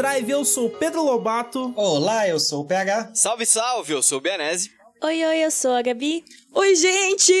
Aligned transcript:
Overdrive, 0.00 0.30
eu 0.30 0.44
sou 0.46 0.66
o 0.68 0.70
Pedro 0.70 1.02
Lobato. 1.04 1.74
Olá, 1.76 2.26
eu 2.26 2.40
sou 2.40 2.62
o 2.62 2.64
PH. 2.64 3.10
Salve, 3.12 3.44
salve, 3.44 3.92
eu 3.92 4.02
sou 4.02 4.16
o 4.16 4.20
Bianese. 4.20 4.70
Oi, 5.02 5.24
oi, 5.24 5.44
eu 5.44 5.50
sou 5.50 5.72
a 5.72 5.82
Gabi. 5.82 6.24
Oi, 6.54 6.74
gente! 6.74 7.32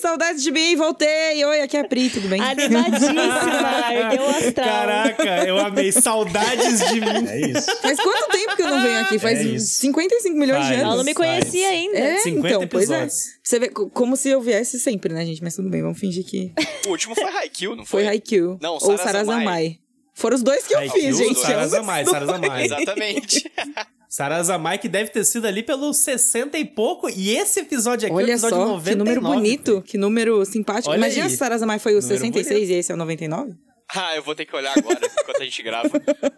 Saudades 0.00 0.40
de 0.44 0.52
mim, 0.52 0.76
voltei! 0.76 1.44
Oi, 1.44 1.60
aqui 1.62 1.76
é 1.76 1.80
a 1.80 1.84
Pri, 1.84 2.08
tudo 2.08 2.28
bem? 2.28 2.40
Animadíssima, 2.40 3.22
ergueu 3.92 4.22
o 4.22 4.28
astral. 4.30 4.52
Caraca, 4.54 5.46
eu 5.48 5.58
amei. 5.58 5.90
Saudades 5.90 6.78
de 6.90 7.00
mim. 7.00 7.28
É 7.28 7.40
isso. 7.40 7.76
Faz 7.82 7.98
quanto 7.98 8.28
tempo 8.30 8.54
que 8.54 8.62
eu 8.62 8.68
não 8.68 8.80
venho 8.82 9.00
aqui? 9.00 9.18
Faz 9.18 9.40
É 9.40 9.42
isso. 9.42 9.80
55 9.80 10.36
milhões 10.38 10.60
de 10.62 10.68
Faz. 10.68 10.74
anos. 10.80 10.86
Ela 10.86 10.96
não 10.96 11.04
me 11.04 11.14
conhecia 11.14 11.66
Faz. 11.66 11.76
ainda. 11.80 11.98
É, 11.98 12.18
50 12.18 12.48
então, 12.48 12.68
pois 12.68 12.88
é. 12.90 12.94
episódios. 12.94 13.24
Você 13.42 13.58
vê 13.58 13.68
co- 13.68 13.90
como 13.90 14.16
se 14.16 14.28
eu 14.28 14.40
viesse 14.40 14.78
sempre, 14.78 15.12
né, 15.12 15.24
gente? 15.26 15.42
Mas 15.42 15.56
tudo 15.56 15.68
bem, 15.68 15.82
vamos 15.82 15.98
fingir 15.98 16.24
que 16.24 16.52
O 16.86 16.90
último 16.90 17.16
foi 17.16 17.24
Haikyuu, 17.30 17.74
não 17.74 17.84
foi 17.84 18.02
foi? 18.04 18.08
Haikyuu. 18.12 18.58
Não, 18.62 18.74
Ou 18.74 18.96
Sarazamai. 18.96 19.78
Foram 20.16 20.34
os 20.36 20.42
dois 20.42 20.66
que 20.66 20.74
eu 20.74 20.78
Haikyuu, 20.78 21.02
fiz, 21.02 21.18
gente. 21.18 21.38
Sarazamai, 21.40 22.04
não- 22.04 22.12
Sarazamai. 22.12 22.64
Exatamente. 22.64 23.52
Sarazamai, 24.08 24.78
que 24.78 24.88
deve 24.88 25.10
ter 25.10 25.24
sido 25.24 25.46
ali 25.46 25.62
pelos 25.62 25.98
60 25.98 26.56
e 26.58 26.64
pouco. 26.64 27.08
E 27.10 27.36
esse 27.36 27.60
episódio 27.60 28.06
aqui 28.06 28.12
é 28.12 28.14
o 28.14 28.16
Olha 28.16 28.32
episódio 28.32 28.56
só, 28.56 28.66
99. 28.66 28.90
que 28.90 28.96
número 28.96 29.20
bonito, 29.20 29.82
que 29.82 29.98
número 29.98 30.44
simpático. 30.46 30.90
Olha 30.90 30.98
Imagina 30.98 31.24
aí. 31.26 31.30
se 31.30 31.36
Sarazamai 31.36 31.78
foi 31.78 31.92
o 31.92 32.00
Número 32.00 32.08
66 32.16 32.54
bonito. 32.60 32.70
e 32.70 32.78
esse 32.78 32.92
é 32.92 32.94
o 32.94 32.98
99? 32.98 33.52
ah, 33.94 34.16
eu 34.16 34.22
vou 34.22 34.34
ter 34.34 34.44
que 34.46 34.56
olhar 34.56 34.72
agora, 34.76 34.98
enquanto 35.20 35.40
a 35.40 35.44
gente 35.44 35.62
grava. 35.62 35.90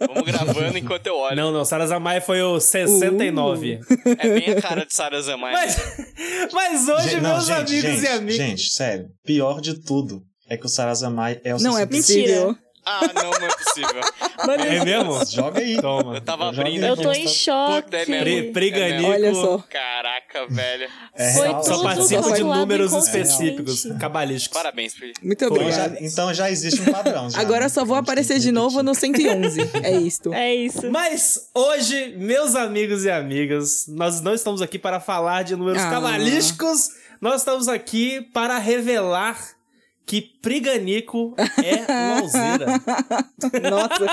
Vamos 0.06 0.22
gravando 0.24 0.76
enquanto 0.76 1.06
eu 1.06 1.16
olho. 1.16 1.36
Não, 1.36 1.52
não, 1.52 1.64
Sarazamai 1.64 2.20
foi 2.20 2.42
o 2.42 2.58
69. 2.60 3.80
É 4.18 4.28
bem 4.28 4.50
a 4.50 4.60
cara 4.60 4.84
de 4.84 4.94
Sarazamai. 4.94 5.52
Mas, 5.52 5.76
mas 6.52 6.88
hoje, 6.88 7.10
Gente, 7.10 7.20
meus 7.22 7.46
gente, 7.46 7.56
amigos 7.56 7.90
gente, 8.00 8.02
e 8.02 8.08
amigas. 8.08 8.36
Gente, 8.36 8.70
sério. 8.70 9.06
Pior 9.24 9.60
de 9.60 9.80
tudo 9.82 10.22
é 10.48 10.56
que 10.56 10.66
o 10.66 10.68
Sarazamai 10.68 11.40
é 11.44 11.54
o 11.54 11.58
Não 11.60 11.78
é 11.78 11.86
66. 11.86 11.96
possível. 12.26 12.56
Ah, 12.90 13.10
não, 13.14 13.30
não 13.30 13.46
é 13.46 13.48
possível. 13.54 14.00
Mano, 14.46 14.62
É 14.64 14.84
mesmo? 14.84 15.24
Joga 15.26 15.60
aí. 15.60 15.76
Toma. 15.80 16.14
Eu 16.14 16.20
tava 16.22 16.48
abrindo 16.48 16.86
eu 16.86 16.96
tô 16.96 17.12
em 17.12 17.28
choque. 17.28 17.82
Puta, 17.82 17.96
é 17.98 18.06
mesmo. 18.06 18.52
Priganico. 18.52 19.10
Olha 19.10 19.34
só. 19.34 19.58
Caraca, 19.68 20.46
velho. 20.48 20.88
É 21.14 21.32
Foi 21.34 21.48
real. 21.48 21.62
Só 21.64 21.82
participa 21.82 22.32
de 22.32 22.42
números 22.42 22.92
específicos, 22.94 23.86
cabalísticos. 24.00 24.56
Parabéns, 24.56 24.94
Pri. 24.94 25.12
Muito 25.22 25.44
Então 25.44 25.56
obrigada. 25.56 25.96
já, 26.00 26.06
então 26.06 26.34
já 26.34 26.50
existe 26.50 26.80
um 26.80 26.92
padrão. 26.92 27.28
já, 27.30 27.40
Agora 27.40 27.66
eu 27.66 27.70
só 27.70 27.84
vou 27.84 27.96
aparecer 27.96 28.38
de 28.38 28.50
novo 28.50 28.82
no 28.82 28.92
repetir. 28.92 29.28
111. 29.30 29.70
É 29.82 29.92
isto. 29.92 30.32
É 30.38 30.54
isso. 30.54 30.90
Mas 30.90 31.50
hoje, 31.54 32.14
meus 32.16 32.54
amigos 32.54 33.04
e 33.04 33.10
amigas, 33.10 33.86
nós 33.88 34.20
não 34.20 34.32
estamos 34.34 34.62
aqui 34.62 34.78
para 34.78 35.00
falar 35.00 35.42
de 35.42 35.54
números 35.56 35.82
Ah. 35.82 35.90
cabalísticos, 35.90 36.90
nós 37.20 37.40
estamos 37.40 37.66
aqui 37.68 38.20
para 38.32 38.56
revelar 38.58 39.36
que 40.08 40.22
Priganico 40.22 41.34
é 41.62 41.84
Lauzeira. 41.86 42.66
Nossa. 43.70 44.06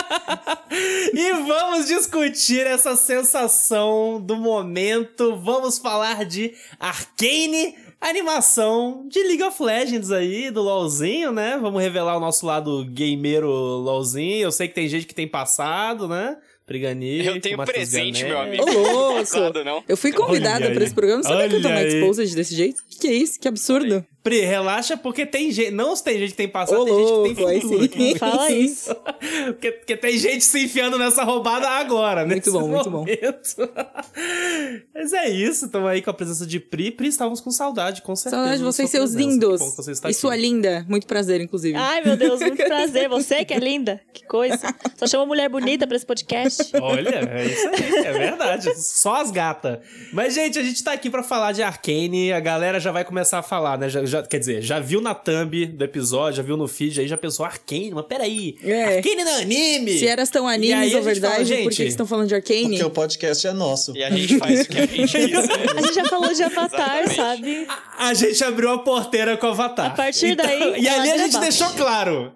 e 1.14 1.32
vamos 1.48 1.88
discutir 1.88 2.68
essa 2.68 2.98
sensação 2.98 4.22
do 4.22 4.36
momento. 4.36 5.38
Vamos 5.38 5.80
falar 5.80 6.26
de 6.26 6.54
Arcane, 6.78 7.76
animação 8.02 9.08
de 9.08 9.24
League 9.24 9.44
of 9.44 9.64
Legends 9.64 10.12
aí, 10.12 10.52
do 10.52 10.62
LoLzinho, 10.62 11.32
né? 11.32 11.58
Vamos 11.62 11.82
revelar 11.82 12.18
o 12.18 12.20
nosso 12.20 12.46
lado 12.46 12.86
gameiro 12.90 13.50
LoLzinho. 13.50 14.44
Eu 14.44 14.52
sei 14.52 14.68
que 14.68 14.76
tem 14.76 14.90
gente 14.90 15.06
que 15.08 15.16
tem 15.16 15.28
passado, 15.28 16.10
né? 16.10 16.36
Priganico. 16.66 17.30
Eu 17.30 17.40
tenho 17.40 17.58
Matheus 17.58 17.78
presente, 17.78 18.24
Gané. 18.24 18.34
meu 18.34 18.42
amigo. 18.42 18.64
Ô, 18.70 19.14
louco. 19.14 19.64
Não. 19.64 19.82
Eu 19.88 19.96
fui 19.96 20.12
convidada 20.12 20.66
Olha 20.66 20.74
pra 20.74 20.82
aí. 20.82 20.86
esse 20.88 20.96
programa. 20.96 21.22
Não 21.24 21.30
sabia 21.30 21.48
que 21.48 21.56
eu 21.56 21.62
tô 21.62 21.68
Olha 21.70 21.78
aí. 21.78 21.88
exposed 21.88 22.36
desse 22.36 22.54
jeito? 22.54 22.84
Que 22.90 23.00
que 23.00 23.08
é 23.08 23.14
isso? 23.14 23.40
Que 23.40 23.48
absurdo. 23.48 24.06
Pri, 24.26 24.40
relaxa, 24.42 24.98
porque 24.98 25.24
tem 25.24 25.52
gente. 25.52 25.70
Não 25.70 25.96
tem 25.96 26.18
gente 26.18 26.32
que 26.32 26.38
tem 26.38 26.48
passado, 26.48 26.82
Ô, 26.82 26.86
tem 26.86 26.96
gente 26.96 27.06
que 27.06 27.12
louco, 27.12 27.36
tem 27.36 27.48
aí 27.48 27.62
futuro. 27.62 27.80
sim. 27.80 27.86
aqui. 27.86 28.18
Fala 28.18 28.52
isso. 28.52 28.96
porque, 29.46 29.72
porque 29.72 29.96
tem 29.96 30.18
gente 30.18 30.44
se 30.44 30.66
enfiando 30.66 30.98
nessa 30.98 31.24
roubada 31.24 31.70
agora, 31.70 32.26
Muito 32.26 32.36
nesse 32.38 32.50
bom, 32.50 32.68
muito 32.68 32.90
bom. 32.90 32.98
momento. 33.02 33.70
Mas 34.96 35.14
é 35.14 35.30
isso, 35.30 35.66
estamos 35.66 35.88
aí 35.90 36.02
com 36.02 36.10
a 36.10 36.14
presença 36.14 36.44
de 36.46 36.60
Pri. 36.60 36.90
Pri, 36.90 37.08
estávamos 37.10 37.40
com 37.40 37.52
saudade, 37.52 38.02
com 38.02 38.16
certeza. 38.16 38.36
Saudade 38.38 38.58
de 38.58 38.64
vocês, 38.64 38.90
sua 38.90 39.00
seus 39.00 39.12
presença. 39.12 39.32
lindos. 39.32 39.60
Que 39.62 39.66
bom 39.66 39.72
que 39.72 39.78
você 39.78 39.92
está 39.92 40.10
E 40.10 40.14
sua 40.16 40.34
aqui. 40.34 40.42
linda. 40.42 40.86
Muito 40.90 41.06
prazer, 41.06 41.40
inclusive. 41.42 41.78
Ai, 41.78 42.02
meu 42.04 42.18
Deus, 42.18 42.40
muito 42.40 42.64
prazer. 42.64 43.08
Você 43.10 43.46
que 43.46 43.54
é 43.54 43.60
linda. 43.60 44.02
Que 44.12 44.26
coisa. 44.26 44.74
Só 44.98 45.06
chama 45.06 45.28
mulher 45.28 45.50
bonita 45.50 45.86
pra 45.86 45.96
esse 45.96 46.06
podcast. 46.06 46.72
Olha, 46.82 47.30
é 47.32 47.46
isso 47.46 47.68
aí, 47.70 48.06
é 48.08 48.12
verdade. 48.14 48.74
Só 48.82 49.22
as 49.22 49.30
gatas. 49.30 49.80
Mas, 50.12 50.34
gente, 50.34 50.58
a 50.58 50.64
gente 50.64 50.84
tá 50.84 50.94
aqui 50.94 51.12
pra 51.12 51.22
falar 51.22 51.52
de 51.52 51.62
Arcane. 51.62 52.34
A 52.34 52.40
galera 52.40 52.80
já 52.80 52.92
vai 52.92 53.06
começar 53.06 53.40
a 53.40 53.44
falar, 53.44 53.78
né? 53.78 53.88
Já, 53.90 54.04
já- 54.22 54.24
quer 54.28 54.40
dizer, 54.40 54.62
já 54.62 54.80
viu 54.80 55.02
na 55.02 55.14
thumb 55.14 55.66
do 55.68 55.84
episódio, 55.84 56.38
já 56.38 56.44
viu 56.44 56.58
no 56.58 56.68
feed 56.68 57.00
aí, 57.02 57.08
já 57.08 57.18
pensou 57.18 57.46
Arcane, 57.46 57.92
mas 57.94 58.06
peraí. 58.06 58.56
É. 58.64 58.98
Arcane 58.98 59.24
não 59.24 59.32
é 59.38 59.42
anime! 59.42 59.98
Se 60.00 60.08
eras 60.08 60.30
tão 60.30 60.48
aí 60.48 60.54
a 60.54 60.56
animes 60.56 60.86
gente 60.92 60.96
ou 60.98 61.04
verdade, 61.04 61.50
fala, 61.54 61.64
por 61.64 61.72
que 61.72 61.84
estão 61.84 62.06
falando 62.08 62.28
de 62.28 62.36
Arcane? 62.36 62.70
Porque 62.70 62.84
o 62.84 62.90
podcast 62.90 63.48
é 63.48 63.54
nosso. 63.54 63.96
E 63.96 64.04
a 64.04 64.10
gente 64.10 64.38
faz 64.38 64.62
o 64.62 64.68
que 64.70 64.80
a 64.80 64.86
gente 64.86 65.12
quiser. 65.18 65.78
A 65.78 65.82
gente 65.82 65.94
já 65.96 66.06
falou 66.06 66.34
de 66.34 66.44
Avatar, 66.44 66.98
Exatamente. 67.04 67.16
sabe? 67.16 67.68
A 67.98 68.14
gente 68.14 68.44
abriu 68.44 68.70
a 68.72 68.80
porteira 68.80 69.38
com 69.38 69.48
o 69.48 69.50
Avatar. 69.52 69.88
A 69.88 69.90
partir 69.92 70.36
daí, 70.36 70.76
E 70.82 70.88
ali 70.88 71.12
a 71.12 71.18
gente 71.18 71.28
debate. 71.34 71.42
deixou 71.42 71.70
claro. 71.72 72.32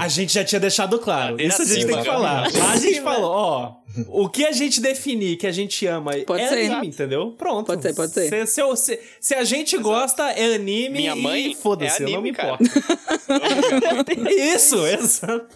A 0.00 0.08
gente 0.08 0.32
já 0.34 0.42
tinha 0.44 0.58
deixado 0.60 0.98
claro. 0.98 1.40
Isso 1.40 1.62
a 1.62 1.64
gente 1.64 1.78
acima, 1.84 1.92
tem 1.92 1.98
que 1.98 2.04
falar. 2.04 2.52
Lá 2.52 2.72
a 2.72 2.76
gente 2.76 3.00
falou, 3.00 3.30
ó. 3.30 3.72
O 4.08 4.28
que 4.28 4.44
a 4.44 4.52
gente 4.52 4.80
definir 4.80 5.36
que 5.36 5.46
a 5.46 5.52
gente 5.52 5.86
ama 5.86 6.12
Pode 6.26 6.42
é 6.42 6.48
ser. 6.48 6.70
anime, 6.70 6.88
entendeu? 6.88 7.32
Pronto. 7.38 7.66
Pode 7.66 7.82
ser, 7.82 7.94
pode 7.94 8.12
ser. 8.12 8.28
Se, 8.28 8.54
se, 8.54 8.60
eu- 8.60 8.74
se- 8.76 9.00
se 9.20 9.34
a 9.34 9.44
gente 9.44 9.76
gosta, 9.78 10.30
é 10.32 10.54
anime. 10.54 10.88
Minha 10.98 11.14
mãe 11.16 11.52
e 11.52 11.54
foda-se, 11.54 12.02
é 12.02 12.06
eu 12.06 12.10
não 12.10 12.22
me 12.22 12.30
anime, 12.30 12.30
importo. 12.30 12.64
Isso, 14.30 14.86
exato. 14.86 15.46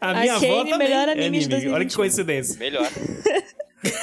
A 0.00 0.14
minha 0.14 0.34
Arcane, 0.34 0.52
avó 0.52 0.64
também 0.64 0.78
melhor 0.88 1.08
é 1.08 1.12
anime 1.12 1.38
de 1.40 1.54
anime. 1.54 1.70
Olha 1.72 1.84
que 1.84 1.94
2021. 1.96 1.96
coincidência. 1.96 2.58
Melhor. 2.58 2.88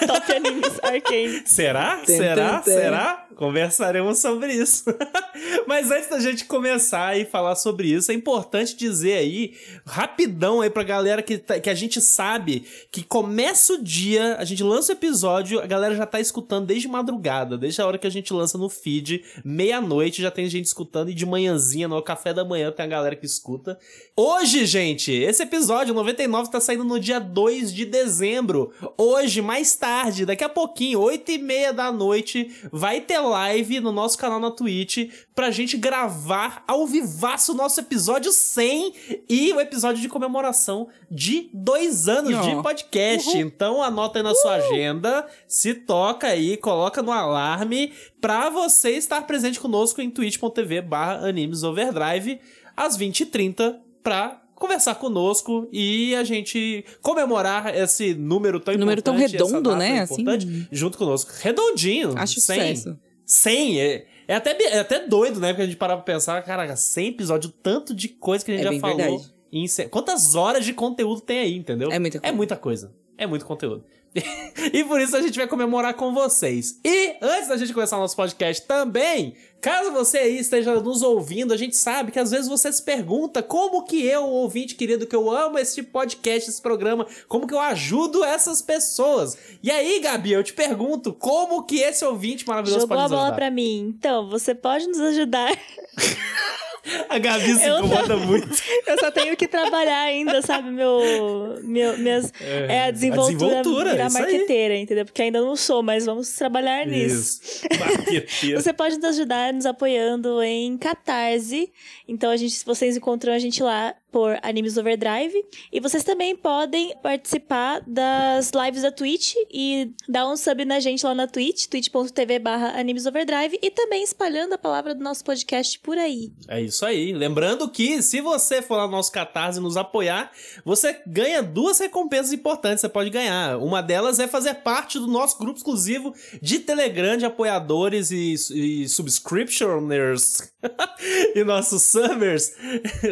Top 0.07 0.31
animes, 0.33 0.71
Arcane. 0.81 1.41
Será? 1.45 2.01
Será? 2.05 2.61
Será? 2.63 3.24
Conversaremos 3.35 4.19
sobre 4.19 4.53
isso. 4.53 4.83
Mas 5.67 5.91
antes 5.91 6.09
da 6.09 6.19
gente 6.19 6.45
começar 6.45 7.17
e 7.19 7.25
falar 7.25 7.55
sobre 7.55 7.89
isso, 7.89 8.11
é 8.11 8.15
importante 8.15 8.75
dizer 8.75 9.13
aí, 9.17 9.53
rapidão 9.85 10.61
aí 10.61 10.69
pra 10.69 10.83
galera 10.83 11.21
que, 11.21 11.37
tá- 11.37 11.59
que 11.59 11.69
a 11.69 11.75
gente 11.75 11.99
sabe 12.01 12.65
que 12.91 13.03
começa 13.03 13.73
o 13.73 13.83
dia, 13.83 14.35
a 14.37 14.45
gente 14.45 14.63
lança 14.63 14.93
o 14.93 14.95
episódio, 14.95 15.59
a 15.59 15.65
galera 15.65 15.95
já 15.95 16.05
tá 16.05 16.19
escutando 16.19 16.65
desde 16.65 16.87
madrugada, 16.87 17.57
desde 17.57 17.81
a 17.81 17.87
hora 17.87 17.97
que 17.97 18.07
a 18.07 18.11
gente 18.11 18.33
lança 18.33 18.57
no 18.57 18.69
feed, 18.69 19.23
meia-noite 19.43 20.21
já 20.21 20.31
tem 20.31 20.47
gente 20.47 20.65
escutando 20.65 21.09
e 21.09 21.13
de 21.13 21.25
manhãzinha, 21.25 21.87
no 21.87 22.01
café 22.01 22.33
da 22.33 22.45
manhã, 22.45 22.71
tem 22.71 22.85
a 22.85 22.89
galera 22.89 23.15
que 23.15 23.25
escuta. 23.25 23.77
Hoje, 24.15 24.65
gente, 24.65 25.11
esse 25.11 25.43
episódio 25.43 25.93
99 25.93 26.49
tá 26.49 26.59
saindo 26.61 26.83
no 26.83 26.99
dia 26.99 27.19
2 27.19 27.73
de 27.73 27.83
dezembro. 27.85 28.71
Hoje, 28.97 29.41
mais 29.41 29.75
tarde, 29.75 30.25
daqui 30.25 30.43
a 30.43 30.49
pouquinho, 30.49 31.01
8 31.01 31.31
e 31.31 31.37
meia 31.37 31.73
da 31.73 31.91
noite, 31.91 32.49
vai 32.71 33.01
ter 33.01 33.24
live 33.29 33.79
no 33.79 33.91
nosso 33.91 34.17
canal 34.17 34.39
na 34.39 34.51
Twitch 34.51 35.09
pra 35.33 35.51
gente 35.51 35.77
gravar 35.77 36.63
ao 36.67 36.85
vivaço 36.85 37.51
o 37.51 37.55
nosso 37.55 37.79
episódio 37.79 38.31
100 38.31 38.93
e 39.29 39.53
o 39.53 39.59
episódio 39.59 40.01
de 40.01 40.09
comemoração 40.09 40.87
de 41.09 41.49
dois 41.53 42.07
anos 42.07 42.45
de 42.45 42.61
podcast. 42.61 43.37
Então 43.37 43.81
anota 43.81 44.19
aí 44.19 44.23
na 44.23 44.33
sua 44.33 44.55
agenda, 44.55 45.25
se 45.47 45.73
toca 45.73 46.27
aí, 46.27 46.57
coloca 46.57 47.01
no 47.01 47.11
alarme 47.11 47.93
pra 48.21 48.49
você 48.49 48.91
estar 48.91 49.21
presente 49.27 49.59
conosco 49.59 50.01
em 50.01 50.09
twitch.tv 50.09 50.81
barra 50.81 51.27
animes 51.27 51.63
overdrive 51.63 52.39
às 52.75 52.97
20h30 52.97 53.75
pra 54.03 54.41
conversar 54.55 54.95
conosco 54.95 55.67
e 55.71 56.15
a 56.15 56.23
gente 56.23 56.85
comemorar 57.01 57.75
esse 57.75 58.13
número 58.13 58.59
tão 58.59 58.73
Número 58.75 59.01
tão 59.01 59.15
importante, 59.15 59.35
essa 59.35 59.45
redondo, 59.45 59.69
data 59.69 59.79
né? 59.79 59.99
Assim. 59.99 60.67
junto 60.71 60.97
conosco. 60.97 61.31
Redondinho. 61.41 62.13
Acho 62.17 62.39
100. 62.39 62.75
sucesso. 62.77 62.97
100. 63.25 63.79
É, 63.79 64.05
é, 64.27 64.35
até, 64.35 64.51
é 64.63 64.79
até 64.79 65.07
doido, 65.07 65.39
né? 65.39 65.49
Porque 65.49 65.61
a 65.61 65.65
gente 65.65 65.77
parar 65.77 65.95
pra 65.97 66.03
pensar, 66.03 66.41
caraca, 66.43 66.75
100 66.75 67.07
episódios, 67.09 67.53
tanto 67.63 67.93
de 67.93 68.09
coisa 68.09 68.43
que 68.43 68.51
a 68.51 68.57
gente 68.57 68.67
É 68.67 68.73
já 68.73 68.79
falou. 68.79 68.97
verdade. 68.97 69.33
em 69.51 69.67
100 69.67 69.89
Quantas 69.89 70.35
horas 70.35 70.65
de 70.65 70.73
conteúdo 70.73 71.21
tem 71.21 71.39
aí, 71.39 71.55
entendeu? 71.55 71.91
É 71.91 71.99
muita 71.99 72.17
É 72.17 72.21
coisa. 72.21 72.35
muita 72.35 72.55
coisa. 72.55 72.93
É 73.17 73.25
muito 73.25 73.45
conteúdo. 73.45 73.85
e 74.73 74.83
por 74.85 74.99
isso 75.01 75.15
a 75.15 75.21
gente 75.21 75.37
vai 75.37 75.47
comemorar 75.47 75.93
com 75.93 76.13
vocês. 76.13 76.79
E 76.85 77.15
antes 77.21 77.49
da 77.49 77.57
gente 77.57 77.73
começar 77.73 77.97
o 77.97 77.99
nosso 77.99 78.15
podcast 78.15 78.65
também, 78.65 79.35
caso 79.65 79.91
você 79.91 80.19
aí 80.19 80.37
esteja 80.37 80.79
nos 80.79 81.01
ouvindo, 81.01 81.51
a 81.51 81.57
gente 81.57 81.75
sabe 81.75 82.11
que 82.11 82.19
às 82.19 82.29
vezes 82.29 82.47
você 82.47 82.71
se 82.71 82.83
pergunta 82.83 83.41
como 83.41 83.81
que 83.83 83.99
eu, 84.05 84.23
ouvinte 84.23 84.75
querido, 84.75 85.07
que 85.07 85.15
eu 85.15 85.31
amo 85.31 85.57
esse 85.57 85.81
podcast, 85.81 86.51
esse 86.51 86.61
programa, 86.61 87.07
como 87.27 87.47
que 87.47 87.53
eu 87.55 87.59
ajudo 87.59 88.23
essas 88.23 88.61
pessoas. 88.61 89.35
E 89.63 89.71
aí, 89.71 89.99
Gabi, 89.99 90.33
eu 90.33 90.43
te 90.43 90.53
pergunto, 90.53 91.11
como 91.11 91.63
que 91.63 91.79
esse 91.79 92.05
ouvinte 92.05 92.47
maravilhoso 92.47 92.81
Jogou 92.81 92.89
pode 92.89 92.99
a 92.99 93.03
nos 93.05 93.11
bola 93.11 93.23
ajudar? 93.23 93.35
pra 93.37 93.49
mim. 93.49 93.91
Então, 93.97 94.29
você 94.29 94.53
pode 94.53 94.85
nos 94.85 94.99
ajudar 94.99 95.51
A 97.09 97.17
Gabi 97.17 97.55
se 97.55 97.65
Eu 97.65 97.79
incomoda 97.79 98.17
muito. 98.17 98.47
Eu 98.85 98.99
só 98.99 99.11
tenho 99.11 99.35
que 99.35 99.47
trabalhar 99.47 100.01
ainda, 100.01 100.41
sabe? 100.41 100.69
Meu, 100.69 101.59
meu, 101.63 101.97
minhas, 101.97 102.31
é, 102.41 102.83
a 102.83 102.91
desenvoltura, 102.91 103.33
desenvoltura, 103.33 103.91
virar 103.91 104.07
aí. 104.07 104.13
marqueteira, 104.13 104.77
entendeu? 104.77 105.05
Porque 105.05 105.21
ainda 105.21 105.41
não 105.41 105.55
sou, 105.55 105.81
mas 105.81 106.05
vamos 106.05 106.29
trabalhar 106.35 106.85
nisso. 106.85 107.41
Isso. 107.43 107.61
Marqueteiro. 107.79 108.61
Você 108.61 108.73
pode 108.73 108.95
nos 108.95 109.05
ajudar 109.05 109.53
nos 109.53 109.65
apoiando 109.65 110.41
em 110.43 110.77
Catarse. 110.77 111.71
Então, 112.07 112.31
a 112.31 112.37
gente, 112.37 112.53
se 112.53 112.65
vocês 112.65 112.95
encontram 112.95 113.33
a 113.33 113.39
gente 113.39 113.63
lá 113.63 113.95
por 114.15 114.39
Animes 114.41 114.77
Overdrive. 114.77 115.43
E 115.73 115.81
vocês 115.81 116.01
também 116.01 116.37
podem 116.37 116.95
participar 117.03 117.83
das 117.85 118.49
lives 118.51 118.83
da 118.83 118.89
Twitch 118.89 119.33
e 119.51 119.91
dar 120.07 120.25
um 120.25 120.37
sub 120.37 120.63
na 120.63 120.79
gente 120.79 121.05
lá 121.05 121.13
na 121.13 121.27
Twitch, 121.27 121.65
twitch.tv 121.65 122.39
barra 122.39 122.79
Animes 122.79 123.05
Overdrive. 123.05 123.59
E 123.61 123.69
também 123.69 124.05
espalhando 124.05 124.53
a 124.53 124.57
palavra 124.57 124.95
do 124.95 125.03
nosso 125.03 125.21
podcast 125.21 125.77
por 125.79 125.97
aí. 125.97 126.31
É 126.47 126.61
isso 126.61 126.85
aí. 126.85 127.11
Lembrando 127.11 127.69
que 127.69 128.01
se 128.01 128.21
você 128.21 128.61
for 128.61 128.77
lá 128.77 128.85
no 128.85 128.93
nosso 128.93 129.11
Catarse 129.11 129.59
e 129.59 129.61
nos 129.61 129.75
apoiar, 129.75 130.31
você 130.63 130.97
ganha 131.05 131.43
duas 131.43 131.77
recompensas 131.79 132.31
importantes. 132.31 132.79
Você 132.79 132.87
pode 132.87 133.09
ganhar. 133.09 133.57
Uma 133.57 133.81
delas 133.81 134.17
é 134.17 134.29
fazer 134.29 134.53
parte 134.53 134.97
do 134.97 135.07
nosso 135.07 135.37
grupo 135.37 135.57
exclusivo 135.57 136.13
de 136.41 136.59
Telegram 136.59 137.17
de 137.17 137.25
apoiadores 137.25 138.11
e, 138.11 138.33
e 138.53 138.87
subscriptioners 138.87 140.53
e 141.35 141.43
nossos 141.43 141.83
subbers, 141.83 142.53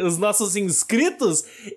os 0.02 0.16
nossos 0.16 0.56
inscritos. 0.56 0.93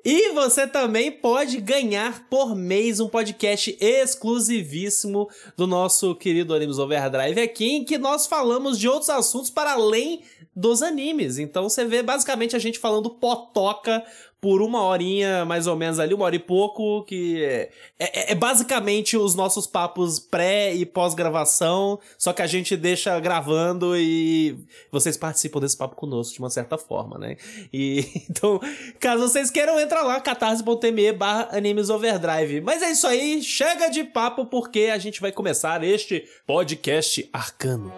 E 0.05 0.31
você 0.33 0.67
também 0.67 1.11
pode 1.11 1.59
ganhar 1.59 2.27
por 2.29 2.55
mês 2.55 2.99
um 2.99 3.07
podcast 3.07 3.77
exclusivíssimo 3.79 5.29
do 5.55 5.65
nosso 5.65 6.15
querido 6.15 6.53
Animes 6.53 6.77
Overdrive 6.77 7.41
aqui, 7.41 7.77
em 7.77 7.83
que 7.83 7.97
nós 7.97 8.25
falamos 8.25 8.77
de 8.77 8.87
outros 8.87 9.09
assuntos 9.09 9.49
para 9.49 9.73
além 9.73 10.21
dos 10.55 10.81
animes. 10.81 11.37
Então 11.37 11.69
você 11.69 11.85
vê 11.85 12.01
basicamente 12.01 12.55
a 12.55 12.59
gente 12.59 12.79
falando 12.79 13.11
potoca 13.11 14.03
por 14.39 14.61
uma 14.61 14.83
horinha, 14.83 15.43
mais 15.45 15.65
ou 15.65 15.75
menos 15.75 15.99
ali, 15.99 16.13
uma 16.13 16.25
hora 16.25 16.35
e 16.35 16.39
pouco, 16.39 17.03
que 17.05 17.43
é, 17.43 17.69
é- 17.99 18.31
é 18.31 18.35
basicamente 18.35 19.17
os 19.17 19.33
nossos 19.33 19.65
papos 19.65 20.19
pré 20.19 20.73
e 20.73 20.85
pós-gravação, 20.85 21.99
só 22.17 22.31
que 22.31 22.41
a 22.41 22.47
gente 22.47 22.77
deixa 22.77 23.19
gravando 23.19 23.97
e 23.97 24.55
vocês 24.91 25.17
participam 25.17 25.59
desse 25.59 25.75
papo 25.75 25.95
conosco 25.95 26.33
de 26.33 26.39
uma 26.39 26.49
certa 26.49 26.77
forma, 26.77 27.17
né? 27.17 27.35
E 27.73 28.05
então, 28.29 28.59
caso 28.99 29.27
vocês 29.27 29.49
queiram, 29.49 29.79
entra 29.79 30.01
lá, 30.01 30.19
catarse.me 30.21 31.11
barra 31.13 31.49
animes 31.51 31.89
overdrive. 31.89 32.61
Mas 32.61 32.81
é 32.83 32.91
isso 32.91 33.07
aí, 33.07 33.41
chega 33.41 33.89
de 33.89 34.03
papo 34.03 34.45
porque 34.45 34.89
a 34.93 34.97
gente 34.97 35.19
vai 35.19 35.31
começar 35.31 35.83
este 35.83 36.23
podcast 36.45 37.27
arcano. 37.33 37.91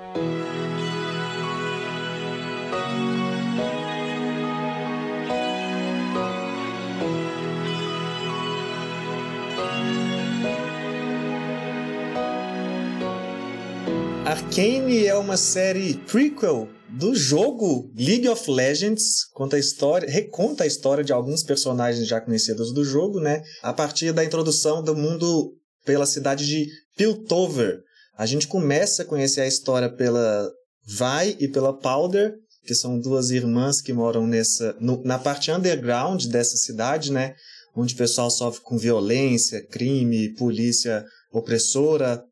Arcane 14.30 15.08
é 15.08 15.16
uma 15.16 15.36
série 15.36 15.96
prequel 15.96 16.70
do 16.88 17.16
jogo 17.16 17.92
League 17.98 18.30
of 18.30 18.52
Legends, 18.52 19.26
conta 19.34 19.56
a 19.56 19.60
história, 19.60 20.08
reconta 20.08 20.64
a 20.64 20.68
história 20.68 21.04
de 21.04 21.12
alguns 21.12 21.42
personagens 21.42 22.08
já 22.08 22.22
conhecidos 22.22 22.72
do 22.72 22.86
jogo, 22.86 23.20
né? 23.20 23.42
A 23.64 23.74
partir 23.74 24.12
da 24.14 24.24
introdução 24.24 24.84
do 24.84 24.96
mundo 24.96 25.56
pela 25.84 26.06
cidade 26.06 26.46
de 26.46 26.68
Piltover. 26.96 27.80
A 28.16 28.28
gente 28.28 28.48
começa 28.48 29.02
a 29.02 29.06
conhecer 29.06 29.42
a 29.42 29.48
história 29.48 29.90
pela 29.92 30.48
Vi 30.86 31.36
e 31.40 31.48
pela 31.48 31.76
Powder, 31.76 32.36
que 32.68 32.76
são 32.76 33.00
duas 33.00 33.32
irmãs 33.32 33.82
que 33.82 33.92
moram 33.92 34.28
nessa 34.28 34.78
no- 34.80 35.02
na 35.04 35.18
parte 35.18 35.50
underground 35.52 36.26
dessa 36.28 36.56
cidade, 36.56 37.12
né? 37.12 37.34
Onde 37.76 37.96
o 37.96 37.98
pessoal 37.98 38.30
sofre 38.30 38.62
com 38.62 38.78
violência, 38.78 39.66
crime, 39.72 40.36
polícia 40.36 41.04
opressora, 41.34 42.24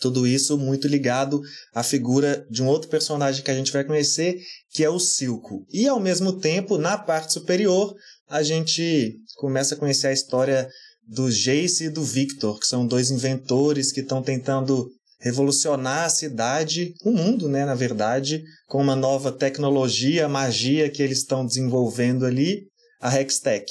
tudo 0.00 0.26
isso 0.26 0.56
muito 0.56 0.88
ligado 0.88 1.40
à 1.74 1.82
figura 1.82 2.44
de 2.50 2.62
um 2.62 2.66
outro 2.66 2.88
personagem 2.88 3.44
que 3.44 3.50
a 3.50 3.54
gente 3.54 3.72
vai 3.72 3.84
conhecer, 3.84 4.40
que 4.72 4.82
é 4.82 4.90
o 4.90 4.98
Silco. 4.98 5.66
E 5.70 5.86
ao 5.86 6.00
mesmo 6.00 6.32
tempo, 6.32 6.78
na 6.78 6.96
parte 6.96 7.34
superior, 7.34 7.94
a 8.28 8.42
gente 8.42 9.16
começa 9.36 9.74
a 9.74 9.78
conhecer 9.78 10.08
a 10.08 10.12
história 10.12 10.68
do 11.06 11.30
Jace 11.30 11.84
e 11.84 11.90
do 11.90 12.02
Victor, 12.02 12.58
que 12.58 12.66
são 12.66 12.86
dois 12.86 13.10
inventores 13.10 13.92
que 13.92 14.00
estão 14.00 14.22
tentando 14.22 14.88
revolucionar 15.18 16.06
a 16.06 16.10
cidade, 16.10 16.94
o 17.04 17.10
mundo, 17.10 17.48
né, 17.48 17.66
na 17.66 17.74
verdade, 17.74 18.42
com 18.66 18.80
uma 18.80 18.96
nova 18.96 19.30
tecnologia, 19.30 20.28
magia 20.28 20.88
que 20.88 21.02
eles 21.02 21.18
estão 21.18 21.44
desenvolvendo 21.44 22.24
ali, 22.24 22.62
a 23.00 23.14
Hextech. 23.20 23.70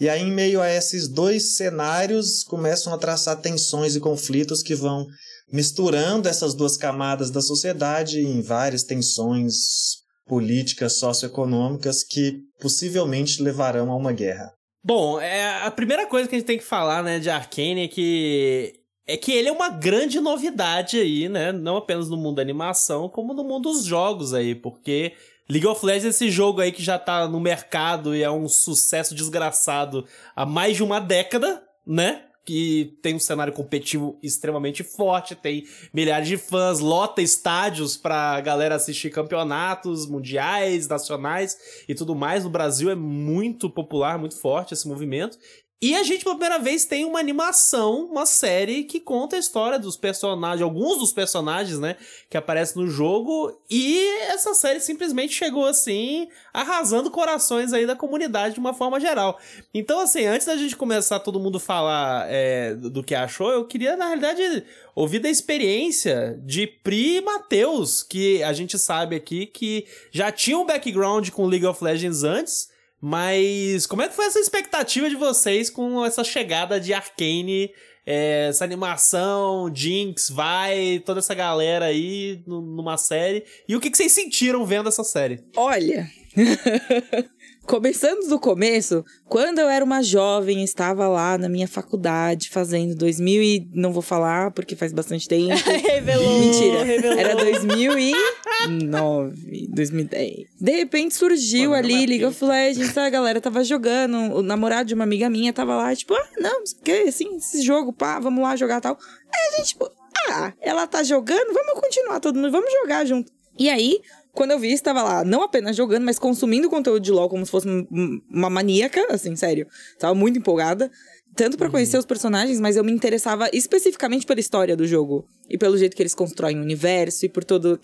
E 0.00 0.08
aí, 0.08 0.22
em 0.22 0.32
meio 0.32 0.60
a 0.62 0.68
esses 0.68 1.06
dois 1.06 1.56
cenários, 1.56 2.42
começam 2.42 2.92
a 2.92 2.98
traçar 2.98 3.38
tensões 3.40 3.94
e 3.94 4.00
conflitos 4.00 4.62
que 4.62 4.74
vão 4.74 5.06
misturando 5.52 6.28
essas 6.28 6.54
duas 6.54 6.76
camadas 6.76 7.30
da 7.30 7.40
sociedade 7.40 8.20
em 8.20 8.40
várias 8.40 8.82
tensões 8.82 10.00
políticas, 10.26 10.96
socioeconômicas 10.96 12.04
que 12.04 12.38
possivelmente 12.60 13.42
levarão 13.42 13.90
a 13.90 13.96
uma 13.96 14.12
guerra. 14.12 14.52
Bom, 14.82 15.20
é, 15.20 15.62
a 15.62 15.70
primeira 15.70 16.06
coisa 16.06 16.28
que 16.28 16.36
a 16.36 16.38
gente 16.38 16.46
tem 16.46 16.58
que 16.58 16.64
falar, 16.64 17.02
né, 17.02 17.18
de 17.18 17.28
Arcane 17.28 17.84
é 17.84 17.88
que 17.88 18.74
é 19.06 19.16
que 19.16 19.32
ele 19.32 19.48
é 19.48 19.52
uma 19.52 19.68
grande 19.68 20.20
novidade 20.20 20.96
aí, 20.96 21.28
né? 21.28 21.50
Não 21.50 21.76
apenas 21.76 22.08
no 22.08 22.16
mundo 22.16 22.36
da 22.36 22.42
animação, 22.42 23.08
como 23.08 23.34
no 23.34 23.42
mundo 23.42 23.68
dos 23.70 23.84
jogos 23.84 24.32
aí, 24.32 24.54
porque 24.54 25.14
League 25.48 25.66
of 25.66 25.84
Legends 25.84 26.04
é 26.04 26.08
esse 26.10 26.30
jogo 26.30 26.60
aí 26.60 26.70
que 26.70 26.82
já 26.82 26.96
tá 26.96 27.26
no 27.26 27.40
mercado 27.40 28.14
e 28.14 28.22
é 28.22 28.30
um 28.30 28.48
sucesso 28.48 29.12
desgraçado 29.12 30.06
há 30.36 30.46
mais 30.46 30.76
de 30.76 30.84
uma 30.84 31.00
década, 31.00 31.60
né? 31.84 32.22
Que 32.44 32.98
tem 33.02 33.14
um 33.14 33.20
cenário 33.20 33.52
competitivo 33.52 34.18
extremamente 34.22 34.82
forte, 34.82 35.34
tem 35.34 35.64
milhares 35.92 36.26
de 36.26 36.36
fãs, 36.36 36.80
lota 36.80 37.20
estádios 37.20 37.96
pra 37.96 38.40
galera 38.40 38.74
assistir 38.74 39.10
campeonatos 39.10 40.08
mundiais, 40.08 40.88
nacionais 40.88 41.56
e 41.88 41.94
tudo 41.94 42.14
mais. 42.14 42.44
No 42.44 42.50
Brasil 42.50 42.90
é 42.90 42.94
muito 42.94 43.68
popular, 43.68 44.18
muito 44.18 44.36
forte 44.36 44.74
esse 44.74 44.88
movimento. 44.88 45.38
E 45.82 45.96
a 45.96 46.02
gente, 46.02 46.24
pela 46.24 46.34
primeira 46.36 46.58
vez, 46.58 46.84
tem 46.84 47.06
uma 47.06 47.18
animação, 47.18 48.04
uma 48.04 48.26
série 48.26 48.84
que 48.84 49.00
conta 49.00 49.36
a 49.36 49.38
história 49.38 49.78
dos 49.78 49.96
personagens, 49.96 50.60
alguns 50.60 50.98
dos 50.98 51.10
personagens, 51.10 51.78
né, 51.78 51.96
que 52.28 52.36
aparecem 52.36 52.82
no 52.82 52.86
jogo. 52.86 53.58
E 53.70 54.06
essa 54.24 54.52
série 54.52 54.78
simplesmente 54.78 55.32
chegou 55.32 55.64
assim, 55.64 56.28
arrasando 56.52 57.10
corações 57.10 57.72
aí 57.72 57.86
da 57.86 57.96
comunidade 57.96 58.54
de 58.54 58.60
uma 58.60 58.74
forma 58.74 59.00
geral. 59.00 59.38
Então, 59.72 60.00
assim, 60.00 60.26
antes 60.26 60.46
da 60.46 60.56
gente 60.58 60.76
começar 60.76 61.18
todo 61.18 61.40
mundo 61.40 61.58
falar 61.58 62.26
é, 62.28 62.74
do 62.74 63.02
que 63.02 63.14
achou, 63.14 63.50
eu 63.50 63.64
queria, 63.64 63.96
na 63.96 64.08
realidade, 64.08 64.62
ouvir 64.94 65.20
da 65.20 65.30
experiência 65.30 66.38
de 66.44 66.66
Pri 66.66 67.16
e 67.16 67.20
Matheus, 67.22 68.02
que 68.02 68.42
a 68.42 68.52
gente 68.52 68.78
sabe 68.78 69.16
aqui 69.16 69.46
que 69.46 69.86
já 70.12 70.30
tinha 70.30 70.58
um 70.58 70.66
background 70.66 71.30
com 71.30 71.46
League 71.46 71.64
of 71.64 71.82
Legends 71.82 72.22
antes. 72.22 72.68
Mas 73.00 73.86
como 73.86 74.02
é 74.02 74.08
que 74.08 74.14
foi 74.14 74.26
essa 74.26 74.38
expectativa 74.38 75.08
de 75.08 75.16
vocês 75.16 75.70
com 75.70 76.04
essa 76.04 76.22
chegada 76.22 76.78
de 76.78 76.92
Arcane, 76.92 77.70
é, 78.06 78.48
essa 78.50 78.64
animação, 78.64 79.70
Jinx, 79.74 80.28
vai, 80.30 81.02
toda 81.04 81.20
essa 81.20 81.34
galera 81.34 81.86
aí 81.86 82.42
nu- 82.46 82.60
numa 82.60 82.96
série? 82.98 83.44
E 83.68 83.74
o 83.74 83.80
que, 83.80 83.90
que 83.90 83.96
vocês 83.96 84.12
sentiram 84.12 84.66
vendo 84.66 84.88
essa 84.88 85.02
série? 85.04 85.40
Olha. 85.56 86.06
Começando 87.66 88.28
do 88.28 88.38
começo, 88.38 89.04
quando 89.26 89.60
eu 89.60 89.68
era 89.68 89.84
uma 89.84 90.02
jovem, 90.02 90.64
estava 90.64 91.06
lá 91.06 91.38
na 91.38 91.48
minha 91.48 91.68
faculdade 91.68 92.50
fazendo 92.50 92.96
2000 92.96 93.42
e 93.42 93.70
não 93.72 93.92
vou 93.92 94.02
falar 94.02 94.50
porque 94.50 94.74
faz 94.74 94.92
bastante 94.92 95.26
tempo. 95.28 95.54
revelou. 95.54 96.40
Mentira. 96.40 96.82
Revelou. 96.82 97.18
Era 97.18 97.36
2009, 97.36 99.68
2010. 99.68 100.48
De 100.60 100.72
repente 100.72 101.14
surgiu 101.14 101.74
ali 101.74 102.04
é 102.04 102.06
League 102.06 102.24
of 102.24 102.44
Legends, 102.44 102.96
a 102.96 103.10
galera 103.10 103.40
tava 103.40 103.62
jogando, 103.62 104.16
o 104.34 104.42
namorado 104.42 104.88
de 104.88 104.94
uma 104.94 105.04
amiga 105.04 105.30
minha 105.30 105.52
tava 105.52 105.76
lá, 105.76 105.94
tipo, 105.94 106.14
ah, 106.14 106.28
não, 106.38 106.64
que 106.82 106.92
assim, 106.92 107.36
esse 107.36 107.62
jogo, 107.62 107.92
pá, 107.92 108.18
vamos 108.18 108.42
lá 108.42 108.56
jogar 108.56 108.80
tal. 108.80 108.98
Aí 109.32 109.52
a 109.52 109.56
gente, 109.58 109.68
tipo, 109.68 109.88
ah, 110.28 110.52
ela 110.60 110.86
tá 110.86 111.02
jogando, 111.02 111.52
vamos 111.52 111.80
continuar 111.80 112.20
todo 112.20 112.36
mundo, 112.36 112.50
vamos 112.50 112.72
jogar 112.82 113.04
junto. 113.04 113.30
E 113.58 113.68
aí, 113.68 114.00
quando 114.32 114.52
eu 114.52 114.58
vi, 114.58 114.72
estava 114.72 115.02
lá, 115.02 115.24
não 115.24 115.42
apenas 115.42 115.76
jogando, 115.76 116.04
mas 116.04 116.18
consumindo 116.18 116.68
conteúdo 116.70 117.00
de 117.00 117.10
LoL 117.10 117.28
como 117.28 117.44
se 117.44 117.50
fosse 117.50 117.68
um- 117.68 117.86
um- 117.90 118.20
uma 118.30 118.48
maníaca, 118.50 119.06
assim, 119.10 119.34
sério. 119.36 119.66
Tava 119.98 120.14
muito 120.14 120.38
empolgada. 120.38 120.90
Tanto 121.36 121.56
pra 121.56 121.70
conhecer 121.70 121.96
os 121.96 122.04
personagens, 122.04 122.58
mas 122.58 122.76
eu 122.76 122.82
me 122.82 122.90
interessava 122.90 123.48
especificamente 123.52 124.26
pela 124.26 124.40
história 124.40 124.76
do 124.76 124.84
jogo. 124.84 125.24
E 125.48 125.56
pelo 125.56 125.78
jeito 125.78 125.94
que 125.96 126.02
eles 126.02 126.14
constroem 126.14 126.58
o 126.58 126.62
universo 126.62 127.24
e 127.24 127.28
por 127.28 127.44
todo. 127.44 127.78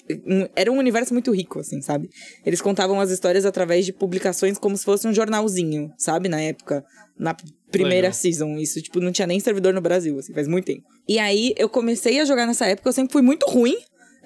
Era 0.56 0.70
um 0.70 0.78
universo 0.78 1.12
muito 1.12 1.30
rico, 1.32 1.60
assim, 1.60 1.80
sabe? 1.80 2.10
Eles 2.44 2.60
contavam 2.60 3.00
as 3.00 3.08
histórias 3.10 3.46
através 3.46 3.86
de 3.86 3.92
publicações 3.92 4.58
como 4.58 4.76
se 4.76 4.84
fosse 4.84 5.06
um 5.06 5.14
jornalzinho, 5.14 5.92
sabe? 5.96 6.28
Na 6.28 6.40
época. 6.40 6.84
Na 7.16 7.36
primeira 7.70 8.08
Legal. 8.08 8.12
season. 8.14 8.56
Isso, 8.56 8.82
tipo, 8.82 8.98
não 9.00 9.12
tinha 9.12 9.26
nem 9.28 9.38
servidor 9.38 9.72
no 9.72 9.80
Brasil, 9.80 10.18
assim, 10.18 10.34
faz 10.34 10.48
muito 10.48 10.64
tempo. 10.66 10.82
E 11.08 11.18
aí 11.18 11.54
eu 11.56 11.68
comecei 11.68 12.18
a 12.18 12.24
jogar 12.24 12.46
nessa 12.46 12.66
época, 12.66 12.88
eu 12.88 12.92
sempre 12.92 13.12
fui 13.12 13.22
muito 13.22 13.46
ruim. 13.48 13.76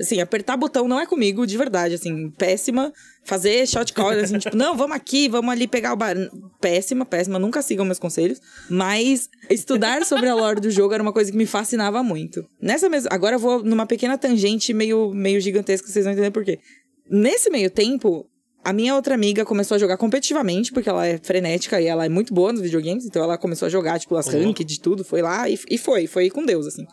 Assim, 0.00 0.18
apertar 0.20 0.56
botão 0.56 0.88
não 0.88 0.98
é 0.98 1.04
comigo, 1.04 1.46
de 1.46 1.58
verdade, 1.58 1.94
assim, 1.94 2.30
péssima. 2.30 2.90
Fazer 3.22 3.66
shot 3.68 3.92
call, 3.92 4.10
assim, 4.12 4.38
tipo, 4.38 4.56
não, 4.56 4.74
vamos 4.74 4.96
aqui, 4.96 5.28
vamos 5.28 5.50
ali 5.52 5.66
pegar 5.68 5.92
o 5.92 5.96
bar. 5.96 6.16
Péssima, 6.58 7.04
péssima, 7.04 7.38
nunca 7.38 7.60
sigam 7.60 7.84
meus 7.84 7.98
conselhos. 7.98 8.40
Mas 8.70 9.28
estudar 9.50 10.04
sobre 10.06 10.28
a 10.28 10.34
lore 10.34 10.58
do 10.60 10.70
jogo 10.70 10.94
era 10.94 11.02
uma 11.02 11.12
coisa 11.12 11.30
que 11.30 11.36
me 11.36 11.44
fascinava 11.44 12.02
muito. 12.02 12.42
Nessa 12.60 12.88
mesma. 12.88 13.10
Agora 13.12 13.36
eu 13.36 13.38
vou 13.40 13.62
numa 13.62 13.84
pequena 13.84 14.16
tangente 14.16 14.72
meio, 14.72 15.12
meio 15.12 15.38
gigantesca, 15.40 15.86
vocês 15.86 16.04
vão 16.04 16.12
entender 16.14 16.30
por 16.30 16.44
quê. 16.44 16.58
Nesse 17.10 17.50
meio 17.50 17.70
tempo, 17.70 18.26
a 18.64 18.72
minha 18.72 18.94
outra 18.94 19.14
amiga 19.14 19.44
começou 19.44 19.74
a 19.74 19.78
jogar 19.78 19.96
competitivamente, 19.98 20.72
porque 20.72 20.88
ela 20.88 21.06
é 21.06 21.18
frenética 21.18 21.80
e 21.80 21.86
ela 21.86 22.06
é 22.06 22.08
muito 22.08 22.32
boa 22.32 22.52
nos 22.52 22.62
videogames, 22.62 23.04
então 23.04 23.22
ela 23.22 23.36
começou 23.36 23.66
a 23.66 23.68
jogar, 23.68 23.98
tipo, 23.98 24.16
as 24.16 24.26
Uhum. 24.28 24.44
ranked 24.46 24.64
de 24.64 24.80
tudo, 24.80 25.04
foi 25.04 25.20
lá 25.20 25.48
e, 25.48 25.58
e 25.68 25.76
foi, 25.76 26.06
foi 26.06 26.30
com 26.30 26.44
Deus, 26.44 26.66
assim. 26.66 26.86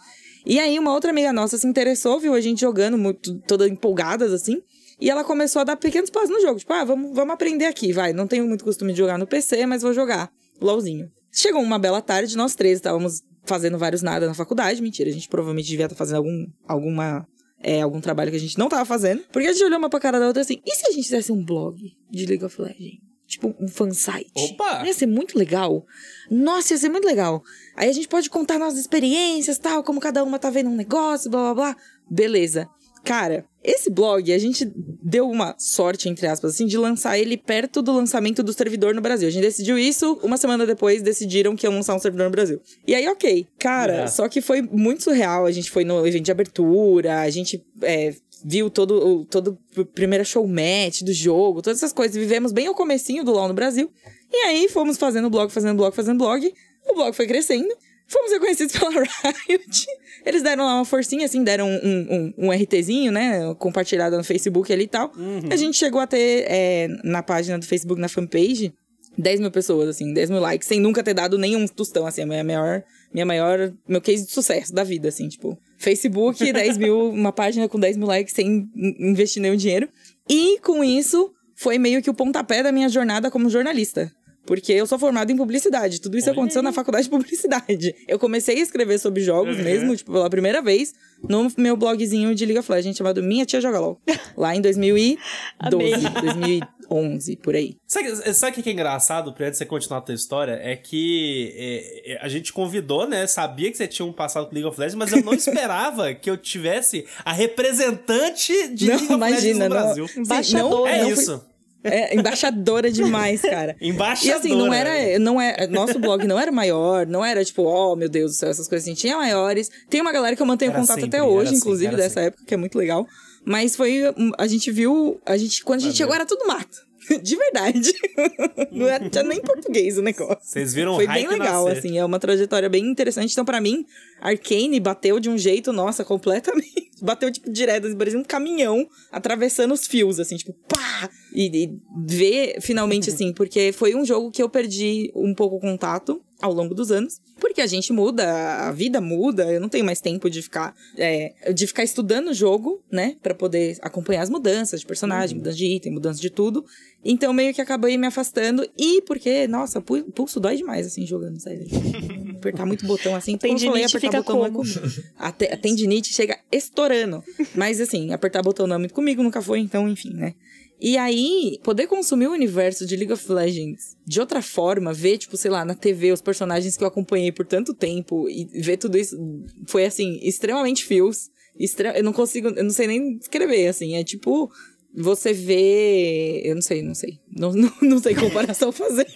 E 0.49 0.61
aí, 0.61 0.79
uma 0.79 0.93
outra 0.93 1.09
amiga 1.09 1.33
nossa 1.33 1.57
se 1.57 1.67
interessou, 1.67 2.21
viu 2.21 2.33
a 2.33 2.39
gente 2.39 2.61
jogando, 2.61 2.97
muito, 2.97 3.37
toda 3.41 3.67
empolgadas, 3.67 4.31
assim. 4.31 4.61
E 4.97 5.09
ela 5.09 5.21
começou 5.21 5.59
a 5.59 5.65
dar 5.65 5.75
pequenos 5.75 6.09
passos 6.09 6.29
no 6.29 6.39
jogo. 6.39 6.57
Tipo, 6.57 6.71
ah, 6.71 6.85
vamos, 6.85 7.13
vamos 7.13 7.33
aprender 7.33 7.65
aqui, 7.65 7.91
vai. 7.91 8.13
Não 8.13 8.25
tenho 8.25 8.47
muito 8.47 8.63
costume 8.63 8.93
de 8.93 8.97
jogar 8.97 9.17
no 9.17 9.27
PC, 9.27 9.65
mas 9.65 9.81
vou 9.81 9.93
jogar. 9.93 10.31
LOLzinho. 10.61 11.11
Chegou 11.33 11.61
uma 11.61 11.77
bela 11.77 12.01
tarde, 12.01 12.37
nós 12.37 12.55
três 12.55 12.77
estávamos 12.77 13.21
fazendo 13.43 13.77
vários 13.77 14.01
nada 14.01 14.25
na 14.25 14.33
faculdade. 14.33 14.81
Mentira, 14.81 15.09
a 15.09 15.13
gente 15.13 15.27
provavelmente 15.27 15.67
devia 15.67 15.85
estar 15.85 15.97
fazendo 15.97 16.15
algum, 16.15 16.45
alguma, 16.65 17.27
é, 17.61 17.81
algum 17.81 17.99
trabalho 17.99 18.31
que 18.31 18.37
a 18.37 18.39
gente 18.39 18.57
não 18.57 18.69
tava 18.69 18.85
fazendo. 18.85 19.23
Porque 19.33 19.49
a 19.49 19.51
gente 19.51 19.65
olhou 19.65 19.77
uma 19.77 19.89
pra 19.89 19.99
cara 19.99 20.17
da 20.17 20.27
outra 20.27 20.43
assim, 20.43 20.61
e 20.65 20.75
se 20.75 20.87
a 20.87 20.91
gente 20.93 21.03
fizesse 21.03 21.29
um 21.29 21.43
blog 21.43 21.77
de 22.09 22.25
League 22.25 22.45
of 22.45 22.59
Legends? 22.61 23.01
Tipo, 23.27 23.53
um 23.59 23.67
fansite. 23.67 24.31
Opa! 24.35 24.83
Ia 24.85 24.93
ser 24.93 25.05
muito 25.05 25.37
legal. 25.37 25.85
Nossa, 26.31 26.73
ia 26.73 26.77
ser 26.77 26.89
muito 26.89 27.05
legal. 27.05 27.43
Aí 27.75 27.89
a 27.89 27.93
gente 27.93 28.07
pode 28.07 28.29
contar 28.29 28.57
nossas 28.57 28.79
experiências, 28.79 29.57
tal, 29.57 29.83
como 29.83 29.99
cada 29.99 30.23
uma 30.23 30.39
tá 30.39 30.49
vendo 30.49 30.69
um 30.69 30.75
negócio, 30.75 31.29
blá 31.29 31.53
blá 31.53 31.53
blá. 31.53 31.77
Beleza. 32.09 32.69
Cara, 33.03 33.45
esse 33.63 33.89
blog, 33.89 34.33
a 34.33 34.37
gente 34.37 34.69
deu 35.01 35.29
uma 35.29 35.55
sorte, 35.57 36.09
entre 36.09 36.27
aspas, 36.27 36.53
assim, 36.53 36.65
de 36.65 36.77
lançar 36.77 37.17
ele 37.17 37.37
perto 37.37 37.81
do 37.81 37.93
lançamento 37.93 38.43
do 38.43 38.51
servidor 38.51 38.93
no 38.93 39.01
Brasil. 39.01 39.27
A 39.27 39.31
gente 39.31 39.43
decidiu 39.43 39.77
isso, 39.77 40.19
uma 40.23 40.35
semana 40.35 40.65
depois 40.65 41.01
decidiram 41.01 41.55
que 41.55 41.65
iam 41.65 41.73
lançar 41.73 41.95
um 41.95 41.99
servidor 41.99 42.25
no 42.25 42.31
Brasil. 42.31 42.59
E 42.85 42.93
aí, 42.95 43.07
ok. 43.07 43.47
Cara, 43.59 44.03
É. 44.03 44.07
só 44.07 44.27
que 44.27 44.41
foi 44.41 44.61
muito 44.61 45.03
surreal. 45.03 45.45
A 45.45 45.51
gente 45.51 45.71
foi 45.71 45.85
no 45.85 46.05
evento 46.05 46.23
de 46.25 46.31
abertura, 46.31 47.21
a 47.21 47.29
gente 47.29 47.63
é, 47.81 48.13
viu 48.43 48.69
todo 48.69 48.91
o 48.91 49.25
todo 49.25 49.57
o 49.75 49.85
primeiro 49.85 50.25
showmatch 50.25 51.03
do 51.03 51.13
jogo, 51.13 51.61
todas 51.61 51.79
essas 51.79 51.93
coisas. 51.93 52.15
Vivemos 52.15 52.51
bem 52.51 52.69
o 52.69 52.73
comecinho 52.73 53.23
do 53.23 53.31
LoL 53.31 53.47
no 53.47 53.53
Brasil. 53.53 53.91
E 54.31 54.35
aí, 54.37 54.67
fomos 54.69 54.97
fazendo 54.97 55.29
blog, 55.29 55.51
fazendo 55.51 55.77
blog, 55.77 55.95
fazendo 55.95 56.17
blog. 56.17 56.53
O 56.85 56.95
blog 56.95 57.13
foi 57.13 57.27
crescendo. 57.27 57.73
Fomos 58.07 58.31
reconhecidos 58.31 58.71
pela 58.77 58.89
Riot. 58.89 59.87
Eles 60.25 60.41
deram 60.41 60.65
lá 60.65 60.75
uma 60.75 60.85
forcinha, 60.85 61.25
assim, 61.25 61.43
deram 61.43 61.67
um, 61.67 62.33
um, 62.37 62.47
um 62.47 62.51
RTzinho, 62.51 63.11
né? 63.11 63.53
Compartilhado 63.55 64.17
no 64.17 64.23
Facebook 64.23 64.71
ali 64.71 64.83
e 64.83 64.87
tal. 64.87 65.11
A 65.51 65.55
gente 65.55 65.77
chegou 65.77 65.99
a 65.99 66.07
ter 66.07 66.45
é, 66.47 66.87
na 67.03 67.21
página 67.21 67.59
do 67.59 67.65
Facebook, 67.65 67.99
na 67.99 68.07
fanpage, 68.07 68.73
10 69.17 69.39
mil 69.41 69.51
pessoas, 69.51 69.89
assim, 69.89 70.13
10 70.13 70.29
mil 70.29 70.39
likes, 70.39 70.67
sem 70.67 70.79
nunca 70.79 71.03
ter 71.03 71.13
dado 71.13 71.37
nenhum 71.37 71.67
tostão, 71.67 72.05
assim, 72.05 72.21
a 72.21 72.25
minha 72.25 72.43
maior, 72.43 72.83
minha 73.13 73.25
maior, 73.25 73.73
meu 73.87 73.99
case 73.99 74.25
de 74.25 74.31
sucesso 74.31 74.73
da 74.73 74.83
vida, 74.83 75.09
assim, 75.09 75.27
tipo, 75.27 75.57
Facebook, 75.77 76.39
10 76.51 76.77
mil, 76.77 77.09
uma 77.09 77.31
página 77.31 77.67
com 77.69 77.79
10 77.79 77.97
mil 77.97 78.07
likes 78.07 78.33
sem 78.33 78.69
in- 78.75 78.95
investir 79.11 79.41
nenhum 79.41 79.55
dinheiro. 79.55 79.87
E 80.29 80.59
com 80.59 80.83
isso, 80.83 81.31
foi 81.55 81.77
meio 81.77 82.01
que 82.01 82.09
o 82.09 82.13
pontapé 82.13 82.61
da 82.63 82.71
minha 82.71 82.89
jornada 82.89 83.31
como 83.31 83.49
jornalista. 83.49 84.11
Porque 84.47 84.71
eu 84.73 84.87
sou 84.87 84.97
formada 84.97 85.31
em 85.31 85.35
publicidade. 85.37 86.01
Tudo 86.01 86.17
isso 86.17 86.29
Olha 86.29 86.37
aconteceu 86.39 86.61
aí. 86.61 86.65
na 86.65 86.71
faculdade 86.73 87.03
de 87.03 87.09
publicidade. 87.11 87.93
Eu 88.07 88.17
comecei 88.17 88.55
a 88.57 88.63
escrever 88.63 88.97
sobre 88.97 89.21
jogos 89.21 89.57
Uhum. 89.57 89.63
mesmo, 89.63 89.95
tipo, 89.95 90.11
pela 90.11 90.29
primeira 90.29 90.61
vez, 90.61 90.93
no 91.29 91.51
meu 91.57 91.75
blogzinho 91.77 92.33
de 92.33 92.45
League 92.45 92.59
of 92.59 92.71
Legends 92.71 92.97
chamado 92.97 93.21
Minha 93.21 93.45
Tia 93.45 93.59
Joga 93.61 93.79
LOL. 93.79 94.01
Lá 94.37 94.55
em 94.55 94.61
2012, 94.61 95.17
Amei. 95.59 96.61
2011, 96.89 97.35
por 97.37 97.55
aí. 97.55 97.75
Sabe, 97.85 98.33
sabe 98.33 98.59
o 98.59 98.63
que 98.63 98.69
é 98.69 98.73
engraçado, 98.73 99.33
pra 99.33 99.51
você 99.53 99.65
continuar 99.65 99.97
a 99.99 100.01
tua 100.01 100.15
história? 100.15 100.57
É 100.63 100.75
que 100.75 101.53
é, 101.57 102.13
é, 102.13 102.17
a 102.21 102.29
gente 102.29 102.53
convidou, 102.53 103.07
né? 103.07 103.27
Sabia 103.27 103.69
que 103.69 103.75
você 103.77 103.87
tinha 103.87 104.05
um 104.05 104.13
passado 104.13 104.47
com 104.47 104.53
League 104.55 104.67
of 104.69 104.79
Legends, 104.79 104.95
mas 104.95 105.11
eu 105.11 105.21
não 105.23 105.33
esperava 105.35 106.13
que 106.13 106.29
eu 106.29 106.37
tivesse 106.37 107.05
a 107.25 107.33
representante 107.33 108.69
de 108.69 108.87
Não, 108.87 108.95
League 108.95 109.13
of 109.13 109.19
Legends 109.21 109.43
imagina, 109.43 109.69
no 109.69 109.75
não. 109.75 109.81
Brasil. 109.83 110.07
Sim, 110.07 110.19
Embaixadora. 110.21 110.91
É 110.91 111.01
não 111.03 111.11
fui- 111.11 111.23
isso. 111.23 111.45
É, 111.87 112.15
embaixadora 112.15 112.91
demais, 112.91 113.41
cara. 113.41 113.75
Embaixadora. 113.81 114.37
E 114.37 114.39
assim, 114.39 114.55
não 114.55 114.73
era, 114.73 115.19
não 115.19 115.41
é, 115.41 115.67
nosso 115.67 115.99
blog 115.99 116.25
não 116.25 116.39
era 116.39 116.51
maior, 116.51 117.05
não 117.05 117.23
era 117.23 117.43
tipo, 117.43 117.63
oh, 117.63 117.95
meu 117.95 118.09
Deus 118.09 118.31
do 118.31 118.37
céu, 118.37 118.49
essas 118.49 118.67
coisas 118.67 118.87
assim. 118.87 118.95
Tinha 118.95 119.17
maiores. 119.17 119.69
Tem 119.89 120.01
uma 120.01 120.11
galera 120.11 120.35
que 120.35 120.41
eu 120.41 120.45
mantenho 120.45 120.71
Era 120.71 120.79
contato 120.79 120.99
sempre, 120.99 121.17
até 121.17 121.23
hoje, 121.23 121.49
era 121.49 121.57
inclusive, 121.57 121.87
era 121.87 121.97
dessa 121.97 122.19
assim. 122.19 122.27
época, 122.27 122.43
que 122.45 122.53
é 122.53 122.57
muito 122.57 122.77
legal. 122.77 123.05
Mas 123.45 123.75
foi, 123.75 124.01
a 124.37 124.47
gente 124.47 124.69
viu, 124.71 125.21
a 125.25 125.37
gente, 125.37 125.63
quando 125.63 125.79
a 125.79 125.83
gente 125.83 125.93
Valeu. 125.93 125.97
chegou 125.97 126.15
era 126.15 126.25
tudo 126.25 126.45
mato. 126.47 126.86
De 127.21 127.35
verdade. 127.35 127.93
não 128.71 128.87
era, 128.87 129.09
tinha 129.09 129.23
nem 129.23 129.41
português 129.41 129.97
o 129.97 130.01
negócio. 130.01 130.39
Vocês 130.41 130.73
viram 130.73 130.95
Foi 130.95 131.07
bem 131.07 131.27
legal, 131.27 131.65
nascer. 131.65 131.79
assim, 131.79 131.97
é 131.97 132.03
uma 132.03 132.19
trajetória 132.19 132.69
bem 132.69 132.85
interessante. 132.85 133.31
Então, 133.31 133.45
pra 133.45 133.61
mim, 133.61 133.85
Arcane 134.21 134.79
bateu 134.79 135.19
de 135.19 135.29
um 135.29 135.37
jeito, 135.37 135.71
nossa, 135.71 136.03
completamente. 136.03 136.87
Bateu, 136.99 137.31
tipo, 137.31 137.51
direto, 137.51 137.85
assim, 137.85 137.95
parecia 137.95 138.19
um 138.19 138.23
caminhão 138.23 138.89
atravessando 139.11 139.71
os 139.71 139.85
fios, 139.85 140.19
assim, 140.19 140.35
tipo, 140.35 140.51
pá! 140.67 141.07
E, 141.31 141.45
e 141.45 141.79
ver 142.07 142.59
finalmente, 142.59 143.11
assim, 143.11 143.31
porque 143.31 143.71
foi 143.71 143.93
um 143.93 144.03
jogo 144.03 144.31
que 144.31 144.41
eu 144.41 144.49
perdi 144.49 145.11
um 145.15 145.31
pouco 145.35 145.57
o 145.57 145.59
contato 145.59 146.19
ao 146.41 146.53
longo 146.53 146.73
dos 146.75 146.91
anos. 146.91 147.19
Porque 147.39 147.61
a 147.61 147.67
gente 147.67 147.91
muda, 147.93 148.67
a 148.67 148.71
vida 148.71 148.99
muda, 149.01 149.51
eu 149.51 149.59
não 149.61 149.69
tenho 149.69 149.85
mais 149.85 150.01
tempo 150.01 150.29
de 150.29 150.41
ficar, 150.41 150.75
é, 150.97 151.51
de 151.53 151.67
ficar 151.67 151.83
estudando 151.83 152.29
o 152.29 152.33
jogo, 152.33 152.81
né? 152.91 153.15
Pra 153.21 153.33
poder 153.35 153.77
acompanhar 153.81 154.21
as 154.23 154.29
mudanças 154.29 154.79
de 154.81 154.85
personagem, 154.85 155.37
mudança 155.37 155.57
de 155.57 155.65
item, 155.65 155.93
mudança 155.93 156.19
de 156.21 156.29
tudo. 156.29 156.65
Então, 157.05 157.31
meio 157.33 157.53
que 157.53 157.61
acabei 157.61 157.97
me 157.97 158.07
afastando. 158.07 158.67
E 158.77 159.01
porque, 159.03 159.47
nossa, 159.47 159.79
pu- 159.79 160.03
pulso 160.11 160.39
dói 160.39 160.57
demais, 160.57 160.85
assim, 160.87 161.05
jogando, 161.05 161.39
sério. 161.39 161.65
apertar 162.37 162.65
muito 162.65 162.85
botão, 162.85 163.15
assim. 163.15 163.37
Falei, 163.39 163.55
Tendinite 163.55 163.97
apertar 163.97 164.17
fica 164.17 164.17
botão 164.23 164.45
é 164.45 164.49
como? 164.51 164.63
comigo. 164.63 165.03
A, 165.17 165.31
te- 165.31 165.45
a 165.51 165.57
tendinite 165.57 166.13
chega 166.13 166.37
estourando. 166.51 167.23
Mas, 167.55 167.79
assim, 167.79 168.11
apertar 168.13 168.41
botão 168.41 168.67
não 168.67 168.75
é 168.75 168.79
muito 168.79 168.93
comigo, 168.93 169.21
nunca 169.23 169.41
foi, 169.41 169.59
então, 169.59 169.87
enfim, 169.87 170.13
né? 170.13 170.33
E 170.79 170.95
aí, 170.97 171.59
poder 171.63 171.87
consumir 171.87 172.27
o 172.27 172.33
universo 172.33 172.85
de 172.85 172.95
League 172.95 173.11
of 173.11 173.31
Legends 173.31 173.97
de 174.05 174.19
outra 174.19 174.41
forma, 174.41 174.93
ver, 174.93 175.17
tipo, 175.17 175.35
sei 175.35 175.49
lá, 175.49 175.65
na 175.65 175.73
TV, 175.73 176.11
os 176.11 176.21
personagens 176.21 176.77
que 176.77 176.83
eu 176.83 176.87
acompanhei 176.87 177.31
por 177.31 177.45
tanto 177.45 177.73
tempo 177.73 178.29
e 178.29 178.45
ver 178.61 178.77
tudo 178.77 178.97
isso 178.97 179.17
foi, 179.65 179.85
assim, 179.85 180.19
extremamente 180.21 180.85
fios. 180.85 181.31
Extre... 181.59 181.97
Eu 181.97 182.03
não 182.03 182.13
consigo, 182.13 182.49
eu 182.49 182.63
não 182.63 182.69
sei 182.69 182.85
nem 182.85 183.17
escrever, 183.17 183.67
assim. 183.67 183.95
É 183.95 184.03
tipo, 184.03 184.51
você 184.95 185.33
vê. 185.33 186.41
Eu 186.43 186.55
não 186.55 186.61
sei, 186.61 186.81
não 186.81 186.95
sei. 186.95 187.19
Não, 187.29 187.51
não, 187.53 187.71
não 187.81 187.99
sei 187.99 188.15
comparação 188.15 188.71
fazer. 188.71 189.07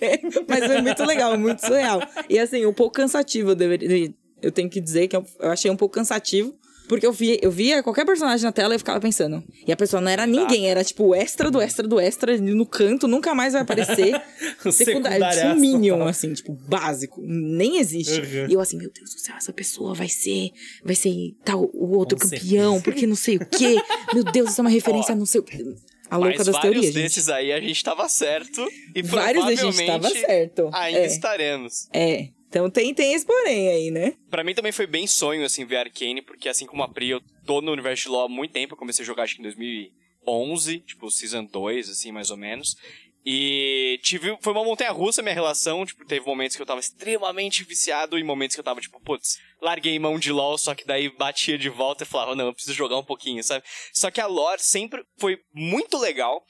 Mas 0.48 0.66
foi 0.66 0.82
muito 0.82 1.04
legal, 1.04 1.38
muito 1.38 1.60
surreal. 1.60 2.02
E 2.30 2.40
assim, 2.40 2.66
um 2.66 2.74
pouco 2.74 2.96
cansativo, 2.96 3.52
eu, 3.52 3.56
deveria, 3.56 4.14
eu 4.42 4.52
tenho 4.52 4.70
que 4.70 4.82
dizer 4.82 5.08
que 5.08 5.16
eu 5.16 5.26
achei 5.42 5.70
um 5.70 5.78
pouco 5.78 5.96
cansativo. 5.96 6.56
Porque 6.92 7.08
eu 7.08 7.14
via, 7.14 7.40
eu 7.42 7.50
via 7.50 7.82
qualquer 7.82 8.06
personagem 8.06 8.44
na 8.44 8.52
tela 8.52 8.74
e 8.74 8.76
eu 8.76 8.80
ficava 8.80 9.00
pensando. 9.00 9.42
E 9.66 9.72
a 9.72 9.78
pessoa 9.78 10.02
não 10.02 10.12
era 10.12 10.28
ninguém, 10.28 10.70
era 10.70 10.84
tipo 10.84 11.06
o 11.06 11.16
extra 11.16 11.50
do 11.50 11.62
extra 11.62 11.88
do 11.88 11.98
extra 11.98 12.38
no 12.38 12.66
canto, 12.66 13.08
nunca 13.08 13.34
mais 13.34 13.54
vai 13.54 13.62
aparecer. 13.62 14.22
Secundário, 14.60 14.60
tipo 14.60 14.68
um 14.68 14.72
secundariaço 14.74 15.58
minion, 15.62 16.06
assim, 16.06 16.34
tipo, 16.34 16.52
básico. 16.52 17.22
Nem 17.26 17.78
existe. 17.78 18.20
Uhum. 18.20 18.48
E 18.50 18.54
eu 18.56 18.60
assim, 18.60 18.76
meu 18.76 18.92
Deus 18.92 19.10
do 19.10 19.22
céu, 19.22 19.38
essa 19.38 19.54
pessoa 19.54 19.94
vai 19.94 20.10
ser. 20.10 20.52
Vai 20.84 20.96
ser 20.96 21.34
tal 21.46 21.72
o 21.74 21.96
outro 21.96 22.20
Com 22.20 22.28
campeão, 22.28 22.82
porque 22.82 23.08
não 23.08 23.16
sei 23.16 23.38
o 23.38 23.46
quê. 23.46 23.82
Meu 24.14 24.26
Deus, 24.26 24.52
isso 24.52 24.60
é 24.60 24.64
uma 24.64 24.68
referência 24.70 25.14
a 25.14 25.16
não 25.16 25.26
sei 25.26 25.40
o 25.40 25.46
quê. 25.46 25.64
A 26.10 26.18
louca 26.18 26.40
Mas 26.40 26.48
das 26.48 26.56
vários 26.58 26.74
teorias. 26.74 26.94
gente. 26.94 27.04
desses 27.04 27.30
aí 27.30 27.54
a 27.54 27.62
gente 27.62 27.82
tava 27.82 28.10
certo. 28.10 28.68
E 28.94 29.02
Vários 29.02 29.46
a 29.46 29.56
gente 29.56 29.86
tava 29.86 30.10
certo. 30.10 30.70
ainda 30.74 31.00
é, 31.00 31.06
estaremos. 31.06 31.88
é. 31.94 32.28
Então 32.52 32.70
tem, 32.70 32.94
tem 32.94 33.14
esse 33.14 33.26
porém 33.26 33.70
aí, 33.70 33.90
né? 33.90 34.18
Pra 34.30 34.44
mim 34.44 34.54
também 34.54 34.74
foi 34.74 34.86
bem 34.86 35.08
sonho, 35.08 35.46
assim, 35.46 35.64
ver 35.64 35.78
Arcane, 35.78 36.22
porque 36.22 36.50
assim 36.50 36.66
como 36.66 36.84
a 36.84 36.88
Pri, 36.90 37.12
eu 37.12 37.22
tô 37.46 37.62
no 37.62 37.72
universo 37.72 38.04
de 38.04 38.10
LoL 38.10 38.26
há 38.26 38.30
muito 38.30 38.52
tempo. 38.52 38.74
Eu 38.74 38.78
comecei 38.78 39.04
a 39.04 39.06
jogar, 39.06 39.24
acho 39.24 39.36
que 39.36 39.42
em 39.42 39.44
2011, 39.44 40.80
tipo, 40.80 41.10
Season 41.10 41.46
2, 41.46 41.90
assim, 41.90 42.12
mais 42.12 42.30
ou 42.30 42.36
menos. 42.36 42.76
E 43.26 44.02
tive, 44.04 44.38
foi 44.42 44.52
uma 44.52 44.66
montanha 44.66 44.92
russa 44.92 45.22
minha 45.22 45.34
relação, 45.34 45.86
tipo, 45.86 46.04
teve 46.04 46.26
momentos 46.26 46.58
que 46.58 46.62
eu 46.62 46.66
tava 46.66 46.82
extremamente 46.82 47.64
viciado 47.64 48.20
e 48.20 48.24
momentos 48.24 48.56
que 48.56 48.60
eu 48.60 48.66
tava, 48.66 48.82
tipo, 48.82 49.00
putz, 49.00 49.38
larguei 49.62 49.98
mão 49.98 50.20
de 50.20 50.34
LoL, 50.34 50.58
só 50.58 50.76
que 50.76 50.86
daí 50.86 51.08
batia 51.08 51.58
de 51.58 51.70
volta 51.70 52.04
e 52.04 52.08
falava, 52.08 52.36
não, 52.36 52.48
eu 52.48 52.54
preciso 52.54 52.76
jogar 52.76 52.98
um 52.98 53.04
pouquinho, 53.04 53.42
sabe? 53.42 53.64
Só 53.94 54.12
que 54.12 54.20
a 54.20 54.28
lore 54.28 54.62
sempre 54.62 55.06
foi 55.18 55.40
muito 55.54 55.98
legal, 55.98 56.44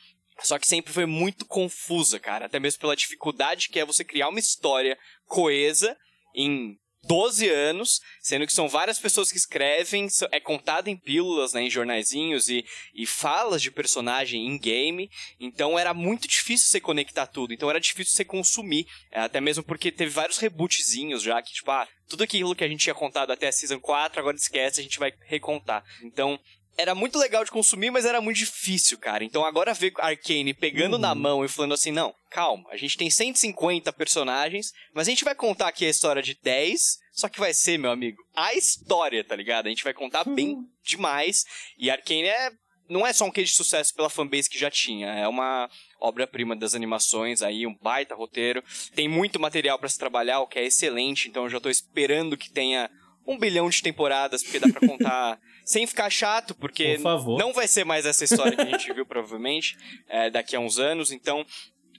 só 0.43 0.57
que 0.57 0.67
sempre 0.67 0.91
foi 0.91 1.05
muito 1.05 1.45
confusa, 1.45 2.19
cara. 2.19 2.45
Até 2.45 2.59
mesmo 2.59 2.79
pela 2.79 2.95
dificuldade 2.95 3.69
que 3.69 3.79
é 3.79 3.85
você 3.85 4.03
criar 4.03 4.29
uma 4.29 4.39
história 4.39 4.97
coesa 5.31 5.95
em 6.35 6.77
12 7.03 7.49
anos, 7.49 7.99
sendo 8.21 8.45
que 8.45 8.53
são 8.53 8.69
várias 8.69 8.99
pessoas 8.99 9.31
que 9.31 9.37
escrevem, 9.37 10.07
é 10.29 10.39
contado 10.39 10.87
em 10.87 10.95
pílulas, 10.95 11.53
né, 11.53 11.63
em 11.63 11.69
jornaizinhos 11.69 12.47
e, 12.47 12.63
e 12.93 13.07
falas 13.07 13.61
de 13.61 13.71
personagem 13.71 14.45
em 14.45 14.59
game, 14.59 15.09
então 15.39 15.79
era 15.79 15.93
muito 15.93 16.27
difícil 16.27 16.67
você 16.67 16.79
conectar 16.79 17.25
tudo, 17.25 17.53
então 17.53 17.69
era 17.69 17.79
difícil 17.79 18.13
você 18.13 18.25
consumir, 18.25 18.85
é, 19.09 19.21
até 19.21 19.41
mesmo 19.41 19.63
porque 19.63 19.91
teve 19.91 20.11
vários 20.11 20.37
rebootzinhos 20.37 21.23
já, 21.23 21.41
que 21.41 21.53
tipo, 21.53 21.71
ah, 21.71 21.87
tudo 22.07 22.23
aquilo 22.23 22.55
que 22.55 22.63
a 22.63 22.67
gente 22.67 22.81
tinha 22.81 22.93
contado 22.93 23.31
até 23.31 23.47
a 23.47 23.51
Season 23.51 23.79
4, 23.79 24.19
agora 24.19 24.35
esquece, 24.35 24.79
a 24.79 24.83
gente 24.83 24.99
vai 24.99 25.13
recontar. 25.25 25.83
Então, 26.03 26.37
era 26.77 26.95
muito 26.95 27.19
legal 27.19 27.43
de 27.43 27.51
consumir, 27.51 27.91
mas 27.91 28.05
era 28.05 28.21
muito 28.21 28.37
difícil, 28.37 28.97
cara. 28.97 29.23
Então 29.23 29.45
agora 29.45 29.73
ver 29.73 29.93
Arcane 29.97 30.53
pegando 30.53 30.93
uhum. 30.93 30.99
na 30.99 31.13
mão 31.13 31.45
e 31.45 31.47
falando 31.47 31.73
assim, 31.73 31.91
não, 31.91 32.13
calma, 32.29 32.69
a 32.71 32.77
gente 32.77 32.97
tem 32.97 33.09
150 33.09 33.91
personagens, 33.93 34.73
mas 34.93 35.07
a 35.07 35.11
gente 35.11 35.23
vai 35.23 35.35
contar 35.35 35.67
aqui 35.67 35.85
a 35.85 35.89
história 35.89 36.21
de 36.21 36.37
10, 36.41 36.99
só 37.11 37.29
que 37.29 37.39
vai 37.39 37.53
ser, 37.53 37.77
meu 37.77 37.91
amigo, 37.91 38.23
a 38.35 38.53
história, 38.53 39.23
tá 39.23 39.35
ligado? 39.35 39.67
A 39.67 39.69
gente 39.69 39.83
vai 39.83 39.93
contar 39.93 40.27
uhum. 40.27 40.35
bem 40.35 40.57
demais. 40.83 41.45
E 41.77 41.89
Arcane 41.89 42.27
é 42.27 42.51
não 42.91 43.07
é 43.07 43.13
só 43.13 43.23
um 43.23 43.31
case 43.31 43.51
de 43.51 43.55
sucesso 43.55 43.95
pela 43.95 44.09
fanbase 44.09 44.49
que 44.49 44.59
já 44.59 44.69
tinha, 44.69 45.07
é 45.07 45.25
uma 45.25 45.69
obra-prima 45.97 46.57
das 46.57 46.75
animações 46.75 47.41
aí, 47.41 47.65
um 47.65 47.73
baita 47.81 48.13
roteiro. 48.13 48.61
Tem 48.93 49.07
muito 49.07 49.39
material 49.39 49.79
para 49.79 49.87
se 49.87 49.97
trabalhar, 49.97 50.41
o 50.41 50.47
que 50.47 50.59
é 50.59 50.65
excelente, 50.65 51.29
então 51.29 51.43
eu 51.43 51.49
já 51.49 51.61
tô 51.61 51.69
esperando 51.69 52.35
que 52.35 52.51
tenha 52.51 52.91
um 53.25 53.37
bilhão 53.37 53.69
de 53.69 53.81
temporadas, 53.81 54.43
porque 54.43 54.59
dá 54.59 54.67
pra 54.67 54.87
contar 54.87 55.39
sem 55.65 55.85
ficar 55.85 56.09
chato, 56.09 56.55
porque 56.55 56.99
Por 56.99 57.37
não 57.37 57.53
vai 57.53 57.67
ser 57.67 57.85
mais 57.85 58.05
essa 58.05 58.23
história 58.23 58.55
que 58.55 58.61
a 58.61 58.77
gente 58.77 58.93
viu, 58.93 59.05
provavelmente, 59.05 59.77
é, 60.07 60.29
daqui 60.29 60.55
a 60.55 60.59
uns 60.59 60.79
anos. 60.79 61.11
Então, 61.11 61.45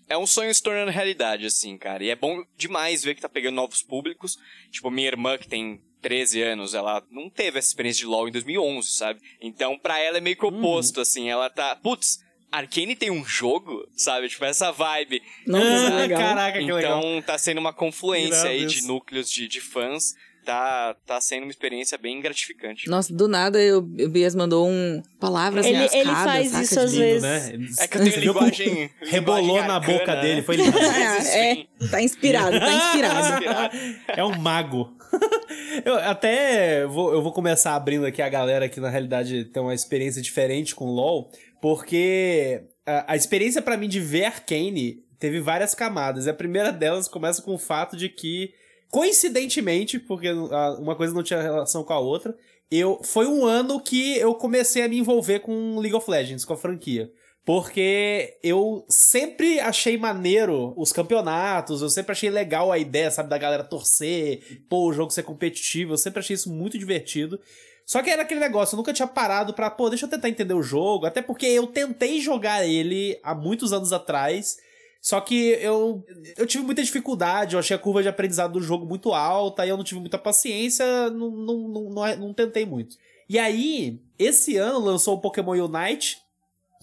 é 0.08 0.18
um 0.18 0.26
sonho 0.26 0.54
se 0.54 0.62
tornando 0.62 0.90
realidade, 0.90 1.46
assim, 1.46 1.78
cara. 1.78 2.04
E 2.04 2.10
é 2.10 2.16
bom 2.16 2.44
demais 2.56 3.02
ver 3.02 3.14
que 3.14 3.20
tá 3.20 3.28
pegando 3.28 3.54
novos 3.54 3.82
públicos. 3.82 4.36
Tipo, 4.70 4.90
minha 4.90 5.08
irmã, 5.08 5.38
que 5.38 5.48
tem 5.48 5.80
13 6.02 6.42
anos, 6.42 6.74
ela 6.74 7.02
não 7.10 7.30
teve 7.30 7.58
essa 7.58 7.68
experiência 7.68 8.00
de 8.00 8.06
LoL 8.06 8.28
em 8.28 8.32
2011, 8.32 8.88
sabe? 8.88 9.20
Então, 9.40 9.78
pra 9.78 9.98
ela 10.00 10.18
é 10.18 10.20
meio 10.20 10.36
que 10.36 10.44
oposto, 10.44 10.96
uhum. 10.96 11.02
assim. 11.02 11.30
Ela 11.30 11.48
tá, 11.48 11.76
putz, 11.76 12.18
Arkane 12.50 12.94
tem 12.94 13.10
um 13.10 13.24
jogo, 13.24 13.88
sabe? 13.96 14.28
Tipo, 14.28 14.44
essa 14.44 14.70
vibe. 14.70 15.22
Nossa, 15.46 15.94
legal. 15.94 16.20
Caraca, 16.20 16.58
que 16.58 16.64
então, 16.64 16.76
legal. 16.76 16.98
Então, 16.98 17.22
tá 17.22 17.38
sendo 17.38 17.58
uma 17.58 17.72
confluência 17.72 18.50
aí 18.50 18.66
de 18.66 18.82
núcleos 18.86 19.30
de, 19.30 19.48
de 19.48 19.60
fãs 19.60 20.14
tá, 20.44 20.96
tá 21.06 21.20
sendo 21.20 21.44
uma 21.44 21.50
experiência 21.50 21.96
bem 21.96 22.20
gratificante. 22.20 22.88
Nossa, 22.88 23.12
do 23.12 23.28
nada 23.28 23.60
eu, 23.60 23.78
o 23.78 24.08
Bias 24.08 24.34
mandou 24.34 24.68
um 24.68 25.02
palavras 25.18 25.64
ele, 25.66 25.84
ele 25.92 26.10
faz 26.10 26.52
isso 26.54 26.80
às 26.80 26.94
vezes. 26.94 27.22
Né? 27.22 27.68
É 27.78 27.86
que 27.86 27.98
eu 27.98 28.04
tenho 28.04 28.20
linguagem. 28.20 28.90
Rebolou 29.02 29.42
linguagem 29.42 29.68
na 29.68 29.80
boca 29.80 30.16
dele, 30.16 30.42
foi 30.42 30.56
lindo. 30.56 30.76
é, 30.78 31.66
tá 31.90 32.02
inspirado, 32.02 32.58
tá 32.58 32.74
inspirado. 32.74 33.76
é 34.08 34.24
um 34.24 34.38
mago. 34.38 34.96
eu 35.84 35.96
até 35.96 36.86
vou, 36.86 37.12
eu 37.12 37.22
vou 37.22 37.32
começar 37.32 37.74
abrindo 37.74 38.06
aqui 38.06 38.22
a 38.22 38.28
galera 38.28 38.68
que 38.68 38.80
na 38.80 38.88
realidade 38.88 39.44
tem 39.46 39.62
uma 39.62 39.74
experiência 39.74 40.22
diferente 40.22 40.74
com 40.74 40.86
LoL, 40.86 41.30
porque 41.60 42.62
a, 42.86 43.12
a 43.12 43.16
experiência 43.16 43.62
para 43.62 43.76
mim 43.76 43.88
de 43.88 44.00
ver 44.00 44.24
Arcane 44.24 45.00
teve 45.18 45.40
várias 45.40 45.74
camadas. 45.74 46.26
E 46.26 46.30
a 46.30 46.34
primeira 46.34 46.72
delas 46.72 47.06
começa 47.06 47.40
com 47.42 47.54
o 47.54 47.58
fato 47.58 47.96
de 47.96 48.08
que 48.08 48.52
coincidentemente, 48.92 49.98
porque 49.98 50.30
uma 50.30 50.94
coisa 50.94 51.14
não 51.14 51.22
tinha 51.22 51.40
relação 51.40 51.82
com 51.82 51.94
a 51.94 51.98
outra, 51.98 52.36
eu 52.70 53.00
foi 53.02 53.26
um 53.26 53.46
ano 53.46 53.80
que 53.80 54.18
eu 54.18 54.34
comecei 54.34 54.82
a 54.82 54.88
me 54.88 54.98
envolver 54.98 55.40
com 55.40 55.78
League 55.78 55.96
of 55.96 56.08
Legends, 56.08 56.44
com 56.44 56.52
a 56.52 56.58
franquia. 56.58 57.10
Porque 57.44 58.38
eu 58.42 58.84
sempre 58.88 59.58
achei 59.58 59.96
maneiro 59.96 60.74
os 60.76 60.92
campeonatos, 60.92 61.80
eu 61.80 61.88
sempre 61.88 62.12
achei 62.12 62.28
legal 62.28 62.70
a 62.70 62.78
ideia, 62.78 63.10
sabe, 63.10 63.30
da 63.30 63.38
galera 63.38 63.64
torcer, 63.64 64.62
pô, 64.68 64.86
o 64.86 64.92
jogo 64.92 65.10
ser 65.10 65.22
competitivo, 65.22 65.94
eu 65.94 65.98
sempre 65.98 66.20
achei 66.20 66.34
isso 66.34 66.52
muito 66.52 66.78
divertido. 66.78 67.40
Só 67.86 68.02
que 68.02 68.10
era 68.10 68.22
aquele 68.22 68.40
negócio, 68.40 68.74
eu 68.74 68.76
nunca 68.76 68.92
tinha 68.92 69.08
parado 69.08 69.54
pra, 69.54 69.70
pô, 69.70 69.88
deixa 69.88 70.04
eu 70.04 70.10
tentar 70.10 70.28
entender 70.28 70.54
o 70.54 70.62
jogo, 70.62 71.06
até 71.06 71.22
porque 71.22 71.46
eu 71.46 71.66
tentei 71.66 72.20
jogar 72.20 72.64
ele 72.64 73.18
há 73.22 73.34
muitos 73.34 73.72
anos 73.72 73.92
atrás 73.92 74.58
só 75.02 75.20
que 75.20 75.48
eu, 75.60 76.04
eu 76.36 76.46
tive 76.46 76.62
muita 76.62 76.80
dificuldade, 76.80 77.54
eu 77.56 77.58
achei 77.58 77.74
a 77.74 77.78
curva 77.78 78.04
de 78.04 78.08
aprendizado 78.08 78.52
do 78.52 78.62
jogo 78.62 78.86
muito 78.86 79.12
alta, 79.12 79.66
e 79.66 79.68
eu 79.68 79.76
não 79.76 79.82
tive 79.82 80.00
muita 80.00 80.16
paciência, 80.16 81.10
não, 81.10 81.28
não, 81.28 81.58
não, 81.68 81.90
não, 81.90 82.16
não 82.16 82.32
tentei 82.32 82.64
muito. 82.64 82.96
E 83.28 83.36
aí, 83.36 84.00
esse 84.16 84.56
ano 84.56 84.78
lançou 84.78 85.16
o 85.16 85.20
Pokémon 85.20 85.56
Unite, 85.64 86.18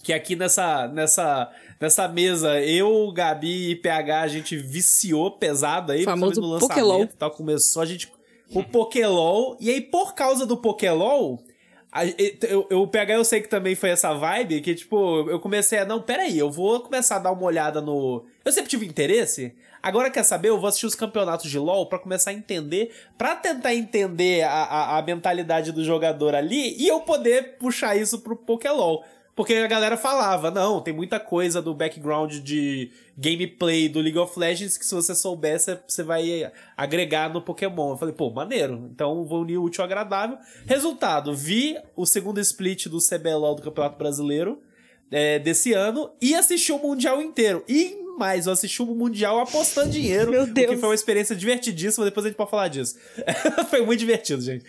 que 0.04 0.12
aqui 0.12 0.36
nessa, 0.36 0.86
nessa, 0.88 1.50
nessa 1.80 2.06
mesa, 2.08 2.60
eu, 2.60 3.10
Gabi 3.10 3.70
e 3.70 3.76
PH, 3.76 4.20
a 4.20 4.28
gente 4.28 4.54
viciou 4.54 5.38
pesado 5.38 5.92
aí. 5.92 6.04
Famoso 6.04 6.42
no 6.42 6.48
lançamento 6.48 6.68
Pokélol. 6.68 7.06
Tal, 7.18 7.30
começou 7.30 7.80
a 7.80 7.86
gente... 7.86 8.12
O 8.52 8.62
Pokélol, 8.64 9.56
e 9.60 9.70
aí 9.70 9.80
por 9.80 10.12
causa 10.12 10.44
do 10.44 10.56
Pokélol, 10.56 11.42
eu, 12.48 12.66
eu, 12.70 12.82
o 12.82 12.86
PH 12.86 13.14
eu 13.14 13.24
sei 13.24 13.40
que 13.40 13.48
também 13.48 13.74
foi 13.74 13.90
essa 13.90 14.14
vibe, 14.14 14.60
que 14.60 14.74
tipo, 14.74 15.28
eu 15.28 15.40
comecei 15.40 15.80
a, 15.80 15.84
não, 15.84 16.00
peraí, 16.00 16.38
eu 16.38 16.50
vou 16.50 16.80
começar 16.80 17.16
a 17.16 17.18
dar 17.18 17.32
uma 17.32 17.42
olhada 17.42 17.80
no... 17.80 18.24
Eu 18.44 18.52
sempre 18.52 18.70
tive 18.70 18.86
interesse, 18.86 19.54
agora 19.82 20.10
quer 20.10 20.22
saber, 20.22 20.50
eu 20.50 20.60
vou 20.60 20.68
assistir 20.68 20.86
os 20.86 20.94
campeonatos 20.94 21.50
de 21.50 21.58
LoL 21.58 21.86
para 21.86 21.98
começar 21.98 22.30
a 22.30 22.34
entender, 22.34 22.94
para 23.18 23.34
tentar 23.34 23.74
entender 23.74 24.42
a, 24.42 24.52
a, 24.52 24.98
a, 24.98 25.02
mentalidade 25.02 25.72
do 25.72 25.82
jogador 25.82 26.34
ali, 26.34 26.76
e 26.80 26.86
eu 26.86 27.00
poder 27.00 27.56
puxar 27.58 27.96
isso 27.96 28.20
pro 28.20 28.36
Pokélol. 28.36 29.04
Porque 29.40 29.54
a 29.54 29.66
galera 29.66 29.96
falava, 29.96 30.50
não, 30.50 30.82
tem 30.82 30.92
muita 30.92 31.18
coisa 31.18 31.62
do 31.62 31.72
background 31.72 32.40
de 32.40 32.90
gameplay 33.16 33.88
do 33.88 33.98
League 33.98 34.18
of 34.18 34.38
Legends 34.38 34.76
que 34.76 34.84
se 34.84 34.94
você 34.94 35.14
soubesse, 35.14 35.78
você 35.88 36.02
vai 36.02 36.52
agregar 36.76 37.32
no 37.32 37.40
Pokémon. 37.40 37.92
Eu 37.92 37.96
falei, 37.96 38.14
pô, 38.14 38.28
maneiro. 38.28 38.90
Então 38.92 39.24
vou 39.24 39.40
unir 39.40 39.56
o 39.56 39.62
útil 39.62 39.80
ao 39.80 39.86
agradável. 39.86 40.36
Resultado, 40.66 41.34
vi 41.34 41.78
o 41.96 42.04
segundo 42.04 42.38
split 42.38 42.88
do 42.88 42.98
CBLOL 42.98 43.54
do 43.54 43.62
Campeonato 43.62 43.96
Brasileiro 43.96 44.60
é, 45.10 45.38
desse 45.38 45.72
ano 45.72 46.10
e 46.20 46.34
assisti 46.34 46.70
o 46.70 46.78
Mundial 46.78 47.22
inteiro. 47.22 47.64
E 47.66 47.96
mais, 48.20 48.46
eu 48.46 48.52
assisti 48.52 48.82
o 48.82 48.86
Mundial 48.86 49.40
apostando 49.40 49.90
dinheiro. 49.90 50.30
Meu 50.30 50.46
Deus. 50.46 50.74
Que 50.74 50.76
foi 50.76 50.90
uma 50.90 50.94
experiência 50.94 51.34
divertidíssima, 51.34 52.04
depois 52.04 52.26
a 52.26 52.28
gente 52.28 52.36
pode 52.36 52.50
falar 52.50 52.68
disso. 52.68 52.96
foi 53.70 53.80
muito 53.80 53.98
divertido, 53.98 54.42
gente. 54.42 54.64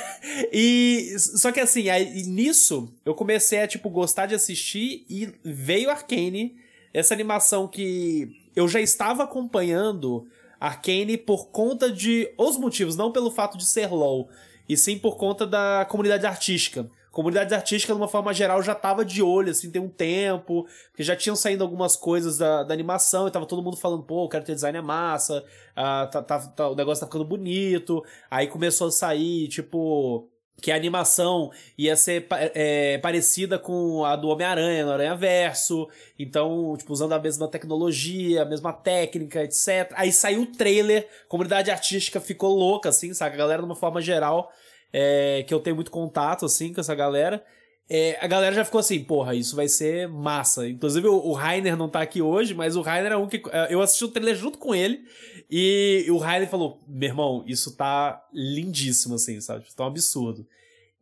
e 0.50 1.14
só 1.18 1.52
que 1.52 1.60
assim, 1.60 1.90
aí, 1.90 2.22
nisso 2.22 2.90
eu 3.04 3.14
comecei 3.14 3.60
a 3.60 3.68
tipo 3.68 3.90
gostar 3.90 4.24
de 4.24 4.34
assistir 4.34 5.04
e 5.08 5.28
veio 5.44 5.90
Arcane, 5.90 6.56
essa 6.94 7.12
animação 7.12 7.68
que 7.68 8.30
eu 8.56 8.66
já 8.66 8.80
estava 8.80 9.24
acompanhando 9.24 10.26
Arcane 10.58 11.18
por 11.18 11.48
conta 11.48 11.92
de 11.92 12.32
os 12.38 12.56
motivos, 12.56 12.96
não 12.96 13.12
pelo 13.12 13.30
fato 13.30 13.58
de 13.58 13.66
ser 13.66 13.90
LoL, 13.92 14.30
e 14.68 14.76
sim 14.76 14.98
por 14.98 15.16
conta 15.16 15.46
da 15.46 15.86
comunidade 15.88 16.26
artística. 16.26 16.88
Comunidade 17.10 17.54
artística, 17.54 17.92
de 17.92 17.96
uma 18.00 18.08
forma 18.08 18.34
geral, 18.34 18.60
já 18.60 18.74
tava 18.74 19.04
de 19.04 19.22
olho, 19.22 19.52
assim, 19.52 19.70
tem 19.70 19.80
um 19.80 19.88
tempo, 19.88 20.66
porque 20.90 21.04
já 21.04 21.14
tinham 21.14 21.36
saído 21.36 21.62
algumas 21.62 21.94
coisas 21.94 22.38
da, 22.38 22.64
da 22.64 22.74
animação, 22.74 23.28
e 23.28 23.30
tava 23.30 23.46
todo 23.46 23.62
mundo 23.62 23.76
falando, 23.76 24.02
pô, 24.02 24.26
o 24.26 24.28
character 24.28 24.52
design 24.52 24.78
é 24.78 24.82
massa, 24.82 25.44
ah, 25.76 26.08
tá, 26.10 26.20
tá, 26.20 26.40
tá, 26.40 26.68
o 26.68 26.74
negócio 26.74 27.00
tá 27.00 27.06
ficando 27.06 27.24
bonito, 27.24 28.04
aí 28.28 28.48
começou 28.48 28.88
a 28.88 28.90
sair, 28.90 29.46
tipo, 29.46 30.28
que 30.60 30.72
a 30.72 30.76
animação 30.76 31.50
ia 31.76 31.96
ser 31.96 32.26
é, 32.30 32.98
parecida 32.98 33.58
com 33.58 34.04
a 34.04 34.16
do 34.16 34.28
Homem-Aranha, 34.28 34.86
no 34.86 34.92
Aranha 34.92 35.14
Verso, 35.14 35.88
então, 36.18 36.74
tipo, 36.76 36.92
usando 36.92 37.12
a 37.12 37.18
mesma 37.18 37.48
tecnologia, 37.48 38.42
a 38.42 38.46
mesma 38.46 38.72
técnica, 38.72 39.42
etc. 39.42 39.92
Aí 39.94 40.12
saiu 40.12 40.42
o 40.42 40.46
trailer, 40.46 41.06
a 41.26 41.28
comunidade 41.28 41.70
artística 41.70 42.20
ficou 42.20 42.54
louca, 42.54 42.88
assim, 42.88 43.12
sabe? 43.12 43.34
A 43.34 43.38
galera, 43.38 43.62
de 43.62 43.66
uma 43.66 43.76
forma 43.76 44.00
geral, 44.00 44.50
é, 44.92 45.44
que 45.46 45.52
eu 45.52 45.60
tenho 45.60 45.76
muito 45.76 45.90
contato, 45.90 46.46
assim, 46.46 46.72
com 46.72 46.80
essa 46.80 46.94
galera. 46.94 47.44
É, 47.88 48.16
a 48.20 48.26
galera 48.26 48.54
já 48.54 48.64
ficou 48.64 48.78
assim, 48.78 49.04
porra, 49.04 49.34
isso 49.34 49.54
vai 49.54 49.68
ser 49.68 50.08
massa. 50.08 50.66
Inclusive, 50.66 51.06
o, 51.06 51.16
o 51.16 51.32
Rainer 51.32 51.76
não 51.76 51.88
tá 51.88 52.00
aqui 52.00 52.22
hoje, 52.22 52.54
mas 52.54 52.76
o 52.76 52.82
Rainer 52.82 53.12
é 53.12 53.16
um 53.16 53.28
que. 53.28 53.42
É, 53.50 53.74
eu 53.74 53.82
assisti 53.82 54.04
o 54.04 54.08
trailer 54.08 54.34
junto 54.34 54.58
com 54.58 54.74
ele. 54.74 55.02
E, 55.50 56.06
o 56.10 56.16
Rainer 56.16 56.48
falou: 56.48 56.82
meu 56.88 57.08
irmão, 57.08 57.44
isso 57.46 57.76
tá 57.76 58.22
lindíssimo, 58.32 59.16
assim, 59.16 59.40
sabe? 59.40 59.66
Tá 59.76 59.84
um 59.84 59.88
absurdo. 59.88 60.46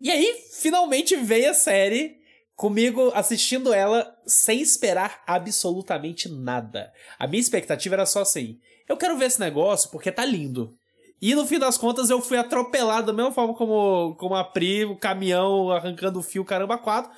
E 0.01 0.11
aí, 0.11 0.37
finalmente 0.53 1.15
veio 1.17 1.51
a 1.51 1.55
série 1.55 2.21
comigo 2.57 3.13
assistindo 3.15 3.73
ela 3.73 4.13
sem 4.27 4.61
esperar 4.61 5.23
absolutamente 5.27 6.29
nada. 6.29 6.93
A 7.19 7.27
minha 7.27 7.41
expectativa 7.41 7.95
era 7.95 8.07
só 8.07 8.23
assim: 8.23 8.59
eu 8.89 8.97
quero 8.97 9.17
ver 9.17 9.27
esse 9.27 9.39
negócio 9.39 9.91
porque 9.91 10.11
tá 10.11 10.25
lindo. 10.25 10.77
E 11.23 11.37
no 11.37 11.47
fim 11.47 11.57
das 11.57 11.79
contas 11.79 12.11
eu 12.11 12.21
fui 12.21 12.37
atropelado 12.37 13.07
da 13.07 13.13
mesma 13.13 13.31
forma 13.31 13.55
como, 13.55 14.17
como 14.17 14.35
a 14.35 14.43
Pri, 14.43 14.85
o 14.85 14.97
caminhão 14.97 15.71
arrancando 15.71 16.19
o 16.19 16.23
fio, 16.23 16.45
caramba, 16.45 16.77
quatro, 16.77 17.13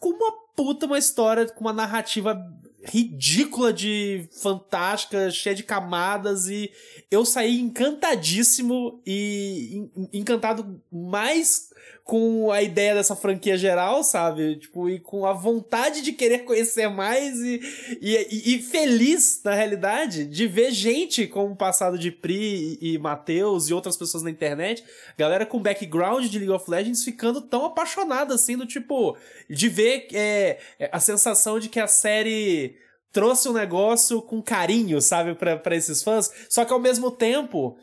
com 0.00 0.08
uma 0.08 0.32
puta 0.56 0.86
uma 0.86 0.98
história, 0.98 1.46
com 1.46 1.60
uma 1.60 1.72
narrativa 1.72 2.36
ridícula 2.82 3.72
de 3.72 4.28
fantástica, 4.42 5.30
cheia 5.30 5.54
de 5.54 5.62
camadas 5.62 6.48
e 6.48 6.68
eu 7.08 7.24
saí 7.24 7.60
encantadíssimo 7.60 9.00
e 9.06 9.88
encantado 10.12 10.82
mais 10.92 11.70
com 12.04 12.52
a 12.52 12.60
ideia 12.60 12.94
dessa 12.94 13.16
franquia 13.16 13.56
geral, 13.56 14.04
sabe? 14.04 14.56
Tipo, 14.56 14.90
e 14.90 15.00
com 15.00 15.24
a 15.24 15.32
vontade 15.32 16.02
de 16.02 16.12
querer 16.12 16.40
conhecer 16.40 16.86
mais 16.88 17.40
e, 17.40 17.60
e, 17.98 18.54
e 18.54 18.62
feliz, 18.62 19.40
na 19.42 19.54
realidade, 19.54 20.26
de 20.26 20.46
ver 20.46 20.70
gente 20.70 21.26
como 21.26 21.54
o 21.54 21.56
passado 21.56 21.98
de 21.98 22.10
Pri 22.10 22.78
e, 22.78 22.92
e 22.92 22.98
Matheus 22.98 23.70
e 23.70 23.74
outras 23.74 23.96
pessoas 23.96 24.22
na 24.22 24.30
internet, 24.30 24.84
galera 25.16 25.46
com 25.46 25.58
background 25.58 26.26
de 26.26 26.38
League 26.38 26.52
of 26.52 26.70
Legends 26.70 27.02
ficando 27.02 27.40
tão 27.40 27.64
apaixonada, 27.64 28.34
assim, 28.34 28.54
do 28.54 28.66
tipo, 28.66 29.16
de 29.48 29.70
ver 29.70 30.08
é, 30.12 30.58
a 30.92 31.00
sensação 31.00 31.58
de 31.58 31.70
que 31.70 31.80
a 31.80 31.86
série 31.86 32.76
trouxe 33.12 33.48
um 33.48 33.54
negócio 33.54 34.20
com 34.20 34.42
carinho, 34.42 35.00
sabe, 35.00 35.34
para 35.34 35.74
esses 35.74 36.02
fãs, 36.02 36.30
só 36.50 36.66
que 36.66 36.72
ao 36.72 36.80
mesmo 36.80 37.10
tempo 37.10 37.78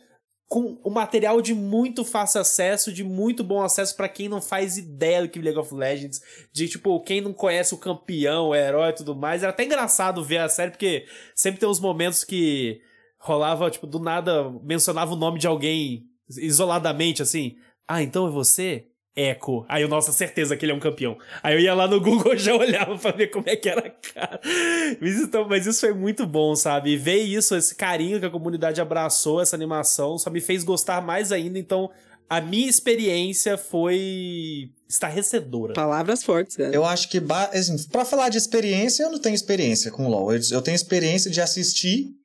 com 0.51 0.77
o 0.83 0.89
material 0.89 1.41
de 1.41 1.53
muito 1.53 2.03
fácil 2.03 2.41
acesso, 2.41 2.91
de 2.91 3.05
muito 3.05 3.41
bom 3.41 3.63
acesso 3.63 3.95
para 3.95 4.09
quem 4.09 4.27
não 4.27 4.41
faz 4.41 4.75
ideia 4.75 5.21
do 5.21 5.29
que 5.29 5.39
League 5.39 5.57
of 5.57 5.73
Legends, 5.73 6.21
de 6.51 6.67
tipo, 6.67 6.99
quem 7.03 7.21
não 7.21 7.31
conhece 7.31 7.73
o 7.73 7.77
campeão, 7.77 8.49
o 8.49 8.55
herói 8.55 8.89
e 8.89 8.95
tudo 8.95 9.15
mais. 9.15 9.43
Era 9.43 9.53
até 9.53 9.63
engraçado 9.63 10.21
ver 10.21 10.39
a 10.39 10.49
série, 10.49 10.71
porque 10.71 11.05
sempre 11.33 11.57
tem 11.57 11.69
uns 11.69 11.79
momentos 11.79 12.25
que 12.25 12.81
rolava, 13.17 13.71
tipo, 13.71 13.87
do 13.87 13.97
nada 13.97 14.51
mencionava 14.61 15.13
o 15.13 15.15
nome 15.15 15.39
de 15.39 15.47
alguém 15.47 16.03
isoladamente, 16.27 17.21
assim. 17.21 17.55
Ah, 17.87 18.03
então 18.03 18.27
é 18.27 18.29
você? 18.29 18.90
Echo. 19.15 19.65
Aí 19.67 19.81
eu, 19.81 19.89
nossa, 19.89 20.11
certeza 20.11 20.55
que 20.55 20.63
ele 20.63 20.71
é 20.71 20.75
um 20.75 20.79
campeão. 20.79 21.17
Aí 21.43 21.55
eu 21.55 21.59
ia 21.59 21.73
lá 21.73 21.87
no 21.87 21.99
Google 21.99 22.33
e 22.33 22.37
já 22.39 22.55
olhava 22.55 22.97
pra 22.97 23.11
ver 23.11 23.27
como 23.27 23.49
é 23.49 23.55
que 23.55 23.67
era 23.67 23.87
a 23.87 23.89
cara. 23.89 24.39
Mas, 25.01 25.15
então, 25.15 25.47
mas 25.47 25.65
isso 25.65 25.81
foi 25.81 25.93
muito 25.93 26.25
bom, 26.25 26.55
sabe? 26.55 26.91
E 26.91 26.97
ver 26.97 27.17
isso, 27.17 27.55
esse 27.55 27.75
carinho 27.75 28.19
que 28.19 28.25
a 28.25 28.29
comunidade 28.29 28.79
abraçou, 28.79 29.41
essa 29.41 29.55
animação, 29.55 30.17
só 30.17 30.29
me 30.29 30.39
fez 30.39 30.63
gostar 30.63 31.01
mais 31.01 31.31
ainda. 31.31 31.59
Então, 31.59 31.89
a 32.29 32.39
minha 32.39 32.69
experiência 32.69 33.57
foi 33.57 34.71
estarrecedora. 34.87 35.73
Palavras 35.73 36.23
fortes, 36.23 36.55
cara. 36.55 36.73
Eu 36.73 36.85
acho 36.85 37.09
que, 37.09 37.21
assim, 37.51 37.75
pra 37.89 38.05
falar 38.05 38.29
de 38.29 38.37
experiência, 38.37 39.03
eu 39.03 39.11
não 39.11 39.19
tenho 39.19 39.35
experiência 39.35 39.91
com 39.91 40.07
LoL. 40.07 40.33
Eu, 40.33 40.39
eu 40.51 40.61
tenho 40.61 40.75
experiência 40.75 41.29
de 41.29 41.41
assistir 41.41 42.15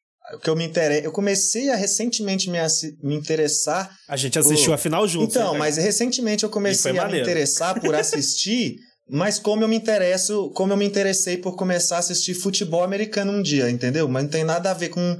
que 0.42 0.50
eu 0.50 0.56
me 0.56 0.64
interesso. 0.64 1.04
Eu 1.04 1.12
comecei 1.12 1.70
a 1.70 1.76
recentemente 1.76 2.50
me, 2.50 2.58
me 3.02 3.14
interessar 3.14 3.90
A 4.08 4.16
gente 4.16 4.38
assistiu 4.38 4.68
Pô, 4.68 4.74
a 4.74 4.78
final 4.78 5.06
juntos. 5.06 5.36
Então, 5.36 5.52
né, 5.52 5.58
mas 5.58 5.76
recentemente 5.76 6.44
eu 6.44 6.50
comecei 6.50 6.98
a 6.98 7.08
me 7.08 7.20
interessar 7.20 7.80
por 7.80 7.94
assistir, 7.96 8.76
mas 9.08 9.38
como 9.38 9.62
eu 9.62 9.68
me 9.68 9.76
interesso, 9.76 10.50
como 10.50 10.72
eu 10.72 10.76
me 10.76 10.84
interessei 10.84 11.36
por 11.36 11.56
começar 11.56 11.96
a 11.96 12.00
assistir 12.00 12.34
futebol 12.34 12.82
americano 12.82 13.32
um 13.32 13.42
dia, 13.42 13.70
entendeu? 13.70 14.08
Mas 14.08 14.24
não 14.24 14.30
tem 14.30 14.44
nada 14.44 14.70
a 14.70 14.74
ver 14.74 14.88
com 14.88 15.16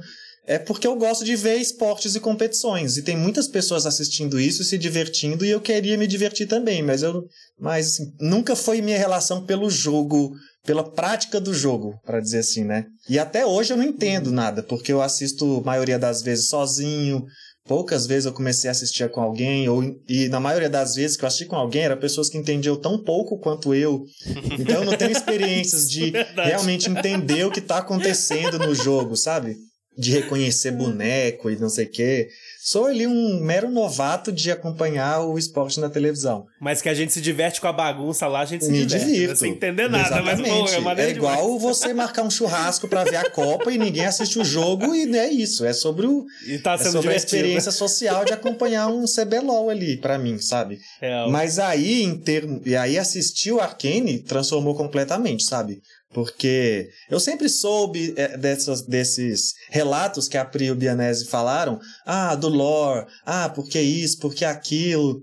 é 0.49 0.57
porque 0.57 0.87
eu 0.87 0.95
gosto 0.95 1.25
de 1.25 1.35
ver 1.35 1.57
esportes 1.57 2.15
e 2.15 2.21
competições 2.21 2.95
e 2.95 3.01
tem 3.01 3.17
muitas 3.17 3.49
pessoas 3.49 3.85
assistindo 3.85 4.39
isso 4.39 4.61
e 4.61 4.65
se 4.65 4.77
divertindo 4.77 5.43
e 5.43 5.49
eu 5.49 5.59
queria 5.59 5.97
me 5.97 6.07
divertir 6.07 6.47
também, 6.47 6.81
mas 6.81 7.03
eu 7.03 7.25
mas 7.59 7.87
assim, 7.87 8.13
nunca 8.17 8.55
foi 8.55 8.81
minha 8.81 8.97
relação 8.97 9.45
pelo 9.45 9.69
jogo, 9.69 10.33
pela 10.67 10.83
prática 10.83 11.41
do 11.41 11.53
jogo, 11.53 11.99
para 12.05 12.19
dizer 12.19 12.39
assim, 12.39 12.63
né? 12.63 12.85
E 13.09 13.17
até 13.17 13.43
hoje 13.43 13.73
eu 13.73 13.77
não 13.77 13.83
entendo 13.83 14.31
nada, 14.31 14.61
porque 14.61 14.93
eu 14.93 15.01
assisto 15.01 15.57
a 15.57 15.65
maioria 15.65 15.97
das 15.97 16.21
vezes 16.21 16.47
sozinho, 16.47 17.25
Poucas 17.67 18.07
vezes 18.07 18.25
eu 18.25 18.31
comecei 18.31 18.69
a 18.69 18.71
assistir 18.71 19.09
com 19.09 19.19
alguém, 19.19 19.67
ou, 19.67 19.83
e 20.07 20.29
na 20.29 20.39
maioria 20.39 20.69
das 20.69 20.95
vezes 20.95 21.17
que 21.17 21.25
eu 21.25 21.27
assisti 21.27 21.45
com 21.45 21.57
alguém, 21.57 21.83
eram 21.83 21.97
pessoas 21.97 22.29
que 22.29 22.37
entendiam 22.37 22.77
tão 22.77 22.97
pouco 23.03 23.37
quanto 23.39 23.75
eu. 23.75 24.05
Então 24.57 24.83
eu 24.83 24.85
não 24.85 24.97
tenho 24.97 25.11
experiências 25.11 25.89
de 25.89 26.11
Verdade. 26.11 26.49
realmente 26.49 26.89
entender 26.89 27.45
o 27.45 27.51
que 27.51 27.59
tá 27.61 27.79
acontecendo 27.79 28.57
no 28.57 28.73
jogo, 28.73 29.17
sabe? 29.17 29.57
De 29.97 30.11
reconhecer 30.11 30.71
boneco 30.71 31.49
e 31.49 31.57
não 31.57 31.69
sei 31.69 31.85
o 31.85 31.91
quê. 31.91 32.29
Sou 32.69 32.85
ali 32.85 33.07
um 33.07 33.39
mero 33.39 33.71
novato 33.71 34.29
de 34.29 34.51
acompanhar 34.51 35.21
o 35.21 35.37
esporte 35.37 35.79
na 35.79 35.89
televisão. 35.89 36.47
Mas 36.59 36.81
que 36.81 36.89
a 36.89 36.93
gente 36.93 37.13
se 37.13 37.21
diverte 37.21 37.61
com 37.61 37.67
a 37.69 37.71
bagunça 37.71 38.27
lá, 38.27 38.41
a 38.41 38.45
gente 38.45 38.65
se 38.65 38.71
Me 38.73 38.85
diverte. 38.85 39.05
divirto. 39.05 39.29
né? 39.29 39.35
Sem 39.37 39.51
entender 39.53 39.89
nada, 39.89 40.21
mas 40.21 40.41
pô, 40.41 40.65
Exatamente. 40.65 40.99
é 40.99 41.05
É 41.05 41.09
igual 41.11 41.57
você 41.57 41.93
marcar 41.93 42.23
um 42.23 42.29
churrasco 42.29 42.85
pra 42.89 43.05
ver 43.05 43.15
a 43.15 43.29
Copa 43.29 43.71
e 43.71 43.77
ninguém 43.77 44.05
assiste 44.05 44.37
o 44.37 44.43
jogo 44.43 44.93
e 44.93 45.17
é 45.17 45.31
isso. 45.31 45.65
É 45.65 45.71
sobre 45.71 46.07
o, 46.07 46.25
demais. 46.25 46.49
E 46.49 46.59
tá 46.59 46.73
é 46.73 46.77
sendo 46.79 46.91
sobre 46.91 47.13
a 47.13 47.15
experiência 47.15 47.71
social 47.71 48.25
de 48.25 48.33
acompanhar 48.33 48.89
um 48.89 49.05
CBLOL 49.05 49.69
ali, 49.69 49.95
pra 49.95 50.17
mim, 50.17 50.37
sabe? 50.37 50.77
Real. 50.99 51.31
Mas 51.31 51.59
aí, 51.59 52.03
em 52.03 52.17
termo, 52.17 52.61
e 52.65 52.75
aí 52.75 52.99
assistir 52.99 53.53
o 53.53 53.61
Arcane 53.61 54.19
transformou 54.19 54.75
completamente, 54.75 55.45
sabe? 55.45 55.81
Porque 56.13 56.89
eu 57.09 57.19
sempre 57.19 57.49
soube 57.49 58.13
é, 58.15 58.37
dessas, 58.37 58.81
desses 58.81 59.53
relatos 59.69 60.27
que 60.27 60.37
a 60.37 60.45
Pri 60.45 60.65
e 60.65 60.71
o 60.71 60.75
Bianese 60.75 61.25
falaram. 61.25 61.79
Ah, 62.05 62.33
do 62.35 62.47
lore. 62.47 63.05
Ah, 63.25 63.49
porque 63.49 63.79
isso, 63.79 64.17
porque 64.19 64.45
aquilo. 64.45 65.21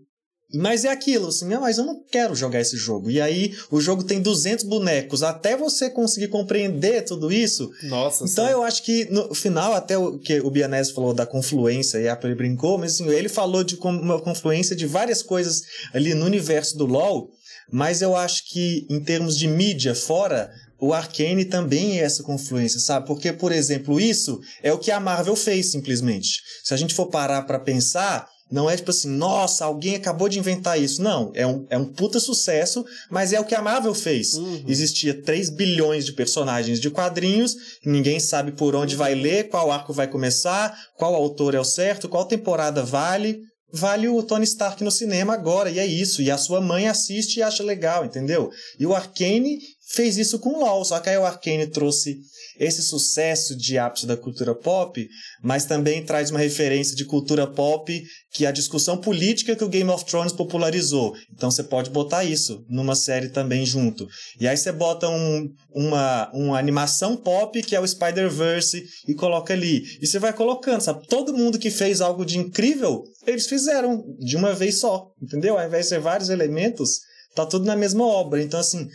Mas 0.57 0.85
é 0.85 0.88
aquilo, 0.88 1.29
assim, 1.29 1.49
não, 1.49 1.62
mas 1.62 1.79
eu 1.79 1.85
não 1.85 2.05
quero 2.05 2.35
jogar 2.37 2.61
esse 2.61 2.77
jogo. 2.77 3.11
E 3.11 3.20
aí, 3.20 3.53
o 3.73 3.81
jogo 3.81 4.05
tem 4.05 4.23
200 4.23 4.64
bonecos. 4.64 5.25
Até 5.25 5.57
você 5.57 5.90
conseguir 5.90 6.29
compreender 6.29 7.03
tudo 7.03 7.33
isso, 7.33 7.68
Nossa, 7.85 8.25
então 8.25 8.47
sim. 8.47 8.53
eu 8.53 8.62
acho 8.62 8.85
que 8.85 9.07
no 9.11 9.35
final, 9.35 9.73
até 9.73 9.99
o 9.99 10.16
que 10.18 10.40
o 10.40 10.51
Bianese 10.51 10.92
falou 10.92 11.12
da 11.12 11.27
confluência 11.27 11.99
e 11.99 12.09
a 12.09 12.14
Pri 12.14 12.37
brincou, 12.37 12.79
mas 12.79 12.94
assim, 12.94 13.09
ele 13.09 13.29
falou 13.29 13.64
de 13.64 13.75
uma 13.77 14.20
confluência 14.20 14.77
de 14.77 14.87
várias 14.87 15.25
coisas 15.25 15.62
ali 15.92 16.14
no 16.14 16.25
universo 16.25 16.79
do 16.79 16.87
LoL, 16.87 17.31
mas 17.73 18.03
eu 18.03 18.14
acho 18.14 18.49
que 18.49 18.87
em 18.88 19.03
termos 19.03 19.37
de 19.37 19.49
mídia 19.49 19.94
fora, 19.94 20.51
o 20.85 20.92
Arcane 20.92 21.44
também 21.44 21.99
é 21.99 22.03
essa 22.03 22.23
confluência, 22.23 22.79
sabe? 22.79 23.07
Porque, 23.07 23.33
por 23.33 23.53
exemplo, 23.53 23.99
isso 23.99 24.38
é 24.62 24.73
o 24.73 24.79
que 24.79 24.90
a 24.90 25.01
Marvel 25.01 25.35
fez 25.35 25.70
simplesmente. 25.70 26.40
Se 26.62 26.75
a 26.75 26.77
gente 26.77 26.94
for 26.94 27.07
parar 27.07 27.42
pra 27.42 27.59
pensar, 27.59 28.29
não 28.51 28.68
é 28.68 28.77
tipo 28.77 28.90
assim, 28.90 29.09
nossa, 29.09 29.64
alguém 29.64 29.97
acabou 29.97 30.29
de 30.29 30.38
inventar 30.38 30.81
isso. 30.81 31.03
Não, 31.03 31.33
é 31.35 31.47
um, 31.47 31.66
é 31.70 31.79
um 31.79 31.87
puta 31.87 32.20
sucesso, 32.20 32.85
mas 33.11 33.33
é 33.33 33.40
o 33.40 33.44
que 33.44 33.55
a 33.55 33.62
Marvel 33.62 33.94
fez. 33.94 34.35
Uhum. 34.35 34.64
Existia 34.68 35.14
3 35.14 35.51
bilhões 35.51 36.05
de 36.05 36.12
personagens 36.12 36.79
de 36.79 36.90
quadrinhos, 36.90 37.57
ninguém 37.85 38.20
sabe 38.20 38.53
por 38.53 38.77
onde 38.77 38.94
vai 38.94 39.14
ler, 39.14 39.49
qual 39.49 39.73
arco 39.73 39.92
vai 39.92 40.07
começar, 40.07 40.77
qual 40.97 41.14
autor 41.14 41.55
é 41.55 41.61
o 41.61 41.64
certo, 41.64 42.09
qual 42.09 42.27
temporada 42.27 42.83
vale. 42.83 43.40
Vale 43.73 44.07
o 44.07 44.23
Tony 44.23 44.44
Stark 44.44 44.85
no 44.85 44.90
cinema 44.90 45.33
agora, 45.35 45.68
e 45.68 45.81
é 45.81 45.87
isso. 45.87 46.23
E 46.23 46.31
a 46.31 46.38
sua 46.38 46.61
mãe 46.61 46.87
assiste 46.87 47.38
e 47.38 47.42
acha 47.42 47.64
legal, 47.64 48.05
entendeu? 48.05 48.51
E 48.79 48.87
o 48.87 48.94
Arcane 48.94 49.59
fez 49.87 50.16
isso 50.18 50.38
com 50.38 50.51
o 50.51 50.61
LoL, 50.61 50.85
só 50.85 50.99
que 51.01 51.09
aí 51.09 51.16
o 51.16 51.25
Arcane 51.25 51.66
trouxe 51.66 52.18
esse 52.59 52.83
sucesso 52.83 53.57
de 53.57 53.79
ápice 53.79 54.07
da 54.07 54.16
cultura 54.16 54.55
pop, 54.55 55.07
mas 55.42 55.64
também 55.64 56.05
traz 56.05 56.31
uma 56.31 56.38
referência 56.38 56.94
de 56.94 57.05
cultura 57.05 57.47
pop 57.47 58.03
que 58.33 58.44
é 58.44 58.49
a 58.49 58.53
discussão 58.53 58.97
política 58.97 59.55
que 59.55 59.64
o 59.64 59.68
Game 59.68 59.90
of 59.90 60.05
Thrones 60.05 60.33
popularizou. 60.33 61.14
Então 61.33 61.51
você 61.51 61.62
pode 61.62 61.90
botar 61.90 62.25
isso 62.25 62.64
numa 62.68 62.94
série 62.94 63.29
também 63.29 63.64
junto. 63.64 64.09
E 64.40 64.49
aí 64.49 64.57
você 64.57 64.73
bota 64.73 65.09
um, 65.09 65.49
uma, 65.73 66.31
uma 66.33 66.59
animação 66.59 67.16
pop 67.16 67.61
que 67.62 67.77
é 67.77 67.81
o 67.81 67.87
Spider-Verse 67.87 68.83
e 69.09 69.14
coloca 69.14 69.53
ali. 69.53 69.85
E 70.01 70.07
você 70.07 70.18
vai 70.18 70.33
colocando, 70.33 70.81
sabe? 70.81 71.07
Todo 71.07 71.37
mundo 71.37 71.59
que 71.59 71.70
fez 71.70 72.01
algo 72.01 72.25
de 72.25 72.38
incrível, 72.38 73.05
eles 73.27 73.47
fizeram 73.47 74.05
de 74.18 74.37
uma 74.37 74.53
vez 74.53 74.81
só, 74.81 75.07
entendeu? 75.23 75.59
Ao 75.59 75.66
invés 75.66 75.87
de 75.87 75.90
ser 75.90 76.01
vários 76.01 76.29
elementos, 76.29 77.01
tá 77.35 77.47
tudo 77.47 77.64
na 77.64 77.77
mesma 77.77 78.05
obra. 78.05 78.42
Então, 78.42 78.59
assim, 78.59 78.88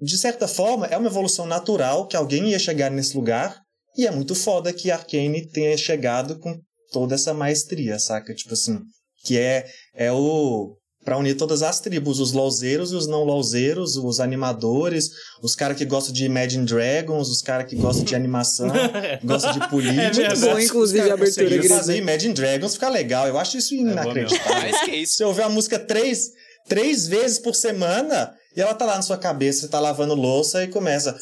de 0.00 0.16
certa 0.16 0.48
forma, 0.48 0.86
é 0.86 0.96
uma 0.96 1.08
evolução 1.08 1.46
natural 1.46 2.06
que 2.06 2.16
alguém 2.16 2.50
ia 2.50 2.58
chegar 2.58 2.90
nesse 2.90 3.16
lugar. 3.16 3.60
E 3.96 4.06
é 4.06 4.10
muito 4.10 4.34
foda 4.34 4.72
que 4.72 4.90
Arkane 4.90 5.50
tenha 5.50 5.76
chegado 5.76 6.38
com 6.38 6.58
toda 6.92 7.14
essa 7.14 7.34
maestria, 7.34 7.98
saca? 7.98 8.34
Tipo 8.34 8.54
assim, 8.54 8.78
que 9.24 9.38
é, 9.38 9.66
é 9.94 10.12
o. 10.12 10.76
Pra 11.02 11.16
unir 11.16 11.34
todas 11.34 11.62
as 11.62 11.80
tribos, 11.80 12.20
os 12.20 12.32
louzeiros 12.32 12.92
e 12.92 12.94
os 12.94 13.06
não 13.06 13.24
louzeiros, 13.24 13.96
os 13.96 14.20
animadores, 14.20 15.08
os 15.42 15.56
caras 15.56 15.78
que 15.78 15.86
gostam 15.86 16.12
de 16.12 16.26
Imagine 16.26 16.66
Dragons, 16.66 17.30
os 17.30 17.40
caras 17.40 17.66
que 17.66 17.74
gostam 17.74 18.04
de 18.04 18.14
animação, 18.14 18.68
gostam 19.24 19.52
de 19.54 19.66
política. 19.70 20.26
É. 20.26 20.36
Bom, 20.36 20.58
inclusive, 20.58 21.10
a 21.10 21.14
abertura 21.14 21.24
conseguiram 21.24 21.58
grisa. 21.58 21.76
fazer 21.76 21.96
Imagine 21.96 22.34
Dragons 22.34 22.74
ficar 22.74 22.90
legal. 22.90 23.26
Eu 23.26 23.38
acho 23.38 23.56
isso 23.56 23.74
inacreditável. 23.74 24.60
Mais 24.60 24.80
que 24.82 24.90
isso. 24.90 25.14
Você 25.14 25.24
ouve 25.24 25.40
a 25.40 25.48
música 25.48 25.78
três, 25.78 26.32
três 26.68 27.06
vezes 27.06 27.38
por 27.38 27.54
semana 27.54 28.34
e 28.60 28.62
ela 28.62 28.74
tá 28.74 28.84
lá 28.84 28.96
na 28.96 29.02
sua 29.02 29.16
cabeça, 29.16 29.62
você 29.62 29.68
tá 29.68 29.80
lavando 29.80 30.14
louça 30.14 30.62
e 30.62 30.68
começa. 30.68 31.16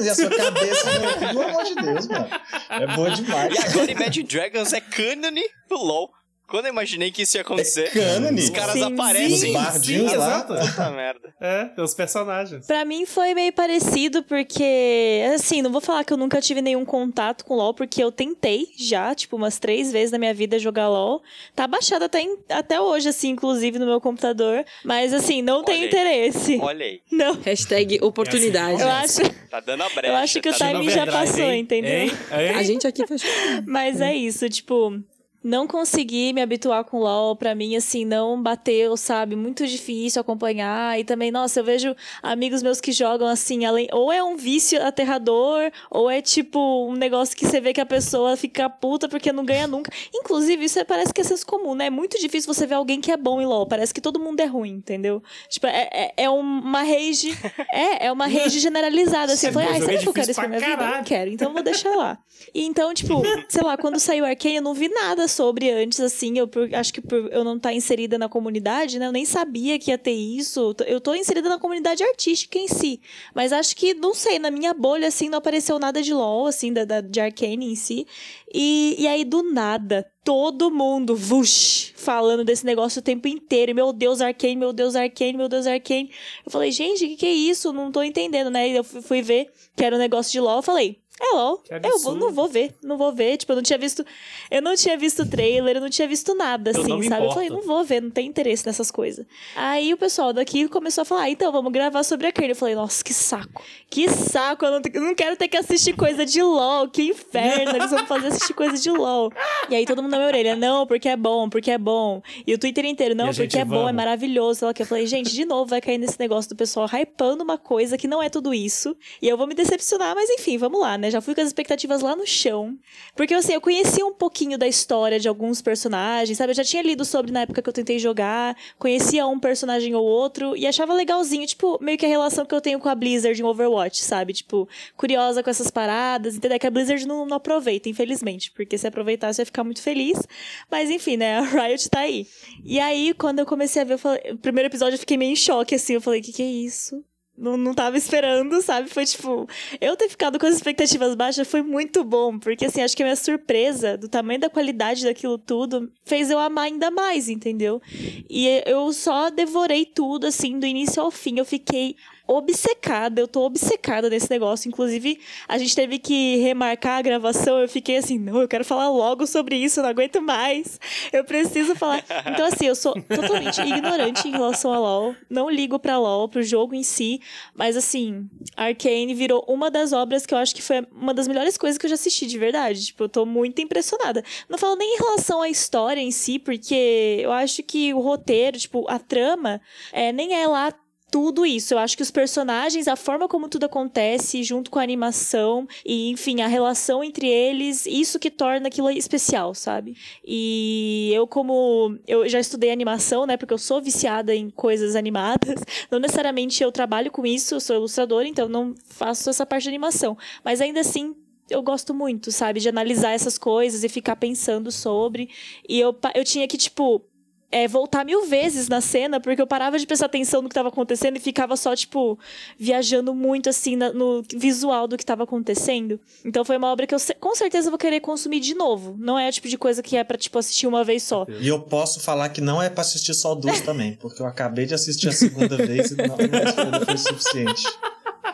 E 0.00 0.08
a 0.08 0.14
sua 0.14 0.30
cabeça. 0.30 0.90
Pelo 1.18 1.42
amor 1.42 1.64
de 1.64 1.74
Deus, 1.74 2.06
mano. 2.06 2.28
É 2.70 2.86
boa 2.94 3.10
demais. 3.10 3.52
E 3.52 3.58
agora 3.58 3.90
Imagine 3.90 4.28
Dragons 4.28 4.72
é 4.72 4.80
cânone 4.80 5.42
do 5.68 5.76
LoL. 5.76 6.12
Quando 6.48 6.66
eu 6.66 6.72
imaginei 6.72 7.10
que 7.10 7.22
isso 7.22 7.36
ia 7.36 7.40
acontecer, 7.40 7.90
É 7.96 8.18
os 8.32 8.50
caras 8.50 8.72
Sim, 8.74 8.82
aparecem. 8.84 9.36
sim, 9.36 9.46
Os 9.48 9.52
bardinhos 9.52 10.10
sim, 10.12 10.16
lá. 10.16 10.26
exato. 10.26 10.54
Puta 10.54 10.90
merda. 10.90 11.34
É, 11.40 11.64
tem 11.64 11.84
os 11.84 11.92
personagens. 11.94 12.66
Pra 12.66 12.84
mim 12.84 13.04
foi 13.04 13.34
meio 13.34 13.52
parecido, 13.52 14.22
porque, 14.22 15.22
assim, 15.34 15.60
não 15.60 15.72
vou 15.72 15.80
falar 15.80 16.04
que 16.04 16.12
eu 16.12 16.16
nunca 16.16 16.40
tive 16.40 16.62
nenhum 16.62 16.84
contato 16.84 17.44
com 17.44 17.54
LoL, 17.54 17.74
porque 17.74 18.02
eu 18.02 18.12
tentei 18.12 18.68
já, 18.78 19.14
tipo, 19.14 19.36
umas 19.36 19.58
três 19.58 19.90
vezes 19.90 20.12
na 20.12 20.18
minha 20.18 20.32
vida 20.32 20.58
jogar 20.58 20.88
LoL. 20.88 21.20
Tá 21.54 21.66
baixado 21.66 22.04
até, 22.04 22.20
em- 22.20 22.38
até 22.48 22.80
hoje, 22.80 23.08
assim, 23.08 23.30
inclusive, 23.30 23.78
no 23.78 23.86
meu 23.86 24.00
computador. 24.00 24.64
Mas, 24.84 25.12
assim, 25.12 25.42
não 25.42 25.64
tenho 25.64 25.82
aí. 25.82 25.86
interesse. 25.88 26.58
Olha 26.62 26.84
aí, 26.86 27.00
Não. 27.10 27.34
Hashtag 27.40 27.98
oportunidade. 28.02 28.80
Eu 28.80 28.88
acho, 28.88 29.20
tá 29.50 29.60
dando 29.60 29.82
a 29.82 29.88
brecha. 29.88 30.06
eu 30.12 30.16
acho 30.16 30.40
que 30.40 30.48
o 30.48 30.52
tá 30.52 30.58
dando- 30.66 30.72
timing 30.78 30.90
já 30.90 31.06
passou, 31.06 31.50
hein? 31.50 31.60
entendeu? 31.60 31.90
Hein? 31.92 32.10
Hein? 32.30 32.48
A 32.54 32.62
gente 32.62 32.86
aqui 32.86 33.06
fechou. 33.06 33.28
Mas 33.66 34.00
é 34.00 34.14
isso, 34.14 34.48
tipo. 34.48 35.00
Não 35.46 35.68
consegui 35.68 36.32
me 36.32 36.42
habituar 36.42 36.82
com 36.82 36.98
LoL, 36.98 37.36
pra 37.36 37.54
mim, 37.54 37.76
assim, 37.76 38.04
não 38.04 38.42
bateu, 38.42 38.96
sabe? 38.96 39.36
Muito 39.36 39.64
difícil 39.64 40.20
acompanhar. 40.20 40.98
E 40.98 41.04
também, 41.04 41.30
nossa, 41.30 41.60
eu 41.60 41.64
vejo 41.64 41.94
amigos 42.20 42.64
meus 42.64 42.80
que 42.80 42.90
jogam 42.90 43.28
assim, 43.28 43.64
além. 43.64 43.86
Ou 43.92 44.12
é 44.12 44.20
um 44.24 44.36
vício 44.36 44.84
aterrador, 44.84 45.70
ou 45.88 46.10
é 46.10 46.20
tipo 46.20 46.88
um 46.88 46.94
negócio 46.94 47.36
que 47.36 47.46
você 47.46 47.60
vê 47.60 47.72
que 47.72 47.80
a 47.80 47.86
pessoa 47.86 48.36
fica 48.36 48.68
puta 48.68 49.08
porque 49.08 49.32
não 49.32 49.44
ganha 49.44 49.68
nunca. 49.68 49.92
Inclusive, 50.12 50.64
isso 50.64 50.80
é, 50.80 50.84
parece 50.84 51.14
que 51.14 51.20
é 51.20 51.24
senso 51.24 51.46
comum, 51.46 51.76
né? 51.76 51.86
É 51.86 51.90
muito 51.90 52.18
difícil 52.18 52.52
você 52.52 52.66
ver 52.66 52.74
alguém 52.74 53.00
que 53.00 53.12
é 53.12 53.16
bom 53.16 53.40
em 53.40 53.46
LoL. 53.46 53.66
Parece 53.66 53.94
que 53.94 54.00
todo 54.00 54.18
mundo 54.18 54.40
é 54.40 54.46
ruim, 54.46 54.72
entendeu? 54.72 55.22
Tipo, 55.48 55.68
é, 55.68 55.88
é, 55.92 56.24
é 56.24 56.30
uma 56.30 56.82
rage. 56.82 57.36
É, 57.72 58.06
é 58.06 58.12
uma 58.12 58.26
rage 58.26 58.58
generalizada. 58.58 59.32
Assim, 59.32 59.52
falei, 59.52 59.68
ai, 59.68 59.80
será 59.80 59.98
que 59.98 60.08
eu 60.08 60.12
quero 60.12 60.30
isso 60.30 60.40
pra 60.40 60.48
minha 60.48 60.60
vida? 60.60 60.82
Eu 60.82 60.96
não 60.96 61.04
quero, 61.04 61.30
então 61.30 61.48
eu 61.48 61.54
vou 61.54 61.62
deixar 61.62 61.94
lá. 61.94 62.18
E 62.54 62.64
então, 62.64 62.92
tipo, 62.94 63.22
sei 63.48 63.62
lá, 63.62 63.76
quando 63.76 63.98
saiu 63.98 64.24
Arcane, 64.24 64.56
eu 64.56 64.62
não 64.62 64.72
vi 64.72 64.88
nada 64.88 65.28
sobre 65.36 65.70
antes, 65.70 66.00
assim. 66.00 66.38
Eu 66.38 66.48
por, 66.48 66.74
acho 66.74 66.92
que 66.92 67.00
por 67.00 67.30
eu 67.30 67.44
não 67.44 67.56
estar 67.56 67.68
tá 67.68 67.74
inserida 67.74 68.16
na 68.18 68.28
comunidade, 68.28 68.98
né? 68.98 69.06
Eu 69.06 69.12
nem 69.12 69.24
sabia 69.24 69.78
que 69.78 69.90
ia 69.90 69.98
ter 69.98 70.12
isso. 70.12 70.74
Eu 70.86 71.00
tô 71.00 71.14
inserida 71.14 71.48
na 71.48 71.58
comunidade 71.58 72.02
artística 72.02 72.58
em 72.58 72.66
si. 72.66 73.00
Mas 73.34 73.52
acho 73.52 73.76
que, 73.76 73.94
não 73.94 74.14
sei, 74.14 74.38
na 74.38 74.50
minha 74.50 74.72
bolha, 74.72 75.08
assim, 75.08 75.28
não 75.28 75.38
apareceu 75.38 75.78
nada 75.78 76.02
de 76.02 76.12
LOL, 76.12 76.46
assim, 76.46 76.72
da, 76.72 76.84
da 76.84 77.00
de 77.00 77.20
Arcane 77.20 77.72
em 77.72 77.76
si. 77.76 78.06
E, 78.52 78.96
e 78.98 79.06
aí, 79.06 79.24
do 79.24 79.42
nada, 79.42 80.10
todo 80.24 80.70
mundo, 80.70 81.14
vush, 81.14 81.92
falando 81.94 82.44
desse 82.44 82.64
negócio 82.64 83.00
o 83.00 83.02
tempo 83.02 83.28
inteiro. 83.28 83.74
Meu 83.74 83.92
Deus, 83.92 84.20
Arcane, 84.20 84.56
meu 84.56 84.72
Deus, 84.72 84.96
Arcane, 84.96 85.36
meu 85.36 85.48
Deus, 85.48 85.66
Arcane. 85.66 86.10
Eu 86.44 86.50
falei, 86.50 86.72
gente, 86.72 87.04
o 87.04 87.08
que, 87.08 87.16
que 87.16 87.26
é 87.26 87.32
isso? 87.32 87.72
Não 87.72 87.92
tô 87.92 88.02
entendendo, 88.02 88.50
né? 88.50 88.68
E 88.68 88.76
eu 88.76 88.82
fui 88.82 89.22
ver 89.22 89.50
que 89.76 89.84
era 89.84 89.94
um 89.94 89.98
negócio 89.98 90.32
de 90.32 90.40
LOL. 90.40 90.56
Eu 90.56 90.62
falei, 90.62 90.98
é 91.20 91.34
LOL. 91.34 91.62
Eu 91.82 91.98
vou, 92.00 92.14
não 92.14 92.30
vou 92.30 92.48
ver, 92.48 92.74
não 92.82 92.98
vou 92.98 93.12
ver. 93.12 93.38
Tipo, 93.38 93.52
eu 93.52 93.56
não 93.56 93.62
tinha 93.62 93.78
visto. 93.78 94.04
Eu 94.50 94.60
não 94.60 94.74
tinha 94.74 94.96
visto 94.98 95.24
trailer, 95.28 95.76
eu 95.76 95.80
não 95.80 95.88
tinha 95.88 96.06
visto 96.06 96.34
nada, 96.34 96.70
assim, 96.70 96.80
eu 96.80 97.02
sabe? 97.02 97.06
Importo. 97.06 97.24
Eu 97.24 97.32
falei, 97.32 97.48
não 97.50 97.62
vou 97.62 97.84
ver, 97.84 98.02
não 98.02 98.10
tem 98.10 98.26
interesse 98.26 98.66
nessas 98.66 98.90
coisas. 98.90 99.24
Aí 99.54 99.92
o 99.94 99.96
pessoal 99.96 100.32
daqui 100.32 100.68
começou 100.68 101.02
a 101.02 101.04
falar, 101.04 101.22
ah, 101.22 101.30
então, 101.30 101.50
vamos 101.50 101.72
gravar 101.72 102.02
sobre 102.02 102.26
a 102.26 102.32
Karen. 102.32 102.50
Eu 102.50 102.56
falei, 102.56 102.74
nossa, 102.74 103.02
que 103.02 103.14
saco. 103.14 103.62
Que 103.88 104.08
saco, 104.10 104.64
eu 104.66 104.72
não, 104.72 104.80
eu 104.92 105.00
não 105.00 105.14
quero 105.14 105.36
ter 105.36 105.48
que 105.48 105.56
assistir 105.56 105.94
coisa 105.96 106.26
de 106.26 106.42
LOL, 106.42 106.88
que 106.88 107.02
inferno. 107.04 107.76
Eles 107.76 107.90
vão 107.90 108.06
fazer 108.06 108.28
assistir 108.28 108.52
coisa 108.52 108.76
de 108.76 108.90
LOL. 108.90 109.32
E 109.70 109.74
aí 109.74 109.86
todo 109.86 110.02
mundo 110.02 110.12
na 110.12 110.18
minha 110.18 110.28
orelha, 110.28 110.54
não, 110.54 110.86
porque 110.86 111.08
é 111.08 111.16
bom, 111.16 111.48
porque 111.48 111.70
é 111.70 111.78
bom. 111.78 112.22
E 112.46 112.52
o 112.52 112.58
Twitter 112.58 112.84
inteiro, 112.84 113.14
não, 113.14 113.32
porque 113.32 113.58
é 113.58 113.64
vamos. 113.64 113.84
bom, 113.84 113.88
é 113.88 113.92
maravilhoso. 113.92 114.60
Sei 114.60 114.68
lá, 114.68 114.74
que 114.74 114.82
eu 114.82 114.86
falei, 114.86 115.06
gente, 115.06 115.32
de 115.32 115.44
novo 115.44 115.70
vai 115.70 115.80
cair 115.80 115.98
nesse 115.98 116.18
negócio 116.20 116.50
do 116.50 116.56
pessoal 116.56 116.86
hypando 116.86 117.42
uma 117.42 117.56
coisa 117.56 117.96
que 117.96 118.06
não 118.06 118.22
é 118.22 118.28
tudo 118.28 118.52
isso. 118.52 118.96
E 119.20 119.28
eu 119.28 119.36
vou 119.36 119.46
me 119.46 119.54
decepcionar, 119.54 120.14
mas 120.14 120.28
enfim, 120.30 120.58
vamos 120.58 120.80
lá, 120.80 120.98
né? 120.98 121.05
Já 121.10 121.20
fui 121.20 121.34
com 121.34 121.40
as 121.40 121.48
expectativas 121.48 122.02
lá 122.02 122.14
no 122.14 122.26
chão. 122.26 122.78
Porque, 123.14 123.34
assim, 123.34 123.52
eu 123.52 123.60
conhecia 123.60 124.04
um 124.04 124.12
pouquinho 124.12 124.58
da 124.58 124.66
história 124.66 125.18
de 125.18 125.28
alguns 125.28 125.62
personagens, 125.62 126.36
sabe? 126.36 126.50
Eu 126.50 126.56
já 126.56 126.64
tinha 126.64 126.82
lido 126.82 127.04
sobre 127.04 127.32
na 127.32 127.42
época 127.42 127.62
que 127.62 127.68
eu 127.68 127.72
tentei 127.72 127.98
jogar, 127.98 128.56
conhecia 128.78 129.26
um 129.26 129.38
personagem 129.38 129.94
ou 129.94 130.04
outro 130.04 130.56
e 130.56 130.66
achava 130.66 130.92
legalzinho, 130.94 131.46
tipo, 131.46 131.78
meio 131.80 131.98
que 131.98 132.06
a 132.06 132.08
relação 132.08 132.44
que 132.44 132.54
eu 132.54 132.60
tenho 132.60 132.78
com 132.78 132.88
a 132.88 132.94
Blizzard 132.94 133.40
em 133.40 133.44
Overwatch, 133.44 134.02
sabe? 134.02 134.32
Tipo, 134.32 134.68
curiosa 134.96 135.42
com 135.42 135.50
essas 135.50 135.70
paradas, 135.70 136.36
entendeu? 136.36 136.58
Que 136.58 136.66
a 136.66 136.70
Blizzard 136.70 137.06
não, 137.06 137.26
não 137.26 137.36
aproveita, 137.36 137.88
infelizmente, 137.88 138.50
porque 138.52 138.78
se 138.78 138.86
aproveitar 138.86 139.32
você 139.32 139.42
ia 139.42 139.46
ficar 139.46 139.64
muito 139.64 139.82
feliz. 139.82 140.26
Mas, 140.70 140.90
enfim, 140.90 141.16
né? 141.16 141.38
A 141.56 141.66
Riot 141.66 141.88
tá 141.88 142.00
aí. 142.00 142.26
E 142.64 142.80
aí, 142.80 143.14
quando 143.14 143.38
eu 143.38 143.46
comecei 143.46 143.82
a 143.82 143.84
ver, 143.84 143.94
eu 143.94 143.98
falei, 143.98 144.32
o 144.32 144.38
primeiro 144.38 144.68
episódio 144.68 144.94
eu 144.94 144.98
fiquei 144.98 145.16
meio 145.16 145.32
em 145.32 145.36
choque, 145.36 145.74
assim. 145.74 145.94
Eu 145.94 146.00
falei, 146.00 146.20
o 146.20 146.22
que, 146.22 146.32
que 146.32 146.42
é 146.42 146.46
isso? 146.46 147.04
Não, 147.36 147.56
não 147.56 147.74
tava 147.74 147.96
esperando, 147.96 148.60
sabe? 148.62 148.88
Foi 148.88 149.04
tipo, 149.04 149.48
eu 149.80 149.96
ter 149.96 150.08
ficado 150.08 150.38
com 150.38 150.46
as 150.46 150.54
expectativas 150.54 151.14
baixas 151.14 151.46
foi 151.46 151.62
muito 151.62 152.02
bom, 152.02 152.38
porque 152.38 152.66
assim, 152.66 152.82
acho 152.82 152.96
que 152.96 153.02
a 153.02 153.06
minha 153.06 153.16
surpresa 153.16 153.96
do 153.96 154.08
tamanho 154.08 154.40
da 154.40 154.50
qualidade 154.50 155.04
daquilo 155.04 155.38
tudo 155.38 155.90
fez 156.04 156.30
eu 156.30 156.38
amar 156.38 156.64
ainda 156.64 156.90
mais, 156.90 157.28
entendeu? 157.28 157.80
E 158.28 158.62
eu 158.66 158.92
só 158.92 159.30
devorei 159.30 159.84
tudo, 159.84 160.26
assim, 160.26 160.58
do 160.58 160.66
início 160.66 161.02
ao 161.02 161.10
fim. 161.10 161.38
Eu 161.38 161.44
fiquei 161.44 161.96
obcecada, 162.26 163.20
eu 163.20 163.28
tô 163.28 163.44
obcecada 163.44 164.10
nesse 164.10 164.30
negócio. 164.30 164.68
Inclusive, 164.68 165.20
a 165.46 165.58
gente 165.58 165.74
teve 165.74 165.98
que 165.98 166.36
remarcar 166.36 166.98
a 166.98 167.02
gravação. 167.02 167.58
Eu 167.58 167.68
fiquei 167.68 167.98
assim, 167.98 168.18
não, 168.18 168.40
eu 168.40 168.48
quero 168.48 168.64
falar 168.64 168.88
logo 168.90 169.26
sobre 169.26 169.56
isso, 169.56 169.80
eu 169.80 169.84
não 169.84 169.90
aguento 169.90 170.20
mais. 170.20 170.80
Eu 171.12 171.24
preciso 171.24 171.74
falar. 171.74 172.04
Então, 172.26 172.46
assim, 172.46 172.66
eu 172.66 172.74
sou 172.74 172.94
totalmente 173.02 173.60
ignorante 173.60 174.28
em 174.28 174.32
relação 174.32 174.72
a 174.72 174.78
LOL. 174.78 175.14
Não 175.30 175.48
ligo 175.48 175.78
pra 175.78 175.98
LOL, 175.98 176.28
pro 176.28 176.42
jogo 176.42 176.74
em 176.74 176.82
si. 176.82 177.20
Mas, 177.54 177.76
assim, 177.76 178.28
Arcane 178.56 179.14
virou 179.14 179.44
uma 179.48 179.70
das 179.70 179.92
obras 179.92 180.26
que 180.26 180.34
eu 180.34 180.38
acho 180.38 180.54
que 180.54 180.62
foi 180.62 180.86
uma 180.92 181.14
das 181.14 181.28
melhores 181.28 181.56
coisas 181.56 181.78
que 181.78 181.86
eu 181.86 181.90
já 181.90 181.94
assisti, 181.94 182.26
de 182.26 182.38
verdade. 182.38 182.86
Tipo, 182.86 183.04
eu 183.04 183.08
tô 183.08 183.26
muito 183.26 183.60
impressionada. 183.60 184.22
Não 184.48 184.58
falo 184.58 184.76
nem 184.76 184.94
em 184.94 184.98
relação 184.98 185.42
à 185.42 185.48
história 185.48 186.00
em 186.00 186.10
si, 186.10 186.38
porque 186.38 187.18
eu 187.20 187.32
acho 187.32 187.62
que 187.62 187.94
o 187.94 188.00
roteiro, 188.00 188.58
tipo, 188.58 188.84
a 188.88 188.98
trama, 188.98 189.60
é, 189.92 190.12
nem 190.12 190.34
é 190.34 190.46
lá 190.46 190.72
tudo 191.10 191.46
isso. 191.46 191.74
Eu 191.74 191.78
acho 191.78 191.96
que 191.96 192.02
os 192.02 192.10
personagens, 192.10 192.88
a 192.88 192.96
forma 192.96 193.28
como 193.28 193.48
tudo 193.48 193.64
acontece, 193.64 194.42
junto 194.42 194.70
com 194.70 194.78
a 194.78 194.82
animação 194.82 195.66
e, 195.84 196.10
enfim, 196.10 196.40
a 196.40 196.46
relação 196.46 197.02
entre 197.02 197.28
eles, 197.28 197.86
isso 197.86 198.18
que 198.18 198.30
torna 198.30 198.68
aquilo 198.68 198.90
especial, 198.90 199.54
sabe? 199.54 199.96
E 200.24 201.10
eu, 201.14 201.26
como. 201.26 201.98
Eu 202.06 202.28
já 202.28 202.40
estudei 202.40 202.70
animação, 202.70 203.26
né? 203.26 203.36
Porque 203.36 203.54
eu 203.54 203.58
sou 203.58 203.80
viciada 203.80 204.34
em 204.34 204.50
coisas 204.50 204.96
animadas. 204.96 205.62
Não 205.90 205.98
necessariamente 205.98 206.62
eu 206.62 206.72
trabalho 206.72 207.10
com 207.10 207.24
isso, 207.24 207.54
eu 207.54 207.60
sou 207.60 207.76
ilustradora, 207.76 208.26
então 208.26 208.48
não 208.48 208.74
faço 208.88 209.30
essa 209.30 209.46
parte 209.46 209.64
de 209.64 209.68
animação. 209.68 210.16
Mas 210.44 210.60
ainda 210.60 210.80
assim, 210.80 211.14
eu 211.48 211.62
gosto 211.62 211.94
muito, 211.94 212.32
sabe? 212.32 212.60
De 212.60 212.68
analisar 212.68 213.12
essas 213.12 213.38
coisas 213.38 213.84
e 213.84 213.88
ficar 213.88 214.16
pensando 214.16 214.70
sobre. 214.72 215.30
E 215.68 215.78
eu, 215.78 215.96
eu 216.14 216.24
tinha 216.24 216.46
que, 216.48 216.56
tipo, 216.56 217.02
é, 217.50 217.68
voltar 217.68 218.04
mil 218.04 218.26
vezes 218.26 218.68
na 218.68 218.80
cena, 218.80 219.20
porque 219.20 219.40
eu 219.40 219.46
parava 219.46 219.78
de 219.78 219.86
prestar 219.86 220.06
atenção 220.06 220.42
no 220.42 220.48
que 220.48 220.52
estava 220.52 220.68
acontecendo 220.68 221.16
e 221.16 221.20
ficava 221.20 221.56
só, 221.56 221.74
tipo, 221.76 222.18
viajando 222.58 223.14
muito, 223.14 223.48
assim, 223.48 223.76
na, 223.76 223.92
no 223.92 224.22
visual 224.34 224.88
do 224.88 224.96
que 224.96 225.02
estava 225.02 225.24
acontecendo. 225.24 226.00
Então 226.24 226.44
foi 226.44 226.56
uma 226.56 226.70
obra 226.72 226.86
que 226.86 226.94
eu 226.94 226.98
com 227.20 227.34
certeza 227.34 227.70
vou 227.70 227.78
querer 227.78 228.00
consumir 228.00 228.40
de 228.40 228.54
novo. 228.54 228.96
Não 228.98 229.18
é 229.18 229.28
o 229.28 229.32
tipo 229.32 229.48
de 229.48 229.56
coisa 229.56 229.82
que 229.82 229.96
é 229.96 230.04
pra, 230.04 230.18
tipo, 230.18 230.38
assistir 230.38 230.66
uma 230.66 230.82
vez 230.82 231.02
só. 231.02 231.26
E 231.40 231.48
eu 231.48 231.60
posso 231.60 232.00
falar 232.00 232.28
que 232.30 232.40
não 232.40 232.60
é 232.60 232.68
pra 232.68 232.80
assistir 232.80 233.14
só 233.14 233.34
duas 233.34 233.60
também, 233.60 233.94
porque 233.94 234.20
eu 234.20 234.26
acabei 234.26 234.66
de 234.66 234.74
assistir 234.74 235.08
a 235.08 235.12
segunda 235.12 235.56
vez 235.56 235.92
e 235.92 235.96
não, 235.96 236.16
não 236.16 236.84
foi 236.84 236.98
suficiente. 236.98 237.64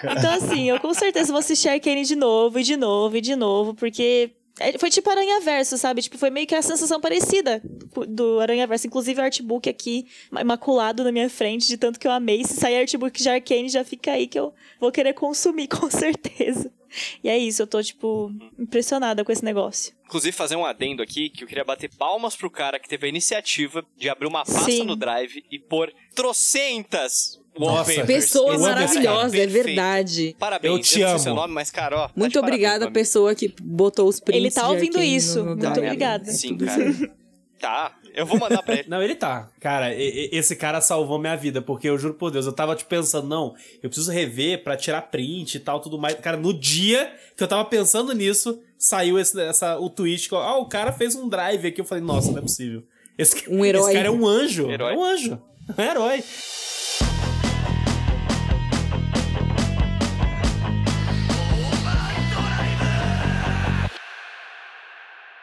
Então, 0.04 0.32
assim, 0.34 0.68
eu 0.68 0.80
com 0.80 0.92
certeza 0.94 1.30
vou 1.30 1.38
assistir 1.38 1.68
Arcane 1.68 2.04
de 2.04 2.16
novo, 2.16 2.58
e 2.58 2.62
de 2.62 2.76
novo, 2.76 3.16
e 3.16 3.20
de 3.20 3.36
novo, 3.36 3.74
porque 3.74 4.32
foi 4.78 4.90
tipo 4.90 5.10
Aranha 5.10 5.40
Verso, 5.40 5.78
sabe? 5.78 6.02
Tipo, 6.02 6.18
foi 6.18 6.30
meio 6.30 6.46
que 6.46 6.54
a 6.54 6.62
sensação 6.62 7.00
parecida 7.00 7.62
do 8.08 8.40
Aranha 8.40 8.66
Verso. 8.66 8.86
Inclusive 8.86 9.20
o 9.20 9.24
artbook 9.24 9.68
aqui, 9.68 10.06
imaculado 10.38 11.02
na 11.02 11.12
minha 11.12 11.30
frente, 11.30 11.66
de 11.66 11.76
tanto 11.76 11.98
que 11.98 12.06
eu 12.06 12.12
amei. 12.12 12.44
Se 12.44 12.54
sair 12.54 12.76
artbook 12.76 13.20
de 13.20 13.28
Arcane, 13.28 13.68
já 13.68 13.84
fica 13.84 14.12
aí 14.12 14.26
que 14.26 14.38
eu 14.38 14.54
vou 14.78 14.92
querer 14.92 15.14
consumir, 15.14 15.68
com 15.68 15.90
certeza. 15.90 16.70
E 17.24 17.28
é 17.28 17.38
isso, 17.38 17.62
eu 17.62 17.66
tô, 17.66 17.82
tipo, 17.82 18.30
impressionada 18.58 19.24
com 19.24 19.32
esse 19.32 19.44
negócio. 19.44 19.94
Inclusive, 20.04 20.36
fazer 20.36 20.56
um 20.56 20.66
adendo 20.66 21.02
aqui, 21.02 21.30
que 21.30 21.42
eu 21.42 21.48
queria 21.48 21.64
bater 21.64 21.90
palmas 21.96 22.36
pro 22.36 22.50
cara 22.50 22.78
que 22.78 22.88
teve 22.88 23.06
a 23.06 23.08
iniciativa 23.08 23.82
de 23.96 24.10
abrir 24.10 24.26
uma 24.26 24.44
pasta 24.44 24.70
Sim. 24.70 24.84
no 24.84 24.94
Drive 24.94 25.42
e 25.50 25.58
pôr 25.58 25.92
trocentas 26.14 27.40
nossa, 27.58 28.04
pessoa 28.04 28.58
maravilhosa, 28.58 29.36
é 29.36 29.46
verdade. 29.46 30.34
Parabéns, 30.38 30.72
eu 30.72 30.78
te 30.80 31.02
amo. 31.02 31.18
seu 31.18 31.34
nome, 31.34 31.52
mas 31.52 31.70
cara, 31.70 31.96
ó, 31.96 32.08
tá 32.08 32.14
Muito 32.16 32.34
tá 32.34 32.40
obrigada, 32.40 32.90
pessoa 32.90 33.34
que 33.34 33.54
botou 33.60 34.08
os 34.08 34.18
prints. 34.18 34.40
Ele 34.40 34.50
tá 34.50 34.68
ouvindo 34.68 35.02
isso. 35.02 35.38
No, 35.38 35.54
no 35.54 35.56
Muito 35.56 35.80
obrigada. 35.80 36.24
Sim, 36.30 36.56
cara. 36.56 37.12
tá. 37.60 37.96
Eu 38.14 38.26
vou 38.26 38.38
mandar 38.38 38.62
pra 38.62 38.74
ele. 38.74 38.84
Não, 38.88 39.02
ele 39.02 39.14
tá. 39.14 39.48
Cara, 39.58 39.94
esse 39.94 40.54
cara 40.54 40.80
salvou 40.80 41.18
minha 41.18 41.36
vida, 41.36 41.62
porque 41.62 41.88
eu 41.88 41.98
juro 41.98 42.14
por 42.14 42.30
Deus, 42.30 42.46
eu 42.46 42.52
tava 42.52 42.74
te 42.74 42.78
tipo, 42.78 42.90
pensando, 42.90 43.26
não, 43.26 43.54
eu 43.82 43.88
preciso 43.88 44.10
rever 44.12 44.62
pra 44.62 44.76
tirar 44.76 45.02
print 45.02 45.54
e 45.54 45.60
tal, 45.60 45.80
tudo 45.80 45.98
mais. 45.98 46.14
Cara, 46.16 46.36
no 46.36 46.52
dia 46.52 47.10
que 47.36 47.42
eu 47.42 47.48
tava 47.48 47.64
pensando 47.64 48.12
nisso, 48.12 48.60
saiu 48.78 49.18
esse, 49.18 49.40
essa, 49.40 49.78
o 49.78 49.88
tweet, 49.88 50.28
que, 50.28 50.34
ah, 50.34 50.56
o 50.56 50.66
cara 50.66 50.92
fez 50.92 51.14
um 51.14 51.28
drive 51.28 51.66
aqui. 51.66 51.80
Eu 51.80 51.84
falei, 51.84 52.04
nossa, 52.04 52.30
não 52.30 52.38
é 52.38 52.42
possível. 52.42 52.82
Esse, 53.16 53.48
um 53.48 53.64
herói. 53.64 53.82
Esse 53.82 53.92
cara 53.92 54.08
é 54.08 54.10
um 54.10 54.26
anjo. 54.26 54.70
Herói. 54.70 54.92
É 54.92 54.96
um 54.96 55.04
anjo. 55.04 55.42
É 55.76 55.80
um 55.80 55.84
herói. 55.84 56.24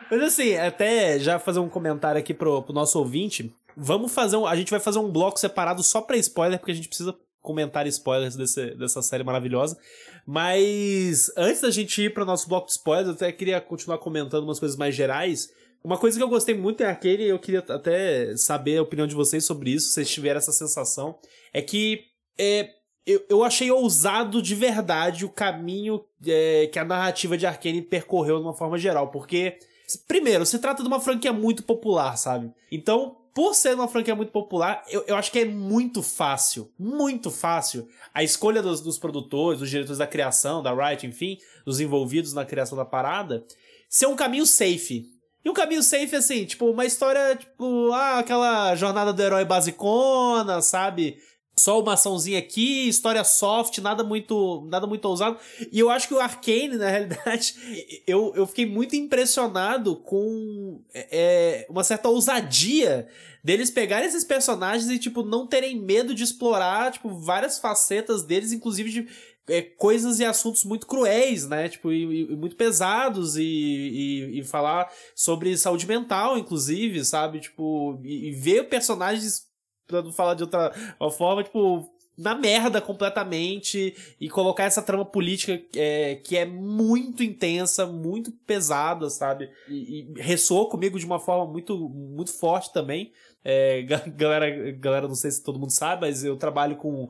Mas 0.10 0.22
assim, 0.22 0.56
até 0.56 1.20
já 1.20 1.38
fazer 1.40 1.60
um 1.60 1.70
comentário 1.70 2.20
aqui 2.20 2.34
pro, 2.34 2.62
pro 2.64 2.74
nosso 2.74 2.98
ouvinte. 3.00 3.54
Vamos 3.76 4.12
fazer 4.12 4.36
um. 4.36 4.46
A 4.46 4.56
gente 4.56 4.72
vai 4.72 4.80
fazer 4.80 5.00
um 5.00 5.12
bloco 5.12 5.40
separado 5.40 5.84
só 5.84 6.02
pra 6.02 6.18
spoiler, 6.18 6.60
porque 6.60 6.72
a 6.72 6.76
gente 6.76 6.88
precisa 6.88 7.16
comentar 7.42 7.88
spoilers 7.88 8.36
desse, 8.36 8.76
dessa 8.76 9.02
série 9.02 9.24
maravilhosa. 9.24 9.78
Mas 10.26 11.32
antes 11.38 11.62
da 11.62 11.72
gente 11.72 12.02
ir 12.02 12.14
para 12.14 12.24
o 12.24 12.26
nosso 12.26 12.48
bloco 12.48 12.68
de 12.68 12.74
spoilers, 12.74 13.08
eu 13.08 13.14
até 13.14 13.32
queria 13.32 13.62
continuar 13.62 13.98
comentando 14.00 14.44
umas 14.44 14.60
coisas 14.60 14.78
mais 14.78 14.94
gerais. 14.94 15.50
Uma 15.84 15.98
coisa 15.98 16.18
que 16.18 16.24
eu 16.24 16.30
gostei 16.30 16.54
muito 16.54 16.84
é 16.84 16.90
aquele, 16.90 17.24
eu 17.24 17.40
queria 17.40 17.64
até 17.68 18.36
saber 18.36 18.78
a 18.78 18.82
opinião 18.82 19.08
de 19.08 19.16
vocês 19.16 19.46
sobre 19.46 19.72
isso, 19.72 19.88
se 19.88 19.94
vocês 19.94 20.10
tiveram 20.10 20.38
essa 20.38 20.52
sensação, 20.52 21.18
é 21.54 21.62
que 21.62 22.02
é, 22.38 22.70
eu, 23.06 23.26
eu 23.30 23.44
achei 23.44 23.72
ousado 23.72 24.42
de 24.42 24.54
verdade 24.56 25.24
o 25.24 25.30
caminho 25.30 26.04
é, 26.28 26.68
que 26.68 26.78
a 26.78 26.84
narrativa 26.84 27.38
de 27.38 27.48
Arkane 27.48 27.82
percorreu 27.82 28.38
de 28.38 28.44
uma 28.44 28.54
forma 28.54 28.78
geral, 28.78 29.10
porque, 29.10 29.58
primeiro, 29.98 30.46
se 30.46 30.60
trata 30.60 30.82
de 30.84 30.88
uma 30.88 31.00
franquia 31.00 31.34
muito 31.34 31.64
popular, 31.64 32.18
sabe? 32.18 32.52
Então, 32.72 33.18
por 33.34 33.54
ser 33.56 33.76
uma 33.76 33.88
franquia 33.88 34.16
muito 34.16 34.32
popular, 34.32 34.84
eu, 34.90 35.04
eu 35.08 35.16
acho 35.16 35.32
que 35.32 35.40
é 35.40 35.46
muito 35.46 36.02
fácil, 36.02 36.72
muito 36.78 37.32
fácil, 37.32 37.88
a 38.14 38.24
escolha 38.24 38.62
dos, 38.62 38.82
dos 38.82 38.98
produtores, 38.98 39.60
dos 39.60 39.70
diretores 39.70 39.98
da 39.98 40.08
criação, 40.08 40.62
da 40.62 40.74
Riot, 40.74 41.06
enfim, 41.08 41.38
dos 41.66 41.80
envolvidos 41.80 42.34
na 42.34 42.46
criação 42.46 42.78
da 42.78 42.86
parada, 42.86 43.46
ser 43.88 44.08
um 44.08 44.16
caminho 44.16 44.46
safe. 44.46 45.10
E 45.44 45.50
um 45.50 45.54
caminho 45.54 45.82
safe, 45.82 46.16
assim, 46.16 46.44
tipo, 46.44 46.70
uma 46.70 46.86
história, 46.86 47.36
tipo, 47.36 47.92
ah, 47.94 48.20
aquela 48.20 48.76
jornada 48.76 49.14
do 49.14 49.22
herói 49.22 49.46
basicona, 49.46 50.62
sabe? 50.62 51.18
Só 51.60 51.80
uma 51.82 51.94
açãozinha 51.94 52.40
aqui, 52.40 52.88
história 52.88 53.24
soft, 53.24 53.78
nada 53.80 54.04
muito 54.04 54.66
nada 54.70 54.88
muito 54.88 55.06
ousado. 55.06 55.38
E 55.72 55.80
eu 55.80 55.90
acho 55.90 56.08
que 56.08 56.14
o 56.14 56.20
Arcane, 56.20 56.78
na 56.78 56.90
realidade, 56.90 57.56
eu, 58.08 58.34
eu 58.36 58.48
fiquei 58.48 58.66
muito 58.66 58.96
impressionado 58.96 59.96
com 59.98 60.82
é, 60.94 61.66
uma 61.70 61.84
certa 61.84 62.10
ousadia 62.10 63.08
deles 63.44 63.70
pegarem 63.70 64.08
esses 64.08 64.24
personagens 64.24 64.90
e, 64.90 65.00
tipo, 65.00 65.24
não 65.24 65.48
terem 65.48 65.80
medo 65.80 66.14
de 66.14 66.24
explorar, 66.24 66.92
tipo, 66.92 67.10
várias 67.10 67.58
facetas 67.58 68.24
deles, 68.24 68.52
inclusive 68.52 68.92
de 68.92 69.08
é, 69.50 69.62
coisas 69.62 70.20
e 70.20 70.26
assuntos 70.26 70.64
muito 70.64 70.86
cruéis, 70.86 71.48
né? 71.48 71.68
Tipo, 71.68 71.92
e, 71.92 72.32
e 72.32 72.36
muito 72.36 72.56
pesados 72.56 73.36
e, 73.36 73.44
e, 73.44 74.40
e, 74.40 74.44
falar 74.44 74.92
sobre 75.16 75.58
saúde 75.58 75.88
mental, 75.88 76.38
inclusive, 76.38 77.04
sabe? 77.04 77.40
Tipo, 77.40 78.00
e, 78.04 78.32
ver 78.32 78.70
personagens, 78.70 79.49
pra 79.90 80.02
não 80.04 80.14
falar 80.14 80.36
de 80.36 80.44
outra 80.44 80.72
forma, 81.18 81.44
tipo, 81.44 81.92
na 82.18 82.36
merda 82.36 82.80
completamente 82.80 83.96
e 84.20 84.30
colocar 84.30 84.66
essa 84.66 84.82
trama 84.82 85.06
política 85.06 85.60
é, 85.76 86.16
que 86.16 86.38
é 86.38 86.46
muito 86.46 87.24
intensa, 87.24 87.86
muito 87.86 88.32
pesada, 88.46 89.10
sabe? 89.10 89.50
E, 89.68 90.02
e 90.02 90.22
ressoou 90.22 90.70
comigo 90.70 91.00
de 91.00 91.06
uma 91.06 91.20
forma 91.20 91.52
muito, 91.52 91.78
muito 91.90 92.32
forte 92.32 92.72
também. 92.72 93.14
É, 93.44 93.82
galera, 94.16 94.72
galera, 94.74 95.08
não 95.08 95.16
sei 95.16 95.32
se 95.32 95.42
todo 95.42 95.60
mundo 95.60 95.72
sabe, 95.72 96.02
mas 96.02 96.24
eu 96.24 96.36
trabalho 96.36 96.76
com 96.76 97.10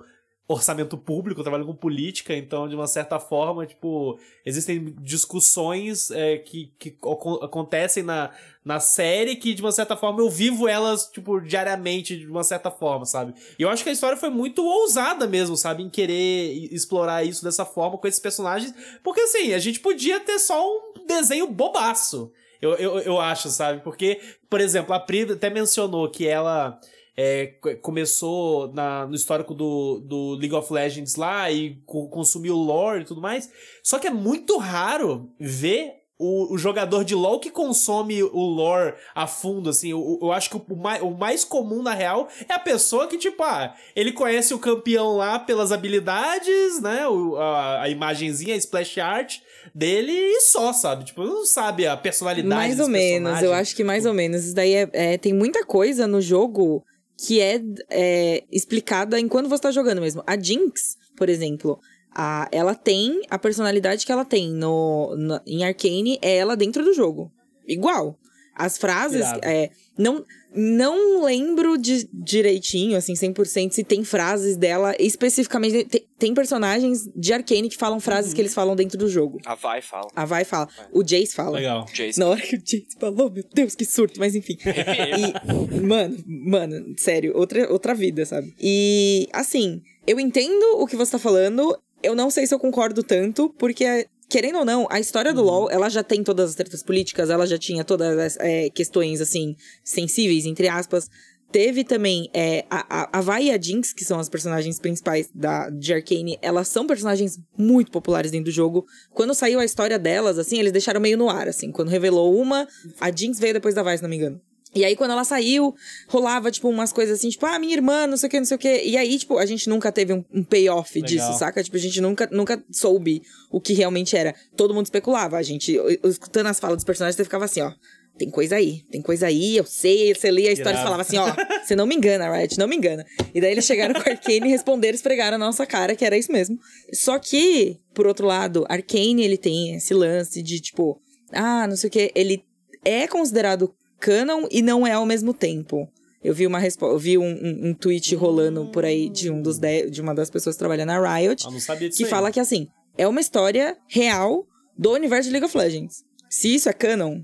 orçamento 0.50 0.98
público, 0.98 1.40
eu 1.40 1.44
trabalho 1.44 1.64
com 1.64 1.76
política, 1.76 2.36
então, 2.36 2.68
de 2.68 2.74
uma 2.74 2.88
certa 2.88 3.20
forma, 3.20 3.68
tipo, 3.68 4.18
existem 4.44 4.96
discussões 5.00 6.10
é, 6.10 6.40
que, 6.40 6.74
que 6.80 6.98
acontecem 7.44 8.02
na, 8.02 8.32
na 8.66 8.80
série 8.80 9.36
que, 9.36 9.54
de 9.54 9.62
uma 9.62 9.72
certa 9.72 9.96
forma, 9.96 10.22
eu 10.22 10.30
vivo 10.30 10.68
elas, 10.68 11.08
tipo, 11.08 11.40
diariamente, 11.40 12.18
de 12.18 12.26
uma 12.26 12.44
certa 12.44 12.72
forma, 12.72 13.06
sabe? 13.06 13.36
E 13.60 13.62
eu 13.62 13.70
acho 13.70 13.84
que 13.84 13.90
a 13.92 13.94
história 13.94 14.18
foi 14.18 14.32
muito 14.32 14.66
ousada 14.66 15.28
mesmo, 15.28 15.56
sabe? 15.56 15.84
Em 15.84 15.90
querer 15.90 16.52
explorar 16.74 17.24
isso 17.24 17.44
dessa 17.44 17.64
forma 17.64 18.00
com 18.00 18.08
esses 18.08 18.20
personagens, 18.20 18.74
porque, 19.04 19.22
assim, 19.22 19.54
a 19.54 19.60
gente 19.60 19.80
podia 19.80 20.20
ter 20.20 20.40
só 20.40 20.68
um 20.68 21.06
desenho 21.06 21.46
bobaço. 21.46 22.32
Eu, 22.60 22.74
eu, 22.74 23.00
eu 23.00 23.20
acho, 23.20 23.50
sabe? 23.50 23.84
Porque, 23.84 24.20
por 24.50 24.60
exemplo, 24.60 24.96
a 24.96 25.00
Pri 25.00 25.32
até 25.32 25.50
mencionou 25.52 26.10
que 26.10 26.28
ela 26.28 26.80
é, 27.22 27.48
começou 27.82 28.72
na, 28.74 29.06
no 29.06 29.14
histórico 29.14 29.54
do, 29.54 30.00
do 30.00 30.36
League 30.36 30.56
of 30.56 30.72
Legends 30.72 31.18
lá 31.18 31.52
e 31.52 31.76
co 31.86 32.08
consumiu 32.08 32.56
lore 32.56 33.02
e 33.02 33.06
tudo 33.06 33.20
mais. 33.20 33.50
Só 33.84 34.00
que 34.00 34.08
é 34.08 34.10
muito 34.10 34.58
raro 34.58 35.30
ver 35.38 35.96
o, 36.18 36.54
o, 36.54 36.58
jogador 36.58 37.04
de 37.04 37.16
LoL 37.16 37.42
que 37.42 37.52
consome 37.52 38.24
o 38.24 38.40
lore 38.40 38.94
a 39.14 39.28
fundo, 39.28 39.70
assim, 39.70 39.92
eu, 39.92 40.20
eu 40.22 40.32
acho 40.32 40.50
que 40.50 40.56
o, 40.56 40.76
mais, 40.78 41.02
o 41.02 41.12
mais 41.12 41.44
comum, 41.44 41.84
na 41.84 41.94
real, 41.94 42.30
é 42.48 42.54
a 42.54 42.60
pessoa 42.60 43.08
que, 43.08 43.18
tipo, 43.18 43.44
ah, 43.44 43.74
ele 43.96 44.14
conhece 44.14 44.54
o 44.54 44.60
campeão 44.60 45.18
lá 45.18 45.40
pelas 45.40 45.74
habilidades, 45.74 46.82
né, 46.82 47.06
o, 47.08 47.36
a, 47.36 47.84
a 47.84 47.90
imagenzinha, 47.90 48.54
a 48.54 48.58
splash 48.58 48.98
art 49.00 49.40
dele 49.76 50.12
e 50.12 50.42
só, 50.42 50.72
sabe? 50.72 51.06
Tipo, 51.06 51.24
não 51.24 51.46
sabe 51.46 51.86
a 51.86 51.96
personalidade 51.96 52.56
Mais 52.56 52.80
ou 52.80 52.88
menos, 52.88 53.42
eu 53.42 53.54
acho 53.54 53.76
que 53.76 53.84
mais 53.84 54.06
ou 54.06 54.14
menos. 54.14 54.46
Isso 54.46 54.56
daí 54.56 54.74
é, 54.74 54.90
é 54.94 55.18
tem 55.18 55.34
muita 55.34 55.66
coisa 55.66 56.08
no 56.08 56.22
jogo 56.22 56.84
que 57.26 57.42
é, 57.42 57.62
é 57.90 58.44
explicada 58.50 59.20
enquanto 59.20 59.50
você 59.50 59.64
tá 59.64 59.72
jogando 59.72 60.02
mesmo. 60.02 60.24
A 60.26 60.40
Jinx, 60.40 60.98
por 61.18 61.28
exemplo, 61.28 61.80
a, 62.16 62.48
ela 62.52 62.74
tem 62.74 63.22
a 63.30 63.38
personalidade 63.38 64.06
que 64.06 64.12
ela 64.12 64.24
tem 64.24 64.50
no, 64.52 65.16
no 65.18 65.42
em 65.46 65.66
Arcane, 65.66 66.18
é 66.22 66.38
ela 66.38 66.56
dentro 66.56 66.84
do 66.84 66.94
jogo. 66.94 67.32
Igual. 67.68 68.18
As 68.56 68.78
frases, 68.78 69.26
é, 69.42 69.70
não, 69.98 70.26
não 70.56 71.24
lembro 71.24 71.78
de 71.78 72.10
direitinho, 72.12 72.98
assim, 72.98 73.14
100%, 73.14 73.72
se 73.72 73.84
tem 73.84 74.04
frases 74.04 74.58
dela 74.58 74.96
especificamente. 75.00 75.86
Tem, 75.86 76.08
tem 76.18 76.34
personagens 76.34 77.10
de 77.16 77.34
Arcane 77.34 77.70
que 77.70 77.78
falam 77.78 78.00
frases 78.00 78.32
uhum. 78.32 78.36
que 78.36 78.42
eles 78.42 78.54
falam 78.54 78.76
dentro 78.76 78.98
do 78.98 79.08
jogo. 79.08 79.40
A 79.46 79.56
Vai 79.56 79.82
fala. 79.82 80.08
A 80.16 80.26
Vai 80.26 80.44
fala. 80.44 80.68
O 80.92 81.04
Jace 81.04 81.36
fala. 81.36 81.58
Legal. 81.58 81.86
Jace. 81.94 82.20
Na 82.20 82.28
hora 82.28 82.42
que 82.42 82.56
o 82.56 82.60
Jace 82.60 82.98
falou, 83.00 83.30
meu 83.30 83.44
Deus, 83.54 83.76
que 83.76 83.86
surto, 83.86 84.20
mas 84.20 84.36
enfim. 84.36 84.58
e, 84.66 85.82
mano, 85.82 86.18
mano, 86.26 86.96
sério, 86.98 87.32
outra, 87.36 87.72
outra 87.72 87.94
vida, 87.94 88.26
sabe? 88.26 88.54
E, 88.60 89.28
assim, 89.32 89.82
eu 90.08 90.20
entendo 90.20 90.78
o 90.78 90.88
que 90.88 90.96
você 90.96 91.12
tá 91.12 91.20
falando. 91.20 91.78
Eu 92.02 92.16
não 92.16 92.30
sei 92.30 92.48
se 92.48 92.54
eu 92.54 92.60
concordo 92.60 93.04
tanto, 93.04 93.50
porque 93.58 94.08
querendo 94.30 94.60
ou 94.60 94.66
não, 94.66 94.88
a 94.90 95.00
história 95.00 95.34
do 95.34 95.42
uhum. 95.42 95.48
LoL, 95.48 95.72
ela 95.72 95.90
já 95.90 96.04
tem 96.04 96.24
todas 96.24 96.52
as 96.52 96.56
tretas 96.56 96.84
políticas, 96.84 97.30
ela 97.30 97.48
já 97.48 97.58
tinha 97.58 97.84
todas 97.84 98.18
as 98.18 98.38
é, 98.40 98.70
questões, 98.70 99.20
assim, 99.20 99.56
sensíveis, 99.84 100.46
entre 100.46 100.68
aspas. 100.68 101.10
Teve 101.52 101.84
também 101.84 102.30
é, 102.32 102.64
a, 102.70 103.02
a, 103.02 103.18
a 103.18 103.22
Vai 103.22 103.46
e 103.46 103.52
a 103.52 103.60
Jinx, 103.60 103.92
que 103.92 104.06
são 104.06 104.20
as 104.20 104.30
personagens 104.30 104.80
principais 104.80 105.32
da, 105.34 105.68
de 105.72 105.92
Arcane, 105.92 106.38
elas 106.44 106.68
são 106.68 106.86
personagens 106.86 107.40
muito 107.58 107.92
populares 107.92 108.30
dentro 108.30 108.46
do 108.46 108.52
jogo. 108.52 108.86
Quando 109.12 109.34
saiu 109.34 109.60
a 109.60 109.66
história 109.66 109.98
delas, 109.98 110.38
assim, 110.38 110.60
eles 110.60 110.72
deixaram 110.72 111.02
meio 111.02 111.18
no 111.18 111.28
ar, 111.28 111.48
assim. 111.48 111.72
Quando 111.72 111.90
revelou 111.90 112.40
uma, 112.40 112.68
a 113.02 113.12
Jinx 113.12 113.40
veio 113.40 113.56
depois 113.56 113.74
da 113.74 113.82
Vai, 113.82 113.98
se 113.98 114.04
não 114.04 114.10
me 114.10 114.18
engano. 114.18 114.40
E 114.74 114.86
aí, 114.86 114.96
quando 114.96 115.12
ela 115.12 115.24
saiu, 115.24 115.74
rolava, 116.08 116.52
tipo, 116.52 116.70
umas 116.70 116.94
coisas 116.94 117.18
assim, 117.18 117.30
tipo, 117.30 117.46
ah, 117.46 117.58
minha 117.58 117.74
irmã, 117.74 118.06
não 118.06 118.16
sei 118.16 118.28
o 118.28 118.30
que, 118.30 118.38
não 118.38 118.46
sei 118.46 118.56
o 118.56 118.60
que. 118.60 118.84
E 118.84 118.96
aí, 118.96 119.18
tipo, 119.18 119.38
a 119.40 119.46
gente 119.46 119.68
nunca 119.68 119.92
teve 119.92 120.14
um, 120.14 120.24
um 120.32 120.44
payoff 120.44 121.02
disso, 121.02 121.34
saca? 121.40 121.64
Tipo, 121.64 121.76
a 121.76 121.80
gente 121.80 122.00
nunca, 122.00 122.30
nunca 122.32 122.64
soube 122.72 123.24
o 123.50 123.60
que 123.60 123.74
realmente 123.74 124.16
era. 124.16 124.36
Todo 124.56 124.74
mundo 124.74 124.86
especulava. 124.86 125.38
A 125.38 125.42
gente, 125.42 125.76
escutando 126.04 126.48
as 126.48 126.60
falas 126.60 126.78
dos 126.78 126.86
personagens, 126.86 127.16
você 127.16 127.24
ficava 127.24 127.46
assim, 127.46 127.62
ó. 127.62 127.72
Tem 128.20 128.30
coisa 128.30 128.58
aí, 128.58 128.84
tem 128.92 129.02
coisa 129.02 129.28
aí, 129.28 129.56
eu 129.56 129.64
sei. 129.64 130.14
Você 130.14 130.30
lia 130.30 130.50
a 130.50 130.54
história 130.54 130.78
e 130.78 130.84
falava 130.84 131.02
assim, 131.02 131.18
ó, 131.18 131.34
você 131.64 131.74
não 131.74 131.88
me 131.88 131.96
engana, 131.96 132.30
Riot, 132.32 132.60
não 132.60 132.68
me 132.68 132.76
engana. 132.76 133.06
E 133.34 133.40
daí 133.40 133.54
eles 133.54 133.66
chegaram 133.66 133.94
com 133.94 134.08
Arcane 134.08 134.46
e 134.46 134.50
responderam, 134.50 134.94
esfregaram 134.94 135.36
a 135.36 135.40
nossa 135.40 135.66
cara, 135.66 135.96
que 135.96 136.04
era 136.04 136.18
isso 136.18 136.32
mesmo. 136.32 136.60
Só 136.94 137.18
que, 137.18 137.78
por 137.94 138.06
outro 138.06 138.28
lado, 138.28 138.66
Arcane, 138.68 139.24
ele 139.24 139.38
tem 139.38 139.76
esse 139.76 139.94
lance 139.94 140.44
de, 140.44 140.60
tipo, 140.60 141.02
ah, 141.32 141.66
não 141.66 141.78
sei 141.78 141.88
o 141.88 141.92
que, 141.92 142.12
ele 142.14 142.44
é 142.84 143.08
considerado 143.08 143.74
canon 144.00 144.48
e 144.50 144.62
não 144.62 144.86
é 144.86 144.94
ao 144.94 145.06
mesmo 145.06 145.34
tempo. 145.34 145.90
Eu 146.24 146.34
vi 146.34 146.46
uma 146.46 146.60
resposta, 146.60 146.98
vi 146.98 147.18
um, 147.18 147.24
um, 147.24 147.70
um, 147.70 147.74
tweet 147.74 148.14
rolando 148.14 148.70
por 148.72 148.84
aí 148.84 149.10
de 149.10 149.32
um 149.32 149.42
dos 149.42 149.58
de, 149.58 149.90
de 149.90 150.02
uma 150.02 150.14
das 150.14 150.30
pessoas 150.30 150.56
que 150.56 150.60
trabalha 150.60 150.86
na 150.86 151.00
Riot, 151.00 151.46
ah, 151.48 151.76
que 151.76 152.04
aí. 152.04 152.10
fala 152.10 152.32
que 152.32 152.40
assim, 152.40 152.68
é 152.98 153.08
uma 153.08 153.22
história 153.22 153.78
real 153.88 154.46
do 154.78 154.92
universo 154.92 155.30
de 155.30 155.32
League 155.32 155.46
of 155.46 155.58
Legends. 155.58 156.04
Se 156.30 156.54
isso 156.54 156.68
é 156.68 156.74
canon, 156.74 157.22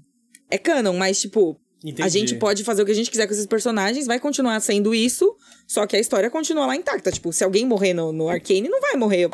é 0.50 0.58
canon, 0.58 0.94
mas 0.94 1.20
tipo, 1.20 1.60
Entendi. 1.86 2.02
A 2.02 2.08
gente 2.08 2.36
pode 2.36 2.63
fazer 2.63 2.82
o 2.82 2.86
que 2.86 2.91
a 2.91 2.95
gente 2.95 3.12
quiser 3.12 3.28
com 3.28 3.34
esses 3.34 3.45
personagens, 3.45 4.08
vai 4.08 4.19
continuar 4.19 4.60
sendo 4.60 4.95
isso, 4.95 5.36
só 5.67 5.86
que 5.86 5.95
a 5.95 6.00
história 6.00 6.32
continua 6.32 6.65
lá 6.65 6.76
intacta. 6.76 7.12
Tipo, 7.12 7.32
se 7.32 7.43
alguém 7.43 7.63
morrer 7.63 7.93
no, 7.93 8.12
no 8.12 8.28
Arcane, 8.28 8.67
não 8.67 8.82
vai 8.82 8.95
morrer, 8.95 9.30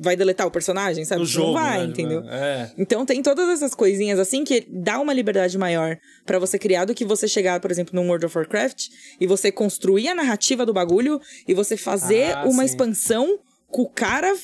vai, 0.00 0.16
deletar 0.16 0.44
o 0.44 0.50
personagem, 0.50 1.04
sabe? 1.04 1.20
No 1.20 1.26
jogo, 1.26 1.46
não 1.46 1.54
vai, 1.54 1.78
né? 1.78 1.84
entendeu? 1.84 2.24
É. 2.28 2.72
Então 2.76 3.06
tem 3.06 3.22
todas 3.22 3.48
essas 3.48 3.76
coisinhas 3.76 4.18
assim 4.18 4.42
que 4.42 4.66
dá 4.68 4.98
uma 4.98 5.12
liberdade 5.12 5.56
maior 5.56 5.96
para 6.26 6.40
você 6.40 6.58
criar 6.58 6.84
do 6.84 6.94
que 6.94 7.04
você 7.04 7.28
chegar, 7.28 7.60
por 7.60 7.70
exemplo, 7.70 7.94
num 7.94 8.08
World 8.08 8.26
of 8.26 8.36
Warcraft 8.36 8.88
e 9.20 9.26
você 9.28 9.52
construir 9.52 10.08
a 10.08 10.16
narrativa 10.16 10.66
do 10.66 10.72
bagulho 10.72 11.20
e 11.46 11.54
você 11.54 11.76
fazer 11.76 12.32
ah, 12.32 12.44
uma 12.44 12.64
sim. 12.64 12.70
expansão 12.70 13.38
com 13.68 13.82
o 13.82 13.88
cara 13.88 14.34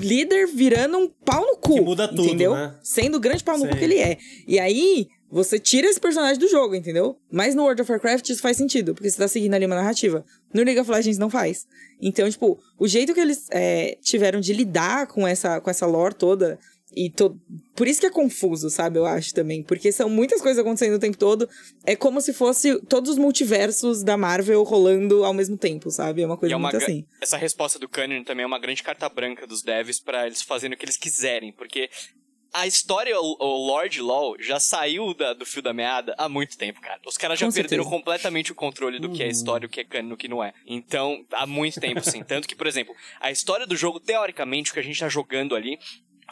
líder 0.00 0.46
virando 0.46 0.96
um 0.96 1.08
pau 1.08 1.44
no 1.44 1.56
cu. 1.56 1.74
Que 1.74 1.80
muda 1.80 2.08
tudo, 2.08 2.22
entendeu? 2.22 2.54
Né? 2.54 2.74
Sendo 2.82 3.16
o 3.16 3.20
grande 3.20 3.44
pau 3.44 3.58
no 3.58 3.68
cu 3.68 3.76
que 3.76 3.84
ele 3.84 3.98
é. 3.98 4.16
E 4.46 4.58
aí, 4.58 5.08
você 5.30 5.58
tira 5.58 5.88
esse 5.88 6.00
personagem 6.00 6.38
do 6.38 6.48
jogo, 6.48 6.74
entendeu? 6.74 7.16
Mas 7.30 7.54
no 7.54 7.62
World 7.62 7.82
of 7.82 7.90
Warcraft 7.90 8.28
isso 8.28 8.42
faz 8.42 8.56
sentido, 8.56 8.94
porque 8.94 9.08
você 9.08 9.16
tá 9.16 9.28
seguindo 9.28 9.54
ali 9.54 9.64
uma 9.64 9.76
narrativa. 9.76 10.24
No 10.52 10.62
League 10.62 10.80
of 10.80 10.90
Legends 10.90 11.18
não 11.18 11.30
faz. 11.30 11.66
Então, 12.02 12.28
tipo, 12.28 12.58
o 12.78 12.88
jeito 12.88 13.14
que 13.14 13.20
eles 13.20 13.46
é, 13.50 13.96
tiveram 14.02 14.40
de 14.40 14.52
lidar 14.52 15.06
com 15.06 15.26
essa, 15.26 15.60
com 15.60 15.70
essa 15.70 15.86
lore 15.86 16.14
toda. 16.14 16.58
E 16.96 17.08
to... 17.08 17.38
por 17.76 17.86
isso 17.86 18.00
que 18.00 18.06
é 18.06 18.10
confuso, 18.10 18.68
sabe? 18.68 18.98
Eu 18.98 19.06
acho 19.06 19.32
também. 19.32 19.62
Porque 19.62 19.92
são 19.92 20.10
muitas 20.10 20.42
coisas 20.42 20.58
acontecendo 20.58 20.94
o 20.94 20.98
tempo 20.98 21.16
todo. 21.16 21.48
É 21.86 21.94
como 21.94 22.20
se 22.20 22.32
fosse 22.32 22.80
todos 22.86 23.12
os 23.12 23.16
multiversos 23.16 24.02
da 24.02 24.16
Marvel 24.16 24.60
rolando 24.64 25.24
ao 25.24 25.32
mesmo 25.32 25.56
tempo, 25.56 25.92
sabe? 25.92 26.22
É 26.22 26.26
uma 26.26 26.36
coisa 26.36 26.52
é 26.52 26.56
uma 26.56 26.70
muito 26.70 26.82
assim. 26.82 27.06
Essa 27.20 27.36
resposta 27.36 27.78
do 27.78 27.88
Canon 27.88 28.24
também 28.24 28.42
é 28.42 28.46
uma 28.46 28.58
grande 28.58 28.82
carta 28.82 29.08
branca 29.08 29.46
dos 29.46 29.62
devs 29.62 30.00
para 30.00 30.26
eles 30.26 30.42
fazerem 30.42 30.74
o 30.74 30.78
que 30.78 30.84
eles 30.84 30.96
quiserem. 30.96 31.52
Porque 31.52 31.88
a 32.52 32.66
história, 32.66 33.18
o, 33.20 33.36
o 33.38 33.66
Lord 33.66 34.00
LoL, 34.00 34.36
já 34.40 34.58
saiu 34.58 35.14
da- 35.14 35.32
do 35.32 35.46
fio 35.46 35.62
da 35.62 35.72
meada 35.72 36.14
há 36.18 36.28
muito 36.28 36.56
tempo, 36.58 36.80
cara. 36.80 37.00
Os 37.06 37.16
caras 37.16 37.38
já 37.38 37.46
Com 37.46 37.52
perderam 37.52 37.84
certeza. 37.84 37.96
completamente 37.96 38.52
o 38.52 38.54
controle 38.54 38.98
do 38.98 39.10
que 39.12 39.22
é 39.22 39.28
história, 39.28 39.66
o 39.66 39.68
que 39.70 39.80
é 39.80 39.84
canon, 39.84 40.14
o 40.14 40.16
que 40.16 40.28
não 40.28 40.42
é. 40.42 40.52
Então, 40.66 41.24
há 41.32 41.46
muito 41.46 41.80
tempo, 41.80 42.00
sim. 42.02 42.22
Tanto 42.24 42.48
que, 42.48 42.56
por 42.56 42.66
exemplo, 42.66 42.94
a 43.20 43.30
história 43.30 43.66
do 43.66 43.76
jogo, 43.76 44.00
teoricamente, 44.00 44.70
o 44.70 44.74
que 44.74 44.80
a 44.80 44.82
gente 44.82 44.98
tá 44.98 45.08
jogando 45.08 45.54
ali 45.54 45.78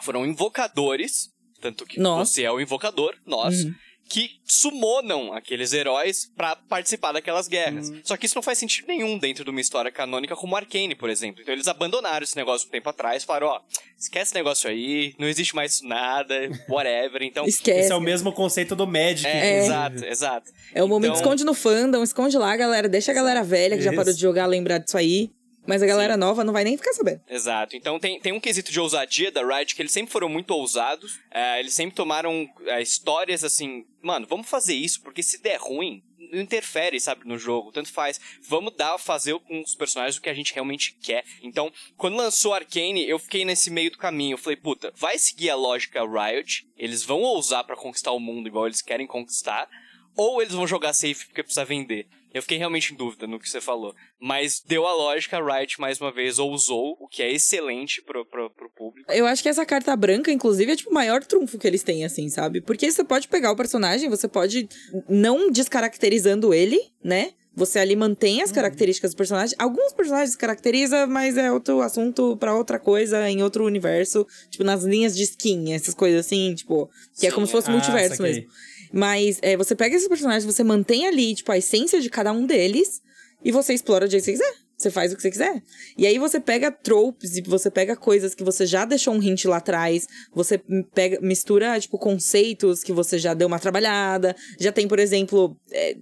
foram 0.01 0.25
invocadores, 0.25 1.29
tanto 1.61 1.85
que 1.85 1.99
Nós. 1.99 2.29
você 2.29 2.43
é 2.43 2.51
o 2.51 2.59
invocador, 2.59 3.15
nós, 3.25 3.63
Uhum. 3.63 3.73
Que 4.09 4.39
summonam 4.43 5.31
aqueles 5.33 5.71
heróis 5.71 6.31
pra 6.35 6.55
participar 6.55 7.11
daquelas 7.11 7.47
guerras. 7.47 7.89
Uhum. 7.89 8.01
Só 8.03 8.17
que 8.17 8.25
isso 8.25 8.33
não 8.35 8.41
faz 8.41 8.57
sentido 8.57 8.87
nenhum 8.87 9.19
dentro 9.19 9.43
de 9.43 9.51
uma 9.51 9.61
história 9.61 9.91
canônica 9.91 10.35
como 10.35 10.55
Arcane, 10.55 10.95
por 10.95 11.11
exemplo. 11.11 11.41
Então 11.43 11.53
eles 11.53 11.67
abandonaram 11.67 12.23
esse 12.23 12.35
negócio 12.35 12.67
um 12.67 12.71
tempo 12.71 12.89
atrás, 12.89 13.23
falaram, 13.23 13.47
ó, 13.47 13.61
esquece 13.97 14.29
esse 14.29 14.33
negócio 14.33 14.67
aí, 14.67 15.13
não 15.19 15.27
existe 15.27 15.55
mais 15.55 15.73
isso 15.73 15.85
nada, 15.87 16.35
whatever. 16.67 17.21
Então, 17.21 17.45
Esquece. 17.47 17.81
Esse 17.81 17.91
é 17.91 17.95
o 17.95 18.01
mesmo 18.01 18.33
conceito 18.33 18.75
do 18.75 18.87
Magic. 18.87 19.27
é, 19.27 19.37
inclusive. 19.61 19.65
exato, 19.67 20.05
exato. 20.05 20.51
É 20.73 20.83
o 20.83 20.87
momento 20.87 21.11
Então- 21.11 21.21
esconde 21.21 21.43
no 21.43 21.53
fandom, 21.53 22.01
esconde 22.01 22.35
lá, 22.37 22.55
galera. 22.57 22.89
Deixa 22.89 23.11
a 23.11 23.15
galera 23.15 23.43
velha 23.43 23.77
que 23.77 23.83
já 23.83 23.91
Isso. 23.91 23.97
parou 23.97 24.13
de 24.13 24.19
jogar 24.19 24.47
lembrar 24.47 24.79
disso 24.79 24.97
aí. 24.97 25.29
Mas 25.69 25.83
a 25.83 25.85
galera 25.85 26.17
nova 26.17 26.43
não 26.43 26.51
vai 26.51 26.63
nem 26.63 26.75
ficar 26.75 26.93
sabendo. 26.93 27.21
Exato. 27.29 27.75
Então 27.75 27.99
tem, 27.99 28.19
tem 28.19 28.33
um 28.33 28.39
quesito 28.39 28.71
de 28.71 28.79
ousadia 28.79 29.31
da 29.31 29.45
Riot 29.45 29.75
que 29.75 29.83
eles 29.83 29.91
sempre 29.91 30.11
foram 30.11 30.27
muito 30.27 30.49
ousados. 30.49 31.19
É, 31.29 31.59
eles 31.59 31.75
sempre 31.75 31.95
tomaram 31.95 32.49
é, 32.65 32.81
histórias 32.81 33.43
assim, 33.43 33.85
mano, 34.01 34.25
vamos 34.27 34.49
fazer 34.49 34.73
isso, 34.73 34.99
porque 35.03 35.21
se 35.21 35.39
der 35.39 35.57
ruim, 35.57 36.01
não 36.31 36.41
interfere, 36.41 36.99
sabe, 36.99 37.27
no 37.27 37.37
jogo, 37.37 37.71
tanto 37.71 37.91
faz. 37.91 38.19
Vamos 38.41 38.75
dar, 38.75 38.97
fazer 38.97 39.37
com 39.41 39.61
os 39.61 39.75
personagens 39.75 40.17
o 40.17 40.21
que 40.21 40.29
a 40.29 40.33
gente 40.33 40.55
realmente 40.55 40.97
quer. 40.99 41.23
Então, 41.43 41.71
quando 41.95 42.17
lançou 42.17 42.55
Arcane, 42.55 43.07
eu 43.07 43.19
fiquei 43.19 43.45
nesse 43.45 43.69
meio 43.69 43.91
do 43.91 43.97
caminho. 43.99 44.33
Eu 44.33 44.39
falei, 44.39 44.57
puta, 44.57 44.91
vai 44.95 45.19
seguir 45.19 45.51
a 45.51 45.55
lógica 45.55 46.01
Riot, 46.01 46.67
eles 46.75 47.03
vão 47.03 47.21
ousar 47.21 47.63
pra 47.63 47.75
conquistar 47.75 48.11
o 48.11 48.19
mundo 48.19 48.47
igual 48.47 48.65
eles 48.65 48.81
querem 48.81 49.05
conquistar, 49.05 49.69
ou 50.15 50.41
eles 50.41 50.55
vão 50.55 50.65
jogar 50.65 50.93
safe 50.93 51.27
porque 51.27 51.43
precisa 51.43 51.63
vender. 51.63 52.07
Eu 52.33 52.41
fiquei 52.41 52.57
realmente 52.57 52.93
em 52.93 52.95
dúvida 52.95 53.25
no 53.25 53.39
que 53.39 53.49
você 53.49 53.59
falou. 53.59 53.95
Mas 54.19 54.61
deu 54.65 54.85
a 54.85 54.93
lógica, 54.93 55.37
a 55.37 55.57
Riot 55.57 55.79
mais 55.79 55.99
uma 55.99 56.11
vez 56.11 56.37
ousou, 56.37 56.95
o 56.99 57.07
que 57.07 57.23
é 57.23 57.31
excelente 57.31 58.01
pro, 58.01 58.25
pro, 58.25 58.49
pro 58.51 58.69
público. 58.69 59.11
Eu 59.11 59.25
acho 59.25 59.41
que 59.41 59.49
essa 59.49 59.65
carta 59.65 59.95
branca, 59.95 60.31
inclusive, 60.31 60.71
é 60.71 60.75
tipo 60.75 60.91
o 60.91 60.93
maior 60.93 61.23
trunfo 61.23 61.57
que 61.57 61.67
eles 61.67 61.83
têm, 61.83 62.05
assim, 62.05 62.29
sabe? 62.29 62.61
Porque 62.61 62.91
você 62.91 63.03
pode 63.03 63.27
pegar 63.27 63.51
o 63.51 63.55
personagem, 63.55 64.09
você 64.09 64.27
pode, 64.27 64.69
não 65.07 65.49
descaracterizando 65.49 66.53
ele, 66.53 66.79
né? 67.03 67.33
Você 67.55 67.79
ali 67.79 67.95
mantém 67.95 68.41
as 68.41 68.51
características 68.51 69.11
do 69.11 69.17
personagem. 69.17 69.55
Alguns 69.59 69.91
personagens 69.91 70.29
descaracteriza, 70.29 71.07
mas 71.07 71.35
é 71.35 71.51
outro 71.51 71.81
assunto 71.81 72.37
pra 72.37 72.55
outra 72.55 72.79
coisa, 72.79 73.29
em 73.29 73.43
outro 73.43 73.65
universo. 73.65 74.25
Tipo, 74.49 74.63
nas 74.63 74.83
linhas 74.83 75.15
de 75.15 75.23
skin, 75.23 75.73
essas 75.73 75.93
coisas 75.93 76.25
assim, 76.25 76.53
tipo... 76.55 76.89
Que 77.19 77.25
é 77.25 77.29
Sim, 77.29 77.35
como 77.35 77.47
se 77.47 77.51
fosse 77.51 77.69
ah, 77.69 77.71
multiverso 77.71 78.21
mesmo. 78.21 78.47
Mas 78.91 79.39
é, 79.41 79.55
você 79.55 79.75
pega 79.75 79.95
esses 79.95 80.07
personagens, 80.07 80.45
você 80.45 80.63
mantém 80.63 81.07
ali, 81.07 81.35
tipo, 81.35 81.51
a 81.51 81.57
essência 81.57 82.01
de 82.01 82.09
cada 82.09 82.31
um 82.31 82.45
deles 82.45 83.01
e 83.43 83.51
você 83.51 83.73
explora 83.73 84.07
do 84.07 84.11
jeito 84.11 84.23
que 84.25 84.31
você 84.35 84.43
quiser. 84.43 84.53
Você 84.77 84.89
faz 84.89 85.11
o 85.11 85.17
que 85.17 85.21
você 85.21 85.29
quiser. 85.29 85.61
E 85.97 86.07
aí 86.07 86.17
você 86.17 86.39
pega 86.39 86.71
tropes 86.71 87.35
e 87.35 87.41
você 87.41 87.69
pega 87.69 87.97
coisas 87.97 88.33
que 88.33 88.45
você 88.45 88.65
já 88.65 88.85
deixou 88.85 89.13
um 89.13 89.21
hint 89.21 89.43
lá 89.43 89.57
atrás. 89.57 90.07
Você 90.33 90.57
pega, 90.95 91.19
mistura, 91.21 91.77
tipo, 91.77 91.97
conceitos 91.99 92.81
que 92.81 92.93
você 92.93 93.19
já 93.19 93.33
deu 93.33 93.45
uma 93.49 93.59
trabalhada. 93.59 94.33
Já 94.57 94.71
tem, 94.71 94.87
por 94.87 94.97
exemplo, 94.97 95.53
é, 95.69 95.97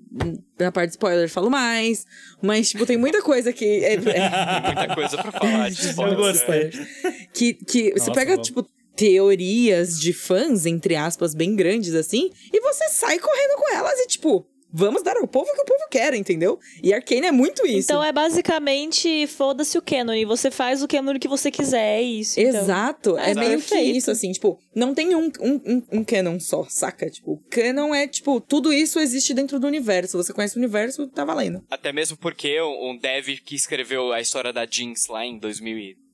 na 0.60 0.72
parte 0.72 0.90
de 0.90 0.94
spoiler 0.94 1.26
eu 1.26 1.30
falo 1.30 1.50
mais. 1.50 2.06
Mas, 2.40 2.70
tipo, 2.70 2.86
tem 2.86 2.98
muita 2.98 3.20
coisa 3.24 3.52
que. 3.52 3.66
É, 3.66 3.94
é, 3.94 3.98
Tem 4.00 4.62
muita 4.76 4.94
coisa 4.94 5.18
pra 5.24 5.32
falar 5.32 5.70
de 5.72 5.84
Eu 5.84 5.90
spoiler. 5.90 6.16
gostei. 6.18 6.70
que, 7.34 7.54
que 7.56 7.92
você 7.94 7.98
Nossa, 7.98 8.12
pega, 8.12 8.32
vamos. 8.34 8.48
tipo, 8.48 8.70
teorias 8.98 10.00
de 10.00 10.12
fãs, 10.12 10.66
entre 10.66 10.96
aspas, 10.96 11.36
bem 11.36 11.56
grandes 11.56 11.94
assim, 11.94 12.32
e 12.52 12.60
você 12.60 12.90
sai 12.90 13.20
correndo 13.20 13.56
com 13.58 13.76
elas 13.76 13.98
e, 14.00 14.08
tipo, 14.08 14.46
vamos 14.74 15.04
dar 15.04 15.18
ao 15.18 15.28
povo 15.28 15.50
o 15.50 15.54
que 15.54 15.62
o 15.62 15.66
povo 15.66 15.88
quer, 15.90 16.14
entendeu? 16.16 16.60
E 16.84 16.94
Arcane 16.94 17.28
é 17.28 17.32
muito 17.32 17.66
isso. 17.66 17.92
Então 17.92 18.04
é 18.04 18.12
basicamente 18.12 19.28
foda-se 19.28 19.78
o 19.78 19.82
canon. 19.82 20.14
E 20.14 20.26
você 20.26 20.52
faz 20.52 20.82
o 20.82 20.88
canon 20.88 21.20
que 21.20 21.28
você 21.28 21.52
quiser, 21.52 22.00
é 22.00 22.02
isso. 22.02 22.40
então. 22.40 22.62
Exato, 22.62 23.18
é 23.18 23.32
Exato. 23.32 23.48
meio 23.48 23.62
que 23.62 23.76
isso, 23.78 24.10
assim, 24.12 24.32
tipo, 24.32 24.60
não 24.76 24.94
tem 24.94 25.16
um, 25.16 25.32
um, 25.40 25.62
um, 25.66 25.84
um 26.00 26.04
canon 26.04 26.40
só, 26.40 26.66
saca? 26.68 27.10
Tipo, 27.10 27.34
o 27.34 27.44
canon 27.50 27.94
é, 27.94 28.08
tipo, 28.08 28.42
tudo 28.42 28.74
isso 28.74 29.00
existe 29.00 29.34
dentro 29.34 29.60
do 29.60 29.68
universo. 29.68 30.18
Você 30.18 30.34
conhece 30.34 30.56
o 30.56 30.60
universo, 30.60 31.08
tá 31.08 31.24
valendo. 31.24 31.64
Até 31.70 31.94
mesmo 31.94 32.18
porque 32.18 32.60
um 32.62 32.98
dev 32.98 33.28
que 33.46 33.56
escreveu 33.56 34.12
a 34.12 34.20
história 34.20 34.52
da 34.52 34.66
Jinx 34.66 35.08
lá 35.08 35.24
em 35.26 35.38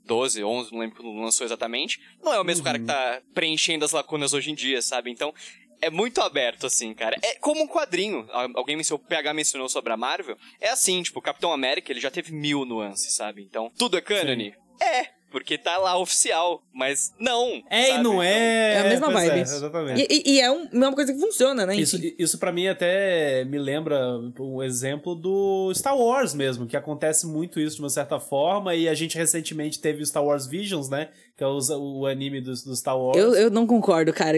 2012, 0.06 0.44
11, 0.44 0.72
não 0.72 0.80
lembro 0.80 0.98
quando 0.98 1.16
lançou 1.22 1.46
exatamente, 1.46 2.00
não 2.22 2.34
é 2.34 2.40
o 2.40 2.44
mesmo 2.44 2.64
cara 2.64 2.78
que 2.80 2.86
tá 2.86 3.22
preenchendo 3.34 3.86
as 3.86 3.92
lacunas 3.92 4.34
hoje 4.34 4.52
em 4.52 4.56
dia, 4.56 4.82
sabe? 4.82 5.10
Então, 5.12 5.34
é 5.82 5.90
muito 5.90 6.22
aberto, 6.22 6.66
assim, 6.66 6.94
cara. 6.94 7.18
É 7.22 7.36
como 7.40 7.62
um 7.64 7.68
quadrinho. 7.68 8.26
Al- 8.32 8.52
Alguém 8.56 8.76
mencionou, 8.78 9.04
o 9.04 9.08
PH 9.08 9.34
mencionou 9.34 9.68
sobre 9.68 9.92
a 9.92 9.98
Marvel. 9.98 10.38
É 10.62 10.70
assim, 10.70 11.02
tipo, 11.04 11.20
o 11.20 11.22
Capitão 11.22 11.52
América, 11.52 11.92
ele 11.92 12.00
já 12.00 12.10
teve 12.12 12.32
mil 12.32 12.64
nuances, 12.66 13.14
sabe? 13.16 13.42
Então, 13.44 13.70
tudo 13.78 13.98
é 13.98 14.02
canon? 14.02 14.22
É, 14.82 15.10
porque 15.34 15.58
tá 15.58 15.78
lá 15.78 15.98
oficial, 15.98 16.62
mas 16.72 17.12
não. 17.20 17.62
É 17.70 17.82
e 17.82 17.92
sabe? 17.92 18.04
não 18.04 18.22
é. 18.24 18.74
É 18.76 18.80
a 18.80 18.84
mesma 18.84 19.12
pois 19.12 19.26
vibe. 19.28 19.40
É, 19.40 19.42
exatamente. 19.42 20.08
E, 20.10 20.16
e- 20.30 20.36
e 20.36 20.40
é 20.40 20.52
um- 20.52 20.70
uma 20.72 20.94
coisa 20.94 21.12
que 21.12 21.20
funciona, 21.20 21.66
né? 21.66 21.76
Isso, 21.76 22.00
isso 22.20 22.38
para 22.38 22.52
mim 22.52 22.68
até 22.68 23.44
me 23.46 23.58
lembra 23.58 23.98
um 24.40 24.62
exemplo 24.62 25.16
do 25.16 25.74
Star 25.74 25.98
Wars 25.98 26.36
mesmo, 26.36 26.68
que 26.68 26.78
acontece 26.78 27.26
muito 27.26 27.60
isso 27.60 27.78
de 27.78 27.82
uma 27.82 27.90
certa 27.90 28.20
forma, 28.20 28.76
e 28.76 28.88
a 28.88 28.94
gente 28.94 29.18
recentemente 29.18 29.80
teve 29.82 30.04
o 30.04 30.06
Star 30.06 30.24
Wars 30.24 30.46
Visions, 30.46 30.88
né? 30.88 31.10
Que 31.36 31.44
é 31.44 31.48
o, 31.48 31.58
o 31.72 32.06
anime 32.06 32.40
do, 32.40 32.52
do 32.54 32.76
Star 32.76 32.98
Wars. 32.98 33.18
Eu, 33.18 33.34
eu 33.34 33.50
não 33.50 33.66
concordo, 33.66 34.14
cara. 34.14 34.38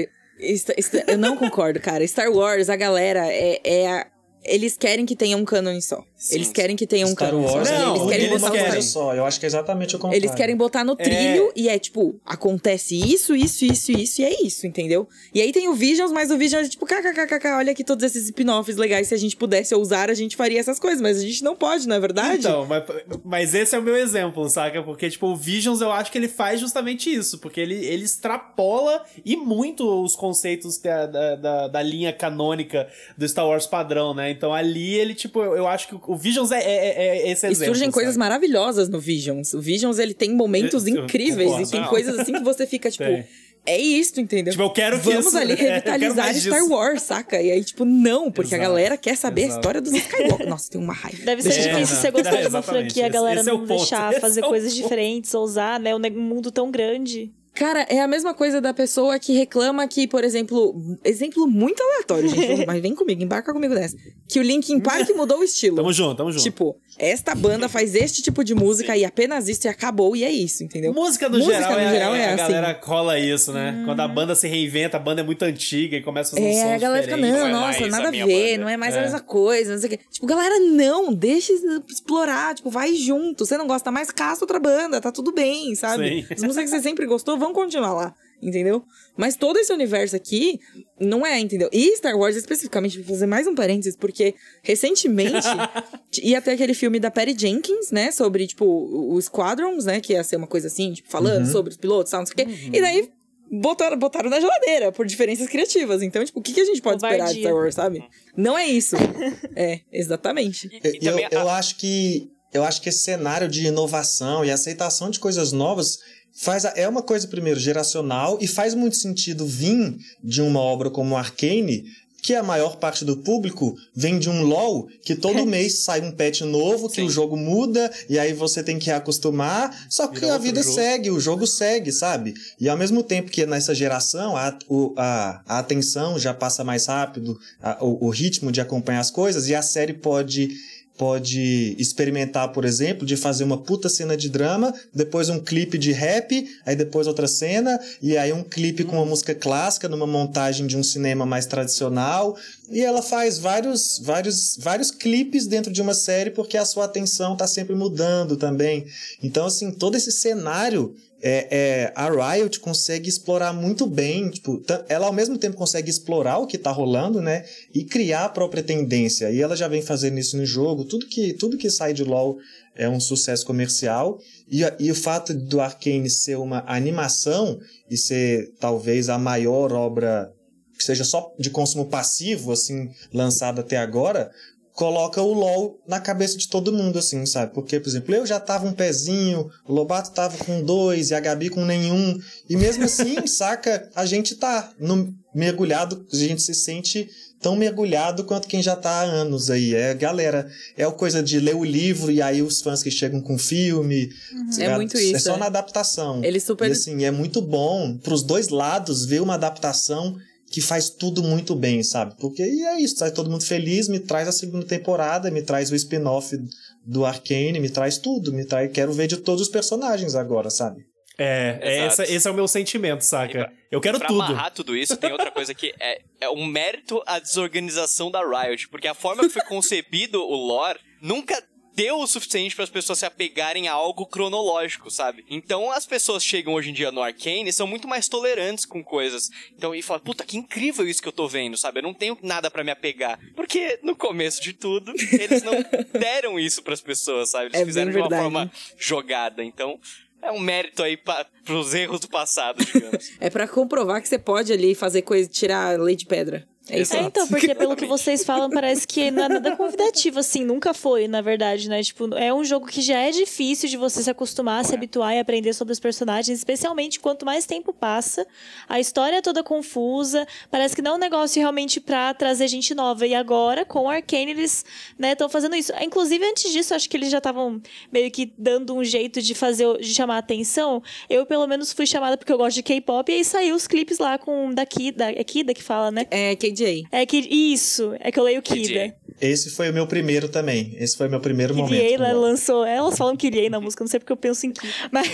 Eu 1.08 1.18
não 1.18 1.36
concordo, 1.38 1.80
cara. 1.80 2.06
Star 2.08 2.32
Wars, 2.32 2.70
a 2.70 2.76
galera, 2.76 3.26
é, 3.28 3.60
é 3.64 3.88
a- 3.92 4.08
Eles 4.46 4.78
querem 4.78 5.06
que 5.06 5.16
tenha 5.16 5.36
um 5.36 5.44
canon 5.44 5.80
só. 5.82 6.04
Sim, 6.16 6.36
eles 6.36 6.52
querem 6.52 6.76
que 6.76 6.88
tenha 6.88 7.06
um 7.06 7.12
Star 7.12 7.30
canon 7.30 7.44
Wars, 7.44 7.68
só. 7.68 7.78
Não, 7.78 7.96
eles 7.96 8.08
querem 8.08 8.26
eles 8.28 8.42
botar 8.42 8.54
querem. 8.54 8.82
só. 8.82 9.14
Eu 9.14 9.26
acho 9.26 9.40
que 9.40 9.46
é 9.46 9.48
exatamente 9.48 9.96
o 9.96 10.00
contrário. 10.00 10.24
Eles 10.24 10.36
querem 10.36 10.56
botar 10.56 10.84
no 10.84 10.96
trilho 10.96 11.52
e 11.56 11.68
é 11.68 11.78
tipo, 11.78 12.20
acontece 12.26 12.96
isso, 12.96 13.36
isso, 13.36 13.66
isso, 13.66 13.92
isso 13.92 14.22
e 14.22 14.26
é 14.26 14.46
isso, 14.46 14.66
entendeu? 14.66 15.08
E 15.34 15.42
aí 15.42 15.52
tem 15.52 15.68
o 15.68 15.74
Visions, 15.74 16.12
mas 16.12 16.32
o 16.32 16.38
Visions 16.38 16.68
é 16.68 16.70
tipo, 16.70 16.86
kkkk, 16.86 17.48
olha 17.58 17.72
aqui 17.72 17.84
todos 17.84 18.04
esses 18.04 18.26
spin-offs 18.26 18.78
legais. 18.78 19.08
Se 19.08 19.14
a 19.14 19.18
gente 19.18 19.36
pudesse 19.36 19.74
ousar, 19.76 20.10
a 20.10 20.14
gente 20.14 20.36
faria 20.36 20.60
essas 20.60 20.80
coisas, 20.80 21.02
mas 21.02 21.18
a 21.18 21.22
gente 21.22 21.44
não 21.44 21.56
pode, 21.56 21.88
não 21.88 21.96
é 21.96 22.00
verdade? 22.00 22.40
Então, 22.40 22.66
mas, 22.66 22.84
mas 23.24 23.54
esse 23.54 23.76
é 23.76 23.80
o 23.80 23.84
meu 23.84 23.96
exemplo, 23.96 24.48
saca? 24.50 24.82
Porque, 24.84 25.10
tipo, 25.10 25.28
o 25.28 25.36
Visions 25.36 25.82
eu 25.82 25.92
acho 25.92 26.12
que 26.12 26.18
ele 26.18 26.28
faz 26.28 26.60
justamente 26.60 27.14
isso. 27.14 27.40
Porque 27.40 27.60
ele, 27.60 27.76
ele 27.86 28.04
extrapola 28.04 29.04
e 29.24 29.36
muito 29.36 30.04
os 30.04 30.16
conceitos 30.16 30.78
da, 30.78 31.06
da, 31.06 31.36
da, 31.36 31.68
da 31.68 31.82
linha 31.82 32.14
canônica 32.14 32.88
do 33.18 33.28
Star 33.28 33.48
Wars 33.48 33.68
padrão, 33.68 34.14
né? 34.14 34.32
Então 34.36 34.54
ali 34.54 34.94
ele, 34.96 35.14
tipo, 35.14 35.42
eu, 35.42 35.56
eu 35.58 35.68
acho 35.68 35.88
que 35.88 35.96
o 36.08 36.16
Visions 36.16 36.52
é, 36.52 36.60
é, 36.62 37.08
é 37.28 37.32
esse 37.32 37.46
E 37.48 37.52
exemplo. 37.52 37.74
surgem 37.74 37.92
coisas 37.92 38.14
saca? 38.16 38.26
maravilhosas 38.26 38.90
no 38.90 39.00
Visions. 39.00 39.54
O 39.54 39.62
Visions, 39.62 40.00
ele 40.00 40.14
tem 40.14 40.34
momentos 40.36 40.86
Eu- 40.88 40.96
eu 40.96 41.04
incríveis 41.06 41.50
concordo. 41.50 41.68
e 41.68 41.72
tem 41.72 41.82
Não. 41.82 41.88
coisas 41.88 42.20
assim 42.20 42.34
que 42.34 42.44
você 42.44 42.68
fica, 42.68 42.90
tipo, 42.92 43.04
Tem. 43.04 43.26
é 43.66 43.78
isso, 43.80 44.20
entendeu? 44.22 44.52
Tipo, 44.52 44.64
eu 44.64 44.70
quero 44.70 45.00
que 45.00 45.06
Vamos 45.06 45.26
isso- 45.28 45.38
ali 45.38 45.54
é, 45.54 45.56
eu 45.56 45.58
revitalizar 45.58 46.34
Star 46.36 46.60
disso. 46.60 46.70
Wars, 46.74 47.02
saca? 47.02 47.42
E 47.42 47.52
aí, 47.52 47.64
tipo, 47.64 47.84
não, 47.86 48.32
porque 48.32 48.54
a 48.54 48.58
Exato. 48.58 48.70
galera 48.70 48.98
quer 48.98 49.16
saber 49.18 49.42
a 49.42 49.46
Exato. 49.46 49.60
história 49.60 49.82
dos 49.82 49.94
Skywalker. 49.94 50.48
Nossa, 50.48 50.70
tem 50.70 50.80
uma 50.82 50.94
raiva. 50.94 51.24
Deve 51.26 51.42
ser 51.42 51.54
É, 51.54 51.74
difícil 51.74 51.96
você 51.96 52.12
gostar 52.12 52.36
É, 52.36 52.42
de 52.42 52.48
uma 52.48 52.62
franquia, 52.62 53.06
a 53.06 53.10
galera 53.10 53.40
Esse 53.40 53.50
é 53.50 53.54
o 53.54 53.58
não 53.58 53.66
ponto. 53.66 53.78
deixar 53.80 54.12
Esse 54.12 54.22
fazer 54.22 54.42
é 54.44 54.48
coisas 54.48 54.74
ponto. 54.74 54.84
diferentes, 54.84 55.34
ousar, 55.34 55.80
né? 55.80 55.96
Um 55.96 56.00
mundo 56.12 56.52
tão 56.52 56.70
grande. 56.70 57.32
Cara, 57.56 57.86
é 57.90 58.02
a 58.02 58.08
mesma 58.08 58.34
coisa 58.34 58.60
da 58.60 58.74
pessoa 58.74 59.18
que 59.18 59.32
reclama 59.34 59.88
que, 59.88 60.08
por 60.08 60.24
exemplo, 60.24 60.76
exemplo 61.04 61.48
muito 61.48 61.82
aleatório, 61.82 62.28
gente, 62.28 62.66
mas 62.68 62.82
vem 62.82 62.94
comigo, 62.94 63.24
embarca 63.24 63.54
comigo 63.54 63.74
nessa. 63.74 63.96
Que 64.28 64.40
o 64.40 64.44
Linkin 64.44 64.80
Park 64.82 65.10
mudou 65.16 65.40
o 65.40 65.44
estilo. 65.44 65.78
Tamo 65.78 65.94
junto, 65.94 66.16
tamo 66.18 66.32
junto. 66.32 66.44
Tipo, 66.44 66.76
esta 67.00 67.34
banda 67.34 67.70
faz 67.70 67.96
este 67.96 68.22
tipo 68.22 68.44
de 68.44 68.54
música 68.54 68.96
e 68.98 69.06
apenas 69.06 69.48
isso 69.48 69.68
e 69.68 69.70
acabou 69.70 70.16
e 70.16 70.24
é 70.24 70.32
isso, 70.32 70.64
entendeu? 70.64 70.94
Música 70.94 71.30
no 71.30 71.38
Música 71.38 71.56
geral, 71.58 71.72
no 71.74 71.80
é, 71.80 71.92
geral 71.92 72.16
é, 72.16 72.20
é 72.20 72.26
a 72.26 72.34
assim. 72.36 72.38
galera 72.54 72.74
cola 72.76 73.18
isso, 73.20 73.52
né? 73.54 73.84
Quando 73.86 74.00
a 74.02 74.08
banda 74.08 74.36
se 74.36 74.48
reinventa, 74.48 74.98
a 74.98 75.00
banda 75.00 75.22
é 75.22 75.24
muito 75.24 75.44
antiga 75.44 75.96
e 75.96 76.02
começa 76.02 76.36
a 76.36 76.38
fazer 76.38 76.50
um 76.50 76.52
É, 76.52 76.62
som 76.62 76.74
a 76.74 76.78
galera 76.78 77.04
fica, 77.04 77.16
diferente. 77.16 77.38
não, 77.40 77.48
Não 77.48 77.48
é 77.48 77.68
nossa, 77.68 77.80
mais 77.80 77.92
nada 77.92 78.06
a 78.06 78.08
a 78.10 78.12
ver, 78.26 78.52
banda. 78.52 78.58
não 78.64 78.70
é 78.70 78.78
mais 78.78 78.96
a 78.96 79.00
É. 79.00 79.02
mesma 79.04 79.20
coisa, 79.22 79.72
não 79.74 79.80
sei 79.80 79.88
o 79.88 79.98
quê. 79.98 80.00
Tipo, 80.12 80.26
galera, 80.28 80.60
não, 80.60 81.14
deixa 81.14 81.54
explorar, 81.90 82.54
tipo, 82.56 82.70
vai 82.70 82.94
junto. 82.96 83.46
Você 83.46 83.58
não 83.58 83.68
gosta 83.68 83.92
mais, 83.92 84.12
caça 84.12 84.44
outra 84.44 84.60
banda, 84.60 85.00
tá 85.00 85.12
tudo 85.12 85.32
bem, 85.32 85.74
sabe? 85.76 86.22
Sim. 86.22 86.34
As 86.34 86.44
músicas 86.44 86.70
que 86.70 86.76
você 86.78 86.84
sempre 86.84 87.06
gostou 87.06 87.38
vão 87.46 87.54
continuar 87.54 87.94
lá, 87.94 88.16
entendeu? 88.42 88.84
Mas 89.18 89.36
todo 89.36 89.58
esse 89.58 89.72
universo 89.72 90.16
aqui 90.16 90.60
não 91.00 91.26
é, 91.26 91.40
entendeu? 91.40 91.70
E 91.72 91.96
Star 91.98 92.18
Wars 92.18 92.36
especificamente, 92.36 92.98
vou 93.00 93.16
fazer 93.16 93.26
mais 93.28 93.48
um 93.48 93.56
parênteses, 93.56 93.96
porque 93.96 94.36
recentemente 94.64 95.48
ia 96.24 96.42
ter 96.42 96.52
aquele 96.52 96.74
filme 96.74 97.00
da 97.00 97.10
Patty 97.12 97.36
Jenkins, 97.38 97.92
né, 97.92 98.12
sobre, 98.12 98.48
tipo, 98.48 98.66
o 98.66 99.22
Squadrons, 99.22 99.86
né, 99.86 100.00
que 100.02 100.14
ia 100.14 100.24
ser 100.24 100.36
uma 100.38 100.48
coisa 100.48 100.68
assim, 100.68 100.94
tipo, 100.94 101.10
falando 101.10 101.46
sobre 101.52 101.72
os 101.72 101.78
pilotos, 101.78 102.12
tal, 102.12 102.22
não 102.22 102.28
sei 102.28 102.34
o 102.34 102.48
quê. 102.48 102.70
E 102.74 102.82
daí 102.82 103.10
botaram, 103.52 103.98
botaram 103.98 104.30
na 104.30 104.40
geladeira 104.40 104.92
por 104.92 105.06
diferenças 105.06 105.48
criativas. 105.48 106.02
Então, 106.02 106.24
tipo, 106.26 106.40
o 106.40 106.42
que, 106.42 106.54
que 106.54 106.62
a 106.62 106.66
gente 106.66 106.82
pode 106.82 106.98
esperar 106.98 107.32
de. 107.34 107.42
Star 107.42 107.54
Wars, 107.54 107.76
sabe? 107.76 108.04
Não 108.36 108.58
é 108.58 108.68
isso. 108.68 108.96
é, 109.56 109.82
exatamente. 109.92 110.68
E, 110.68 110.88
Eu, 110.88 110.94
e 110.96 111.00
também 111.00 111.28
eu 111.32 111.48
a- 111.50 111.58
acho 111.58 111.78
que 111.78 112.30
eu 112.54 112.64
acho 112.64 112.82
que 112.82 112.88
esse 112.88 113.00
cenário 113.00 113.50
de 113.50 113.68
inovação 113.68 114.46
e 114.46 114.50
aceitação 114.50 115.10
de 115.10 115.20
coisas 115.20 115.52
novas 115.52 116.00
faz 116.36 116.66
a- 116.66 116.74
é 116.76 116.88
uma 116.88 117.02
coisa, 117.02 117.28
primeiro, 117.28 117.60
geracional 117.60 118.38
e 118.42 118.48
faz 118.48 118.74
muito 118.74 118.98
sentido 118.98 119.46
vir 119.48 119.98
de 120.24 120.42
uma 120.42 120.60
obra 120.60 120.90
como 120.90 121.16
Arcane, 121.18 121.86
que 122.22 122.34
a 122.34 122.42
maior 122.42 122.78
parte 122.78 123.06
do 123.06 123.18
público 123.18 123.78
vem 123.96 124.18
de 124.18 124.28
um 124.32 124.42
LoL, 124.42 124.88
que 125.04 125.14
todo 125.14 125.46
mês 125.46 125.84
sai 125.84 126.02
um 126.02 126.12
patch 126.12 126.42
novo, 126.42 126.90
que 126.90 126.96
Sim. 126.96 127.04
o 127.04 127.10
jogo 127.10 127.38
muda, 127.38 127.92
e 128.10 128.18
aí 128.18 128.34
você 128.34 128.64
tem 128.64 128.80
que 128.80 128.90
acostumar, 128.90 129.86
só 129.92 130.08
que 130.08 130.26
a 130.26 130.36
vida 130.40 130.64
jogo. 130.64 130.74
segue, 130.76 131.12
o 131.12 131.20
jogo 131.20 131.46
segue, 131.46 131.92
sabe? 131.92 132.34
E 132.60 132.68
ao 132.68 132.76
mesmo 132.76 133.04
tempo 133.04 133.30
que 133.30 133.46
nessa 133.46 133.76
geração 133.76 134.36
a, 134.36 134.58
o- 134.68 134.96
a, 134.98 135.44
a 135.48 135.60
atenção 135.60 136.18
já 136.18 136.34
passa 136.34 136.64
mais 136.64 136.88
rápido, 136.88 137.40
a- 137.62 137.78
o, 137.86 138.08
o 138.08 138.10
ritmo 138.10 138.52
de 138.52 138.60
acompanhar 138.60 139.02
as 139.02 139.12
coisas, 139.12 139.48
e 139.48 139.54
a 139.54 139.62
série 139.62 139.94
pode 139.94 140.50
pode 140.98 141.76
experimentar, 141.78 142.52
por 142.52 142.64
exemplo, 142.64 143.06
de 143.06 143.18
fazer 143.18 143.44
uma 143.44 143.58
puta 143.58 143.90
cena 143.90 144.16
de 144.16 144.30
drama, 144.30 144.74
depois 144.94 145.30
um 145.30 145.40
clipe 145.40 145.78
de 145.78 145.92
rap, 145.92 146.48
aí 146.66 146.76
depois 146.76 147.08
outra 147.08 147.28
cena, 147.28 147.80
e 148.02 148.18
aí 148.18 148.32
um 148.32 148.44
clipe 148.44 148.84
com 148.84 148.96
uma 148.96 149.06
música 149.06 149.36
clássica 149.36 149.90
numa 149.90 150.08
montagem 150.08 150.66
de 150.66 150.78
um 150.78 150.84
cinema 150.84 151.26
mais 151.26 151.46
tradicional, 151.46 152.38
e 152.70 152.82
ela 152.82 153.02
faz 153.02 153.38
vários 153.38 154.00
vários 154.04 154.58
vários 154.60 154.90
clipes 154.90 155.46
dentro 155.46 155.72
de 155.72 155.82
uma 155.82 155.94
série 155.94 156.32
porque 156.32 156.58
a 156.58 156.66
sua 156.66 156.86
atenção 156.86 157.36
tá 157.36 157.46
sempre 157.46 157.76
mudando 157.76 158.38
também. 158.38 158.86
Então 159.22 159.46
assim, 159.46 159.72
todo 159.72 159.96
esse 159.96 160.12
cenário 160.12 160.96
é, 161.28 161.48
é, 161.50 161.94
a 161.96 162.08
Riot 162.08 162.60
consegue 162.60 163.10
explorar 163.10 163.52
muito 163.52 163.88
bem, 163.88 164.30
tipo, 164.30 164.62
ela 164.88 165.08
ao 165.08 165.14
mesmo 165.14 165.40
tempo 165.40 165.58
consegue 165.58 165.90
explorar 165.90 166.38
o 166.38 166.46
que 166.46 166.56
tá 166.56 166.70
rolando, 166.70 167.20
né, 167.20 167.44
e 167.74 167.84
criar 167.84 168.26
a 168.26 168.30
própria 168.30 168.62
tendência. 168.62 169.32
E 169.32 169.42
ela 169.42 169.56
já 169.56 169.68
vem 169.68 169.82
fazendo 169.82 170.20
isso 170.20 170.38
no 170.38 170.46
jogo. 170.46 170.86
Tudo 170.86 171.08
que 171.08 171.34
tudo 171.34 171.58
que 171.58 171.68
sai 171.68 171.94
de 171.94 172.04
LoL 172.04 172.38
é 172.76 172.88
um 172.88 173.00
sucesso 173.00 173.44
comercial. 173.44 174.20
E, 174.48 174.62
e 174.78 174.92
o 174.92 174.96
fato 174.96 175.34
do 175.34 175.60
Arcane 175.60 176.12
ser 176.12 176.38
uma 176.38 176.64
animação 176.68 177.60
e 177.90 177.98
ser 177.98 178.54
talvez 178.60 179.10
a 179.10 179.18
maior 179.18 179.74
obra 179.74 180.32
que 180.78 180.84
seja 180.84 181.04
só 181.04 181.34
de 181.40 181.50
consumo 181.50 181.86
passivo, 181.86 182.52
assim, 182.52 182.92
lançada 183.12 183.62
até 183.62 183.78
agora, 183.78 184.30
coloca 184.76 185.22
o 185.22 185.34
LoL 185.34 185.82
na 185.88 186.00
cabeça 186.00 186.38
de 186.38 186.50
todo 186.50 186.74
mundo, 186.74 187.00
assim, 187.00 187.26
sabe? 187.26 187.54
Porque, 187.54 187.80
por 187.80 187.88
exemplo, 187.88 188.14
eu 188.14 188.26
já 188.26 188.40
tava 188.40 188.68
um 188.68 188.74
pezinho, 188.74 189.50
o 189.66 189.74
Lobato 189.74 190.12
tava 190.12 190.38
com 190.38 190.62
dois 190.62 191.10
e 191.10 191.16
a 191.16 191.20
Gabi 191.20 191.50
com 191.50 191.64
nenhum. 191.64 192.20
E 192.50 192.58
mesmo 192.58 192.84
assim, 192.86 193.26
saca, 193.26 193.90
a 193.96 194.06
gente 194.06 194.36
tá 194.36 194.70
no, 194.78 195.16
mergulhado, 195.34 196.06
a 196.12 196.16
gente 196.16 196.42
se 196.42 196.54
sente 196.54 197.10
tão 197.42 197.56
mergulhado 197.56 198.24
quanto 198.24 198.48
quem 198.48 198.62
já 198.62 198.76
tá 198.76 198.90
há 198.90 199.04
anos 199.04 199.50
aí. 199.50 199.74
É, 199.74 199.94
galera, 199.94 200.50
é 200.78 200.86
o 200.88 200.92
coisa 200.94 201.24
de 201.24 201.40
ler 201.40 201.56
o 201.56 201.64
livro 201.64 202.12
e 202.12 202.22
aí 202.22 202.42
os 202.42 202.62
fãs 202.62 202.84
que 202.84 202.92
chegam 202.92 203.22
com 203.22 203.38
filme. 203.38 204.10
tá 204.58 204.64
É 204.64 204.76
muito 204.76 204.98
É 204.98 205.04
isso, 205.04 205.26
só 205.26 205.36
é. 205.36 205.38
na 205.38 205.46
adaptação. 205.46 206.24
Ele 206.24 206.40
super. 206.40 206.68
E 206.68 206.72
assim, 206.72 207.06
é 207.06 207.12
muito 207.12 207.42
bom 207.42 207.98
pros 207.98 208.24
dois 208.24 208.50
lados 208.50 209.06
ver 209.06 209.22
uma 209.22 209.36
adaptação 209.36 210.18
que 210.56 210.62
faz 210.62 210.90
tudo 210.90 211.22
muito 211.22 211.54
bem, 211.54 211.84
sabe? 211.84 212.16
Porque 212.18 212.42
e 212.42 212.64
é 212.64 212.80
isso, 212.80 212.96
sai 212.96 213.12
todo 213.12 213.30
mundo 213.30 213.44
feliz, 213.44 213.90
me 213.90 214.00
traz 214.00 214.26
a 214.26 214.32
segunda 214.32 214.66
temporada, 214.66 215.30
me 215.30 215.42
traz 215.42 215.70
o 215.70 215.76
spin-off 215.76 216.34
do 216.82 217.06
Arcane, 217.06 217.60
me 217.60 217.70
traz 217.70 217.98
tudo, 217.98 218.32
me 218.32 218.46
traz, 218.46 218.72
quero 218.72 218.94
ver 218.94 219.08
de 219.08 219.18
todos 219.18 219.42
os 219.42 219.50
personagens 219.50 220.16
agora, 220.16 220.50
sabe? 220.50 220.86
É, 221.18 221.60
é 221.62 221.78
essa, 221.80 222.04
esse 222.04 222.26
é 222.26 222.32
o 222.32 222.34
meu 222.34 222.48
sentimento, 222.48 223.02
saca? 223.02 223.52
Eu 223.70 223.82
quero 223.82 224.00
pra 224.00 224.08
tudo. 224.08 224.22
amarrar 224.22 224.54
tudo 224.54 224.78
isso, 224.78 224.96
tem 224.96 225.12
outra 225.12 225.30
coisa 225.30 225.54
que 225.54 225.74
é, 225.78 226.00
é 226.22 226.30
um 226.30 226.46
mérito 226.46 227.04
à 227.06 227.20
desorganização 227.20 228.10
da 228.10 228.22
Riot, 228.22 228.70
porque 228.70 228.88
a 228.88 228.94
forma 228.94 229.24
que 229.24 229.30
foi 229.30 229.42
concebido 229.44 230.22
o 230.22 230.36
lore 230.36 230.80
nunca 231.02 231.44
deu 231.76 232.00
o 232.00 232.08
suficiente 232.08 232.56
para 232.56 232.64
as 232.64 232.70
pessoas 232.70 233.00
se 233.00 233.06
apegarem 233.06 233.68
a 233.68 233.74
algo 233.74 234.06
cronológico, 234.06 234.90
sabe? 234.90 235.26
Então 235.30 235.72
as 235.72 235.86
pessoas 235.86 236.24
chegam 236.24 236.54
hoje 236.54 236.70
em 236.70 236.74
dia 236.74 236.92
no 236.92 237.02
Arcane 237.04 237.50
e 237.50 237.54
são 237.54 237.68
muito 237.68 237.88
mais 237.88 238.08
tolerantes 238.08 238.66
com 238.66 238.84
coisas. 238.84 239.30
Então 239.58 239.76
e 239.76 239.82
falam, 239.82 240.02
puta, 240.04 240.24
que 240.24 240.38
incrível 240.38 240.88
isso 240.88 241.02
que 241.02 241.08
eu 241.08 241.12
tô 241.14 241.28
vendo, 241.28 241.58
sabe? 241.58 241.80
Eu 241.80 241.84
não 241.84 241.94
tenho 241.94 242.18
nada 242.22 242.50
para 242.50 242.64
me 242.64 242.72
apegar. 242.72 243.20
Porque 243.36 243.80
no 243.84 243.96
começo 243.96 244.42
de 244.42 244.54
tudo, 244.54 244.94
eles 245.12 245.44
não 245.44 245.54
deram 246.00 246.40
isso 246.40 246.64
para 246.64 246.74
as 246.74 246.82
pessoas, 246.82 247.30
sabe? 247.30 247.48
Eles 247.48 247.62
É 247.62 247.66
fizeram 247.66 247.92
de 247.92 247.98
uma 247.98 248.04
verdade. 248.08 248.22
forma 248.24 248.52
jogada. 248.78 249.44
Então, 249.44 249.80
é 250.22 250.32
um 250.32 250.40
mérito 250.40 250.82
aí 250.82 250.98
pa, 250.98 251.26
pros 251.44 251.74
erros 251.74 252.00
do 252.00 252.08
passado, 252.08 252.64
digamos. 252.64 253.12
É 253.20 253.30
pra 253.30 253.48
comprovar 253.48 254.02
que 254.02 254.08
você 254.08 254.18
pode 254.18 254.52
ali 254.52 254.74
fazer 254.74 255.02
coisa, 255.02 255.30
tirar 255.30 255.80
lei 255.80 255.96
de 255.96 256.06
pedra. 256.06 256.48
É 256.70 256.82
isso 256.82 256.96
É, 256.96 257.02
então, 257.02 257.28
porque 257.28 257.54
pelo 257.54 257.76
que 257.76 257.86
vocês 257.86 258.24
falam, 258.24 258.50
parece 258.50 258.88
que 258.88 259.12
não 259.12 259.24
é 259.26 259.30
nada 259.30 259.56
convidativo, 259.56 260.20
assim, 260.20 260.44
nunca 260.44 260.74
foi, 260.74 261.08
na 261.08 261.22
verdade, 261.22 261.70
né? 261.70 261.82
Tipo, 261.84 262.14
é 262.16 262.34
um 262.34 262.44
jogo 262.44 262.66
que 262.66 262.82
já 262.82 262.98
é 262.98 263.12
difícil 263.12 263.70
de 263.70 263.78
você 263.78 264.02
se 264.02 264.10
acostumar, 264.10 264.66
se 264.66 264.74
habituar 264.74 265.14
e 265.16 265.20
aprender 265.20 265.54
sobre 265.54 265.72
os 265.74 265.80
personagens, 265.80 266.38
especialmente 266.38 267.00
quanto 267.00 267.26
mais 267.26 267.46
tempo 267.46 267.72
passa, 267.72 268.26
a 268.68 268.80
história 268.80 269.18
é 269.18 269.22
toda 269.22 269.44
confusa, 269.44 270.28
parece 270.50 270.76
que 270.76 270.82
não 270.82 270.94
é 270.94 270.96
um 270.96 271.00
negócio 271.00 271.40
realmente 271.40 271.80
pra 271.80 272.14
trazer 272.14 272.48
gente 272.48 272.74
nova. 272.74 273.06
E 273.06 273.14
agora, 273.14 273.64
com 273.64 273.84
o 273.84 273.90
Arcane, 273.90 274.32
eles, 274.32 274.66
né, 274.98 275.12
estão 275.12 275.30
fazendo 275.30 275.56
isso. 275.56 275.72
Inclusive, 275.82 276.26
antes 276.26 276.52
disso, 276.52 276.74
acho 276.74 276.90
que 276.90 276.98
eles 276.98 277.12
já 277.12 277.20
estavam 277.20 277.62
meio 277.92 278.10
que 278.10 278.34
dando 278.38 278.76
um 278.76 278.84
jeito 278.84 279.22
de 279.22 279.36
fazer, 279.36 279.78
de 279.78 279.94
chamar 279.94 280.16
a 280.16 280.20
atenção. 280.20 280.82
Eu, 281.10 281.26
pelo 281.26 281.46
menos, 281.46 281.72
fui 281.72 281.86
chamada 281.86 282.18
porque 282.18 282.34
eu 282.34 282.38
gosto 282.38 282.56
de 282.56 282.64
K-pop, 282.64 283.12
e 283.12 283.16
aí 283.16 283.24
saiu 283.24 283.56
os 283.56 283.68
clipes 283.68 284.00
lá 284.00 284.18
com 284.18 284.52
da 284.52 284.66
Kida, 284.66 285.12
é 285.12 285.24
Kida 285.24 285.54
que 285.54 285.62
fala, 285.62 285.92
né? 285.92 286.08
É, 286.10 286.36
KJ. 286.56 286.88
É 286.92 287.06
que 287.06 287.18
isso, 287.18 287.94
é 288.00 288.12
que 288.12 288.20
eu 288.20 288.24
leio 288.24 288.42
Kida. 288.42 288.96
Esse 289.22 289.50
foi 289.50 289.70
o 289.70 289.74
meu 289.74 289.88
primeiro 289.88 290.28
também. 290.28 290.76
Esse 290.78 290.98
foi 290.98 291.08
o 291.08 291.10
meu 291.10 291.22
primeiro 291.22 291.54
Kyrie, 291.54 291.64
momento. 291.64 291.94
ela 292.04 292.12
LoL. 292.14 292.22
lançou. 292.22 292.66
Elas 292.66 292.98
falam 292.98 293.16
Kyrie 293.16 293.50
na 293.50 293.62
música, 293.62 293.82
não 293.84 293.88
sei 293.90 293.98
porque 294.00 294.12
eu 294.12 294.18
penso 294.18 294.46
em 294.46 294.52
Kyrie. 294.52 294.74
Mas 294.92 295.08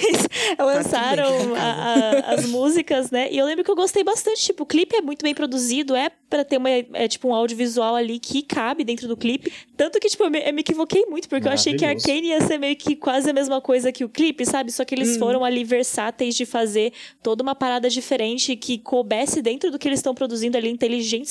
lançaram 0.57 1.39
fica 1.39 1.51
em 1.53 1.57
a- 1.57 2.23
a- 2.29 2.33
as 2.33 2.45
músicas, 2.45 3.11
né? 3.11 3.29
E 3.31 3.37
eu 3.37 3.45
lembro 3.45 3.63
que 3.63 3.69
eu 3.71 3.75
gostei 3.75 4.03
bastante. 4.03 4.41
Tipo, 4.43 4.63
o 4.63 4.65
clipe 4.65 4.95
é 4.95 5.01
muito 5.01 5.21
bem 5.23 5.33
produzido, 5.33 5.95
é 5.95 6.09
pra 6.29 6.43
ter 6.43 6.57
uma, 6.57 6.69
é, 6.69 7.07
tipo, 7.07 7.27
um 7.27 7.33
audiovisual 7.35 7.95
ali 7.95 8.17
que 8.17 8.41
cabe 8.41 8.83
dentro 8.83 9.07
do 9.07 9.17
clipe. 9.17 9.51
Tanto 9.75 9.99
que, 9.99 10.07
tipo, 10.07 10.23
eu 10.23 10.31
me, 10.31 10.39
eu 10.39 10.53
me 10.53 10.61
equivoquei 10.61 11.05
muito, 11.05 11.27
porque 11.27 11.47
eu 11.47 11.51
achei 11.51 11.73
que 11.75 11.81
Maravilhoso. 11.85 12.09
Arcane 12.09 12.27
ia 12.29 12.41
ser 12.41 12.57
meio 12.57 12.75
que 12.75 12.95
quase 12.95 13.29
a 13.29 13.33
mesma 13.33 13.59
coisa 13.61 13.91
que 13.91 14.03
o 14.05 14.09
clipe, 14.09 14.45
sabe? 14.45 14.71
Só 14.71 14.85
que 14.85 14.95
eles 14.95 15.17
foram 15.17 15.43
ali 15.43 15.63
versáteis 15.63 16.35
de 16.35 16.45
fazer 16.45 16.93
toda 17.21 17.43
uma 17.43 17.53
parada 17.53 17.89
diferente 17.89 18.55
que 18.55 18.77
coubesse 18.77 19.41
dentro 19.41 19.69
do 19.71 19.77
que 19.77 19.87
eles 19.87 19.99
estão 19.99 20.15
produzindo 20.15 20.57
ali, 20.57 20.69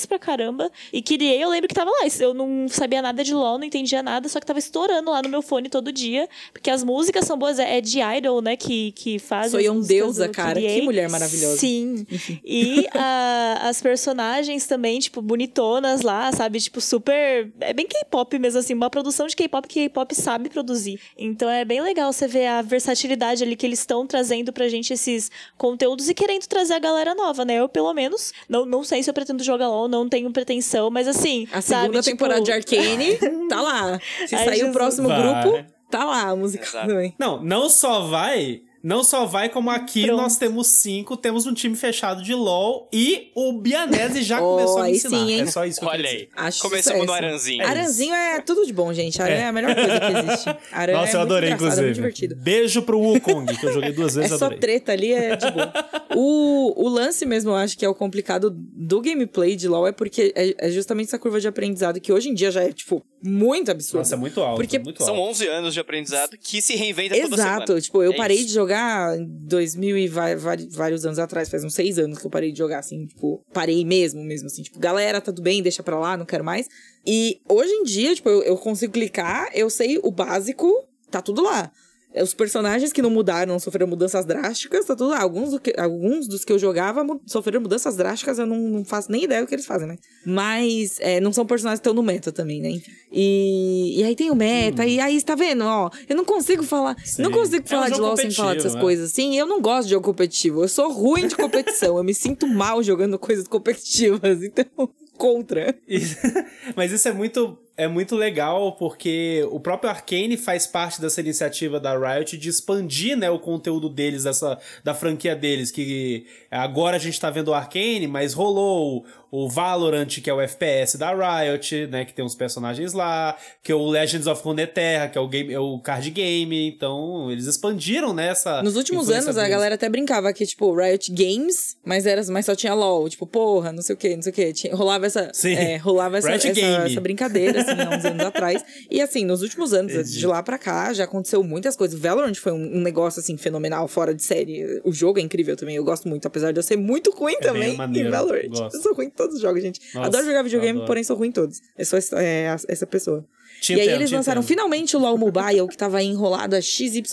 inteligentes 0.01 0.05
pra 0.05 0.19
caramba. 0.19 0.69
E 0.91 1.01
Kyrie, 1.01 1.39
eu 1.41 1.49
lembro 1.49 1.67
que 1.67 1.73
tava 1.75 1.89
lá. 1.89 1.99
Eu 2.19 2.33
não 2.33 2.67
sabia 2.67 3.01
nada 3.01 3.23
de 3.23 3.33
LOL, 3.33 3.57
não 3.57 3.65
entendia 3.65 4.01
nada, 4.03 4.27
só 4.27 4.39
que 4.39 4.45
tava 4.45 4.59
estourando 4.59 5.11
lá 5.11 5.21
no 5.21 5.29
meu 5.29 5.41
fone 5.41 5.69
todo 5.69 5.91
dia. 5.91 6.27
Porque 6.51 6.69
as 6.69 6.83
músicas 6.83 7.25
são 7.25 7.37
boas, 7.37 7.59
é 7.59 7.71
é 7.71 7.79
de 7.81 7.99
Idol, 8.01 8.41
né, 8.41 8.57
que, 8.57 8.91
que 8.91 9.17
faz. 9.17 9.51
Sou 9.51 9.59
um 9.71 9.79
deusa, 9.81 10.27
cara. 10.27 10.59
Que 10.59 10.81
mulher 10.81 11.09
maravilhosa. 11.09 11.55
Sim. 11.57 12.05
E 12.43 12.85
a- 12.93 13.59
as 13.69 13.81
personagens 13.81 14.67
também, 14.67 14.99
tipo, 14.99 15.21
bonitonas 15.21 16.01
lá, 16.01 16.31
sabe? 16.33 16.59
Tipo, 16.59 16.81
super. 16.81 17.49
É 17.61 17.71
bem 17.73 17.87
K-pop 17.87 18.37
mesmo, 18.37 18.59
assim. 18.59 18.73
Uma 18.73 18.89
produção 18.89 19.25
de 19.27 19.35
K-pop 19.35 19.67
que 19.67 19.83
K-pop 19.87 20.13
sabe 20.13 20.49
produzir. 20.49 20.99
Então 21.17 21.49
é 21.49 21.63
bem 21.63 21.81
legal 21.81 22.11
você 22.11 22.27
ver 22.27 22.47
a 22.47 22.61
versatilidade 22.61 23.43
ali 23.43 23.55
que 23.55 23.65
eles 23.65 23.79
estão 23.79 24.05
trazendo 24.05 24.51
pra 24.51 24.67
gente 24.67 24.91
esses 24.91 25.31
conteúdos 25.57 26.09
e 26.09 26.13
querendo 26.13 26.45
trazer 26.47 26.73
a 26.73 26.79
galera 26.79 27.15
nova, 27.15 27.45
né? 27.45 27.55
Eu, 27.55 27.69
pelo 27.69 27.93
menos, 27.93 28.33
não, 28.49 28.65
não 28.65 28.83
sei 28.83 29.01
se 29.01 29.09
eu 29.09 29.13
pretendo 29.13 29.43
jogar 29.43 29.69
LOL, 29.69 29.87
não 29.91 30.09
tenho 30.09 30.31
pretensão, 30.31 30.89
mas 30.89 31.07
assim. 31.07 31.47
A 31.51 31.61
sabe, 31.61 31.81
segunda 31.83 32.01
tipo, 32.01 32.17
temporada 32.17 32.41
de 32.41 32.51
Arcane 32.51 33.17
tá 33.49 33.61
lá. 33.61 33.99
Se 34.25 34.35
Ai, 34.35 34.45
sair 34.45 34.55
o 34.55 34.57
Jesus. 34.57 34.73
próximo 34.73 35.07
Vai. 35.09 35.21
grupo, 35.43 35.65
tá 35.89 36.05
lá 36.05 36.29
a 36.29 36.35
música 36.35 36.63
Exato. 36.63 36.87
também. 36.87 37.13
Não, 37.19 37.43
não 37.43 37.69
só 37.69 38.07
vai. 38.07 38.61
Não 38.83 39.03
só 39.03 39.25
vai, 39.25 39.47
como 39.49 39.69
aqui 39.69 40.05
Pronto. 40.05 40.21
nós 40.21 40.37
temos 40.37 40.67
cinco, 40.67 41.15
temos 41.15 41.45
um 41.45 41.53
time 41.53 41.75
fechado 41.75 42.23
de 42.23 42.33
LOL 42.33 42.89
e 42.91 43.31
o 43.35 43.53
Bianese 43.53 44.23
já 44.23 44.41
Oh, 44.41 44.55
começou 44.57 44.79
a 44.79 44.83
me 44.85 44.91
ensinar. 44.91 45.17
sim, 45.19 45.31
hein? 45.33 45.41
É 45.41 45.45
só 45.45 45.65
isso 45.65 45.79
que 45.79 45.85
eu 45.85 45.89
Olha 45.89 46.09
aí. 46.09 46.29
Acho 46.35 46.61
Começamos 46.61 47.05
no. 47.05 47.13
Aranzinho. 47.13 47.61
É. 47.61 47.65
Aranzinho 47.65 48.13
é 48.15 48.41
tudo 48.41 48.65
de 48.65 48.73
bom, 48.73 48.91
gente. 48.93 49.21
Aranha 49.21 49.37
é, 49.39 49.43
É. 49.43 49.47
a 49.47 49.51
melhor 49.51 49.75
coisa 49.75 49.99
que 49.99 50.11
existe. 50.29 50.55
Aranha 50.71 50.97
Nossa, 50.99 51.11
é 51.11 51.15
eu 51.17 51.21
adorei, 51.21 51.49
inclusive. 51.51 51.81
É 51.81 51.83
muito 51.85 51.95
divertido. 51.95 52.35
Beijo 52.35 52.81
pro 52.81 52.99
Wukong, 52.99 53.55
que 53.57 53.65
eu 53.65 53.73
joguei 53.73 53.91
duas 53.91 54.17
É 54.17 54.21
vezes 54.21 54.37
só 54.39 54.45
adorei. 54.45 54.59
treta 54.59 54.91
ali, 54.93 55.13
é 55.13 55.35
de 55.35 55.51
boa. 55.51 55.71
o, 56.15 56.85
o 56.85 56.89
lance 56.89 57.25
mesmo, 57.25 57.51
eu 57.51 57.55
acho 57.55 57.77
que 57.77 57.85
é 57.85 57.89
o 57.89 57.93
complicado 57.95 58.49
do 58.49 58.99
gameplay 59.01 59.55
de 59.55 59.67
LoL, 59.67 59.87
é 59.87 59.91
porque 59.91 60.33
é, 60.35 60.55
é 60.57 60.71
justamente 60.71 61.07
essa 61.07 61.19
curva 61.19 61.39
de 61.39 61.47
aprendizado 61.47 61.99
que 61.99 62.11
hoje 62.11 62.29
em 62.29 62.33
dia 62.33 62.49
já 62.51 62.63
é, 62.63 62.71
tipo, 62.71 63.03
muito 63.23 63.69
absurda. 63.69 63.99
Nossa, 63.99 64.15
é 64.15 64.17
muito 64.17 64.41
alto. 64.41 64.55
Porque 64.55 64.79
muito 64.79 65.03
São 65.03 65.15
alto. 65.15 65.29
11 65.31 65.47
anos 65.47 65.73
de 65.73 65.79
aprendizado 65.79 66.37
que 66.37 66.61
se 66.61 66.75
reinventa 66.75 67.15
toda 67.15 67.35
semana. 67.37 67.55
Exato, 67.63 67.81
tipo, 67.81 68.01
eu 68.01 68.13
É 68.13 68.15
parei 68.17 68.37
isso. 68.37 68.47
de 68.47 68.53
jogar 68.53 68.70
em 69.17 69.25
2000 69.25 69.97
e 69.97 70.07
vai- 70.07 70.35
vai- 70.35 70.67
vários 70.71 71.05
anos 71.05 71.19
atrás, 71.19 71.49
faz 71.49 71.63
uns 71.63 71.73
seis 71.73 71.97
anos 71.99 72.17
que 72.17 72.25
eu 72.25 72.31
parei 72.31 72.51
de 72.51 72.57
jogar, 72.57 72.79
assim, 72.79 73.05
tipo, 73.05 73.43
parei 73.53 73.83
mesmo, 73.85 74.23
mesmo, 74.23 74.47
assim, 74.47 74.61
tipo, 74.63 74.79
galera, 74.79 75.19
tá 75.19 75.31
tudo 75.31 75.41
bem, 75.41 75.61
deixa 75.61 75.81
pra 75.83 75.99
lá, 75.99 76.15
não 76.17 76.25
quero 76.25 76.43
mais. 76.43 76.67
E 77.05 77.41
hoje 77.47 77.71
em 77.71 77.83
dia, 77.83 78.13
tipo, 78.15 78.29
eu, 78.29 78.41
eu 78.43 78.57
consigo 78.57 78.93
clicar, 78.93 79.49
eu 79.53 79.69
sei 79.69 79.99
o 80.03 80.11
básico, 80.11 80.71
tá 81.09 81.21
tudo 81.21 81.41
lá. 81.43 81.71
É, 82.13 82.21
Os 82.23 82.33
personagens 82.33 82.91
que 82.91 83.01
não 83.01 83.09
mudaram, 83.09 83.53
não 83.53 83.59
sofreram 83.59 83.87
mudanças 83.87 84.25
drásticas, 84.25 84.85
tá 84.85 84.95
tudo 84.95 85.09
lá. 85.11 85.21
Alguns, 85.21 85.51
do 85.51 85.59
que- 85.59 85.73
alguns 85.77 86.27
dos 86.27 86.43
que 86.43 86.51
eu 86.51 86.59
jogava 86.59 87.05
sofreram 87.25 87.61
mudanças 87.61 87.95
drásticas, 87.95 88.37
eu 88.39 88.45
não, 88.45 88.57
não 88.57 88.85
faço 88.85 89.11
nem 89.11 89.23
ideia 89.23 89.41
do 89.41 89.47
que 89.47 89.55
eles 89.55 89.65
fazem, 89.65 89.87
né? 89.87 89.95
Mas 90.25 90.97
é, 90.99 91.19
não 91.19 91.31
são 91.31 91.45
personagens 91.45 91.79
que 91.79 91.87
estão 91.87 91.93
no 91.93 92.03
meta 92.03 92.31
também, 92.31 92.61
né? 92.61 92.81
E, 93.11 93.99
e 93.99 94.03
aí 94.03 94.15
tem 94.15 94.29
o 94.31 94.35
meta, 94.35 94.85
e 94.85 94.99
aí, 94.99 95.21
tá 95.21 95.35
vendo? 95.35 95.63
Ó, 95.63 95.89
eu 96.07 96.15
não 96.15 96.25
consigo 96.25 96.63
falar. 96.63 96.95
Sim. 97.05 97.21
Não 97.23 97.31
consigo 97.31 97.63
É 97.63 97.65
um 97.65 97.67
falar 97.67 97.89
de 97.89 97.95
jogo 97.95 98.07
LOL 98.07 98.17
sem 98.17 98.31
falar 98.31 98.53
dessas 98.55 98.71
competitivo, 98.73 98.77
é. 98.77 98.81
coisas 98.81 99.11
assim. 99.11 99.37
Eu 99.37 99.45
não 99.45 99.61
gosto 99.61 99.85
de 99.87 99.91
jogo 99.91 100.05
competitivo. 100.05 100.63
Eu 100.63 100.67
sou 100.67 100.91
ruim 100.91 101.27
de 101.27 101.35
competição. 101.35 101.97
eu 101.97 102.03
me 102.03 102.13
sinto 102.13 102.47
mal 102.47 102.81
jogando 102.83 103.17
coisas 103.19 103.47
competitivas. 103.47 104.39
Então, 104.51 104.89
contra. 105.17 105.75
Mas 106.75 106.91
isso 106.91 107.07
é 107.07 107.11
muito, 107.11 107.57
é 107.81 107.87
muito 107.87 108.15
legal 108.15 108.73
porque 108.73 109.43
o 109.49 109.59
próprio 109.59 109.89
Arcane 109.89 110.37
faz 110.37 110.67
parte 110.67 111.01
dessa 111.01 111.19
iniciativa 111.19 111.79
da 111.79 111.97
Riot 111.97 112.37
de 112.37 112.47
expandir 112.47 113.17
né, 113.17 113.27
o 113.31 113.39
conteúdo 113.39 113.89
deles, 113.89 114.23
dessa, 114.23 114.59
da 114.83 114.93
franquia 114.93 115.35
deles. 115.35 115.71
Que 115.71 116.27
agora 116.51 116.97
a 116.97 116.99
gente 116.99 117.19
tá 117.19 117.31
vendo 117.31 117.47
o 117.47 117.53
Arcane, 117.55 118.05
mas 118.05 118.33
rolou 118.35 119.03
o, 119.31 119.47
Valorant, 119.47 120.07
que 120.07 120.29
é 120.29 120.33
o 120.33 120.41
FPS 120.41 120.97
da 120.97 121.11
Riot, 121.13 121.87
né? 121.87 122.03
Que 122.03 122.13
tem 122.13 122.23
uns 122.23 122.35
personagens 122.35 122.93
lá, 122.93 123.37
que 123.63 123.71
é 123.71 123.75
o 123.75 123.87
Legends 123.87 124.27
of 124.27 124.43
Runeterra, 124.43 125.07
que 125.07 125.17
é 125.17 125.21
o, 125.21 125.27
game, 125.27 125.53
é 125.53 125.59
o 125.59 125.79
card 125.79 126.09
game. 126.09 126.67
Então, 126.67 127.31
eles 127.31 127.45
expandiram 127.47 128.13
nessa. 128.13 128.61
Nos 128.61 128.75
últimos 128.75 129.09
anos, 129.09 129.37
a 129.37 129.47
galera 129.47 129.75
até 129.75 129.87
brincava 129.87 130.31
que, 130.33 130.45
tipo, 130.45 130.75
Riot 130.75 131.11
Games, 131.11 131.77
mas, 131.83 132.05
era, 132.05 132.21
mas 132.29 132.45
só 132.45 132.55
tinha 132.55 132.73
LOL. 132.73 133.07
Tipo, 133.09 133.25
porra, 133.25 133.71
não 133.71 133.81
sei 133.81 133.95
o 133.95 133.97
que, 133.97 134.15
não 134.15 134.21
sei 134.21 134.31
o 134.31 134.35
que. 134.35 134.53
Tinha, 134.53 134.75
rolava 134.75 135.05
essa, 135.05 135.29
Sim. 135.33 135.53
é, 135.53 135.77
rolava 135.77 136.17
essa, 136.17 136.29
Riot 136.29 136.49
essa, 136.49 136.87
essa 136.87 137.01
brincadeira, 137.01 137.61
assim, 137.61 137.81
há 137.81 137.97
uns 137.97 138.05
anos 138.05 138.25
atrás. 138.25 138.65
E, 138.89 139.01
assim, 139.01 139.23
nos 139.23 139.41
últimos 139.41 139.73
anos, 139.73 139.93
Entendi. 139.93 140.19
de 140.19 140.27
lá 140.27 140.43
pra 140.43 140.57
cá, 140.57 140.91
já 140.91 141.05
aconteceu 141.05 141.41
muitas 141.43 141.75
coisas. 141.75 141.97
Valorant 141.99 142.35
foi 142.35 142.51
um, 142.51 142.77
um 142.77 142.81
negócio, 142.81 143.19
assim, 143.19 143.37
fenomenal, 143.37 143.87
fora 143.87 144.13
de 144.13 144.23
série. 144.23 144.81
O 144.83 144.91
jogo 144.91 145.19
é 145.19 145.21
incrível 145.21 145.55
também, 145.55 145.75
eu 145.75 145.83
gosto 145.83 146.07
muito, 146.07 146.25
apesar 146.25 146.51
de 146.51 146.59
eu 146.59 146.63
ser 146.63 146.75
muito 146.75 147.11
ruim 147.11 147.33
bem 147.33 147.41
também 147.41 147.77
maneiro, 147.77 148.09
em 148.09 148.11
Valorant. 148.11 148.71
Eu 148.73 148.81
sou 148.81 148.93
ruim 148.93 149.09
todos 149.21 149.35
os 149.35 149.41
jogos, 149.41 149.61
gente. 149.61 149.79
Nossa, 149.93 150.07
adoro 150.07 150.25
jogar 150.25 150.43
videogame, 150.43 150.71
adoro. 150.77 150.87
porém 150.87 151.03
sou 151.03 151.15
ruim 151.15 151.29
em 151.29 151.31
todos. 151.31 151.59
Eu 151.77 151.85
sou 151.85 151.97
essa- 151.99 152.21
é, 152.21 152.55
essa 152.67 152.87
pessoa. 152.87 153.25
Te 153.61 153.73
e 153.73 153.75
aí 153.75 153.81
entendo, 153.81 153.95
eles 153.97 154.09
te 154.09 154.15
lançaram 154.15 154.41
entendo. 154.41 154.47
finalmente 154.47 154.97
o 154.97 154.99
LoL 154.99 155.17
Mobile, 155.17 155.67
que 155.69 155.77
tava 155.77 155.99
aí 155.99 156.07
enrolado 156.07 156.55
há 156.55 156.61
XYZ 156.61 157.03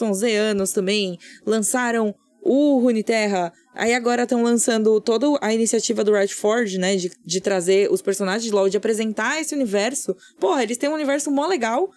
anos 0.50 0.72
também. 0.72 1.18
Lançaram 1.44 2.14
o 2.42 2.78
Runeterra. 2.78 3.52
Aí 3.74 3.92
agora 3.92 4.22
estão 4.22 4.42
lançando 4.42 4.98
toda 5.00 5.26
a 5.42 5.52
iniciativa 5.52 6.02
do 6.02 6.12
Forge, 6.34 6.78
né? 6.78 6.96
De, 6.96 7.11
de 7.24 7.40
trazer 7.40 7.92
os 7.92 8.00
personagens 8.00 8.44
de 8.44 8.50
LoL, 8.50 8.68
de 8.68 8.76
apresentar 8.78 9.40
esse 9.40 9.54
universo. 9.54 10.16
Porra, 10.40 10.62
eles 10.62 10.78
têm 10.78 10.88
um 10.88 10.94
universo 10.94 11.30
mó 11.30 11.46
legal, 11.46 11.90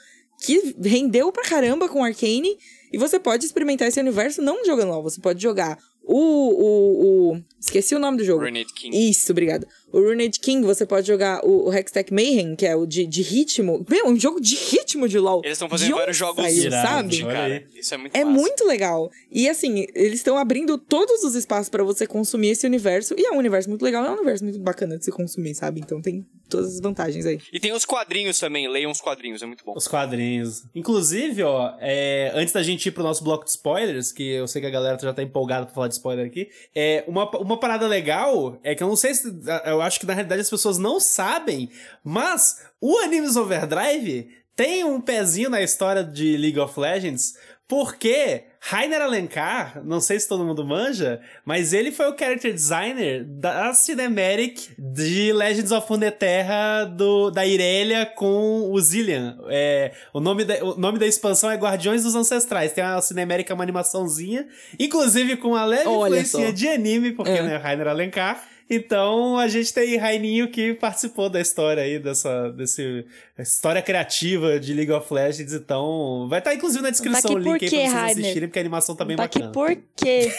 que 0.44 0.76
rendeu 0.84 1.32
pra 1.32 1.44
caramba 1.44 1.88
com 1.88 2.04
Arcane. 2.04 2.58
E 2.92 2.98
você 2.98 3.18
pode 3.18 3.46
experimentar 3.46 3.88
esse 3.88 4.00
universo 4.02 4.42
não 4.42 4.66
jogando 4.66 4.90
LoL, 4.90 5.04
você 5.04 5.22
pode 5.22 5.42
jogar 5.42 5.78
o... 6.04 6.18
o, 6.18 7.32
o... 7.36 7.42
Esqueci 7.60 7.96
o 7.96 8.00
nome 8.00 8.18
do 8.18 8.26
jogo. 8.26 8.44
Renate 8.44 8.74
King. 8.74 9.10
Isso, 9.10 9.32
obrigada. 9.32 9.66
O 9.92 10.00
Runed 10.00 10.40
King, 10.40 10.66
você 10.66 10.86
pode 10.86 11.08
jogar 11.08 11.46
o, 11.46 11.68
o 11.68 11.74
Hextech 11.74 12.14
Mayhem, 12.14 12.56
que 12.56 12.66
é 12.66 12.76
o 12.76 12.86
de, 12.86 13.06
de 13.06 13.22
ritmo. 13.22 13.86
Meu, 13.90 14.08
um 14.08 14.20
jogo 14.20 14.40
de 14.40 14.56
ritmo 14.56 15.08
de 15.08 15.20
LoL. 15.20 15.42
Eles 15.44 15.56
estão 15.56 15.70
fazendo 15.70 15.90
onde 15.90 16.00
vários 16.00 16.18
jogos 16.18 16.44
saiu, 16.44 16.64
Irado, 16.66 16.88
sabe? 16.88 17.24
cara. 17.26 17.64
Isso 17.76 17.94
é 17.94 17.98
muito 17.98 18.16
É 18.16 18.24
massa. 18.24 18.38
muito 18.40 18.66
legal. 18.66 19.12
E 19.32 19.50
assim, 19.50 19.86
eles 19.94 20.20
estão 20.20 20.38
abrindo 20.38 20.78
todos 20.78 21.24
os 21.24 21.36
espaços 21.36 21.70
pra 21.70 21.84
você 21.84 22.08
consumir 22.08 22.50
esse 22.50 22.66
universo. 22.66 23.14
E 23.18 23.26
é 23.26 23.32
um 23.32 23.38
universo 23.38 23.70
muito 23.70 23.84
legal, 23.84 24.06
é 24.06 24.10
um 24.10 24.16
universo 24.16 24.44
muito 24.44 24.60
bacana 24.60 24.98
de 24.98 25.06
se 25.06 25.12
consumir, 25.12 25.54
sabe? 25.56 25.80
Então 25.82 26.02
tem 26.02 26.26
todas 26.50 26.74
as 26.76 26.80
vantagens 26.82 27.26
aí. 27.26 27.40
E 27.52 27.60
tem 27.60 27.72
os 27.72 27.86
quadrinhos 27.86 28.38
também, 28.38 28.68
leiam 28.68 28.92
os 28.92 29.00
quadrinhos, 29.00 29.42
é 29.42 29.46
muito 29.46 29.64
bom. 29.64 29.74
Os 29.76 29.88
quadrinhos. 29.88 30.64
Inclusive, 30.76 31.44
ó, 31.44 31.74
é, 31.80 32.32
antes 32.36 32.54
da 32.54 32.62
gente 32.62 32.88
ir 32.88 32.92
pro 32.92 33.04
nosso 33.04 33.24
bloco 33.24 33.46
de 33.46 33.52
spoilers, 33.52 34.12
que 34.12 34.24
eu 34.32 34.48
sei 34.48 34.62
que 34.62 34.68
a 34.68 34.72
galera 34.72 34.98
já 35.00 35.14
tá 35.14 35.24
empolgada 35.24 35.66
pra 35.66 35.74
falar 35.74 35.88
de 35.88 35.94
spoiler 35.94 36.26
aqui, 36.26 36.50
é, 36.76 37.04
uma, 37.08 37.30
uma 37.38 37.58
parada 37.58 37.88
legal 37.88 38.60
é 38.64 38.76
que 38.76 38.84
eu 38.84 38.88
não 38.88 38.96
sei 38.98 39.14
se. 39.14 39.34
Eu 39.66 39.81
acho 39.82 40.00
que 40.00 40.06
na 40.06 40.14
realidade 40.14 40.42
as 40.42 40.50
pessoas 40.50 40.78
não 40.78 41.00
sabem, 41.00 41.70
mas 42.04 42.66
o 42.80 42.98
Animes 43.00 43.36
Overdrive 43.36 44.30
tem 44.56 44.84
um 44.84 45.00
pezinho 45.02 45.50
na 45.50 45.62
história 45.62 46.04
de 46.04 46.38
League 46.38 46.60
of 46.60 46.80
Legends, 46.80 47.34
porque 47.68 48.44
Rainer 48.60 49.02
Alencar, 49.02 49.82
não 49.86 50.02
sei 50.02 50.20
se 50.20 50.28
todo 50.28 50.44
mundo 50.44 50.64
manja, 50.66 51.22
mas 51.46 51.72
ele 51.72 51.90
foi 51.90 52.06
o 52.12 52.18
character 52.20 52.54
designer 52.54 53.24
da 53.24 53.74
Cinematic 53.74 54.72
de 54.78 55.32
Legends 55.32 55.72
of 55.72 55.88
Runeterra 55.88 56.84
do, 56.86 57.32
da 57.32 57.46
Irelia 57.46 58.06
com 58.06 58.70
o 58.70 58.80
Zillian. 58.82 59.38
É, 59.48 59.94
o, 60.14 60.20
nome 60.20 60.44
da, 60.44 60.64
o 60.66 60.78
nome 60.78 61.00
da 61.00 61.08
expansão 61.08 61.50
é 61.50 61.56
Guardiões 61.56 62.04
dos 62.04 62.14
Ancestrais. 62.14 62.74
Tem 62.74 62.84
uma 62.84 63.02
Cinematic, 63.02 63.50
uma 63.52 63.64
animaçãozinha, 63.64 64.46
inclusive 64.78 65.38
com 65.38 65.50
uma 65.52 65.64
leve 65.64 65.88
Olha 65.88 66.20
influência 66.20 66.48
só. 66.48 66.52
de 66.52 66.68
anime, 66.68 67.14
porque 67.14 67.32
É. 67.32 67.42
né, 67.42 67.56
Rainer 67.56 67.88
Alencar. 67.88 68.51
Então 68.74 69.38
a 69.38 69.50
gente 69.50 69.74
tem 69.74 69.98
Raininho 69.98 70.50
que 70.50 70.74
participou 70.76 71.30
da 71.30 71.42
história 71.42 71.84
aí, 71.84 72.00
dessa 72.00 72.50
desse, 72.52 73.06
história 73.38 73.82
criativa 73.82 74.58
de 74.58 74.74
League 74.74 74.92
of 74.94 75.14
Legends. 75.14 75.52
Então 75.54 76.26
vai 76.30 76.40
estar 76.40 76.54
inclusive 76.56 76.82
na 76.82 76.90
descrição 76.90 77.32
Tá 77.32 77.36
o 77.36 77.38
link 77.38 77.52
aí 77.66 77.70
pra 77.70 77.70
vocês 77.70 77.92
Rainer? 77.94 78.12
assistirem, 78.12 78.48
porque 78.48 78.60
a 78.60 78.62
animação 78.62 78.96
tá 78.96 79.04
bem 79.04 79.18
Tá 79.18 79.24
aqui 79.24 79.40
bacana. 79.40 79.54
por 79.54 79.78
quê? 79.94 80.32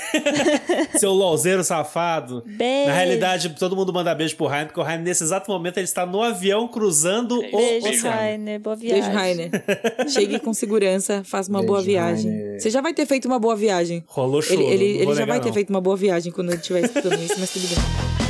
Seu 0.98 1.12
LOLzeiro 1.12 1.62
safado. 1.62 2.42
Beijo. 2.46 2.88
Na 2.88 2.94
realidade, 2.94 3.50
todo 3.58 3.76
mundo 3.76 3.92
manda 3.92 4.14
beijo 4.14 4.34
pro 4.34 4.46
Rainer, 4.46 4.68
porque 4.68 4.80
o 4.80 4.82
Rainer, 4.82 5.04
nesse 5.04 5.22
exato 5.24 5.50
momento, 5.50 5.76
ele 5.76 5.84
está 5.84 6.06
no 6.06 6.22
avião 6.22 6.66
cruzando 6.68 7.38
o 7.38 7.58
Beijo. 7.82 8.08
Rainer. 8.08 8.58
Boa 8.60 8.76
viagem. 8.76 9.02
Beijo, 9.02 9.14
Rainer. 9.14 9.50
Chegue 10.08 10.38
com 10.38 10.54
segurança, 10.54 11.22
faça 11.22 11.50
uma 11.50 11.58
Beijo, 11.58 11.70
boa 11.72 11.82
viagem. 11.82 12.30
Rainer. 12.30 12.60
Você 12.60 12.70
já 12.70 12.80
vai 12.80 12.94
ter 12.94 13.04
feito 13.04 13.26
uma 13.26 13.38
boa 13.38 13.54
viagem. 13.54 14.02
Rolou 14.06 14.40
choro. 14.40 14.62
Ele, 14.62 14.72
ele, 14.84 15.02
ele 15.02 15.14
já 15.14 15.26
vai 15.26 15.38
ter 15.38 15.48
não. 15.48 15.54
feito 15.54 15.68
uma 15.68 15.80
boa 15.82 15.96
viagem 15.96 16.32
quando 16.32 16.48
ele 16.48 16.56
estiver 16.60 16.80
escutando 16.84 17.20
isso, 17.22 17.34
mas 17.38 17.50
tudo 17.52 17.66
bem. 17.68 18.21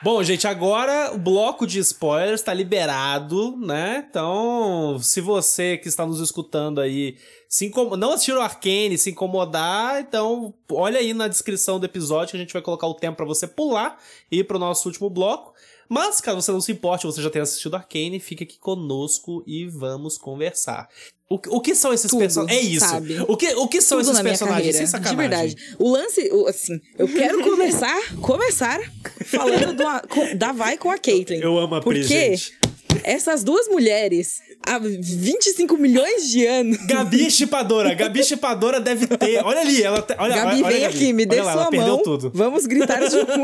Bom, 0.00 0.22
gente, 0.22 0.46
agora 0.46 1.12
o 1.12 1.18
bloco 1.18 1.66
de 1.66 1.80
spoilers 1.80 2.40
tá 2.40 2.54
liberado, 2.54 3.56
né? 3.56 4.06
Então, 4.08 4.96
se 5.02 5.20
você 5.20 5.76
que 5.76 5.88
está 5.88 6.06
nos 6.06 6.20
escutando 6.20 6.80
aí 6.80 7.16
se 7.48 7.66
incom... 7.66 7.96
não 7.96 8.12
assistiu 8.12 8.36
o 8.36 8.40
Arcane, 8.40 8.96
se 8.96 9.10
incomodar, 9.10 10.00
então 10.00 10.54
olha 10.70 11.00
aí 11.00 11.12
na 11.12 11.26
descrição 11.26 11.80
do 11.80 11.86
episódio 11.86 12.30
que 12.30 12.36
a 12.36 12.40
gente 12.40 12.52
vai 12.52 12.62
colocar 12.62 12.86
o 12.86 12.94
tempo 12.94 13.16
pra 13.16 13.26
você 13.26 13.46
pular 13.46 13.98
e 14.30 14.38
ir 14.38 14.44
pro 14.44 14.58
nosso 14.58 14.88
último 14.88 15.10
bloco. 15.10 15.52
Mas, 15.88 16.20
caso 16.20 16.42
você 16.42 16.52
não 16.52 16.60
se 16.60 16.72
importe, 16.72 17.06
você 17.06 17.22
já 17.22 17.30
tenha 17.30 17.42
assistido 17.42 17.74
Arcane, 17.76 18.20
fica 18.20 18.44
aqui 18.44 18.58
conosco 18.58 19.42
e 19.46 19.66
vamos 19.66 20.18
conversar. 20.18 20.88
O, 21.30 21.34
o 21.56 21.60
que 21.60 21.74
são 21.74 21.92
esses 21.92 22.10
personagens? 22.14 22.58
É 22.58 22.62
isso. 22.68 22.86
sabe? 22.88 23.16
O 23.28 23.36
que, 23.36 23.48
o 23.54 23.68
que 23.68 23.80
são 23.82 23.98
Tudo 23.98 24.10
esses 24.12 24.22
personagens? 24.22 24.58
carreira, 24.58 24.78
Sem 24.78 24.86
sacanagem. 24.86 25.16
de 25.16 25.28
verdade. 25.56 25.76
O 25.78 25.90
lance, 25.92 26.30
o- 26.32 26.46
assim, 26.46 26.80
eu 26.98 27.06
quero 27.06 27.42
começar, 27.44 28.14
começar 28.20 28.80
falando 29.26 29.74
do, 29.74 30.34
da 30.38 30.52
Vai 30.52 30.78
com 30.78 30.90
a 30.90 30.96
Caitlyn. 30.98 31.40
Eu 31.40 31.58
amo 31.58 31.74
a 31.74 31.80
Pri, 31.82 32.00
Porque 32.00 32.36
gente. 32.36 32.58
essas 33.04 33.44
duas 33.44 33.68
mulheres, 33.68 34.38
há 34.68 34.78
25 34.78 35.76
milhões 35.76 36.28
de 36.30 36.46
anos... 36.46 36.78
Gabi 36.86 37.30
Chipadora. 37.30 37.94
Gabi 37.94 38.22
Chipadora 38.22 38.80
deve 38.80 39.06
ter. 39.06 39.44
Olha 39.44 39.60
ali, 39.60 39.82
ela 39.82 40.02
te- 40.02 40.14
olha, 40.18 40.34
Gabi, 40.36 40.46
olha, 40.56 40.64
olha 40.64 40.72
vem 40.72 40.80
Gabi. 40.82 40.96
aqui, 40.96 41.12
me 41.12 41.26
dê 41.26 41.36
Olha 41.40 41.50
ela 41.50 41.52
sua 41.62 41.70
perdeu 41.70 41.94
mão. 41.94 42.02
tudo. 42.02 42.30
Vamos 42.34 42.66
gritar 42.66 43.00
juntos. 43.10 43.36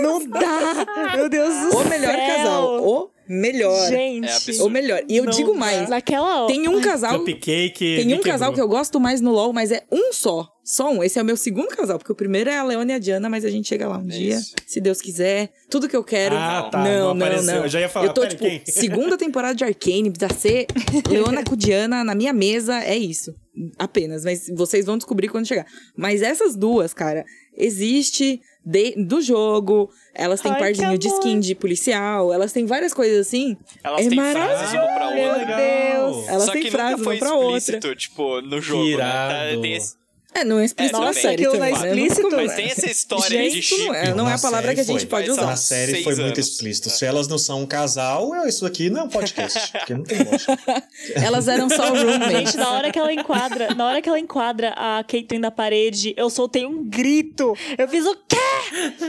Não 0.00 0.26
dá! 0.28 0.86
Meu 1.16 1.28
Deus 1.28 1.54
do 1.54 1.70
céu! 1.70 1.80
O 1.80 1.88
melhor 1.88 2.16
casal. 2.16 2.82
O 2.86 3.10
melhor. 3.28 3.88
Gente. 3.88 4.26
É 4.26 4.32
absurdo. 4.32 4.66
O 4.66 4.70
melhor. 4.70 5.02
E 5.08 5.16
eu 5.16 5.24
Não 5.24 5.32
digo 5.32 5.54
mais. 5.54 5.88
Naquela 5.88 6.42
hora. 6.42 6.52
Tem 6.52 6.68
um 6.68 6.80
casal... 6.80 7.18
Cupcake. 7.20 7.96
Tem 7.96 8.14
um 8.14 8.20
casal 8.20 8.52
que 8.52 8.60
eu 8.60 8.68
gosto 8.68 9.00
mais 9.00 9.20
no 9.20 9.32
LoL, 9.32 9.52
mas 9.52 9.70
é 9.70 9.82
um 9.90 10.12
só. 10.12 10.48
Só 10.64 10.90
um. 10.90 11.04
Esse 11.04 11.18
é 11.18 11.22
o 11.22 11.24
meu 11.24 11.36
segundo 11.36 11.68
casal, 11.68 11.98
porque 11.98 12.10
o 12.10 12.14
primeiro 12.14 12.48
é 12.48 12.56
a 12.56 12.64
Leona 12.64 12.92
e 12.92 12.94
a 12.94 12.98
Diana, 12.98 13.28
mas 13.28 13.44
a 13.44 13.50
gente 13.50 13.68
chega 13.68 13.86
lá 13.86 13.98
um 13.98 14.06
dia, 14.06 14.36
isso. 14.36 14.54
se 14.66 14.80
Deus 14.80 14.98
quiser. 15.00 15.50
Tudo 15.68 15.86
que 15.86 15.94
eu 15.94 16.02
quero. 16.02 16.34
Ah, 16.36 16.68
tá, 16.72 16.82
Não, 16.82 17.14
não 17.14 17.26
não, 17.28 17.42
não. 17.42 17.54
Eu 17.64 17.68
já 17.68 17.80
ia 17.80 17.88
falar, 17.88 18.06
Eu 18.06 18.14
tô, 18.14 18.22
pera, 18.22 18.30
tipo, 18.34 18.44
quem? 18.44 18.62
segunda 18.64 19.18
temporada 19.18 19.54
de 19.54 19.62
Arcane, 19.62 20.10
precisa 20.10 20.40
ser 20.40 20.66
Leona 21.08 21.44
com 21.44 21.54
Diana 21.54 22.02
na 22.02 22.14
minha 22.14 22.32
mesa, 22.32 22.80
é 22.82 22.96
isso. 22.96 23.34
Apenas, 23.78 24.24
mas 24.24 24.50
vocês 24.54 24.86
vão 24.86 24.96
descobrir 24.96 25.28
quando 25.28 25.46
chegar. 25.46 25.66
Mas 25.94 26.22
essas 26.22 26.56
duas, 26.56 26.94
cara, 26.94 27.26
existe 27.54 28.40
de- 28.64 28.94
do 29.04 29.20
jogo, 29.20 29.90
elas 30.14 30.40
têm 30.40 30.52
Ai, 30.52 30.58
pardinho 30.58 30.92
que 30.92 30.98
de 30.98 31.08
skin 31.08 31.38
de 31.40 31.54
policial, 31.54 32.32
elas 32.32 32.52
têm 32.52 32.64
várias 32.66 32.94
coisas 32.94 33.26
assim. 33.26 33.56
Elas 33.82 34.06
é 34.06 34.08
têm 34.08 34.18
frases 34.18 34.72
uma 34.72 34.86
pra 34.86 35.10
Meu 35.14 35.28
outra. 35.28 35.56
Deus. 35.56 36.28
Elas 36.28 36.44
Só 36.44 36.52
têm 36.52 36.62
que 36.62 36.70
frases 36.70 36.92
nunca 36.98 37.04
foi 37.04 37.16
uma 37.16 37.26
pra 37.26 37.34
outra. 37.34 37.94
tipo, 37.94 38.40
no 38.40 38.60
jogo, 38.60 38.84
Irado. 38.84 39.56
né? 39.56 39.62
Tem 39.62 39.74
esse- 39.74 39.96
É, 40.36 40.44
não 40.44 40.58
é 40.58 40.64
explícito 40.64 40.96
É, 40.96 41.00
na 41.00 41.12
série 41.12 41.34
Aquilo 41.46 41.58
não 41.58 41.64
é 41.64 41.70
né? 41.70 41.76
explícito, 41.86 42.28
Mas 42.32 42.54
tem 42.56 42.66
essa 42.66 42.86
história 42.90 43.28
Gente, 43.38 43.52
de 43.52 43.58
isso 43.60 43.74
chip. 43.76 43.86
não 43.86 43.94
é, 43.94 44.14
não 44.14 44.24
é 44.28 44.32
a 44.32 44.34
Na 44.36 44.38
palavra 44.42 44.74
que 44.74 44.80
a 44.80 44.84
gente 44.84 45.00
foi. 45.00 45.06
pode 45.06 45.28
Mas 45.28 45.38
usar. 45.38 45.46
Na 45.46 45.56
série 45.56 46.02
foi 46.02 46.14
muito 46.16 46.34
anos. 46.34 46.38
explícito. 46.48 46.90
Se 46.90 47.04
elas 47.06 47.28
não 47.28 47.38
são 47.38 47.62
um 47.62 47.66
casal, 47.66 48.34
eu- 48.34 48.48
isso 48.48 48.66
aqui 48.66 48.90
não 48.90 49.02
é 49.02 49.04
um 49.04 49.08
podcast. 49.08 49.70
porque 49.72 49.94
não 49.94 50.02
tem 50.02 50.18
lógica. 50.24 50.58
Elas 51.24 51.46
eram 51.48 51.68
só 51.68 51.88
roommates. 51.94 52.30
Gente, 52.52 52.56
na 52.56 52.70
hora 52.72 52.90
que 52.90 52.98
ela 52.98 53.12
enquadra, 53.12 53.74
na 53.74 53.86
hora 53.86 54.02
que 54.02 54.08
ela 54.08 54.18
enquadra 54.18 54.70
a 54.76 55.04
Caitlyn 55.04 55.40
da 55.40 55.50
parede, 55.50 56.12
eu 56.16 56.28
soltei 56.28 56.64
um 56.66 56.82
grito. 56.84 57.56
Eu 57.78 57.86
fiz 57.88 58.04
o 58.04 58.16
quê? 58.28 58.36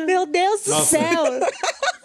Meu 0.06 0.26
Deus 0.26 0.62
do 0.62 0.70
Nossa. 0.72 0.86
céu! 0.98 1.24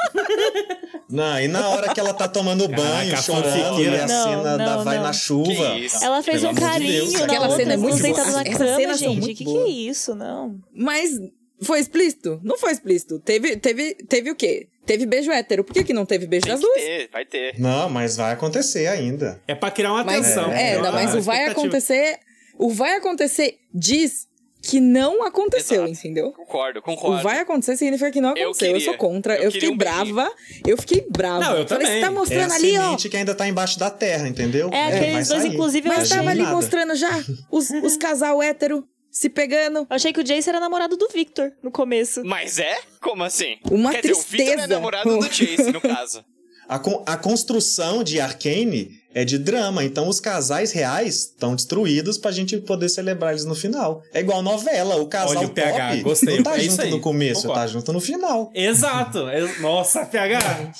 Não, 1.08 1.40
e 1.40 1.48
na 1.48 1.68
hora 1.68 1.92
que 1.92 1.98
ela 1.98 2.14
tá 2.14 2.28
tomando 2.28 2.68
Caraca, 2.68 2.88
banho, 2.88 3.14
a 3.14 3.16
chorando, 3.16 3.80
e 3.82 3.88
a 3.88 4.06
Não, 4.06 4.24
cena 4.24 4.56
da 4.58 4.76
não, 4.76 4.84
vai 4.84 4.96
não. 4.96 5.02
na 5.04 5.12
chuva. 5.12 5.76
Ela 6.02 6.22
fez 6.22 6.40
Pelo 6.42 6.46
um 6.46 6.50
amor 6.50 6.54
de 6.54 6.60
carinho 6.60 6.92
Deus. 7.10 7.14
Aquela 7.22 7.46
outra, 7.48 7.56
cena 7.56 7.74
é 7.74 7.76
muito 7.76 8.00
boa. 8.00 8.32
na 8.32 8.44
cama, 8.44 8.94
gente. 8.94 9.20
muito 9.20 9.36
Que 9.38 9.44
que 9.44 9.56
é 9.58 9.68
isso? 9.68 10.14
Não. 10.14 10.56
Mas 10.72 11.18
foi 11.62 11.80
explícito? 11.80 12.40
Não 12.44 12.56
foi 12.56 12.70
explícito. 12.72 13.18
Teve, 13.18 13.56
teve, 13.56 13.94
teve 14.08 14.30
o 14.30 14.36
quê? 14.36 14.68
Teve 14.86 15.04
beijo 15.04 15.32
hétero. 15.32 15.64
Por 15.64 15.74
que, 15.74 15.82
que 15.84 15.92
não 15.92 16.06
teve 16.06 16.26
beijo 16.28 16.44
Tem 16.46 16.52
das 16.54 16.60
duas? 16.60 16.74
ter, 16.80 17.08
vai 17.12 17.24
ter. 17.24 17.58
Não, 17.58 17.88
mas 17.90 18.16
vai 18.16 18.32
acontecer 18.32 18.86
ainda. 18.86 19.40
É 19.48 19.54
pra 19.54 19.70
criar 19.70 19.92
uma 19.92 20.04
Mas, 20.04 20.26
tensão. 20.28 20.52
é, 20.52 20.70
Criar 20.76 20.82
não, 20.82 20.92
mas 20.92 21.14
o 21.14 21.20
vai 21.20 21.46
acontecer. 21.46 22.18
O 22.56 22.70
vai 22.70 22.96
acontecer 22.96 23.58
diz 23.74 24.28
que 24.62 24.80
não 24.80 25.24
aconteceu, 25.24 25.84
Exato. 25.84 25.90
entendeu? 25.98 26.32
Concordo, 26.32 26.82
concordo. 26.82 27.18
O 27.20 27.22
vai 27.22 27.38
acontecer 27.38 27.76
significa 27.76 28.10
que 28.10 28.20
não 28.20 28.36
Eu 28.36 28.50
aconteceu. 28.50 28.68
Eu, 28.68 28.74
queria. 28.74 28.84
sou 28.90 28.96
contra. 28.98 29.36
Eu 29.36 29.44
Eu, 29.44 29.52
fiquei 29.52 29.68
um 29.70 29.76
brava. 29.76 30.30
Eu 30.66 30.76
fiquei 30.76 31.06
brava. 31.08 31.40
Não, 31.40 31.56
eu 31.58 31.66
Falei, 31.66 31.86
também. 31.86 31.94
você 31.94 32.00
tá 32.00 32.06
É 32.06 32.10
mostrando 32.10 32.52
ali, 32.52 32.78
ó. 32.78 32.96
que 32.96 33.16
ainda 33.16 33.34
tá 33.34 33.48
embaixo 33.48 33.78
da 33.78 33.90
terra, 33.90 34.28
entendeu? 34.28 34.68
É, 34.72 34.90
vai 34.90 34.98
aqueles 34.98 35.28
dois, 35.28 35.42
sair. 35.42 35.52
inclusive, 35.54 35.88
eu 35.88 35.92
Mas 35.94 36.08
tava 36.08 36.20
sair 36.22 36.28
ali 36.30 36.42
nada. 36.42 36.54
mostrando 36.54 36.94
já 36.94 37.10
os, 37.50 37.70
os 37.70 37.96
casal 37.96 38.42
hétero 38.42 38.86
se 39.10 39.28
pegando. 39.28 39.78
Eu 39.80 39.86
achei 39.90 40.12
que 40.12 40.20
o 40.20 40.24
Jace 40.24 40.48
era 40.48 40.60
namorado 40.60 40.96
do 40.96 41.08
Victor 41.08 41.52
no 41.62 41.70
começo. 41.70 42.22
Mas 42.24 42.58
é? 42.58 42.78
Como 43.00 43.24
assim? 43.24 43.56
Uma 43.70 43.90
Quer 43.92 44.02
dizer, 44.02 44.12
o 44.12 44.16
Victor 44.20 44.40
é 44.40 44.44
tristeza. 44.52 44.66
namorado 44.68 45.18
do 45.18 45.24
Chase, 45.34 45.72
no 45.72 45.80
caso. 45.80 46.24
A, 46.70 46.78
con- 46.78 47.02
a 47.04 47.16
construção 47.16 48.04
de 48.04 48.20
Arcane 48.20 48.92
é 49.12 49.24
de 49.24 49.38
drama, 49.38 49.82
então 49.84 50.08
os 50.08 50.20
casais 50.20 50.70
reais 50.70 51.16
estão 51.16 51.56
destruídos 51.56 52.16
pra 52.16 52.30
gente 52.30 52.56
poder 52.58 52.88
celebrar 52.88 53.32
eles 53.32 53.44
no 53.44 53.56
final. 53.56 54.02
É 54.14 54.20
igual 54.20 54.40
novela, 54.40 54.94
o 54.96 55.06
casal 55.08 55.36
Olha 55.38 55.46
o 55.48 55.50
PH, 55.50 55.88
top 55.88 56.02
gostei, 56.02 56.36
não 56.36 56.42
tá 56.44 56.56
é 56.56 56.60
junto 56.60 56.86
no 56.86 57.00
começo, 57.00 57.40
concordo. 57.42 57.60
tá 57.60 57.66
junto 57.66 57.92
no 57.92 58.00
final. 58.00 58.50
Exato. 58.54 59.28
É- 59.28 59.58
Nossa, 59.58 60.06
PH. 60.06 60.70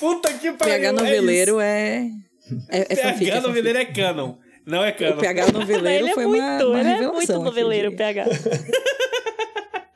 Puta 0.00 0.32
que 0.34 0.50
pariu. 0.52 0.74
PH 0.74 0.88
é 0.88 0.92
noveleiro 0.92 1.60
é. 1.60 2.08
É, 2.68 2.86
é 2.92 2.96
fanfic, 2.96 2.98
é 2.98 3.04
PH 3.04 3.14
fanfic. 3.36 3.40
noveleiro 3.46 3.78
é 3.78 3.84
canon. 3.84 4.34
Não 4.66 4.84
é 4.84 4.90
canon. 4.92 5.16
O 5.16 5.20
PH 5.20 5.52
noveleiro 5.52 6.04
ele 6.04 6.10
é 6.10 6.14
foi 6.14 6.26
muito, 6.26 6.42
uma, 6.44 6.64
uma 6.66 6.80
ele 6.80 6.88
é 6.88 6.92
revelação. 6.94 7.14
muito 7.14 7.32
aqui, 7.32 7.44
noveleiro, 7.44 7.90
de- 7.90 7.96
PH. 7.96 8.24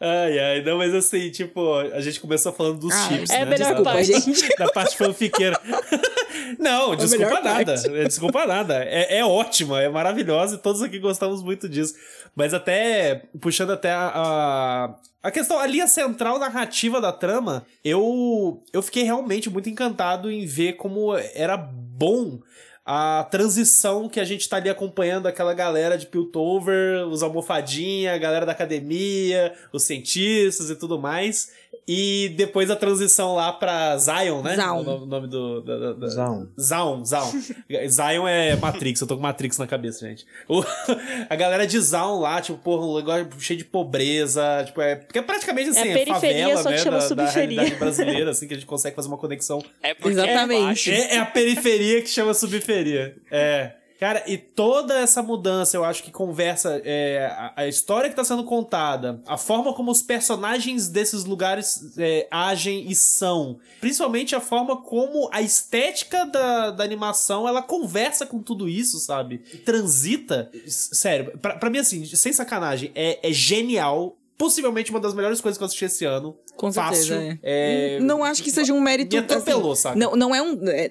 Ai, 0.04 0.38
ai, 0.38 0.62
não, 0.62 0.78
mas 0.78 0.92
assim, 0.92 1.30
tipo, 1.30 1.74
a 1.76 2.00
gente 2.00 2.18
começou 2.18 2.52
falando 2.52 2.80
dos 2.80 2.92
Ah, 2.92 3.08
chips, 3.08 3.30
é 3.30 3.36
né? 3.36 3.42
a 3.42 3.46
melhor 3.46 3.66
Desculpa, 3.68 3.92
parte. 3.92 4.06
gente. 4.06 4.48
Da 4.58 4.66
parte 4.72 4.96
fanfiqueira. 4.96 5.60
não, 6.58 6.96
desculpa 6.96 7.24
melhor 7.26 7.42
nada. 7.44 7.74
é, 7.74 8.04
Desculpa 8.04 8.46
nada. 8.46 8.84
É, 8.84 9.18
é 9.18 9.24
ótima, 9.24 9.80
é 9.80 9.88
maravilhosa 9.88 10.56
e 10.56 10.58
todos 10.58 10.82
aqui 10.82 10.98
gostamos 10.98 11.42
muito 11.42 11.68
disso. 11.68 11.94
Mas 12.34 12.52
até, 12.52 13.22
puxando 13.40 13.70
até 13.72 13.92
a, 13.92 14.10
a, 14.14 14.94
a 15.22 15.30
questão, 15.30 15.58
a 15.58 15.66
linha 15.66 15.86
central 15.86 16.38
narrativa 16.38 17.00
da 17.00 17.12
trama, 17.12 17.64
eu, 17.84 18.60
eu 18.72 18.82
fiquei 18.82 19.04
realmente 19.04 19.48
muito 19.50 19.68
encantado 19.68 20.30
em 20.30 20.44
ver 20.46 20.72
como 20.74 21.14
era 21.34 21.56
bom 21.56 22.40
a 22.84 23.28
transição 23.30 24.08
que 24.08 24.18
a 24.18 24.24
gente 24.24 24.48
tá 24.48 24.56
ali 24.56 24.68
acompanhando 24.68 25.26
aquela 25.26 25.54
galera 25.54 25.96
de 25.96 26.06
Piltover, 26.06 27.06
os 27.06 27.22
almofadinha, 27.22 28.14
a 28.14 28.18
galera 28.18 28.44
da 28.44 28.52
academia, 28.52 29.54
os 29.72 29.84
cientistas 29.84 30.68
e 30.68 30.74
tudo 30.74 30.98
mais. 30.98 31.52
E 31.86 32.28
depois 32.36 32.70
a 32.70 32.76
transição 32.76 33.34
lá 33.34 33.52
pra 33.52 33.96
Zion, 33.98 34.40
né? 34.40 34.54
Zion. 34.54 34.80
O 34.82 35.04
nome, 35.04 35.26
do. 35.26 35.60
Da, 35.62 35.76
da, 35.78 35.92
da-. 35.94 36.08
Zion, 36.56 37.04
Zion. 37.04 37.32
Zion 37.90 38.28
é 38.28 38.54
Matrix, 38.54 39.00
eu 39.00 39.06
tô 39.08 39.16
com 39.16 39.22
Matrix 39.22 39.58
na 39.58 39.66
cabeça, 39.66 40.06
gente. 40.06 40.24
O- 40.48 40.62
a 41.28 41.34
galera 41.34 41.66
de 41.66 41.80
Zion 41.80 42.20
lá, 42.20 42.40
tipo, 42.40 42.56
porra, 42.58 42.86
um 42.86 42.96
negócio 42.96 43.28
cheio 43.40 43.58
de 43.58 43.64
pobreza, 43.64 44.62
tipo, 44.64 44.80
é, 44.80 44.94
porque 44.94 45.18
é 45.18 45.22
praticamente 45.22 45.70
assim, 45.70 45.80
É 45.80 45.90
é, 45.90 46.04
periferia, 46.04 46.42
favela, 46.56 46.62
só 46.62 46.70
né, 46.70 46.78
chama 46.78 46.90
da, 46.98 47.02
da 47.02 47.08
subferia. 47.08 47.34
realidade 47.62 47.74
brasileira, 47.74 48.30
assim, 48.32 48.46
que 48.46 48.54
a 48.54 48.56
gente 48.56 48.66
consegue 48.66 48.94
fazer 48.94 49.08
uma 49.08 49.18
conexão 49.18 49.60
É 49.82 49.92
porque 49.92 50.10
Exatamente. 50.10 50.60
é 50.62 50.64
baixo. 50.66 50.90
é, 50.90 51.14
é 51.16 51.18
a 51.18 51.26
periferia 51.26 52.00
que 52.00 52.08
chama 52.08 52.32
subferia. 52.32 53.16
É. 53.30 53.72
Cara, 54.02 54.24
e 54.26 54.36
toda 54.36 54.98
essa 54.98 55.22
mudança, 55.22 55.76
eu 55.76 55.84
acho 55.84 56.02
que 56.02 56.10
conversa 56.10 56.82
é, 56.84 57.24
a, 57.38 57.52
a 57.58 57.68
história 57.68 58.10
que 58.10 58.16
tá 58.16 58.24
sendo 58.24 58.42
contada, 58.42 59.22
a 59.28 59.38
forma 59.38 59.72
como 59.72 59.92
os 59.92 60.02
personagens 60.02 60.88
desses 60.88 61.24
lugares 61.24 61.96
é, 61.96 62.26
agem 62.28 62.90
e 62.90 62.96
são, 62.96 63.60
principalmente 63.80 64.34
a 64.34 64.40
forma 64.40 64.76
como 64.82 65.30
a 65.32 65.40
estética 65.40 66.26
da, 66.26 66.72
da 66.72 66.82
animação 66.82 67.46
ela 67.46 67.62
conversa 67.62 68.26
com 68.26 68.42
tudo 68.42 68.68
isso, 68.68 68.98
sabe? 68.98 69.38
Transita. 69.64 70.50
Sério, 70.66 71.38
pra, 71.38 71.54
pra 71.54 71.70
mim, 71.70 71.78
assim, 71.78 72.04
sem 72.04 72.32
sacanagem, 72.32 72.90
é, 72.96 73.20
é 73.22 73.32
genial. 73.32 74.16
Possivelmente 74.42 74.90
uma 74.90 74.98
das 74.98 75.14
melhores 75.14 75.40
coisas 75.40 75.56
que 75.56 75.62
eu 75.62 75.66
assisti 75.66 75.84
esse 75.84 76.04
ano. 76.04 76.36
Com 76.56 76.72
certeza, 76.72 77.14
Fácil. 77.14 77.14
é. 77.14 77.38
É, 77.42 78.00
Não 78.00 78.24
acho 78.24 78.42
que 78.42 78.50
seja 78.50 78.72
um 78.72 78.80
mérito. 78.80 79.14
Me 79.14 79.22
atropelou, 79.22 79.70
assim, 79.72 79.82
sabe? 79.82 80.00
Não, 80.00 80.16
não 80.16 80.34
é 80.34 80.42
um. 80.42 80.58
é, 80.68 80.90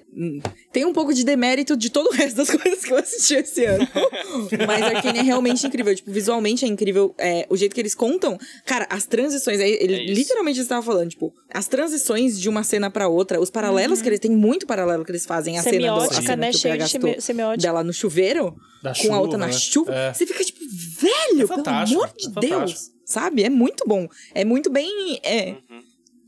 tem 0.72 0.86
um 0.86 0.92
pouco 0.94 1.12
de 1.12 1.22
demérito 1.22 1.76
de 1.76 1.90
todo 1.90 2.06
o 2.08 2.12
resto 2.14 2.36
das 2.36 2.48
coisas 2.56 2.82
que 2.82 2.90
eu 2.90 2.96
assisti 2.96 3.34
esse 3.34 3.64
ano. 3.66 3.86
Mas 4.66 4.82
Arcane 4.82 5.18
é 5.18 5.22
realmente 5.22 5.66
incrível. 5.66 5.94
Tipo, 5.94 6.10
visualmente 6.10 6.64
é 6.64 6.68
incrível. 6.68 7.14
é, 7.18 7.46
o 7.50 7.56
jeito 7.56 7.74
que 7.74 7.80
eles 7.80 7.94
contam. 7.94 8.38
Cara, 8.64 8.86
as 8.88 9.04
transições. 9.04 9.60
Ele 9.60 9.94
É 9.94 10.06
literalmente 10.06 10.58
estava 10.58 10.82
falando, 10.82 11.10
tipo, 11.10 11.32
as 11.52 11.68
transições 11.68 12.40
de 12.40 12.48
uma 12.48 12.62
cena 12.64 12.90
pra 12.90 13.06
outra, 13.06 13.38
os 13.38 13.50
paralelos 13.50 14.00
que 14.00 14.08
eles. 14.08 14.18
Tem 14.18 14.30
muito 14.30 14.66
paralelo 14.66 15.04
que 15.04 15.10
eles 15.12 15.26
fazem. 15.26 15.58
A 15.58 15.62
cena, 15.62 15.76
do, 15.78 16.00
a 16.00 16.00
Semiótica, 16.08 16.22
cena 16.22 16.36
né? 16.36 16.50
que 16.50 16.56
o 16.56 16.58
Cheio 16.58 16.78
de 16.78 16.88
semi- 16.88 17.20
semiótica. 17.20 17.62
dela 17.68 17.84
no 17.84 17.92
chuveiro, 17.92 18.56
Da 18.82 18.94
com 18.94 19.12
a 19.14 19.20
outra 19.20 19.32
chuva, 19.32 19.38
na 19.38 19.46
né? 19.46 19.52
chuva. 19.52 19.94
É. 19.94 20.12
Você 20.14 20.26
fica 20.26 20.42
tipo, 20.44 20.58
velho, 21.00 21.36
pelo 21.36 21.48
fantástico, 21.48 22.02
amor 22.02 22.14
de 22.16 22.26
é 22.26 22.40
Deus. 22.40 22.90
Sabe? 23.12 23.42
É 23.44 23.50
muito 23.50 23.84
bom. 23.86 24.08
É 24.34 24.44
muito 24.44 24.70
bem. 24.70 25.20
É, 25.22 25.54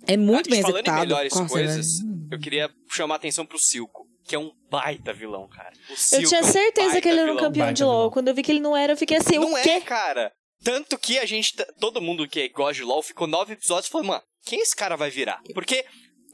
é 0.06 0.16
muito 0.16 0.50
bem 0.50 0.60
falando 0.60 0.76
executado. 0.76 0.98
em 0.98 1.00
melhores 1.08 1.34
Nossa, 1.34 1.48
coisas, 1.48 1.98
velho. 2.00 2.28
eu 2.30 2.38
queria 2.38 2.70
chamar 2.90 3.14
a 3.14 3.16
atenção 3.16 3.46
pro 3.46 3.58
Silco, 3.58 4.06
que 4.22 4.34
é 4.34 4.38
um 4.38 4.52
baita 4.70 5.12
vilão, 5.14 5.48
cara. 5.48 5.72
O 5.88 5.92
Eu 6.16 6.28
tinha 6.28 6.40
é 6.40 6.42
um 6.42 6.46
certeza 6.46 7.00
que 7.00 7.08
ele 7.08 7.20
era 7.20 7.32
um 7.32 7.36
campeão 7.36 7.66
baita 7.66 7.72
de 7.74 7.84
LoL. 7.84 7.96
vilão. 7.96 8.10
Quando 8.10 8.28
eu 8.28 8.34
vi 8.34 8.42
que 8.42 8.52
ele 8.52 8.60
não 8.60 8.76
era, 8.76 8.92
eu 8.92 8.96
fiquei 8.96 9.16
assim, 9.16 9.38
Não 9.38 9.52
o 9.52 9.56
é, 9.56 9.62
quê? 9.62 9.80
cara. 9.80 10.30
Tanto 10.62 10.96
que 10.98 11.18
a 11.18 11.26
gente, 11.26 11.54
todo 11.80 12.00
mundo 12.00 12.28
que 12.28 12.48
gosta 12.50 12.74
de 12.74 12.82
LoL, 12.84 13.02
ficou 13.02 13.26
nove 13.26 13.52
episódios 13.54 13.88
falando, 13.88 14.08
mano, 14.08 14.22
quem 14.46 14.60
esse 14.60 14.74
cara 14.76 14.96
vai 14.96 15.10
virar? 15.10 15.40
Porque 15.54 15.84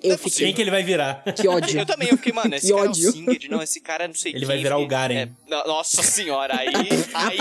Eu 0.03 0.09
não 0.09 0.14
é 0.14 0.18
fiquei-. 0.18 0.46
Quem 0.46 0.55
que 0.55 0.61
ele 0.62 0.70
vai 0.70 0.82
virar? 0.82 1.22
Que 1.36 1.46
ódio. 1.48 1.78
Eu 1.78 1.86
também, 1.86 2.09
eu 2.11 2.16
fiquei, 2.16 2.32
mano, 2.32 2.55
esse 2.55 2.66
Que 2.68 2.72
cara 2.74 2.88
ódio. 2.90 3.07
é 3.07 3.09
o 3.09 3.12
Singed, 3.12 3.48
não, 3.51 3.62
esse 3.62 3.80
cara 3.80 4.05
é 4.05 4.09
não 4.09 4.14
sei 4.14 4.32
Ele 4.32 4.38
quem. 4.40 4.48
vai 4.48 4.59
virar 4.59 4.78
o 4.78 4.86
Garen. 4.86 5.14
é, 5.14 5.28
no- 5.48 5.64
nossa 5.66 6.03
senhora, 6.03 6.57
aí, 6.59 6.68
aí 7.14 7.38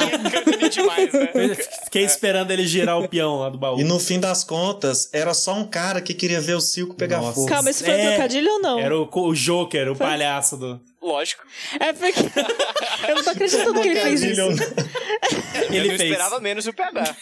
é 0.66 0.70
demais, 0.70 1.14
né? 1.14 1.30
Fiquei 1.86 2.04
esperando 2.04 2.52
ele 2.52 2.68
girar 2.68 3.00
o 3.00 3.08
peão 3.08 3.40
lá 3.40 3.50
do 3.50 3.58
baú. 3.58 3.80
E 3.80 3.84
no 3.84 4.00
fim 4.00 4.20
das 4.20 4.44
contas, 4.44 5.10
era 5.14 5.34
só 5.34 5.54
um 5.54 5.66
cara 5.66 6.02
que 6.02 6.14
queria 6.14 6.42
ver 6.42 6.56
o 6.56 6.62
Silco 6.62 6.96
pegar 6.96 7.18
Nossa. 7.22 7.34
fogo. 7.36 7.48
Calma, 7.48 7.70
isso 7.70 7.84
foi 7.84 7.94
É, 7.94 7.98
um 8.04 8.08
trocadilho 8.10 8.52
ou 8.54 8.60
não? 8.62 8.80
Era 8.80 8.98
o, 9.00 9.10
o 9.12 9.34
Joker, 9.34 9.92
o 9.92 9.96
palhaço 9.96 10.58
do. 10.58 10.80
Lógico. 11.02 11.44
É 11.80 11.94
porque. 11.94 12.20
eu 13.08 13.16
não 13.16 13.24
tô 13.24 13.30
acreditando 13.30 13.82
que 13.82 13.88
ele 13.88 14.00
fez 14.02 14.22
isso. 14.24 14.42
Eu 15.70 15.76
Ele 15.76 15.90
não 15.90 15.98
fez. 15.98 16.02
esperava 16.12 16.40
menos 16.40 16.66
o 16.68 16.74
PH. 16.74 17.16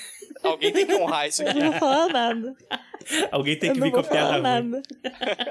Alguém 0.44 0.72
tem 0.72 0.86
que 0.86 0.96
honrar 0.96 1.28
isso 1.28 1.44
Eu 1.44 1.50
aqui. 1.50 1.60
não 1.60 1.72
vou 1.72 1.80
falar 1.80 2.08
nada. 2.10 2.56
Alguém 3.32 3.58
tem 3.58 3.70
Eu 3.70 3.76
que 3.76 3.82
vir 3.82 3.92
com 3.92 4.02
vou 4.02 4.06
a 4.06 4.12
piada 4.12 4.38
nada. 4.40 4.82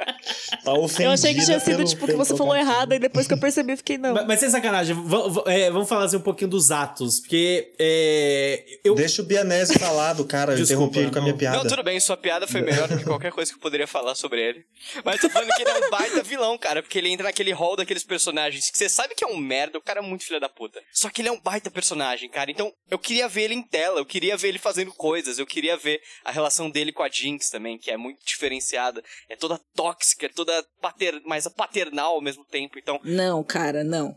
Tá 0.64 0.72
Eu 1.02 1.10
achei 1.12 1.32
que 1.34 1.44
tinha 1.44 1.60
sido, 1.60 1.84
tipo, 1.84 2.06
que 2.06 2.12
você 2.14 2.36
falou 2.36 2.54
errado, 2.56 2.92
e 2.92 2.98
depois 2.98 3.26
que 3.26 3.34
eu 3.34 3.38
percebi, 3.38 3.72
eu 3.72 3.76
fiquei, 3.76 3.96
não. 3.96 4.14
Mas, 4.14 4.26
mas 4.26 4.40
sem 4.40 4.50
sacanagem, 4.50 4.94
v- 4.96 5.30
v- 5.30 5.42
é, 5.46 5.70
vamos 5.70 5.88
falar 5.88 6.04
assim 6.04 6.16
um 6.16 6.20
pouquinho 6.20 6.50
dos 6.50 6.70
atos. 6.70 7.20
Porque 7.20 7.72
é, 7.78 8.64
eu. 8.84 8.94
Deixa 8.94 9.22
o 9.22 9.24
Bianese 9.24 9.78
falar 9.78 10.12
do 10.14 10.24
cara, 10.24 10.52
eu 10.52 10.56
Desculpa, 10.56 10.84
interrompi 10.84 10.98
ele 10.98 11.10
com 11.12 11.18
a 11.18 11.22
minha 11.22 11.34
piada. 11.36 11.56
Não, 11.58 11.66
tudo 11.66 11.82
bem, 11.82 11.98
sua 12.00 12.16
piada 12.16 12.46
foi 12.46 12.60
melhor 12.62 12.88
do 12.88 12.98
que 12.98 13.04
qualquer 13.04 13.30
coisa 13.32 13.50
que 13.50 13.56
eu 13.56 13.62
poderia 13.62 13.86
falar 13.86 14.14
sobre 14.14 14.40
ele. 14.40 14.64
Mas 15.04 15.20
tô 15.20 15.30
falando 15.30 15.48
que 15.54 15.62
ele 15.62 15.70
é 15.70 15.86
um 15.86 15.90
baita 15.90 16.22
vilão, 16.22 16.58
cara, 16.58 16.82
porque 16.82 16.98
ele 16.98 17.08
entra 17.10 17.24
naquele 17.26 17.52
hall 17.52 17.76
daqueles 17.76 18.02
personagens 18.04 18.70
que 18.70 18.76
você 18.76 18.88
sabe 18.88 19.14
que 19.14 19.24
é 19.24 19.28
um 19.28 19.36
merda, 19.36 19.78
o 19.78 19.82
cara 19.82 20.00
é 20.00 20.02
muito 20.02 20.24
filho 20.24 20.40
da 20.40 20.48
puta. 20.48 20.80
Só 20.92 21.08
que 21.08 21.20
ele 21.22 21.28
é 21.28 21.32
um 21.32 21.40
baita 21.40 21.70
personagem, 21.70 22.28
cara. 22.28 22.50
Então 22.50 22.72
eu 22.90 22.98
queria 22.98 23.28
ver 23.28 23.42
ele 23.42 23.54
em 23.54 23.62
tela, 23.62 24.00
eu 24.00 24.06
queria 24.06 24.36
ver 24.36 24.48
ele 24.48 24.58
fazendo 24.58 24.75
coisas, 24.84 25.38
eu 25.38 25.46
queria 25.46 25.76
ver 25.76 26.00
a 26.24 26.30
relação 26.30 26.68
dele 26.70 26.92
com 26.92 27.02
a 27.02 27.08
Jinx 27.08 27.48
também, 27.48 27.78
que 27.78 27.90
é 27.90 27.96
muito 27.96 28.24
diferenciada. 28.24 29.02
É 29.28 29.36
toda 29.36 29.60
tóxica, 29.74 30.26
é 30.26 30.28
toda 30.28 30.52
pater... 30.80 31.22
mais 31.24 31.46
paternal 31.48 32.14
ao 32.14 32.20
mesmo 32.20 32.44
tempo. 32.44 32.78
Então, 32.78 33.00
Não, 33.04 33.42
cara, 33.42 33.82
não. 33.82 34.16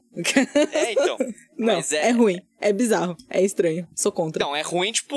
é, 0.74 0.92
então. 0.92 1.18
não, 1.58 1.76
Mas 1.76 1.94
é... 1.94 2.12
ruim. 2.12 2.42
É 2.60 2.74
bizarro. 2.74 3.16
É 3.30 3.42
estranho. 3.42 3.88
Sou 3.96 4.12
contra. 4.12 4.44
Não, 4.44 4.56
é 4.56 4.62
ruim, 4.62 4.92
tipo, 4.92 5.16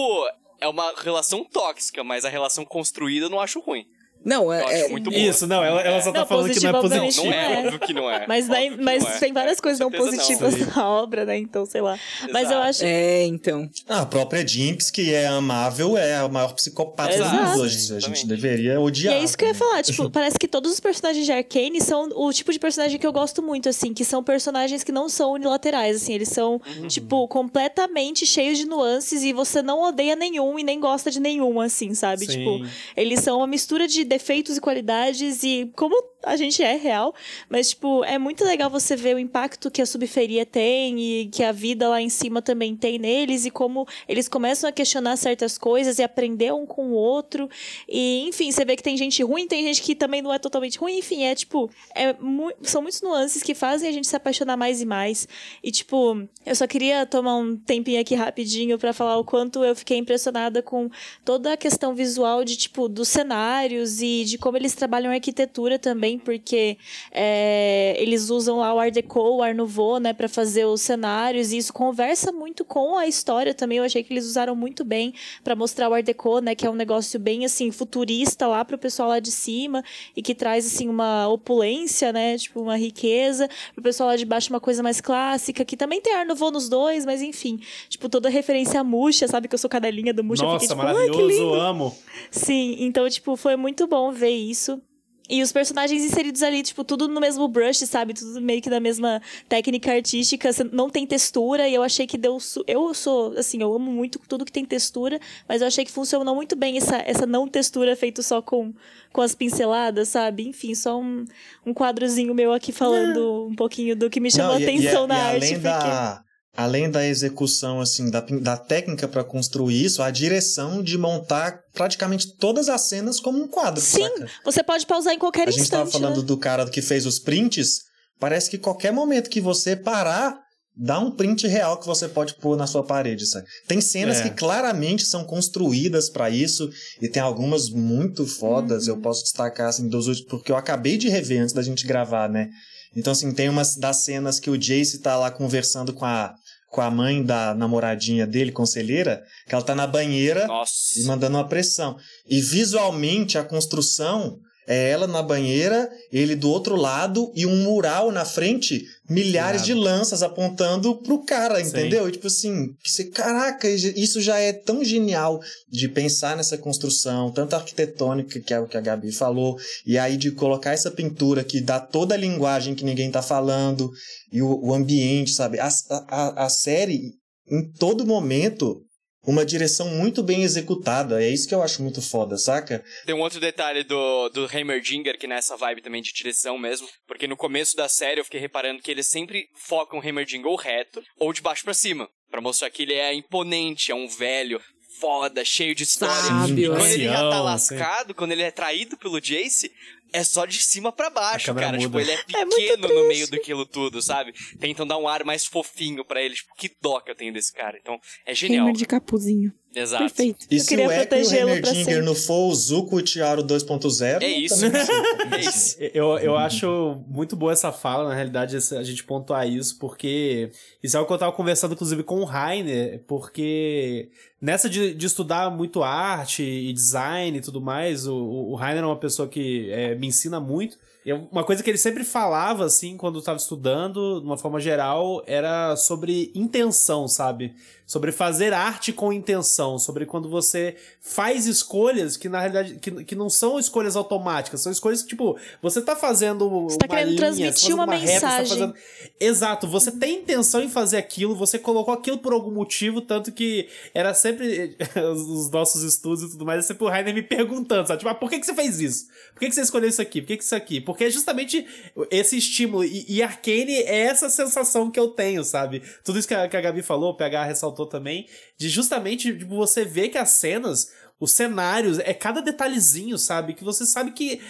é 0.60 0.68
uma 0.68 0.94
relação 1.00 1.44
tóxica, 1.44 2.04
mas 2.04 2.24
a 2.24 2.28
relação 2.28 2.64
construída 2.64 3.26
eu 3.26 3.30
não 3.30 3.40
acho 3.40 3.58
ruim. 3.60 3.84
Não, 4.24 4.52
é. 4.52 4.82
é- 4.82 4.88
muito 4.88 5.10
boa. 5.10 5.20
Isso, 5.22 5.46
não, 5.46 5.62
ela, 5.64 5.80
ela 5.80 6.00
só 6.02 6.12
tá 6.12 6.20
Não, 6.20 6.26
falando 6.26 6.50
que 6.52 6.60
não 6.60 6.70
é 6.70 6.80
positivo, 6.80 7.24
Não, 7.24 7.30
não 7.30 7.32
é, 7.38 7.52
É. 7.54 7.58
óbvio 7.64 7.78
que 7.80 7.92
não 7.92 8.10
é. 8.10 8.24
Mas, 8.26 8.46
daí, 8.48 8.70
mas 8.80 9.02
não 9.02 9.10
é. 9.10 9.18
tem 9.18 9.32
várias 9.32 9.60
coisas 9.60 9.78
não 9.80 9.90
positivas 9.90 10.54
Sim. 10.54 10.66
na 10.74 10.88
obra, 10.88 11.24
né? 11.24 11.38
Então, 11.38 11.66
sei 11.66 11.80
lá. 11.80 11.98
Mas 12.32 12.44
eu 12.44 12.50
Exato. 12.58 12.68
acho. 12.68 12.84
É, 12.84 13.24
então. 13.24 13.68
Ah, 13.88 14.00
a 14.02 14.06
própria 14.06 14.46
Jinx, 14.46 14.90
que 14.90 15.12
é 15.12 15.26
amável, 15.26 15.96
é 15.96 16.16
a 16.16 16.28
maior 16.28 16.52
psicopata 16.54 17.12
Exato. 17.14 17.30
do 17.30 17.42
mundo. 17.42 17.62
A 17.64 17.68
gente, 17.68 17.92
a 17.92 17.96
Exatamente. 17.96 18.18
gente 18.20 18.26
deveria 18.28 18.74
E 18.74 18.76
odiar. 18.78 19.14
é 19.14 19.22
isso 19.24 19.36
que 19.36 19.44
eu 19.44 19.48
ia 19.48 19.52
né? 19.54 19.58
falar, 19.58 19.82
tipo, 19.82 20.08
parece 20.10 20.38
que 20.38 20.46
todos 20.48 20.72
os 20.72 20.80
personagens 20.80 21.24
de 21.26 21.32
Arcane 21.32 21.80
são 21.80 22.08
o 22.14 22.32
tipo 22.32 22.52
de 22.52 22.58
personagem 22.58 22.98
que 22.98 23.06
eu 23.06 23.12
gosto 23.12 23.42
muito, 23.42 23.68
assim, 23.68 23.92
que 23.92 24.04
são 24.04 24.22
personagens 24.22 24.82
que 24.84 24.92
não 24.92 25.08
são 25.08 25.32
unilaterais, 25.32 25.96
assim, 25.96 26.12
eles 26.14 26.28
são, 26.28 26.60
Uhum. 26.78 26.86
tipo, 26.88 27.26
completamente 27.28 28.26
cheios 28.26 28.58
de 28.58 28.66
nuances 28.66 29.22
e 29.22 29.32
você 29.32 29.62
não 29.62 29.82
odeia 29.82 30.16
nenhum 30.16 30.58
e 30.58 30.62
nem 30.64 30.78
gosta 30.80 31.10
de 31.10 31.20
nenhum, 31.20 31.60
assim, 31.60 31.94
sabe? 31.94 32.26
Sim. 32.26 32.32
Tipo, 32.38 32.66
eles 32.96 33.20
são 33.20 33.38
uma 33.38 33.46
mistura 33.46 33.86
de 33.88 34.04
defeitos 34.12 34.58
e 34.58 34.60
qualidades 34.60 35.42
e 35.42 35.72
como 35.74 36.11
a 36.24 36.36
gente 36.36 36.62
é 36.62 36.76
real, 36.76 37.14
mas, 37.48 37.70
tipo, 37.70 38.04
é 38.04 38.18
muito 38.18 38.44
legal 38.44 38.70
você 38.70 38.96
ver 38.96 39.16
o 39.16 39.18
impacto 39.18 39.70
que 39.70 39.82
a 39.82 39.86
subferia 39.86 40.46
tem 40.46 40.98
e 41.00 41.26
que 41.26 41.42
a 41.42 41.52
vida 41.52 41.88
lá 41.88 42.00
em 42.00 42.08
cima 42.08 42.40
também 42.40 42.76
tem 42.76 42.98
neles 42.98 43.44
e 43.44 43.50
como 43.50 43.86
eles 44.08 44.28
começam 44.28 44.68
a 44.68 44.72
questionar 44.72 45.16
certas 45.16 45.58
coisas 45.58 45.98
e 45.98 46.02
aprender 46.02 46.52
um 46.52 46.66
com 46.66 46.90
o 46.90 46.92
outro. 46.92 47.48
E, 47.88 48.24
enfim, 48.28 48.50
você 48.50 48.64
vê 48.64 48.76
que 48.76 48.82
tem 48.82 48.96
gente 48.96 49.22
ruim, 49.22 49.46
tem 49.46 49.64
gente 49.64 49.82
que 49.82 49.94
também 49.94 50.22
não 50.22 50.32
é 50.32 50.38
totalmente 50.38 50.78
ruim, 50.78 50.98
enfim, 50.98 51.24
é 51.24 51.34
tipo, 51.34 51.70
é 51.94 52.12
mu 52.14 52.52
são 52.62 52.82
muitos 52.82 53.02
nuances 53.02 53.42
que 53.42 53.54
fazem 53.54 53.88
a 53.88 53.92
gente 53.92 54.06
se 54.06 54.16
apaixonar 54.16 54.56
mais 54.56 54.80
e 54.80 54.86
mais. 54.86 55.26
E, 55.62 55.70
tipo, 55.70 56.26
eu 56.44 56.54
só 56.54 56.66
queria 56.66 57.04
tomar 57.06 57.36
um 57.36 57.56
tempinho 57.56 58.00
aqui 58.00 58.14
rapidinho 58.14 58.78
para 58.78 58.92
falar 58.92 59.18
o 59.18 59.24
quanto 59.24 59.64
eu 59.64 59.74
fiquei 59.74 59.98
impressionada 59.98 60.62
com 60.62 60.90
toda 61.24 61.52
a 61.52 61.56
questão 61.56 61.94
visual 61.94 62.44
de, 62.44 62.56
tipo, 62.56 62.88
dos 62.88 63.08
cenários 63.08 64.00
e 64.00 64.24
de 64.24 64.38
como 64.38 64.56
eles 64.56 64.74
trabalham 64.74 65.10
a 65.10 65.14
arquitetura 65.14 65.78
também, 65.78 66.11
porque 66.18 66.76
é, 67.10 67.96
eles 67.98 68.30
usam 68.30 68.58
lá 68.58 68.72
o 68.74 68.78
Art 68.78 68.92
Deco, 68.92 69.20
o 69.20 69.42
Art 69.42 69.56
Nouveau, 69.56 69.98
né, 69.98 70.12
para 70.12 70.28
fazer 70.28 70.64
os 70.64 70.80
cenários, 70.80 71.52
e 71.52 71.58
isso 71.58 71.72
conversa 71.72 72.32
muito 72.32 72.64
com 72.64 72.96
a 72.96 73.06
história 73.06 73.54
também. 73.54 73.78
Eu 73.78 73.84
achei 73.84 74.02
que 74.02 74.12
eles 74.12 74.26
usaram 74.26 74.54
muito 74.54 74.84
bem 74.84 75.14
para 75.42 75.54
mostrar 75.54 75.88
o 75.88 75.94
Art 75.94 76.04
Deco, 76.04 76.40
né, 76.40 76.54
que 76.54 76.66
é 76.66 76.70
um 76.70 76.74
negócio 76.74 77.18
bem 77.18 77.44
assim 77.44 77.70
futurista 77.70 78.46
lá 78.46 78.64
pro 78.64 78.78
pessoal 78.78 79.08
lá 79.08 79.20
de 79.20 79.30
cima 79.30 79.82
e 80.16 80.22
que 80.22 80.34
traz 80.34 80.66
assim 80.66 80.88
uma 80.88 81.28
opulência, 81.28 82.12
né, 82.12 82.36
tipo 82.36 82.60
uma 82.60 82.76
riqueza, 82.76 83.48
pro 83.74 83.82
pessoal 83.82 84.10
lá 84.10 84.16
de 84.16 84.24
baixo 84.24 84.50
uma 84.50 84.60
coisa 84.60 84.82
mais 84.82 85.00
clássica, 85.00 85.64
que 85.64 85.76
também 85.76 86.00
tem 86.00 86.14
Art 86.14 86.26
Nouveau 86.26 86.50
nos 86.50 86.68
dois, 86.68 87.04
mas 87.04 87.22
enfim, 87.22 87.60
tipo 87.88 88.08
toda 88.08 88.28
referência 88.28 88.80
à 88.80 88.84
Muxa, 88.84 89.26
sabe 89.28 89.48
que 89.48 89.54
eu 89.54 89.58
sou 89.58 89.70
cadelinha 89.70 90.12
do 90.12 90.24
Muxa, 90.24 90.44
Nossa, 90.44 90.60
fiquei, 90.60 90.76
tipo, 90.76 90.82
maravilhoso, 90.82 91.54
amo. 91.54 91.96
Sim, 92.30 92.76
então 92.80 93.08
tipo 93.08 93.36
foi 93.36 93.56
muito 93.56 93.86
bom 93.86 94.12
ver 94.12 94.30
isso. 94.30 94.80
E 95.28 95.40
os 95.40 95.52
personagens 95.52 96.02
inseridos 96.02 96.42
ali, 96.42 96.62
tipo, 96.62 96.82
tudo 96.84 97.06
no 97.08 97.20
mesmo 97.20 97.46
brush, 97.48 97.78
sabe? 97.86 98.12
Tudo 98.12 98.40
meio 98.40 98.60
que 98.60 98.68
da 98.68 98.80
mesma 98.80 99.22
técnica 99.48 99.92
artística, 99.92 100.50
não 100.72 100.90
tem 100.90 101.06
textura, 101.06 101.68
e 101.68 101.74
eu 101.74 101.82
achei 101.82 102.06
que 102.06 102.18
deu. 102.18 102.38
Eu 102.66 102.92
sou, 102.92 103.32
assim, 103.38 103.62
eu 103.62 103.72
amo 103.72 103.90
muito 103.90 104.18
tudo 104.28 104.44
que 104.44 104.52
tem 104.52 104.64
textura, 104.64 105.20
mas 105.48 105.60
eu 105.60 105.68
achei 105.68 105.84
que 105.84 105.92
funcionou 105.92 106.34
muito 106.34 106.56
bem 106.56 106.76
essa, 106.76 106.96
essa 106.96 107.24
não 107.24 107.46
textura 107.46 107.94
feito 107.94 108.22
só 108.22 108.42
com, 108.42 108.74
com 109.12 109.20
as 109.20 109.34
pinceladas, 109.34 110.08
sabe? 110.08 110.46
Enfim, 110.48 110.74
só 110.74 111.00
um, 111.00 111.24
um 111.64 111.72
quadrozinho 111.72 112.34
meu 112.34 112.52
aqui 112.52 112.72
falando 112.72 113.46
um 113.46 113.54
pouquinho 113.54 113.94
do 113.96 114.10
que 114.10 114.20
me 114.20 114.30
chamou 114.30 114.48
Não, 114.50 114.56
a 114.56 114.60
e- 114.60 114.64
atenção 114.64 115.04
e, 115.04 115.08
na 115.08 115.14
e 115.14 115.20
arte. 115.20 115.36
Além 115.36 115.54
porque... 115.54 115.68
da, 115.68 116.24
além 116.56 116.90
da 116.90 117.06
execução, 117.06 117.80
assim, 117.80 118.10
da, 118.10 118.20
da 118.20 118.56
técnica 118.56 119.08
para 119.08 119.24
construir 119.24 119.84
isso, 119.84 120.02
a 120.02 120.10
direção 120.10 120.82
de 120.82 120.98
montar 120.98 121.58
praticamente 121.72 122.36
todas 122.36 122.68
as 122.68 122.82
cenas 122.82 123.18
como 123.18 123.42
um 123.42 123.48
quadro, 123.48 123.80
Sim, 123.80 124.02
saca? 124.02 124.30
você 124.44 124.62
pode 124.62 124.86
pausar 124.86 125.14
em 125.14 125.18
qualquer 125.18 125.48
A 125.48 125.50
gente 125.50 125.70
tava 125.70 125.84
instante. 125.84 126.00
falando 126.02 126.20
né? 126.20 126.26
do 126.26 126.36
cara 126.36 126.68
que 126.68 126.82
fez 126.82 127.06
os 127.06 127.18
prints, 127.18 127.80
parece 128.20 128.50
que 128.50 128.58
qualquer 128.58 128.92
momento 128.92 129.30
que 129.30 129.40
você 129.40 129.74
parar, 129.74 130.38
dá 130.76 130.98
um 130.98 131.10
print 131.10 131.46
real 131.46 131.78
que 131.78 131.86
você 131.86 132.06
pode 132.08 132.34
pôr 132.36 132.56
na 132.56 132.66
sua 132.66 132.82
parede, 132.84 133.26
sabe? 133.26 133.46
Tem 133.66 133.80
cenas 133.80 134.18
É. 134.18 134.22
que 134.24 134.30
claramente 134.30 135.04
são 135.06 135.24
construídas 135.24 136.08
para 136.10 136.28
isso 136.30 136.68
e 137.00 137.08
tem 137.08 137.22
algumas 137.22 137.68
muito 137.70 138.26
fodas, 138.26 138.86
Uhum. 138.88 138.94
eu 138.94 139.00
posso 139.00 139.22
destacar 139.22 139.68
assim 139.68 139.88
dos 139.88 140.06
últimos, 140.06 140.28
porque 140.30 140.52
eu 140.52 140.56
acabei 140.56 140.96
de 140.98 141.08
rever 141.08 141.40
antes 141.42 141.54
da 141.54 141.62
gente 141.62 141.86
gravar, 141.86 142.28
né? 142.28 142.48
Então 142.94 143.12
assim, 143.12 143.32
tem 143.32 143.48
umas 143.48 143.74
das 143.76 143.98
cenas 144.04 144.38
que 144.38 144.50
o 144.50 144.56
Jace 144.58 144.98
tá 144.98 145.16
lá 145.16 145.30
conversando 145.30 145.94
com 145.94 146.04
a 146.04 146.34
com 146.72 146.80
a 146.80 146.90
mãe 146.90 147.22
da 147.22 147.54
namoradinha 147.54 148.26
dele, 148.26 148.50
conselheira, 148.50 149.22
que 149.46 149.54
ela 149.54 149.62
tá 149.62 149.74
na 149.74 149.86
banheira 149.86 150.46
Nossa. 150.46 150.98
e 150.98 151.04
mandando 151.04 151.36
uma 151.36 151.46
pressão. 151.46 151.98
E 152.26 152.40
visualmente 152.40 153.36
a 153.36 153.44
construção 153.44 154.40
é 154.66 154.90
ela 154.90 155.06
na 155.06 155.22
banheira, 155.22 155.90
ele 156.12 156.36
do 156.36 156.48
outro 156.48 156.76
lado 156.76 157.32
e 157.34 157.44
um 157.46 157.64
mural 157.64 158.12
na 158.12 158.24
frente, 158.24 158.84
milhares 159.08 159.64
de 159.64 159.74
lanças 159.74 160.22
apontando 160.22 160.96
pro 161.02 161.24
cara, 161.24 161.56
Sim. 161.56 161.70
entendeu? 161.70 162.08
E 162.08 162.12
tipo 162.12 162.26
assim, 162.26 162.68
você, 162.84 163.04
caraca, 163.04 163.68
isso 163.68 164.20
já 164.20 164.38
é 164.38 164.52
tão 164.52 164.84
genial 164.84 165.40
de 165.68 165.88
pensar 165.88 166.36
nessa 166.36 166.56
construção, 166.56 167.32
tanto 167.32 167.54
arquitetônica, 167.54 168.40
que 168.40 168.54
é 168.54 168.60
o 168.60 168.66
que 168.66 168.76
a 168.76 168.80
Gabi 168.80 169.12
falou, 169.12 169.58
e 169.86 169.98
aí 169.98 170.16
de 170.16 170.30
colocar 170.30 170.72
essa 170.72 170.90
pintura 170.90 171.44
que 171.44 171.60
dá 171.60 171.80
toda 171.80 172.14
a 172.14 172.18
linguagem 172.18 172.74
que 172.74 172.84
ninguém 172.84 173.10
tá 173.10 173.22
falando, 173.22 173.90
e 174.32 174.40
o, 174.40 174.60
o 174.64 174.74
ambiente, 174.74 175.32
sabe? 175.32 175.58
A, 175.58 175.68
a, 176.08 176.46
a 176.46 176.48
série, 176.48 177.12
em 177.50 177.70
todo 177.72 178.06
momento, 178.06 178.80
uma 179.24 179.44
direção 179.44 179.88
muito 179.88 180.22
bem 180.22 180.42
executada. 180.42 181.22
É 181.22 181.28
isso 181.28 181.48
que 181.48 181.54
eu 181.54 181.62
acho 181.62 181.82
muito 181.82 182.02
foda, 182.02 182.36
saca? 182.36 182.84
Tem 183.06 183.14
um 183.14 183.20
outro 183.20 183.40
detalhe 183.40 183.84
do, 183.84 184.28
do 184.30 184.48
Heimerdinger, 184.50 185.18
que 185.18 185.26
nessa 185.26 185.56
vibe 185.56 185.82
também 185.82 186.02
de 186.02 186.12
direção 186.12 186.58
mesmo, 186.58 186.88
porque 187.06 187.26
no 187.26 187.36
começo 187.36 187.76
da 187.76 187.88
série 187.88 188.20
eu 188.20 188.24
fiquei 188.24 188.40
reparando 188.40 188.82
que 188.82 188.90
eles 188.90 189.08
sempre 189.08 189.48
focam 189.54 189.98
o 189.98 190.04
Heimerdinger 190.04 190.46
ou 190.46 190.56
reto 190.56 191.02
ou 191.18 191.32
de 191.32 191.40
baixo 191.40 191.64
pra 191.64 191.74
cima, 191.74 192.08
Pra 192.32 192.40
mostrar 192.40 192.70
que 192.70 192.82
ele 192.82 192.94
é 192.94 193.12
imponente, 193.12 193.92
é 193.92 193.94
um 193.94 194.08
velho 194.08 194.58
foda, 194.98 195.44
cheio 195.44 195.74
de 195.74 195.82
história. 195.82 196.14
Sábio, 196.14 196.70
quando 196.70 196.86
é. 196.86 196.94
ele 196.94 197.04
já 197.04 197.28
tá 197.28 197.42
lascado, 197.42 198.14
quando 198.14 198.32
ele 198.32 198.42
é 198.42 198.50
traído 198.50 198.96
pelo 198.96 199.20
Jace, 199.20 199.70
é 200.12 200.22
só 200.24 200.44
de 200.44 200.60
cima 200.60 200.92
pra 200.92 201.10
baixo, 201.10 201.54
cara. 201.54 201.76
Tipo, 201.78 201.90
muda. 201.98 202.02
ele 202.02 202.10
é 202.12 202.14
É 202.14 202.44
pequeno 202.46 202.82
no 202.82 202.88
triste. 202.88 203.08
meio 203.08 203.30
daquilo 203.30 203.66
tudo, 203.66 204.00
sabe? 204.02 204.32
Tentam 204.58 204.86
dar 204.86 204.98
um 204.98 205.08
ar 205.08 205.24
mais 205.24 205.44
fofinho 205.46 206.04
pra 206.04 206.20
ele. 206.22 206.34
Tipo, 206.34 206.54
que 206.56 206.70
dó 206.80 207.00
que 207.00 207.10
eu 207.10 207.14
tenho 207.14 207.32
desse 207.32 207.52
cara. 207.52 207.78
Então, 207.80 207.98
é 208.26 208.34
genial. 208.34 208.66
Gamer 208.66 208.78
de 208.78 208.86
capuzinho. 208.86 209.52
Exato. 209.74 210.04
Perfeito. 210.04 210.46
E 210.50 210.56
Eu 210.56 210.60
se 210.60 210.68
queria 210.68 210.88
o 210.88 210.92
Echo 210.92 211.14
e 211.14 211.22
o 211.22 211.32
Heimerdinger 211.34 212.02
não 212.02 212.14
for 212.14 212.48
o 212.48 212.54
Zuko 212.54 212.98
e 212.98 213.02
o 213.02 213.04
Tiaro 213.04 213.42
2.0... 213.42 214.22
É 214.22 214.28
isso. 214.28 214.64
É 214.66 215.40
isso. 215.40 215.76
Eu, 215.94 216.18
eu 216.18 216.36
acho 216.36 217.02
muito 217.08 217.34
boa 217.34 217.52
essa 217.52 217.72
fala, 217.72 218.08
na 218.08 218.14
realidade, 218.14 218.56
a 218.56 218.82
gente 218.82 219.04
pontuar 219.04 219.48
isso, 219.48 219.78
porque 219.78 220.50
isso 220.82 220.96
é 220.96 221.00
o 221.00 221.06
que 221.06 221.12
eu 221.12 221.18
tava 221.18 221.32
conversando, 221.32 221.72
inclusive, 221.72 222.02
com 222.02 222.20
o 222.20 222.24
Rainer, 222.24 223.02
porque 223.06 224.10
nessa 224.40 224.68
de, 224.68 224.94
de 224.94 225.06
estudar 225.06 225.50
muito 225.50 225.82
arte 225.82 226.42
e 226.42 226.72
design 226.72 227.38
e 227.38 227.40
tudo 227.40 227.60
mais, 227.60 228.06
o, 228.06 228.14
o 228.14 228.54
Rainer 228.54 228.82
é 228.82 228.86
uma 228.86 228.98
pessoa 228.98 229.28
que 229.28 229.70
é, 229.70 229.94
me 229.94 230.06
ensina 230.06 230.38
muito. 230.40 230.78
E 231.04 231.10
é 231.10 231.14
uma 231.14 231.42
coisa 231.44 231.62
que 231.62 231.68
ele 231.70 231.78
sempre 231.78 232.04
falava, 232.04 232.64
assim, 232.64 232.96
quando 232.96 233.18
eu 233.18 233.22
tava 233.22 233.38
estudando, 233.38 234.20
de 234.20 234.26
uma 234.26 234.38
forma 234.38 234.60
geral, 234.60 235.22
era 235.26 235.74
sobre 235.76 236.30
intenção, 236.34 237.08
sabe? 237.08 237.54
Sobre 237.84 238.12
fazer 238.12 238.52
arte 238.54 238.92
com 238.92 239.12
intenção, 239.12 239.78
sobre 239.78 240.06
quando 240.06 240.28
você 240.28 240.76
faz 241.00 241.46
escolhas 241.46 242.16
que, 242.16 242.28
na 242.28 242.38
realidade, 242.40 242.76
que, 242.78 243.04
que 243.04 243.14
não 243.16 243.28
são 243.28 243.58
escolhas 243.58 243.96
automáticas, 243.96 244.60
são 244.62 244.70
escolhas 244.72 245.02
que, 245.02 245.08
tipo, 245.08 245.36
você 245.60 245.82
tá 245.82 245.94
fazendo 245.96 246.48
Você 246.68 246.78
tá 246.78 246.86
uma 246.86 246.94
querendo 246.94 247.08
linha, 247.10 247.18
transmitir 247.20 247.52
tá 247.52 247.60
fazendo 247.60 247.74
uma 247.82 247.94
reta, 247.96 248.06
você 248.12 248.20
tá 248.20 248.26
mensagem. 248.38 248.48
fazendo- 248.48 248.74
Exato, 249.20 249.66
você 249.68 249.90
tem 249.90 250.20
intenção 250.20 250.62
em 250.62 250.68
fazer 250.70 250.96
aquilo, 250.96 251.34
você 251.34 251.58
colocou 251.58 251.92
aquilo 251.92 252.18
por 252.18 252.32
algum 252.32 252.50
motivo, 252.52 253.00
tanto 253.02 253.30
que 253.32 253.68
era 253.92 254.14
sempre 254.14 254.76
os 255.12 255.50
nossos 255.50 255.82
estudos 255.82 256.22
e 256.22 256.30
tudo 256.30 256.46
mais, 256.46 256.64
é 256.64 256.68
sempre 256.68 256.84
o 256.84 256.88
Rainer 256.88 257.12
me 257.12 257.22
perguntando, 257.22 257.88
sabe? 257.88 257.98
Tipo, 257.98 258.10
ah, 258.10 258.14
por 258.14 258.30
que, 258.30 258.38
que 258.38 258.46
você 258.46 258.54
fez 258.54 258.80
isso? 258.80 259.06
Por 259.34 259.40
que, 259.40 259.48
que 259.48 259.54
você 259.54 259.60
escolheu 259.62 259.88
isso 259.88 260.00
aqui? 260.00 260.20
Por 260.22 260.28
que, 260.28 260.36
que 260.38 260.44
isso 260.44 260.54
aqui? 260.54 260.80
Porque 260.92 261.04
é 261.04 261.10
justamente 261.10 261.66
esse 262.10 262.36
estímulo. 262.36 262.84
E, 262.84 263.04
e 263.08 263.22
Arcane 263.22 263.74
é 263.74 264.00
essa 264.00 264.28
sensação 264.30 264.90
que 264.90 265.00
eu 265.00 265.08
tenho, 265.08 265.44
sabe? 265.44 265.82
Tudo 266.04 266.18
isso 266.18 266.28
que 266.28 266.34
a, 266.34 266.48
que 266.48 266.56
a 266.56 266.60
Gabi 266.60 266.82
falou, 266.82 267.10
o 267.10 267.16
PH 267.16 267.44
ressaltou 267.44 267.86
também, 267.86 268.26
de 268.56 268.68
justamente 268.68 269.36
tipo, 269.36 269.56
você 269.56 269.84
ver 269.84 270.08
que 270.08 270.18
as 270.18 270.30
cenas, 270.30 270.92
os 271.18 271.32
cenários, 271.32 271.98
é 271.98 272.14
cada 272.14 272.40
detalhezinho, 272.40 273.18
sabe? 273.18 273.54
Que 273.54 273.64
você 273.64 273.84
sabe 273.84 274.12
que 274.12 274.40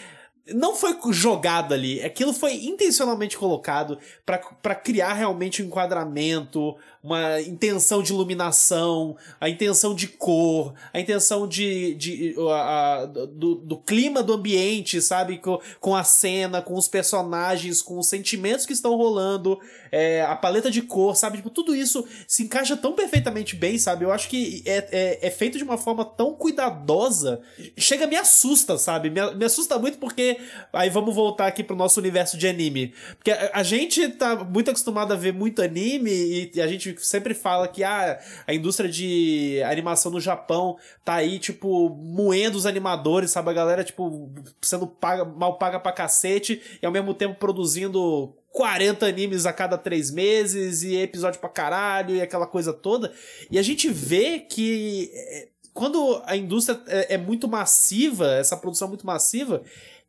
não 0.48 0.74
foi 0.74 0.96
jogado 1.12 1.72
ali, 1.72 2.02
aquilo 2.02 2.32
foi 2.32 2.54
intencionalmente 2.64 3.38
colocado 3.38 3.98
pra 4.26 4.74
criar 4.74 5.12
realmente 5.12 5.62
um 5.62 5.66
enquadramento, 5.66 6.76
uma 7.02 7.40
intenção 7.40 8.00
de 8.00 8.12
iluminação, 8.12 9.16
a 9.40 9.48
intenção 9.48 9.92
de 9.94 10.06
cor, 10.06 10.72
a 10.92 11.00
intenção 11.00 11.48
de, 11.48 11.94
de 11.94 12.34
a- 12.48 13.00
a- 13.02 13.06
do, 13.06 13.56
do 13.56 13.76
clima 13.76 14.22
do 14.22 14.32
ambiente, 14.32 15.00
sabe, 15.02 15.38
com, 15.38 15.58
com 15.80 15.96
a 15.96 16.04
cena, 16.04 16.62
com 16.62 16.74
os 16.74 16.86
personagens, 16.86 17.82
com 17.82 17.98
os 17.98 18.08
sentimentos 18.08 18.64
que 18.64 18.72
estão 18.72 18.94
rolando, 18.96 19.58
é, 19.90 20.22
a 20.22 20.36
paleta 20.36 20.70
de 20.70 20.80
cor, 20.82 21.16
sabe, 21.16 21.38
tipo, 21.38 21.50
tudo 21.50 21.74
isso 21.74 22.06
se 22.28 22.44
encaixa 22.44 22.76
tão 22.76 22.92
perfeitamente 22.92 23.56
bem, 23.56 23.78
sabe, 23.78 24.04
eu 24.04 24.12
acho 24.12 24.28
que 24.28 24.62
é, 24.64 24.88
é, 24.92 25.26
é 25.26 25.30
feito 25.30 25.58
de 25.58 25.64
uma 25.64 25.76
forma 25.76 26.04
tão 26.04 26.34
cuidadosa, 26.34 27.40
chega 27.76 28.06
me 28.06 28.16
assusta, 28.16 28.78
sabe, 28.78 29.10
me, 29.10 29.34
me 29.34 29.44
assusta 29.44 29.76
muito 29.78 29.98
porque, 29.98 30.38
aí 30.72 30.88
vamos 30.88 31.14
voltar 31.14 31.48
aqui 31.48 31.64
pro 31.64 31.74
nosso 31.76 31.98
universo 31.98 32.38
de 32.38 32.46
anime, 32.46 32.94
porque 33.16 33.32
a, 33.32 33.50
a 33.54 33.62
gente 33.64 34.08
tá 34.10 34.36
muito 34.36 34.70
acostumado 34.70 35.12
a 35.12 35.16
ver 35.16 35.32
muito 35.32 35.60
anime 35.60 36.10
e, 36.12 36.50
e 36.54 36.60
a 36.60 36.66
gente 36.68 36.91
sempre 36.98 37.34
fala 37.34 37.68
que 37.68 37.84
ah, 37.84 38.18
a 38.46 38.54
indústria 38.54 38.88
de 38.90 39.62
animação 39.64 40.10
no 40.10 40.20
Japão 40.20 40.76
tá 41.04 41.14
aí, 41.14 41.38
tipo, 41.38 41.90
moendo 41.90 42.56
os 42.56 42.66
animadores, 42.66 43.30
sabe? 43.30 43.50
A 43.50 43.54
galera, 43.54 43.84
tipo, 43.84 44.30
sendo 44.60 44.86
paga, 44.86 45.24
mal 45.24 45.58
paga 45.58 45.80
pra 45.80 45.92
cacete 45.92 46.60
e 46.82 46.86
ao 46.86 46.92
mesmo 46.92 47.14
tempo 47.14 47.38
produzindo 47.38 48.34
40 48.50 49.06
animes 49.06 49.46
a 49.46 49.52
cada 49.52 49.78
três 49.78 50.10
meses 50.10 50.82
e 50.82 50.96
episódio 50.96 51.40
pra 51.40 51.48
caralho 51.48 52.16
e 52.16 52.22
aquela 52.22 52.46
coisa 52.46 52.72
toda. 52.72 53.12
E 53.50 53.58
a 53.58 53.62
gente 53.62 53.88
vê 53.88 54.38
que 54.38 55.10
é, 55.14 55.48
quando 55.72 56.22
a 56.26 56.36
indústria 56.36 56.80
é, 56.86 57.14
é 57.14 57.18
muito 57.18 57.48
massiva, 57.48 58.32
essa 58.34 58.56
produção 58.56 58.86
é 58.86 58.90
muito 58.90 59.06
massiva, 59.06 59.62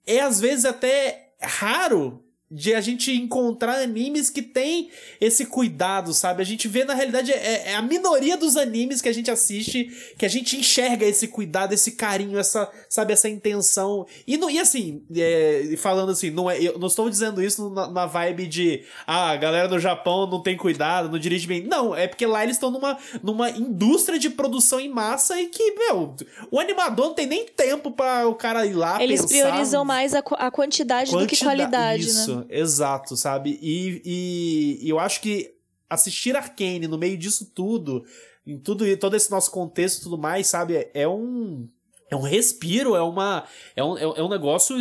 é 0.05 0.19
às 0.19 0.39
vezes 0.39 0.65
até 0.65 1.29
raro 1.41 2.22
de 2.53 2.75
a 2.75 2.81
gente 2.81 3.11
encontrar 3.11 3.81
animes 3.81 4.29
que 4.29 4.43
tem 4.43 4.89
esse 5.19 5.43
cuidado, 5.47 6.13
sabe? 6.13 6.43
A 6.43 6.45
gente 6.45 6.67
vê, 6.67 6.85
na 6.85 6.93
realidade, 6.93 7.31
é, 7.31 7.71
é, 7.71 7.75
a 7.75 7.81
minoria 7.81 8.37
dos 8.37 8.55
animes 8.55 9.01
que 9.01 9.09
a 9.09 9.13
gente 9.13 9.31
assiste 9.31 10.13
que 10.19 10.25
a 10.25 10.29
gente 10.29 10.55
enxerga 10.55 11.03
esse 11.03 11.27
cuidado, 11.27 11.73
esse 11.73 11.93
carinho, 11.93 12.37
essa, 12.37 12.69
sabe, 12.87 13.11
essa 13.11 13.27
intenção. 13.27 14.05
E, 14.27 14.37
não, 14.37 14.51
e 14.51 14.59
assim, 14.59 15.01
é, 15.15 15.73
falando 15.77 16.11
assim, 16.11 16.29
não, 16.29 16.49
é, 16.49 16.61
eu 16.61 16.77
não 16.77 16.87
estou 16.87 17.09
dizendo 17.09 17.41
isso 17.41 17.71
na, 17.71 17.89
na, 17.89 18.05
vibe 18.05 18.45
de, 18.45 18.83
ah, 19.07 19.31
a 19.31 19.35
galera 19.35 19.67
do 19.67 19.79
Japão 19.79 20.29
não 20.29 20.43
tem 20.43 20.55
cuidado, 20.55 21.09
não 21.09 21.17
dirige 21.17 21.47
bem. 21.47 21.63
Não, 21.63 21.95
é 21.95 22.07
porque 22.07 22.25
lá 22.27 22.43
eles 22.43 22.57
estão 22.57 22.69
numa, 22.69 22.99
numa 23.23 23.49
indústria 23.49 24.19
de 24.19 24.29
produção 24.29 24.79
em 24.79 24.89
massa 24.89 25.41
e 25.41 25.47
que, 25.47 25.71
meu, 25.71 26.15
o 26.51 26.59
animador 26.59 27.07
não 27.07 27.13
tem 27.15 27.25
nem 27.25 27.45
tempo 27.47 27.89
para 27.89 28.27
o 28.27 28.35
cara 28.35 28.63
ir 28.63 28.73
lá 28.73 29.01
Eles 29.01 29.21
pensar... 29.21 29.47
priorizam 29.47 29.83
mais 29.83 30.13
a, 30.13 30.19
a 30.19 30.51
quantidade, 30.51 31.09
quantidade 31.09 31.11
do 31.11 31.27
que 31.27 31.37
qualidade, 31.37 32.05
isso. 32.05 32.35
né? 32.35 32.42
Exato, 32.49 33.15
sabe? 33.15 33.59
E, 33.61 34.01
e, 34.05 34.79
e, 34.85 34.89
eu 34.89 34.99
acho 34.99 35.21
que 35.21 35.53
assistir 35.89 36.35
Arcane 36.35 36.87
no 36.87 36.97
meio 36.97 37.17
disso 37.17 37.51
tudo, 37.53 38.05
em 38.45 38.57
tudo 38.57 38.85
todo 38.97 39.15
esse 39.15 39.29
nosso 39.31 39.51
contexto 39.51 39.99
e 39.99 40.03
tudo 40.03 40.17
mais, 40.17 40.47
sabe? 40.47 40.75
É, 40.75 40.91
é 40.93 41.07
um. 41.07 41.67
É 42.09 42.15
um 42.15 42.21
respiro, 42.21 42.95
é 42.95 43.01
uma. 43.01 43.43
É 43.75 43.83
um, 43.83 43.97
é 43.97 44.21
um 44.21 44.29
negócio. 44.29 44.77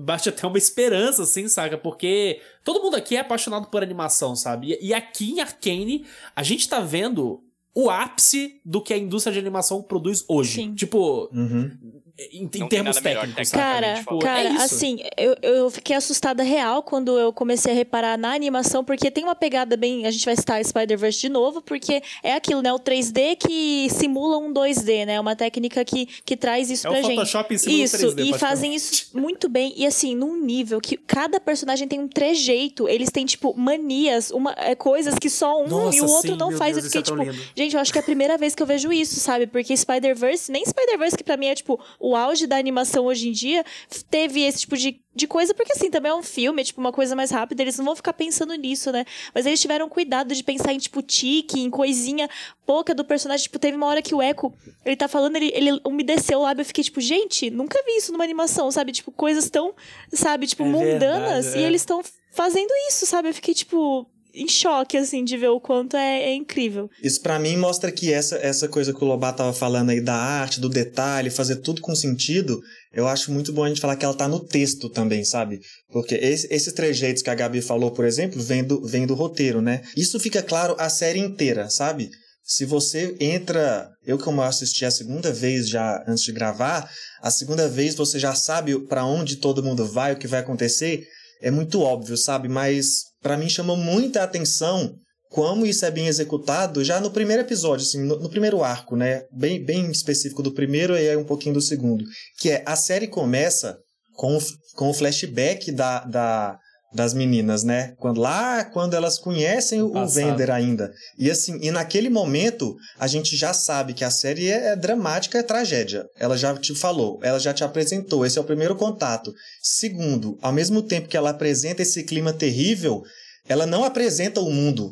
Bate 0.00 0.28
até 0.28 0.46
uma 0.46 0.58
esperança, 0.58 1.22
assim, 1.22 1.46
saca? 1.46 1.78
Porque 1.78 2.40
todo 2.64 2.82
mundo 2.82 2.96
aqui 2.96 3.16
é 3.16 3.20
apaixonado 3.20 3.68
por 3.68 3.82
animação, 3.82 4.34
sabe? 4.34 4.72
E, 4.80 4.88
e 4.88 4.94
aqui 4.94 5.32
em 5.32 5.40
Arcane, 5.40 6.04
a 6.34 6.42
gente 6.42 6.68
tá 6.68 6.80
vendo 6.80 7.44
o 7.72 7.90
ápice 7.90 8.60
do 8.64 8.80
que 8.80 8.92
a 8.92 8.98
indústria 8.98 9.32
de 9.32 9.38
animação 9.38 9.82
produz 9.82 10.24
hoje. 10.26 10.54
Sim. 10.62 10.74
Tipo, 10.74 11.28
uhum 11.32 12.02
em, 12.16 12.44
em 12.44 12.68
termos 12.68 12.96
técnicos, 12.98 13.50
Cara, 13.50 13.94
tipo, 13.94 14.20
cara 14.20 14.48
é 14.48 14.56
assim, 14.58 15.00
eu, 15.16 15.36
eu 15.42 15.70
fiquei 15.70 15.96
assustada 15.96 16.44
real 16.44 16.80
quando 16.80 17.18
eu 17.18 17.32
comecei 17.32 17.72
a 17.72 17.74
reparar 17.74 18.16
na 18.16 18.32
animação, 18.32 18.84
porque 18.84 19.10
tem 19.10 19.24
uma 19.24 19.34
pegada 19.34 19.76
bem. 19.76 20.06
A 20.06 20.12
gente 20.12 20.24
vai 20.24 20.36
citar 20.36 20.64
Spider-Verse 20.64 21.20
de 21.20 21.28
novo, 21.28 21.60
porque 21.60 22.00
é 22.22 22.34
aquilo, 22.34 22.62
né? 22.62 22.72
O 22.72 22.78
3D 22.78 23.36
que 23.36 23.88
simula 23.90 24.38
um 24.38 24.52
2D, 24.52 25.06
né? 25.06 25.18
Uma 25.18 25.34
técnica 25.34 25.84
que, 25.84 26.06
que 26.06 26.36
traz 26.36 26.70
isso 26.70 26.86
é 26.86 26.90
pra 26.90 27.00
o 27.00 27.02
gente. 27.02 27.16
Photoshop 27.16 27.52
em 27.52 27.58
cima 27.58 27.84
isso, 27.84 27.96
3D, 27.96 28.26
e 28.28 28.38
fazem 28.38 28.74
isso 28.76 29.10
muito 29.12 29.48
bem. 29.48 29.74
E 29.76 29.84
assim, 29.84 30.14
num 30.14 30.40
nível 30.40 30.80
que 30.80 30.96
cada 30.96 31.40
personagem 31.40 31.88
tem 31.88 31.98
um 31.98 32.06
trejeito, 32.06 32.88
eles 32.88 33.10
têm, 33.10 33.26
tipo, 33.26 33.54
manias, 33.56 34.30
uma, 34.30 34.54
é, 34.56 34.76
coisas 34.76 35.16
que 35.16 35.28
só 35.28 35.60
um 35.60 35.66
Nossa, 35.66 35.96
e 35.96 36.00
o 36.00 36.08
outro 36.08 36.32
sim, 36.32 36.38
não 36.38 36.52
faz. 36.52 36.76
Deus, 36.76 36.84
eu 36.94 37.02
fiquei, 37.02 37.24
é 37.24 37.26
tipo, 37.26 37.50
gente, 37.56 37.74
eu 37.74 37.80
acho 37.80 37.92
que 37.92 37.98
é 37.98 38.02
a 38.02 38.04
primeira 38.04 38.38
vez 38.38 38.54
que 38.54 38.62
eu 38.62 38.66
vejo 38.68 38.92
isso, 38.92 39.18
sabe? 39.18 39.48
Porque 39.48 39.76
Spider-Verse, 39.76 40.52
nem 40.52 40.64
Spider-Verse, 40.64 41.16
que 41.16 41.24
pra 41.24 41.36
mim 41.36 41.46
é, 41.46 41.56
tipo, 41.56 41.80
o 42.04 42.14
auge 42.14 42.46
da 42.46 42.58
animação 42.58 43.06
hoje 43.06 43.28
em 43.28 43.32
dia 43.32 43.64
teve 44.10 44.42
esse 44.42 44.60
tipo 44.60 44.76
de, 44.76 45.00
de 45.14 45.26
coisa, 45.26 45.54
porque 45.54 45.72
assim, 45.72 45.90
também 45.90 46.12
é 46.12 46.14
um 46.14 46.22
filme, 46.22 46.60
é 46.60 46.64
tipo 46.64 46.78
uma 46.78 46.92
coisa 46.92 47.16
mais 47.16 47.30
rápida, 47.30 47.62
eles 47.62 47.78
não 47.78 47.84
vão 47.86 47.96
ficar 47.96 48.12
pensando 48.12 48.54
nisso, 48.54 48.92
né? 48.92 49.06
Mas 49.34 49.46
eles 49.46 49.58
tiveram 49.58 49.88
cuidado 49.88 50.34
de 50.34 50.44
pensar 50.44 50.74
em, 50.74 50.78
tipo, 50.78 51.00
tique, 51.00 51.58
em 51.58 51.70
coisinha 51.70 52.28
pouca 52.66 52.94
do 52.94 53.06
personagem. 53.06 53.44
Tipo, 53.44 53.58
teve 53.58 53.74
uma 53.74 53.86
hora 53.86 54.02
que 54.02 54.14
o 54.14 54.20
Echo, 54.20 54.52
ele 54.84 54.96
tá 54.96 55.08
falando, 55.08 55.36
ele, 55.36 55.50
ele 55.54 55.80
umedeceu 55.82 56.40
o 56.40 56.42
lábio, 56.42 56.60
eu 56.60 56.66
fiquei 56.66 56.84
tipo, 56.84 57.00
gente, 57.00 57.48
nunca 57.48 57.82
vi 57.86 57.96
isso 57.96 58.12
numa 58.12 58.24
animação, 58.24 58.70
sabe? 58.70 58.92
Tipo, 58.92 59.10
coisas 59.10 59.48
tão, 59.48 59.74
sabe, 60.12 60.46
tipo, 60.46 60.62
É 60.62 60.66
mundanas, 60.66 61.44
verdade, 61.46 61.58
e 61.58 61.62
é. 61.62 61.66
eles 61.66 61.80
estão 61.80 62.02
fazendo 62.30 62.70
isso, 62.88 63.06
sabe? 63.06 63.30
Eu 63.30 63.34
fiquei, 63.34 63.54
tipo, 63.54 64.06
em 64.34 64.48
choque, 64.48 64.96
assim, 64.96 65.24
de 65.24 65.36
ver 65.36 65.48
o 65.48 65.60
quanto 65.60 65.96
é, 65.96 66.24
é 66.24 66.34
incrível. 66.34 66.90
Isso 67.02 67.20
pra 67.20 67.38
mim 67.38 67.56
mostra 67.56 67.92
que 67.92 68.12
essa, 68.12 68.36
essa 68.36 68.68
coisa 68.68 68.92
que 68.92 69.02
o 69.02 69.06
Lobato 69.06 69.38
tava 69.38 69.52
falando 69.52 69.90
aí 69.90 70.00
da 70.00 70.14
arte, 70.14 70.60
do 70.60 70.68
detalhe, 70.68 71.30
fazer 71.30 71.56
tudo 71.56 71.80
com 71.80 71.94
sentido, 71.94 72.60
eu 72.92 73.06
acho 73.06 73.32
muito 73.32 73.52
bom 73.52 73.64
a 73.64 73.68
gente 73.68 73.80
falar 73.80 73.96
que 73.96 74.04
ela 74.04 74.14
tá 74.14 74.26
no 74.26 74.40
texto 74.40 74.88
também, 74.88 75.24
sabe? 75.24 75.60
Porque 75.90 76.14
esse, 76.16 76.52
esses 76.52 76.72
trejeitos 76.72 77.22
que 77.22 77.30
a 77.30 77.34
Gabi 77.34 77.62
falou, 77.62 77.92
por 77.92 78.04
exemplo, 78.04 78.42
vem 78.42 78.64
do, 78.64 78.84
vem 78.84 79.06
do 79.06 79.14
roteiro, 79.14 79.62
né? 79.62 79.82
Isso 79.96 80.18
fica 80.18 80.42
claro 80.42 80.74
a 80.78 80.88
série 80.88 81.20
inteira, 81.20 81.70
sabe? 81.70 82.10
Se 82.46 82.66
você 82.66 83.16
entra, 83.20 83.88
eu 84.04 84.18
como 84.18 84.42
assisti 84.42 84.84
a 84.84 84.90
segunda 84.90 85.32
vez 85.32 85.66
já 85.66 86.04
antes 86.06 86.24
de 86.24 86.32
gravar, 86.32 86.90
a 87.22 87.30
segunda 87.30 87.66
vez 87.68 87.94
você 87.94 88.18
já 88.18 88.34
sabe 88.34 88.78
para 88.86 89.04
onde 89.04 89.36
todo 89.36 89.62
mundo 89.62 89.86
vai, 89.86 90.12
o 90.12 90.18
que 90.18 90.26
vai 90.26 90.40
acontecer, 90.40 91.06
é 91.40 91.50
muito 91.50 91.80
óbvio, 91.80 92.16
sabe? 92.16 92.48
Mas 92.48 93.04
para 93.22 93.36
mim 93.36 93.48
chamou 93.48 93.76
muita 93.76 94.22
atenção 94.22 94.94
como 95.30 95.66
isso 95.66 95.84
é 95.84 95.90
bem 95.90 96.06
executado 96.06 96.84
já 96.84 97.00
no 97.00 97.10
primeiro 97.10 97.42
episódio, 97.42 97.84
assim, 97.84 98.00
no, 98.04 98.20
no, 98.20 98.30
primeiro 98.30 98.62
arco, 98.62 98.94
né? 98.94 99.24
Bem, 99.32 99.64
bem 99.64 99.90
específico 99.90 100.42
do 100.44 100.54
primeiro 100.54 100.96
e 100.96 101.08
aí 101.08 101.16
um 101.16 101.24
pouquinho 101.24 101.54
do 101.54 101.60
segundo. 101.60 102.04
Que 102.38 102.50
é, 102.50 102.62
a 102.64 102.76
série 102.76 103.08
começa 103.08 103.76
com, 104.14 104.38
com 104.76 104.90
o 104.90 104.94
flashback 104.94 105.72
da, 105.72 106.04
da, 106.04 106.58
das 106.94 107.12
meninas, 107.12 107.64
né? 107.64 107.92
Quando, 107.98 108.20
lá 108.20 108.64
quando 108.64 108.94
elas 108.94 109.18
conhecem 109.18 109.82
o, 109.82 109.96
o 109.96 110.06
Vender 110.06 110.50
ainda. 110.50 110.92
E 111.18 111.30
assim, 111.30 111.58
e 111.60 111.70
naquele 111.70 112.08
momento, 112.08 112.76
a 112.98 113.06
gente 113.06 113.36
já 113.36 113.52
sabe 113.52 113.92
que 113.92 114.04
a 114.04 114.10
série 114.10 114.48
é, 114.48 114.68
é 114.68 114.76
dramática, 114.76 115.38
é 115.38 115.42
tragédia. 115.42 116.06
Ela 116.16 116.36
já 116.36 116.56
te 116.56 116.74
falou, 116.74 117.18
ela 117.22 117.40
já 117.40 117.52
te 117.52 117.64
apresentou, 117.64 118.24
esse 118.24 118.38
é 118.38 118.40
o 118.40 118.44
primeiro 118.44 118.76
contato. 118.76 119.32
Segundo, 119.60 120.38
ao 120.40 120.52
mesmo 120.52 120.82
tempo 120.82 121.08
que 121.08 121.16
ela 121.16 121.30
apresenta 121.30 121.82
esse 121.82 122.04
clima 122.04 122.32
terrível, 122.32 123.02
ela 123.48 123.66
não 123.66 123.84
apresenta 123.84 124.40
o 124.40 124.50
mundo 124.50 124.90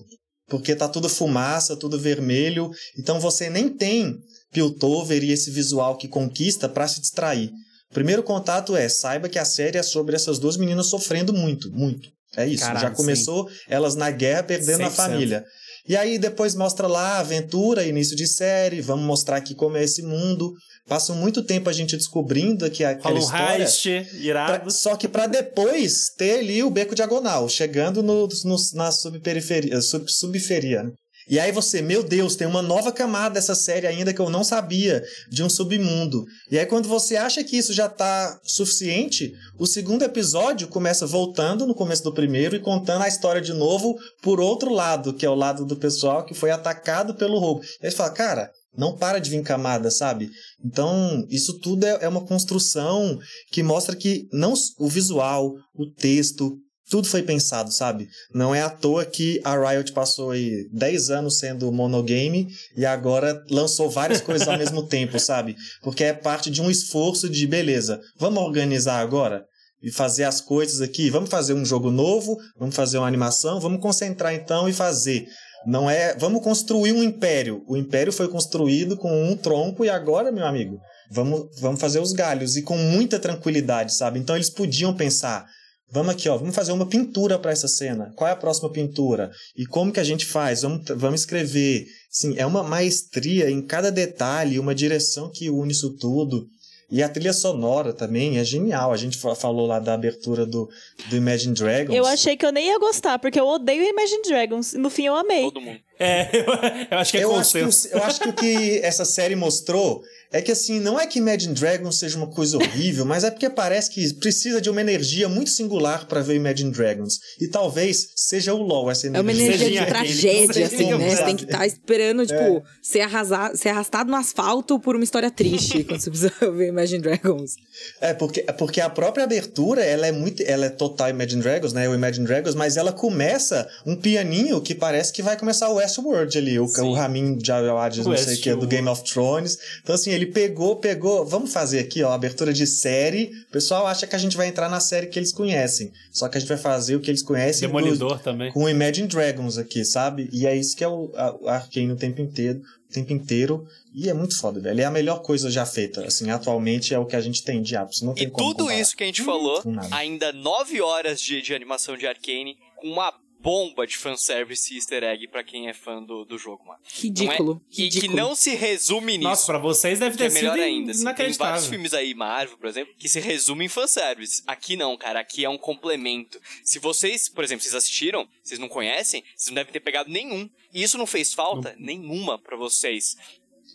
porque 0.48 0.76
tá 0.76 0.86
tudo 0.86 1.08
fumaça, 1.08 1.76
tudo 1.76 1.98
vermelho, 1.98 2.70
então 2.98 3.18
você 3.18 3.48
nem 3.48 3.70
tem 3.70 4.18
Piltover 4.52 5.24
e 5.24 5.32
esse 5.32 5.50
visual 5.50 5.96
que 5.96 6.06
conquista 6.06 6.68
para 6.68 6.86
se 6.86 7.00
distrair. 7.00 7.50
O 7.92 7.94
primeiro 7.94 8.22
contato 8.22 8.74
é, 8.74 8.88
saiba 8.88 9.28
que 9.28 9.38
a 9.38 9.44
série 9.44 9.76
é 9.76 9.82
sobre 9.82 10.16
essas 10.16 10.38
duas 10.38 10.56
meninas 10.56 10.86
sofrendo 10.86 11.30
muito, 11.30 11.70
muito. 11.70 12.08
É 12.34 12.46
isso, 12.46 12.64
Caralho, 12.64 12.80
já 12.80 12.90
começou 12.90 13.46
sim. 13.50 13.54
elas 13.68 13.94
na 13.94 14.10
guerra 14.10 14.42
perdendo 14.44 14.80
100%. 14.80 14.86
a 14.86 14.90
família. 14.90 15.44
E 15.86 15.94
aí 15.94 16.18
depois 16.18 16.54
mostra 16.54 16.86
lá 16.86 17.16
a 17.16 17.18
aventura, 17.18 17.84
início 17.84 18.16
de 18.16 18.26
série, 18.26 18.80
vamos 18.80 19.04
mostrar 19.04 19.36
aqui 19.36 19.54
como 19.54 19.76
é 19.76 19.84
esse 19.84 20.00
mundo. 20.02 20.54
Passa 20.88 21.12
muito 21.12 21.42
tempo 21.42 21.68
a 21.68 21.72
gente 21.72 21.94
descobrindo 21.94 22.68
que 22.70 22.82
aquela 22.82 23.10
Rola 23.10 23.20
um 23.20 23.22
história... 23.22 23.64
heist, 23.64 23.86
irado. 24.24 24.60
Pra, 24.62 24.70
só 24.70 24.96
que 24.96 25.06
para 25.06 25.26
depois 25.26 26.06
ter 26.16 26.38
ali 26.38 26.62
o 26.62 26.70
beco 26.70 26.94
diagonal, 26.94 27.46
chegando 27.46 28.02
no, 28.02 28.26
no, 28.26 28.56
na 28.72 28.90
subperiferia, 28.90 29.82
sub, 29.82 30.10
subferia. 30.10 30.90
E 31.28 31.38
aí 31.38 31.52
você, 31.52 31.80
meu 31.80 32.02
Deus, 32.02 32.36
tem 32.36 32.46
uma 32.46 32.62
nova 32.62 32.92
camada 32.92 33.34
dessa 33.34 33.54
série 33.54 33.86
ainda 33.86 34.12
que 34.12 34.20
eu 34.20 34.30
não 34.30 34.44
sabia, 34.44 35.02
de 35.30 35.42
um 35.42 35.48
submundo. 35.48 36.24
E 36.50 36.58
aí 36.58 36.66
quando 36.66 36.88
você 36.88 37.16
acha 37.16 37.42
que 37.44 37.56
isso 37.56 37.72
já 37.72 37.88
tá 37.88 38.38
suficiente, 38.44 39.32
o 39.58 39.66
segundo 39.66 40.02
episódio 40.02 40.68
começa 40.68 41.06
voltando 41.06 41.66
no 41.66 41.74
começo 41.74 42.02
do 42.02 42.14
primeiro 42.14 42.56
e 42.56 42.60
contando 42.60 43.02
a 43.02 43.08
história 43.08 43.40
de 43.40 43.52
novo 43.52 43.96
por 44.22 44.40
outro 44.40 44.72
lado, 44.72 45.14
que 45.14 45.26
é 45.26 45.30
o 45.30 45.34
lado 45.34 45.64
do 45.64 45.76
pessoal 45.76 46.24
que 46.24 46.34
foi 46.34 46.50
atacado 46.50 47.14
pelo 47.14 47.38
roubo. 47.38 47.62
E 47.80 47.86
aí 47.86 47.90
você 47.90 47.96
fala, 47.96 48.10
cara, 48.10 48.50
não 48.76 48.96
para 48.96 49.18
de 49.18 49.30
vir 49.30 49.42
camada, 49.42 49.90
sabe? 49.90 50.30
Então, 50.64 51.26
isso 51.28 51.58
tudo 51.58 51.84
é, 51.84 51.98
é 52.02 52.08
uma 52.08 52.24
construção 52.24 53.18
que 53.50 53.62
mostra 53.62 53.94
que 53.94 54.26
não 54.32 54.54
o 54.78 54.88
visual, 54.88 55.52
o 55.74 55.86
texto, 55.86 56.56
tudo 56.92 57.08
foi 57.08 57.22
pensado, 57.22 57.72
sabe? 57.72 58.10
Não 58.34 58.54
é 58.54 58.60
à 58.60 58.68
toa 58.68 59.06
que 59.06 59.40
a 59.44 59.56
Riot 59.56 59.92
passou 59.92 60.32
aí 60.32 60.68
10 60.74 61.08
anos 61.08 61.38
sendo 61.38 61.72
monogame 61.72 62.48
e 62.76 62.84
agora 62.84 63.42
lançou 63.50 63.88
várias 63.88 64.20
coisas 64.20 64.46
ao 64.46 64.58
mesmo 64.60 64.86
tempo, 64.86 65.18
sabe? 65.18 65.56
Porque 65.82 66.04
é 66.04 66.12
parte 66.12 66.50
de 66.50 66.60
um 66.60 66.70
esforço 66.70 67.30
de 67.30 67.46
beleza. 67.46 67.98
Vamos 68.18 68.42
organizar 68.42 69.00
agora? 69.00 69.42
E 69.82 69.90
fazer 69.90 70.24
as 70.24 70.42
coisas 70.42 70.82
aqui? 70.82 71.08
Vamos 71.08 71.30
fazer 71.30 71.54
um 71.54 71.64
jogo 71.64 71.90
novo? 71.90 72.36
Vamos 72.58 72.76
fazer 72.76 72.98
uma 72.98 73.08
animação? 73.08 73.58
Vamos 73.58 73.80
concentrar 73.80 74.34
então 74.34 74.68
e 74.68 74.72
fazer. 74.74 75.26
Não 75.66 75.88
é. 75.88 76.14
Vamos 76.18 76.42
construir 76.42 76.92
um 76.92 77.02
império. 77.02 77.64
O 77.66 77.74
império 77.74 78.12
foi 78.12 78.28
construído 78.28 78.98
com 78.98 79.30
um 79.30 79.34
tronco 79.34 79.82
e 79.82 79.88
agora, 79.88 80.30
meu 80.30 80.44
amigo, 80.44 80.78
vamos, 81.10 81.58
vamos 81.58 81.80
fazer 81.80 82.00
os 82.00 82.12
galhos 82.12 82.54
e 82.54 82.60
com 82.60 82.76
muita 82.76 83.18
tranquilidade, 83.18 83.94
sabe? 83.94 84.18
Então 84.18 84.36
eles 84.36 84.50
podiam 84.50 84.94
pensar. 84.94 85.46
Vamos 85.92 86.14
aqui, 86.14 86.26
ó, 86.26 86.38
vamos 86.38 86.54
fazer 86.54 86.72
uma 86.72 86.86
pintura 86.86 87.38
para 87.38 87.50
essa 87.50 87.68
cena. 87.68 88.14
Qual 88.16 88.26
é 88.26 88.32
a 88.32 88.36
próxima 88.36 88.70
pintura? 88.70 89.30
E 89.54 89.66
como 89.66 89.92
que 89.92 90.00
a 90.00 90.04
gente 90.04 90.24
faz? 90.24 90.62
Vamos, 90.62 90.82
vamos 90.96 91.20
escrever. 91.20 91.86
Sim, 92.10 92.34
é 92.38 92.46
uma 92.46 92.62
maestria 92.62 93.50
em 93.50 93.60
cada 93.60 93.92
detalhe, 93.92 94.58
uma 94.58 94.74
direção 94.74 95.30
que 95.30 95.50
une 95.50 95.72
isso 95.72 95.90
tudo. 95.98 96.48
E 96.90 97.02
a 97.02 97.08
trilha 97.08 97.34
sonora 97.34 97.92
também 97.92 98.38
é 98.38 98.44
genial. 98.44 98.92
A 98.92 98.96
gente 98.96 99.18
falou 99.18 99.66
lá 99.66 99.78
da 99.78 99.92
abertura 99.92 100.46
do, 100.46 100.68
do 101.08 101.16
Imagine 101.16 101.54
Dragons. 101.54 101.94
Eu 101.94 102.06
achei 102.06 102.38
que 102.38 102.44
eu 102.44 102.52
nem 102.52 102.68
ia 102.68 102.78
gostar, 102.78 103.18
porque 103.18 103.38
eu 103.38 103.46
odeio 103.46 103.82
Imagine 103.82 104.22
Dragons. 104.22 104.72
No 104.72 104.88
fim, 104.88 105.06
eu 105.06 105.14
amei. 105.14 105.42
Todo 105.42 105.60
mundo. 105.60 105.78
É, 105.98 106.28
eu, 106.34 106.44
eu 106.90 106.98
acho 106.98 107.12
que 107.12 107.18
é 107.18 107.24
eu 107.24 107.36
acho 107.36 107.52
que, 107.52 107.58
eu 107.94 108.02
acho 108.02 108.20
que 108.20 108.28
o 108.28 108.32
que 108.32 108.78
essa 108.80 109.04
série 109.04 109.36
mostrou 109.36 110.02
é 110.32 110.40
que 110.40 110.50
assim, 110.50 110.80
não 110.80 110.98
é 110.98 111.06
que 111.06 111.18
Imagine 111.18 111.54
Dragons 111.54 111.98
seja 111.98 112.16
uma 112.16 112.26
coisa 112.26 112.56
horrível, 112.56 113.04
mas 113.04 113.24
é 113.24 113.30
porque 113.30 113.48
parece 113.50 113.90
que 113.90 114.14
precisa 114.14 114.60
de 114.60 114.70
uma 114.70 114.80
energia 114.80 115.28
muito 115.28 115.50
singular 115.50 116.06
para 116.06 116.20
ver 116.22 116.34
Imagine 116.34 116.70
Dragons. 116.70 117.18
E 117.40 117.46
talvez 117.48 118.08
seja 118.16 118.54
o 118.54 118.62
LoL 118.62 118.90
essa 118.90 119.06
É 119.06 119.08
energia. 119.08 119.22
uma 119.22 119.32
energia 119.32 119.80
de 119.80 119.86
tragédia, 119.86 120.66
assim, 120.66 120.94
né? 120.94 121.16
Você 121.16 121.24
tem 121.24 121.36
que 121.36 121.44
estar 121.44 121.66
esperando, 121.66 122.26
tipo, 122.26 122.62
ser, 122.82 123.00
arrasado, 123.00 123.56
ser 123.56 123.68
arrastado 123.68 124.10
no 124.10 124.16
asfalto 124.16 124.80
por 124.80 124.96
uma 124.96 125.04
história 125.04 125.30
triste 125.30 125.84
quando 125.84 126.00
você 126.00 126.10
precisa 126.10 126.32
ver 126.52 126.68
Imagine 126.68 127.00
Dragons. 127.02 127.54
É 128.00 128.14
porque, 128.14 128.44
é 128.46 128.52
porque 128.52 128.80
a 128.80 128.88
própria 128.90 129.24
abertura, 129.24 129.84
ela 129.84 130.06
é 130.06 130.12
muito, 130.12 130.42
ela 130.42 130.66
é 130.66 130.70
total 130.70 131.10
Imagine 131.10 131.42
Dragons, 131.42 131.72
né? 131.72 131.88
O 131.88 131.94
Imagine 131.94 132.26
Dragons, 132.26 132.54
mas 132.54 132.76
ela 132.76 132.92
começa 132.92 133.68
um 133.86 133.96
pianinho 133.96 134.60
que 134.60 134.74
parece 134.74 135.12
que 135.12 135.22
vai 135.22 135.36
começar 135.36 135.68
o 135.68 135.74
Westworld 135.74 136.36
ali, 136.38 136.58
o, 136.58 136.64
o 136.64 136.92
Ramin 136.94 137.36
Djawadi, 137.36 138.02
não 138.02 138.16
sei 138.16 138.36
o 138.36 138.40
que, 138.40 138.54
do. 138.54 138.66
Game 138.66 138.88
of 138.88 139.04
Thrones. 139.04 139.58
Então 139.82 139.94
assim, 139.94 140.10
ele 140.10 140.21
pegou, 140.26 140.76
pegou, 140.76 141.24
vamos 141.24 141.52
fazer 141.52 141.78
aqui, 141.80 142.02
ó, 142.02 142.12
abertura 142.12 142.52
de 142.52 142.66
série. 142.66 143.30
O 143.48 143.52
pessoal 143.52 143.86
acha 143.86 144.06
que 144.06 144.14
a 144.14 144.18
gente 144.18 144.36
vai 144.36 144.46
entrar 144.48 144.68
na 144.68 144.80
série 144.80 145.06
que 145.06 145.18
eles 145.18 145.32
conhecem, 145.32 145.92
só 146.10 146.28
que 146.28 146.36
a 146.36 146.40
gente 146.40 146.48
vai 146.48 146.58
fazer 146.58 146.96
o 146.96 147.00
que 147.00 147.10
eles 147.10 147.22
conhecem 147.22 147.68
do- 147.68 147.74
Demolidor 147.74 148.20
também. 148.20 148.52
com 148.52 148.64
o 148.64 148.68
Imagine 148.68 149.08
Dragons 149.08 149.58
aqui, 149.58 149.84
sabe? 149.84 150.28
E 150.32 150.46
é 150.46 150.54
isso 150.56 150.76
que 150.76 150.84
é 150.84 150.88
o, 150.88 151.10
a, 151.14 151.34
o 151.40 151.48
Arcane 151.48 151.92
o 151.92 151.96
tempo 151.96 152.20
inteiro, 152.20 152.60
o 152.88 152.92
tempo 152.92 153.12
inteiro. 153.12 153.66
E 153.94 154.08
é 154.08 154.14
muito 154.14 154.38
foda, 154.38 154.58
velho. 154.58 154.80
É 154.80 154.84
a 154.84 154.90
melhor 154.90 155.20
coisa 155.22 155.50
já 155.50 155.66
feita. 155.66 156.06
Assim, 156.06 156.30
atualmente 156.30 156.94
é 156.94 156.98
o 156.98 157.04
que 157.04 157.14
a 157.14 157.20
gente 157.20 157.42
tem 157.42 157.60
de 157.60 157.76
apps. 157.76 158.00
Não 158.00 158.14
tem 158.14 158.26
E 158.26 158.30
como 158.30 158.48
tudo 158.48 158.58
comparar. 158.64 158.80
isso 158.80 158.96
que 158.96 159.02
a 159.02 159.06
gente 159.06 159.22
falou, 159.22 159.60
com 159.62 159.76
ainda 159.90 160.32
9 160.32 160.80
horas 160.80 161.20
de, 161.20 161.42
de 161.42 161.54
animação 161.54 161.96
de 161.96 162.06
Arcane, 162.06 162.56
com 162.76 162.88
uma 162.88 163.12
bomba 163.42 163.86
de 163.86 163.96
fanservice 163.96 164.72
e 164.72 164.76
easter 164.76 165.02
egg 165.02 165.26
pra 165.28 165.42
quem 165.42 165.68
é 165.68 165.72
fã 165.74 166.02
do, 166.02 166.24
do 166.24 166.38
jogo, 166.38 166.64
mano. 166.66 166.78
Ridículo. 166.94 167.54
Não 167.54 167.60
é- 167.60 167.72
E 167.76 167.82
ridículo. 167.84 168.10
que 168.12 168.16
não 168.16 168.34
se 168.36 168.54
resume 168.54 169.18
nisso. 169.18 169.28
Nossa, 169.28 169.46
pra 169.46 169.58
vocês 169.58 169.98
deve 169.98 170.16
que 170.16 170.22
é 170.22 170.26
ter 170.26 170.32
sido 170.32 170.42
melhor 170.52 170.58
ainda. 170.60 170.92
Assim, 170.92 171.14
tem 171.14 171.32
vários 171.32 171.66
filmes 171.66 171.92
aí, 171.92 172.14
Marvel, 172.14 172.56
por 172.56 172.68
exemplo, 172.68 172.94
que 172.96 173.08
se 173.08 173.18
resumem 173.20 173.66
em 173.66 173.68
fanservice. 173.68 174.42
Aqui 174.46 174.76
não, 174.76 174.96
cara. 174.96 175.20
Aqui 175.20 175.44
é 175.44 175.48
um 175.48 175.58
complemento. 175.58 176.40
Se 176.62 176.78
vocês, 176.78 177.28
por 177.28 177.42
exemplo, 177.42 177.62
vocês 177.62 177.74
assistiram, 177.74 178.28
vocês 178.42 178.60
não 178.60 178.68
conhecem, 178.68 179.22
vocês 179.36 179.48
não 179.48 179.56
devem 179.56 179.72
ter 179.72 179.80
pegado 179.80 180.08
nenhum. 180.10 180.48
E 180.72 180.82
isso 180.82 180.96
não 180.96 181.06
fez 181.06 181.34
falta 181.34 181.74
nenhuma 181.78 182.38
pra 182.38 182.56
vocês. 182.56 183.16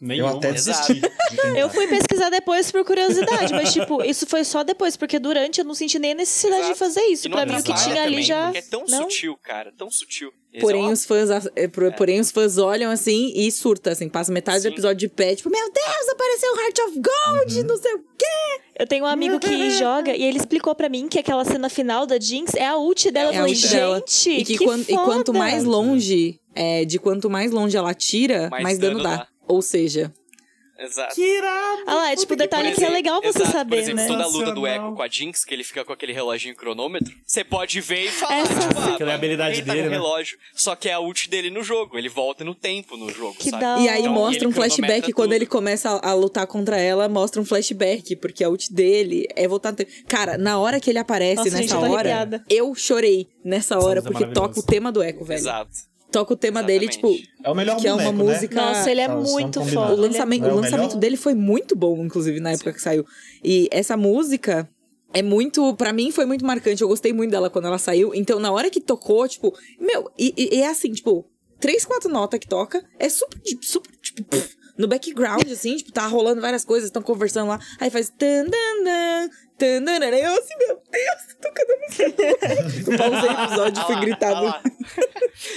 Eu 0.02 0.08
Nenhuma. 0.08 0.38
até 0.38 0.50
Exato. 0.50 0.94
desisti. 0.94 1.18
Eu 1.58 1.70
fui 1.70 1.88
pesquisar 1.88 2.30
depois 2.30 2.72
por 2.72 2.86
curiosidade, 2.86 3.52
mas, 3.54 3.74
tipo, 3.74 4.02
isso 4.06 4.26
foi 4.28 4.44
só 4.44 4.64
depois, 4.64 4.96
porque 4.96 5.20
durante 5.20 5.60
eu 5.60 5.66
não 5.66 5.74
senti 5.76 6.00
nem 6.00 6.12
a 6.14 6.16
necessidade 6.16 6.62
Exato. 6.62 6.74
de 6.74 6.80
fazer 6.80 7.02
isso. 7.08 7.30
Pra 7.30 7.46
mim, 7.46 7.56
o 7.56 7.64
que 7.64 7.74
tinha 7.74 8.04
ali 8.04 8.12
também, 8.12 8.22
já. 8.24 8.52
É 8.56 8.62
tão 8.62 8.86
não? 8.88 9.04
sutil, 9.04 9.38
cara. 9.44 9.74
Tão 9.78 9.90
sutil. 9.92 10.30
Esse 10.54 10.58
é 10.58 10.62
Porém, 10.62 10.82
uma- 10.84 10.92
os 10.92 11.06
fãs, 11.06 11.30
é, 11.56 11.68
por- 11.68 11.92
porém, 11.94 12.20
os 12.20 12.32
fãs 12.32 12.58
olham 12.58 12.90
assim 12.90 13.34
e 13.36 13.52
surta, 13.52 13.92
assim, 13.92 14.08
passa 14.08 14.32
metade 14.32 14.62
Sim. 14.62 14.70
do 14.70 14.74
episódio 14.74 14.98
de 14.98 15.10
pé, 15.10 15.36
tipo, 15.36 15.50
meu 15.50 15.72
Deus, 15.72 16.10
apareceu 16.10 16.54
o 16.54 16.60
Heart 16.60 16.80
of 16.80 16.92
Gold, 17.02 17.60
Uhum. 17.60 17.68
não 17.68 17.78
sei 17.78 17.94
o 17.94 18.00
quê. 18.18 18.62
Eu 18.80 18.88
tenho 18.88 19.04
um 19.04 19.08
amigo 19.08 19.40
que 19.40 19.48
joga 19.72 20.16
e 20.16 20.24
ele 20.24 20.38
explicou 20.38 20.74
pra 20.74 20.88
mim 20.88 21.08
que 21.10 21.20
aquela 21.20 21.44
cena 21.44 21.68
final 21.70 22.06
da 22.06 22.18
Jinx 22.20 22.54
é 22.56 22.66
a 22.66 22.78
ult 22.78 23.12
dela. 23.12 23.34
É 23.34 23.40
eu 23.40 23.44
a 23.44 23.48
ult 23.48 23.68
dela. 23.68 23.98
gente, 24.08 24.30
E, 24.30 24.46
que 24.46 24.58
que 24.60 24.66
quan- 24.66 24.80
e 24.88 24.96
quanto 24.96 25.34
mais 25.34 25.64
longe, 25.66 26.40
é, 26.56 26.86
de 26.86 26.98
quanto 27.00 27.30
mais 27.30 27.52
longe 27.52 27.76
ela 27.76 27.94
tira, 27.94 28.48
Mais 28.50 28.64
mais, 28.64 28.78
dano 28.80 28.98
dano 29.02 29.10
dá. 29.10 29.16
dá. 29.18 29.28
Ou 29.48 29.62
seja, 29.62 30.14
Exato. 30.80 31.16
Que 31.16 31.24
irado! 31.24 31.82
Ah 31.88 31.96
lá, 31.96 32.12
é 32.12 32.16
tipo 32.16 32.36
detalhe 32.36 32.70
Por 32.70 32.76
que 32.76 32.82
é 32.82 32.84
exemplo- 32.84 32.94
legal 32.94 33.20
você 33.20 33.30
exato, 33.40 33.52
saber, 33.52 33.70
Por 33.78 33.78
exemplo, 33.80 34.00
né? 34.04 34.08
toda 34.10 34.24
a 34.24 34.28
luta 34.28 34.52
do. 34.52 34.68
Echo 34.68 34.94
com 34.94 35.02
a 35.02 35.08
Jinx, 35.08 35.44
que 35.44 35.52
ele 35.56 35.64
fica 35.64 35.84
com 35.84 35.92
aquele 35.92 36.14
reloginho 36.14 36.56
cronômetro, 36.56 37.12
você 37.26 37.44
pode 37.44 37.82
ver 37.82 38.06
e 38.06 38.10
falar, 38.10 38.38
Essa- 38.42 38.54
tipo, 38.68 38.80
ah, 38.80 38.94
Aquela 38.94 39.10
é 39.10 39.14
a 39.14 39.16
habilidade 39.16 39.56
ele 39.58 39.66
tá 39.66 39.74
dele, 39.74 39.86
com 39.86 39.90
né? 39.90 39.96
relógio. 39.96 40.38
Só 40.54 40.76
que 40.76 40.88
é 40.88 40.94
a 40.94 41.00
ult 41.00 41.28
dele 41.32 41.50
no 41.50 41.64
jogo, 41.64 41.98
ele 41.98 42.08
volta 42.08 42.44
no 42.44 42.54
tempo 42.54 42.96
no 42.96 43.10
jogo, 43.10 43.34
Que 43.40 43.50
sabe? 43.50 43.64
da 43.64 43.80
E 43.80 43.90
aí 43.90 44.02
Então, 44.02 44.14
mostra 44.14 44.48
um 44.48 44.52
flashback 44.52 45.12
quando 45.14 45.30
tudo. 45.30 45.34
ele 45.34 45.46
começa 45.48 45.90
a, 45.90 46.12
a 46.12 46.14
lutar 46.14 46.46
contra 46.46 46.78
ela, 46.80 47.10
mostra 47.10 47.42
um 47.42 47.46
flashback, 47.46 48.16
porque 48.18 48.44
a 48.44 48.50
ult 48.50 48.72
dele 48.72 49.26
é 49.36 49.48
voltar 49.48 49.72
no 49.72 49.78
tempo. 49.78 49.90
Cara, 50.08 50.38
na 50.38 50.60
hora 50.60 50.80
que 50.80 50.92
ele 50.92 51.00
aparece 51.00 51.38
Nossa, 51.38 51.50
gente, 51.50 51.62
nessa 51.62 51.76
eu 51.76 51.80
tô 51.80 51.86
hora, 51.88 51.96
arrepiada. 52.14 52.46
eu 52.48 52.76
chorei 52.76 53.28
nessa 53.44 53.80
hora, 53.80 54.00
Sansa 54.00 54.10
é 54.10 54.12
porque 54.20 54.32
toca 54.32 54.60
o 54.60 54.64
tema 54.64 54.92
do 54.92 55.02
Echo, 55.02 55.24
velho. 55.26 55.40
Exato. 55.40 55.72
Toca 56.12 56.34
o 56.34 56.38
tema 56.38 56.64
dele, 56.64 56.88
tipo, 56.88 57.08
Exatamente. 57.08 57.34
É 57.44 57.50
o 57.50 57.56
melhor 57.56 57.78
que 57.78 57.88
é 57.88 57.94
uma 57.94 58.04
boneco, 58.04 58.24
né? 58.24 58.34
música. 58.34 58.56
Nossa, 58.56 58.90
ele 58.92 59.02
é 59.02 59.08
muito 59.10 59.62
foda. 59.66 59.94
O 59.94 59.96
lançamento, 59.98 60.46
é 60.46 60.48
o 60.48 60.52
o 60.52 60.56
lançamento 60.56 60.88
melhor? 60.90 61.00
dele 61.00 61.18
foi 61.18 61.34
muito 61.34 61.76
bom, 61.76 62.04
inclusive, 62.06 62.40
na 62.40 62.52
época 62.52 62.72
que 62.74 62.82
saiu. 62.82 63.06
E 63.44 63.68
essa 63.72 63.98
música 63.98 64.70
é 65.14 65.22
muito. 65.22 65.76
Pra 65.76 65.92
mim 65.92 66.12
foi 66.12 66.26
muito 66.26 66.46
marcante. 66.46 66.82
Eu 66.82 66.88
gostei 66.88 67.12
muito 67.12 67.32
dela 67.32 67.50
quando 67.50 67.66
ela 67.66 67.78
saiu. 67.78 68.16
Então, 68.16 68.40
na 68.40 68.52
hora 68.52 68.70
que 68.70 68.80
tocou, 68.80 69.28
tipo. 69.28 69.54
Meu, 69.80 70.10
e, 70.18 70.34
e- 70.38 70.62
é 70.62 70.68
assim, 70.70 70.92
tipo, 70.94 71.26
três, 71.60 71.84
quatro 71.84 72.10
notas 72.10 72.40
que 72.40 72.48
toca. 72.48 72.84
É 72.98 73.10
super, 73.10 73.38
super 73.62 73.92
tipo. 74.02 74.24
pff, 74.24 74.56
no 74.78 74.88
background, 74.88 75.50
assim, 75.52 75.76
tipo, 75.76 75.92
tá 75.92 76.06
rolando 76.08 76.40
várias 76.40 76.64
coisas, 76.64 76.88
estão 76.88 77.02
conversando 77.02 77.50
lá. 77.50 77.60
Aí 77.80 77.90
faz. 77.90 78.10
Tan, 78.18 78.46
dan, 78.46 78.84
tan, 78.84 79.30
dan, 79.60 79.82
dan. 79.84 80.06
Eu 80.08 80.34
assim, 80.40 80.54
meu 80.58 80.76
Deus, 80.92 81.36
tô 81.42 81.48
tocando 81.50 81.72
a 81.72 81.78
música. 81.88 82.92
Eu 82.92 82.98
pausei 82.98 83.30
o 83.30 83.44
episódio 83.44 83.82
e 83.82 83.86
fui 83.86 83.96
gritar. 84.02 84.62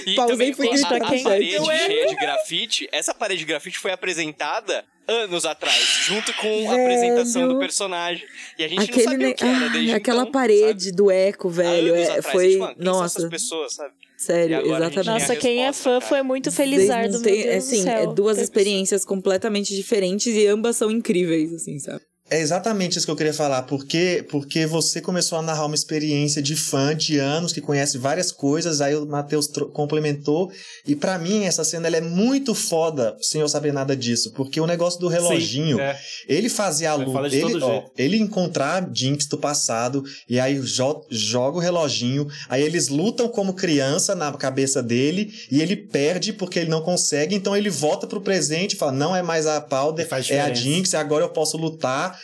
E 0.05 0.13
Pausei 0.13 0.49
e 0.49 0.53
fui 0.53 0.69
gritar 0.69 0.93
a, 1.01 1.07
a 1.07 1.23
parede 1.23 1.53
Eu 1.53 1.65
cheia 1.65 2.05
de 2.07 2.15
grafite, 2.15 2.87
essa 2.91 3.15
parede 3.15 3.39
de 3.39 3.45
grafite 3.45 3.79
foi 3.79 3.91
apresentada 3.91 4.85
anos 5.07 5.43
atrás, 5.43 5.75
junto 6.05 6.31
com 6.35 6.69
a 6.69 6.73
apresentação 6.73 7.47
do 7.47 7.57
personagem. 7.57 8.23
E 8.59 8.63
a 8.63 8.67
gente 8.67 8.77
não 8.77 8.83
Aquele, 8.85 9.03
sabia 9.03 9.17
ne- 9.27 9.31
o 9.31 9.35
que 9.35 9.43
era 9.43 9.65
Ah, 9.65 9.69
desde 9.69 9.93
aquela 9.93 10.21
então, 10.21 10.31
parede 10.31 10.83
sabe? 10.85 10.95
do 10.95 11.09
eco, 11.09 11.49
velho. 11.49 11.95
anos 11.95 12.07
É, 12.09 12.11
atrás, 12.11 12.25
foi. 12.31 12.45
a 12.45 12.49
gente, 12.49 12.59
mano, 12.59 12.75
nossa, 12.77 13.17
essas 13.19 13.29
pessoas, 13.31 13.73
sabe? 13.73 13.93
sério, 14.17 14.57
exatamente. 14.67 14.93
tem 15.03 15.03
Nossa, 15.13 15.35
quem 15.35 15.65
é 15.65 15.73
fã 15.73 15.93
cara. 15.97 16.01
foi 16.01 16.21
muito 16.21 16.51
felizardo, 16.51 17.13
não 17.13 17.21
meu 17.21 17.33
têm- 17.33 17.43
Deus 17.43 17.55
assim, 17.65 17.77
do 17.77 17.83
céu. 17.83 18.11
é 18.11 18.13
duas 18.13 18.37
experiências 18.37 19.03
completamente 19.03 19.75
diferentes 19.75 20.27
e 20.27 20.45
ambas 20.45 20.75
são 20.77 20.91
incríveis, 20.91 21.51
assim, 21.53 21.79
sabe? 21.79 22.01
É 22.31 22.39
exatamente 22.39 22.97
isso 22.97 23.05
que 23.05 23.11
eu 23.11 23.15
queria 23.17 23.33
falar, 23.33 23.63
porque 23.63 24.25
porque 24.29 24.65
você 24.65 25.01
começou 25.01 25.37
a 25.37 25.41
narrar 25.41 25.65
uma 25.65 25.75
experiência 25.75 26.41
de 26.41 26.55
fã 26.55 26.95
de 26.95 27.17
anos 27.17 27.51
que 27.51 27.59
conhece 27.59 27.97
várias 27.97 28.31
coisas, 28.31 28.79
aí 28.79 28.95
o 28.95 29.05
Matheus 29.05 29.47
complementou, 29.73 30.49
e 30.87 30.95
pra 30.95 31.19
mim 31.19 31.43
essa 31.43 31.65
cena 31.65 31.89
é 31.89 31.99
muito 31.99 32.55
foda, 32.55 33.17
sem 33.21 33.41
eu 33.41 33.49
saber 33.49 33.73
nada 33.73 33.97
disso, 33.97 34.31
porque 34.31 34.61
o 34.61 34.65
negócio 34.65 34.97
do 34.97 35.09
reloginho, 35.09 35.75
Sim, 35.75 35.83
é. 35.83 35.99
ele 36.25 36.47
fazia 36.47 36.91
a 36.91 36.95
luta, 36.95 37.35
ele, 37.35 37.61
ó, 37.61 37.83
ele 37.97 38.17
encontrar 38.17 38.89
Jinx 38.93 39.25
do 39.25 39.37
passado, 39.37 40.01
e 40.29 40.39
aí 40.39 40.57
jo 40.61 41.05
joga 41.09 41.57
o 41.57 41.61
reloginho, 41.61 42.29
aí 42.47 42.63
eles 42.63 42.87
lutam 42.87 43.27
como 43.27 43.53
criança 43.53 44.15
na 44.15 44.31
cabeça 44.31 44.81
dele, 44.81 45.33
e 45.51 45.61
ele 45.61 45.75
perde 45.75 46.31
porque 46.31 46.59
ele 46.59 46.69
não 46.69 46.81
consegue, 46.81 47.35
então 47.35 47.57
ele 47.57 47.69
volta 47.69 48.07
pro 48.07 48.21
presente 48.21 48.73
e 48.73 48.77
fala, 48.77 48.93
não 48.93 49.13
é 49.13 49.21
mais 49.21 49.45
a 49.45 49.59
Powder, 49.59 50.07
é 50.29 50.39
a. 50.39 50.53
Jinx, 50.53 50.93
agora 50.93 51.25
eu 51.25 51.29
posso 51.29 51.57
lutar. 51.57 52.20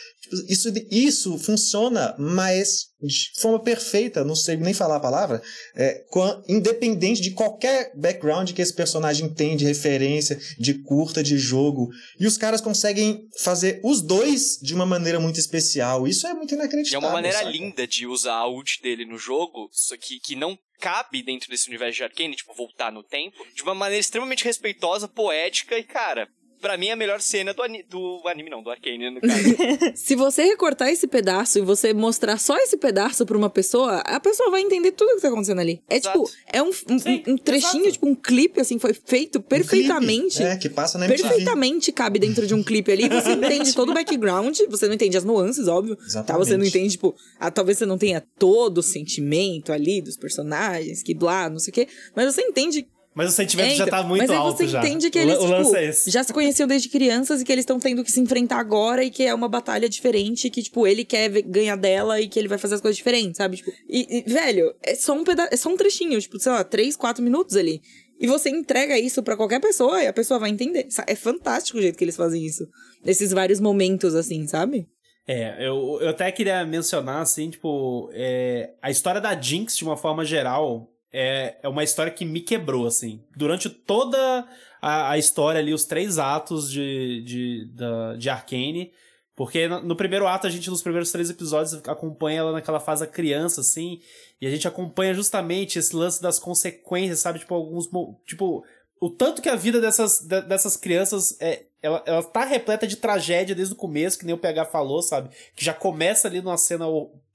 Isso, 0.48 0.72
isso 0.90 1.38
funciona, 1.38 2.14
mas 2.18 2.88
de 3.00 3.30
forma 3.40 3.60
perfeita, 3.60 4.24
não 4.24 4.34
sei 4.34 4.56
nem 4.56 4.74
falar 4.74 4.96
a 4.96 5.00
palavra, 5.00 5.40
é, 5.76 6.04
independente 6.48 7.20
de 7.20 7.30
qualquer 7.30 7.92
background 7.94 8.50
que 8.52 8.60
esse 8.60 8.74
personagem 8.74 9.32
tem 9.32 9.56
de 9.56 9.64
referência, 9.64 10.38
de 10.58 10.74
curta, 10.82 11.22
de 11.22 11.38
jogo. 11.38 11.88
E 12.18 12.26
os 12.26 12.36
caras 12.36 12.60
conseguem 12.60 13.28
fazer 13.38 13.80
os 13.84 14.00
dois 14.02 14.58
de 14.60 14.74
uma 14.74 14.84
maneira 14.86 15.20
muito 15.20 15.38
especial. 15.38 16.08
Isso 16.08 16.26
é 16.26 16.34
muito 16.34 16.52
E 16.52 16.54
é 16.54 16.58
inacreditável. 16.58 16.98
uma 17.00 17.12
maneira 17.12 17.38
saca? 17.38 17.50
linda 17.50 17.86
de 17.86 18.06
usar 18.06 18.34
a 18.34 18.48
ult 18.48 18.82
dele 18.82 19.04
no 19.04 19.16
jogo, 19.18 19.68
só 19.72 19.96
que, 19.96 20.18
que 20.18 20.34
não 20.34 20.58
cabe 20.80 21.22
dentro 21.22 21.48
desse 21.50 21.68
universo 21.68 21.96
de 21.96 22.04
Arcane, 22.04 22.36
tipo, 22.36 22.54
voltar 22.54 22.92
no 22.92 23.02
tempo, 23.02 23.36
de 23.54 23.62
uma 23.62 23.74
maneira 23.74 24.00
extremamente 24.00 24.44
respeitosa, 24.44 25.08
poética 25.08 25.76
e, 25.78 25.82
cara, 25.82 26.28
pra 26.60 26.76
mim 26.76 26.88
é 26.88 26.92
a 26.92 26.96
melhor 26.96 27.20
cena 27.20 27.52
do, 27.54 27.62
ani 27.62 27.82
do 27.88 28.20
anime, 28.26 28.50
não, 28.50 28.62
do 28.62 28.70
Arcane, 28.70 29.10
no 29.10 29.20
caso. 29.20 29.56
Se 29.96 30.14
você 30.14 30.42
recortar 30.44 30.88
esse 30.88 31.06
pedaço 31.06 31.58
e 31.58 31.62
você 31.62 31.92
mostrar 31.92 32.38
só 32.38 32.56
esse 32.58 32.76
pedaço 32.76 33.24
pra 33.24 33.36
uma 33.36 33.50
pessoa, 33.50 33.98
a 33.98 34.20
pessoa 34.20 34.50
vai 34.50 34.60
entender 34.60 34.92
tudo 34.92 35.12
o 35.12 35.16
que 35.16 35.22
tá 35.22 35.28
acontecendo 35.28 35.60
ali. 35.60 35.82
É 35.88 35.96
Exato. 35.96 36.22
tipo, 36.24 36.36
é 36.52 36.62
um, 36.62 36.68
um, 36.68 36.98
Sim, 36.98 37.22
um 37.26 37.36
trechinho, 37.36 37.82
exato. 37.84 37.92
tipo, 37.92 38.06
um 38.08 38.14
clipe, 38.14 38.60
assim, 38.60 38.78
foi 38.78 38.92
feito 38.92 39.38
Um 39.38 39.42
perfeitamente. 39.42 40.42
é, 40.42 40.56
que 40.56 40.68
passa 40.68 40.98
na 40.98 41.06
MTV. 41.06 41.28
Perfeitamente 41.28 41.92
cabe 41.92 42.18
dentro 42.18 42.46
de 42.46 42.54
um 42.54 42.62
clipe 42.62 42.90
ali. 42.92 43.08
Você 43.08 43.32
entende 43.34 43.74
todo 43.74 43.90
o 43.90 43.94
background, 43.94 44.58
você 44.68 44.86
não 44.86 44.94
entende 44.94 45.16
as 45.16 45.24
nuances, 45.24 45.68
óbvio. 45.68 45.96
Tá? 45.96 46.04
Exatamente. 46.04 46.46
Você 46.46 46.56
não 46.56 46.64
entende, 46.64 46.90
tipo, 46.92 47.14
ah, 47.38 47.50
talvez 47.50 47.78
você 47.78 47.86
não 47.86 47.98
tenha 47.98 48.20
todo 48.38 48.78
o 48.78 48.82
sentimento 48.82 49.72
ali 49.72 50.00
dos 50.00 50.16
personagens, 50.16 51.02
que 51.02 51.14
blá, 51.14 51.48
não 51.48 51.58
sei 51.58 51.70
o 51.70 51.74
quê. 51.74 51.88
Mas 52.14 52.34
você 52.34 52.42
entende 52.42 52.86
Mas 53.18 53.30
o 53.30 53.32
sentimento 53.32 53.72
É, 53.72 53.74
já 53.74 53.84
então, 53.84 53.98
tá 53.98 54.06
muito 54.06 54.20
mas 54.20 54.30
aí 54.30 54.36
alto 54.36 54.58
você 54.58 54.68
já. 54.68 54.78
entende 54.78 55.10
que 55.10 55.18
eles, 55.18 55.36
tipo, 55.36 55.76
é 55.76 55.92
já 56.06 56.22
se 56.22 56.32
conheciam 56.32 56.68
desde 56.68 56.88
crianças 56.88 57.40
e 57.40 57.44
que 57.44 57.50
eles 57.50 57.64
estão 57.64 57.80
tendo 57.80 58.04
que 58.04 58.12
se 58.12 58.20
enfrentar 58.20 58.60
agora 58.60 59.02
e 59.02 59.10
que 59.10 59.24
é 59.24 59.34
uma 59.34 59.48
batalha 59.48 59.88
diferente, 59.88 60.48
que, 60.48 60.62
tipo, 60.62 60.86
ele 60.86 61.04
quer 61.04 61.28
ganhar 61.42 61.74
dela 61.74 62.20
e 62.20 62.28
que 62.28 62.38
ele 62.38 62.46
vai 62.46 62.58
fazer 62.58 62.76
as 62.76 62.80
coisas 62.80 62.96
diferentes, 62.96 63.38
sabe? 63.38 63.56
Tipo, 63.56 63.72
e, 63.88 64.20
e, 64.20 64.32
velho, 64.32 64.72
é 64.80 64.94
só 64.94 65.14
um 65.14 65.24
peda 65.24 65.48
é 65.50 65.56
só 65.56 65.68
um 65.68 65.76
trechinho, 65.76 66.20
tipo, 66.20 66.38
sei 66.38 66.52
lá, 66.52 66.62
três, 66.62 66.94
quatro 66.94 67.20
minutos 67.20 67.56
ali. 67.56 67.82
E 68.20 68.28
você 68.28 68.50
entrega 68.50 68.96
isso 68.96 69.20
pra 69.20 69.36
qualquer 69.36 69.60
pessoa 69.60 70.00
e 70.00 70.06
a 70.06 70.12
pessoa 70.12 70.38
vai 70.38 70.50
entender. 70.50 70.86
É 71.04 71.16
fantástico 71.16 71.78
o 71.78 71.82
jeito 71.82 71.98
que 71.98 72.04
eles 72.04 72.16
fazem 72.16 72.46
isso. 72.46 72.68
Nesses 73.04 73.32
vários 73.32 73.58
momentos, 73.58 74.14
assim, 74.14 74.46
sabe? 74.46 74.86
É, 75.26 75.56
eu, 75.66 75.98
eu 76.00 76.08
até 76.10 76.30
queria 76.30 76.64
mencionar, 76.64 77.20
assim, 77.20 77.50
tipo, 77.50 78.10
é, 78.12 78.74
a 78.80 78.92
história 78.92 79.20
da 79.20 79.38
Jinx, 79.40 79.76
de 79.76 79.82
uma 79.82 79.96
forma 79.96 80.24
geral, 80.24 80.88
é, 81.12 81.56
é 81.62 81.68
uma 81.68 81.84
história 81.84 82.12
que 82.12 82.24
me 82.24 82.40
quebrou, 82.40 82.86
assim. 82.86 83.22
Durante 83.36 83.68
toda 83.70 84.46
a, 84.80 85.10
a 85.12 85.18
história 85.18 85.60
ali, 85.60 85.72
os 85.72 85.84
três 85.84 86.18
atos 86.18 86.70
de, 86.70 87.22
de, 87.22 87.72
da, 87.74 88.16
de 88.16 88.28
Arcane. 88.28 88.92
Porque 89.34 89.68
no, 89.68 89.80
no 89.82 89.96
primeiro 89.96 90.26
ato, 90.26 90.46
a 90.46 90.50
gente, 90.50 90.68
nos 90.68 90.82
primeiros 90.82 91.12
três 91.12 91.30
episódios, 91.30 91.74
acompanha 91.86 92.40
ela 92.40 92.52
naquela 92.52 92.80
fase 92.80 93.06
da 93.06 93.10
criança, 93.10 93.60
assim. 93.60 94.00
E 94.40 94.46
a 94.46 94.50
gente 94.50 94.66
acompanha 94.66 95.14
justamente 95.14 95.78
esse 95.78 95.94
lance 95.94 96.20
das 96.20 96.38
consequências, 96.38 97.20
sabe? 97.20 97.38
Tipo, 97.38 97.54
alguns. 97.54 97.88
Tipo, 98.26 98.64
o 99.00 99.08
tanto 99.08 99.40
que 99.40 99.48
a 99.48 99.54
vida 99.54 99.80
dessas, 99.80 100.20
dessas 100.20 100.76
crianças 100.76 101.36
é. 101.40 101.66
Ela, 101.80 102.02
ela 102.06 102.24
tá 102.24 102.42
repleta 102.44 102.88
de 102.88 102.96
tragédia 102.96 103.54
desde 103.54 103.72
o 103.72 103.76
começo, 103.76 104.18
que 104.18 104.26
nem 104.26 104.34
o 104.34 104.38
PH 104.38 104.64
falou, 104.64 105.00
sabe? 105.00 105.30
Que 105.54 105.64
já 105.64 105.72
começa 105.72 106.26
ali 106.26 106.42
numa 106.42 106.56
cena 106.56 106.86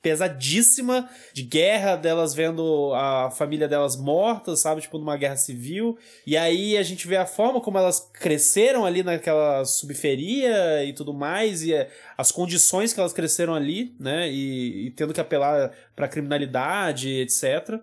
pesadíssima 0.03 1.09
de 1.33 1.41
guerra, 1.43 1.95
delas 1.95 2.35
vendo 2.35 2.93
a 2.93 3.31
família 3.31 3.69
delas 3.69 3.95
mortas, 3.95 4.59
sabe? 4.59 4.81
Tipo, 4.81 4.99
numa 4.99 5.15
guerra 5.15 5.37
civil. 5.37 5.97
E 6.27 6.35
aí 6.35 6.77
a 6.77 6.83
gente 6.83 7.07
vê 7.07 7.15
a 7.15 7.25
forma 7.25 7.61
como 7.61 7.77
elas 7.77 8.11
cresceram 8.13 8.85
ali 8.85 9.01
naquela 9.01 9.63
subferia 9.63 10.83
e 10.83 10.91
tudo 10.93 11.13
mais, 11.13 11.63
e 11.63 11.73
as 12.17 12.31
condições 12.31 12.93
que 12.93 12.99
elas 12.99 13.13
cresceram 13.13 13.55
ali, 13.55 13.95
né? 13.97 14.29
E, 14.29 14.87
e 14.87 14.91
tendo 14.91 15.13
que 15.13 15.21
apelar 15.21 15.71
pra 15.95 16.09
criminalidade, 16.09 17.09
etc 17.21 17.81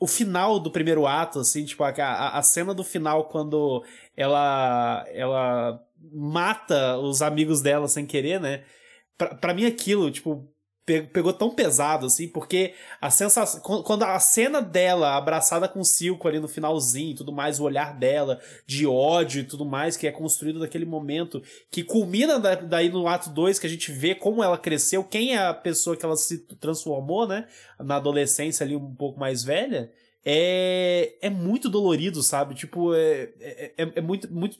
o 0.00 0.06
final 0.06 0.60
do 0.60 0.70
primeiro 0.70 1.08
ato, 1.08 1.40
assim, 1.40 1.64
tipo, 1.64 1.82
a, 1.82 1.90
a 1.90 2.40
cena 2.40 2.72
do 2.72 2.84
final 2.84 3.24
quando 3.24 3.84
ela 4.16 5.04
ela 5.12 5.84
mata 6.12 6.96
os 6.98 7.20
amigos 7.20 7.60
dela 7.60 7.88
sem 7.88 8.06
querer, 8.06 8.40
né? 8.40 8.62
Pra, 9.16 9.34
pra 9.34 9.52
mim 9.52 9.66
aquilo, 9.66 10.08
tipo, 10.08 10.48
pegou 11.12 11.32
tão 11.32 11.50
pesado, 11.50 12.06
assim, 12.06 12.28
porque 12.28 12.74
a 13.00 13.10
sensação. 13.10 13.60
Quando 13.60 14.02
a 14.02 14.18
cena 14.18 14.60
dela 14.60 15.16
abraçada 15.16 15.68
com 15.68 15.80
o 15.80 15.84
Silco 15.84 16.26
ali 16.26 16.40
no 16.40 16.48
finalzinho 16.48 17.12
e 17.12 17.14
tudo 17.14 17.32
mais, 17.32 17.60
o 17.60 17.64
olhar 17.64 17.96
dela 17.96 18.40
de 18.66 18.86
ódio 18.86 19.40
e 19.40 19.44
tudo 19.44 19.64
mais, 19.64 19.96
que 19.96 20.06
é 20.06 20.12
construído 20.12 20.58
naquele 20.58 20.84
momento, 20.84 21.42
que 21.70 21.82
culmina 21.82 22.38
daí 22.38 22.88
no 22.88 23.06
ato 23.06 23.30
2, 23.30 23.58
que 23.58 23.66
a 23.66 23.70
gente 23.70 23.92
vê 23.92 24.14
como 24.14 24.42
ela 24.42 24.58
cresceu, 24.58 25.04
quem 25.04 25.34
é 25.34 25.38
a 25.38 25.54
pessoa 25.54 25.96
que 25.96 26.04
ela 26.04 26.16
se 26.16 26.38
transformou, 26.56 27.26
né? 27.26 27.46
Na 27.78 27.96
adolescência 27.96 28.64
ali 28.64 28.74
um 28.74 28.94
pouco 28.94 29.18
mais 29.18 29.42
velha. 29.42 29.90
É, 30.24 31.14
é 31.22 31.30
muito 31.30 31.70
dolorido, 31.70 32.22
sabe? 32.22 32.54
Tipo, 32.54 32.94
é, 32.94 33.30
é, 33.40 33.72
é, 33.78 33.92
é 33.96 34.00
muito, 34.00 34.32
muito 34.32 34.58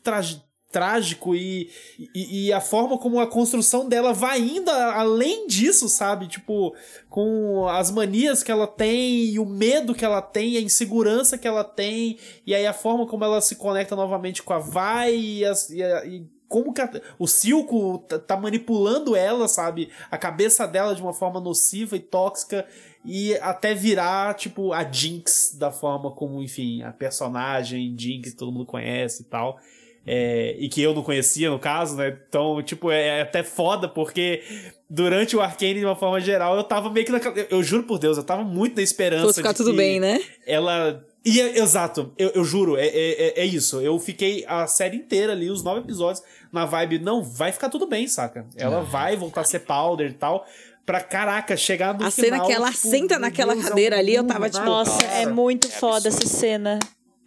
trágico 0.70 1.34
e, 1.34 1.70
e, 2.14 2.46
e, 2.46 2.52
a 2.52 2.60
forma 2.60 2.98
como 2.98 3.18
a 3.20 3.26
construção 3.26 3.88
dela 3.88 4.12
vai 4.12 4.38
indo 4.38 4.70
além 4.70 5.46
disso, 5.46 5.88
sabe? 5.88 6.28
Tipo, 6.28 6.74
com 7.08 7.66
as 7.68 7.90
manias 7.90 8.42
que 8.42 8.52
ela 8.52 8.66
tem 8.66 9.24
e 9.24 9.38
o 9.38 9.46
medo 9.46 9.94
que 9.94 10.04
ela 10.04 10.20
tem, 10.20 10.58
a 10.58 10.60
insegurança 10.60 11.38
que 11.38 11.48
ela 11.48 11.64
tem, 11.64 12.18
e 12.46 12.54
aí 12.54 12.66
a 12.66 12.74
forma 12.74 13.06
como 13.06 13.24
ela 13.24 13.40
se 13.40 13.56
conecta 13.56 13.96
novamente 13.96 14.42
com 14.42 14.52
a 14.52 14.58
Vai 14.58 15.14
e, 15.14 15.40
e, 15.40 15.82
a, 15.82 16.06
e 16.06 16.26
como 16.46 16.74
que 16.74 16.82
a, 16.82 16.90
o 17.18 17.26
Silco 17.26 17.98
tá, 18.06 18.18
tá 18.18 18.36
manipulando 18.36 19.16
ela, 19.16 19.48
sabe? 19.48 19.88
A 20.10 20.18
cabeça 20.18 20.66
dela 20.66 20.94
de 20.94 21.00
uma 21.00 21.14
forma 21.14 21.40
nociva 21.40 21.96
e 21.96 22.00
tóxica 22.00 22.66
e 23.06 23.34
até 23.36 23.72
virar, 23.72 24.34
tipo, 24.34 24.74
a 24.74 24.84
Jinx 24.84 25.56
da 25.58 25.70
forma 25.70 26.10
como, 26.10 26.42
enfim, 26.42 26.82
a 26.82 26.92
personagem 26.92 27.96
Jinx 27.98 28.34
todo 28.34 28.52
mundo 28.52 28.66
conhece 28.66 29.22
e 29.22 29.24
tal 29.24 29.58
é, 30.10 30.56
e 30.58 30.70
que 30.70 30.80
eu 30.80 30.94
não 30.94 31.02
conhecia, 31.02 31.50
no 31.50 31.58
caso, 31.58 31.94
né? 31.94 32.16
Então, 32.28 32.62
tipo, 32.62 32.90
é, 32.90 33.18
é 33.18 33.20
até 33.20 33.42
foda, 33.42 33.86
porque 33.86 34.42
durante 34.88 35.36
o 35.36 35.40
Arcane, 35.42 35.80
de 35.80 35.84
uma 35.84 35.94
forma 35.94 36.18
geral, 36.18 36.56
eu 36.56 36.64
tava 36.64 36.88
meio 36.88 37.04
que 37.04 37.12
naquela. 37.12 37.36
Eu, 37.36 37.46
eu 37.50 37.62
juro 37.62 37.82
por 37.82 37.98
Deus, 37.98 38.16
eu 38.16 38.24
tava 38.24 38.42
muito 38.42 38.76
na 38.76 38.82
esperança. 38.82 39.26
Fosse 39.26 39.40
ficar 39.40 39.52
tudo 39.52 39.74
bem, 39.74 40.00
né? 40.00 40.18
Ela. 40.46 41.04
E, 41.22 41.38
é, 41.42 41.58
exato, 41.58 42.10
eu, 42.16 42.30
eu 42.30 42.42
juro, 42.42 42.78
é, 42.78 42.86
é, 42.86 43.40
é 43.40 43.44
isso. 43.44 43.82
Eu 43.82 43.98
fiquei 43.98 44.46
a 44.48 44.66
série 44.66 44.96
inteira 44.96 45.34
ali, 45.34 45.50
os 45.50 45.62
nove 45.62 45.80
episódios, 45.80 46.24
na 46.50 46.64
vibe, 46.64 47.00
não, 47.00 47.22
vai 47.22 47.52
ficar 47.52 47.68
tudo 47.68 47.86
bem, 47.86 48.08
saca? 48.08 48.46
Ela 48.56 48.78
ah. 48.78 48.82
vai 48.82 49.14
voltar 49.14 49.42
a 49.42 49.44
ser 49.44 49.60
powder 49.60 50.10
e 50.10 50.14
tal 50.14 50.46
pra 50.86 51.02
caraca, 51.02 51.54
chegar 51.54 51.92
no 51.92 52.06
a 52.06 52.10
final. 52.10 52.30
A 52.30 52.32
cena 52.38 52.46
que 52.46 52.52
ela 52.52 52.72
tipo, 52.72 52.88
senta 52.88 53.18
naquela 53.18 53.52
Deus, 53.52 53.68
cadeira 53.68 53.96
é 53.96 53.98
um 53.98 54.00
ali, 54.00 54.14
eu 54.14 54.24
tava 54.24 54.48
tipo. 54.48 54.64
Nossa, 54.64 55.02
é 55.02 55.26
muito 55.26 55.68
foda 55.70 56.08
essa 56.08 56.26
cena. 56.26 56.78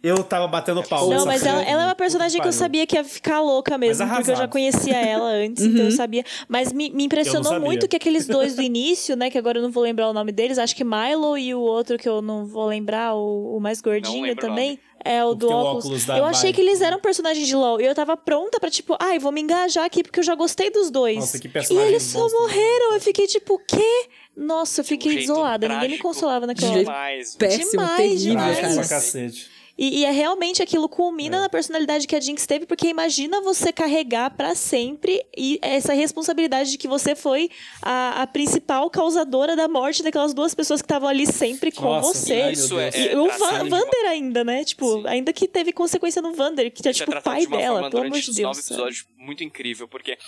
Eu 0.02 0.24
tava 0.24 0.48
batendo 0.48 0.82
pau. 0.82 1.08
Não, 1.08 1.24
mas 1.24 1.46
ela, 1.46 1.62
ela, 1.62 1.82
é 1.82 1.86
uma 1.86 1.94
personagem 1.94 2.40
que 2.40 2.48
eu 2.48 2.52
sabia 2.52 2.84
que 2.86 2.96
ia 2.96 3.04
ficar 3.04 3.40
louca 3.40 3.78
mesmo, 3.78 4.06
porque 4.08 4.32
eu 4.32 4.36
já 4.36 4.48
conhecia 4.48 4.96
ela 4.96 5.30
antes, 5.30 5.62
uhum. 5.62 5.70
então 5.70 5.84
eu 5.84 5.90
uhum. 5.90 5.96
sabia. 5.96 6.24
Mas 6.48 6.72
me, 6.72 6.90
me 6.90 7.04
impressionou 7.04 7.60
muito 7.60 7.86
que 7.86 7.94
aqueles 7.94 8.26
dois 8.26 8.56
do 8.56 8.62
início, 8.62 9.16
né, 9.16 9.30
que 9.30 9.38
agora 9.38 9.58
eu 9.58 9.62
não 9.62 9.70
vou 9.70 9.82
lembrar 9.82 10.08
o 10.08 10.12
nome 10.12 10.32
deles, 10.32 10.58
acho 10.58 10.74
que 10.74 10.82
Milo 10.82 11.38
e 11.38 11.54
o 11.54 11.60
outro 11.60 11.96
que 11.96 12.08
eu 12.08 12.20
não 12.20 12.44
vou 12.44 12.66
lembrar, 12.66 13.14
o, 13.14 13.56
o 13.56 13.60
mais 13.60 13.80
gordinho 13.80 14.34
também. 14.34 14.78
É, 15.04 15.24
o, 15.24 15.30
o 15.30 15.34
do 15.34 15.48
óculos. 15.48 15.84
óculos 15.84 16.08
eu 16.08 16.24
achei 16.24 16.52
que 16.52 16.60
eles 16.60 16.80
eram 16.80 17.00
personagens 17.00 17.46
de 17.46 17.56
LoL. 17.56 17.80
E 17.80 17.84
eu 17.84 17.94
tava 17.94 18.16
pronta 18.16 18.60
pra, 18.60 18.70
tipo, 18.70 18.96
ai, 19.00 19.18
vou 19.18 19.32
me 19.32 19.40
engajar 19.40 19.84
aqui 19.84 20.02
porque 20.02 20.20
eu 20.20 20.24
já 20.24 20.34
gostei 20.34 20.70
dos 20.70 20.92
dois. 20.92 21.16
Nossa, 21.16 21.40
que 21.40 21.48
personagem 21.48 21.88
E 21.88 21.92
eles 21.92 22.04
só 22.04 22.28
morreram. 22.28 22.94
Eu 22.94 23.00
fiquei 23.00 23.26
tipo, 23.26 23.54
o 23.54 23.58
quê? 23.58 24.08
Nossa, 24.36 24.80
eu 24.80 24.84
fiquei 24.84 25.16
um 25.16 25.18
isolada. 25.18 25.66
Ninguém 25.66 25.90
me 25.90 25.98
consolava 25.98 26.46
naquela 26.46 26.70
hora. 26.70 26.84
Demais. 26.84 27.34
Péssimo, 27.34 27.70
demais, 27.72 27.96
terrível, 27.96 28.30
demais. 28.30 28.74
Pra 28.76 28.88
cacete. 28.88 29.51
E, 29.76 30.00
e, 30.00 30.04
é 30.04 30.10
realmente 30.10 30.62
aquilo 30.62 30.88
culmina 30.88 31.38
é. 31.38 31.40
na 31.40 31.48
personalidade 31.48 32.06
que 32.06 32.14
a 32.14 32.20
Jinx 32.20 32.46
teve, 32.46 32.66
porque 32.66 32.88
imagina 32.88 33.40
você 33.40 33.72
carregar 33.72 34.30
para 34.30 34.54
sempre 34.54 35.24
e 35.36 35.58
essa 35.62 35.94
responsabilidade 35.94 36.70
de 36.70 36.78
que 36.78 36.86
você 36.86 37.14
foi 37.14 37.50
a, 37.80 38.22
a, 38.22 38.26
principal 38.26 38.90
causadora 38.90 39.56
da 39.56 39.68
morte 39.68 40.02
daquelas 40.02 40.34
duas 40.34 40.54
pessoas 40.54 40.82
que 40.82 40.86
estavam 40.86 41.08
ali 41.08 41.26
sempre 41.26 41.72
com 41.72 41.84
Nossa, 41.84 42.12
você. 42.12 42.50
Isso 42.50 42.78
é, 42.78 42.90
e 42.94 43.08
é, 43.08 43.18
o 43.18 43.26
Van, 43.26 43.68
Vander 43.68 44.06
ainda, 44.08 44.44
né? 44.44 44.64
Tipo, 44.64 45.00
Sim. 45.00 45.08
ainda 45.08 45.32
que 45.32 45.48
teve 45.48 45.72
consequência 45.72 46.20
no 46.20 46.34
Vander, 46.34 46.70
que 46.70 46.86
é 46.86 46.92
tipo 46.92 47.10
o 47.10 47.22
pai 47.22 47.40
de 47.40 47.46
dela, 47.48 47.90
pelo 47.90 48.04
amor 48.04 48.20
de 48.20 48.26
Deus. 48.26 48.38
nove 48.38 48.60
episódios 48.60 49.06
muito 49.16 49.42
incrível, 49.42 49.88
porque 49.88 50.18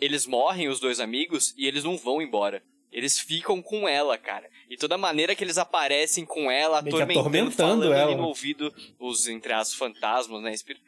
eles 0.00 0.26
morrem, 0.26 0.68
os 0.68 0.78
dois 0.78 1.00
amigos, 1.00 1.54
e 1.56 1.66
eles 1.66 1.82
não 1.82 1.96
vão 1.96 2.22
embora. 2.22 2.62
Eles 2.96 3.18
ficam 3.18 3.60
com 3.60 3.86
ela, 3.86 4.16
cara. 4.16 4.48
E 4.70 4.76
toda 4.78 4.96
maneira 4.96 5.34
que 5.34 5.44
eles 5.44 5.58
aparecem 5.58 6.24
com 6.24 6.50
ela, 6.50 6.78
atormentando, 6.78 7.20
atormentando 7.20 7.92
ela. 7.92 8.16
no 8.16 8.22
ouvido 8.22 8.72
os, 8.98 9.28
entre 9.28 9.52
as 9.52 9.74
fantasmas, 9.74 10.42
né? 10.42 10.50
Espírito. 10.54 10.82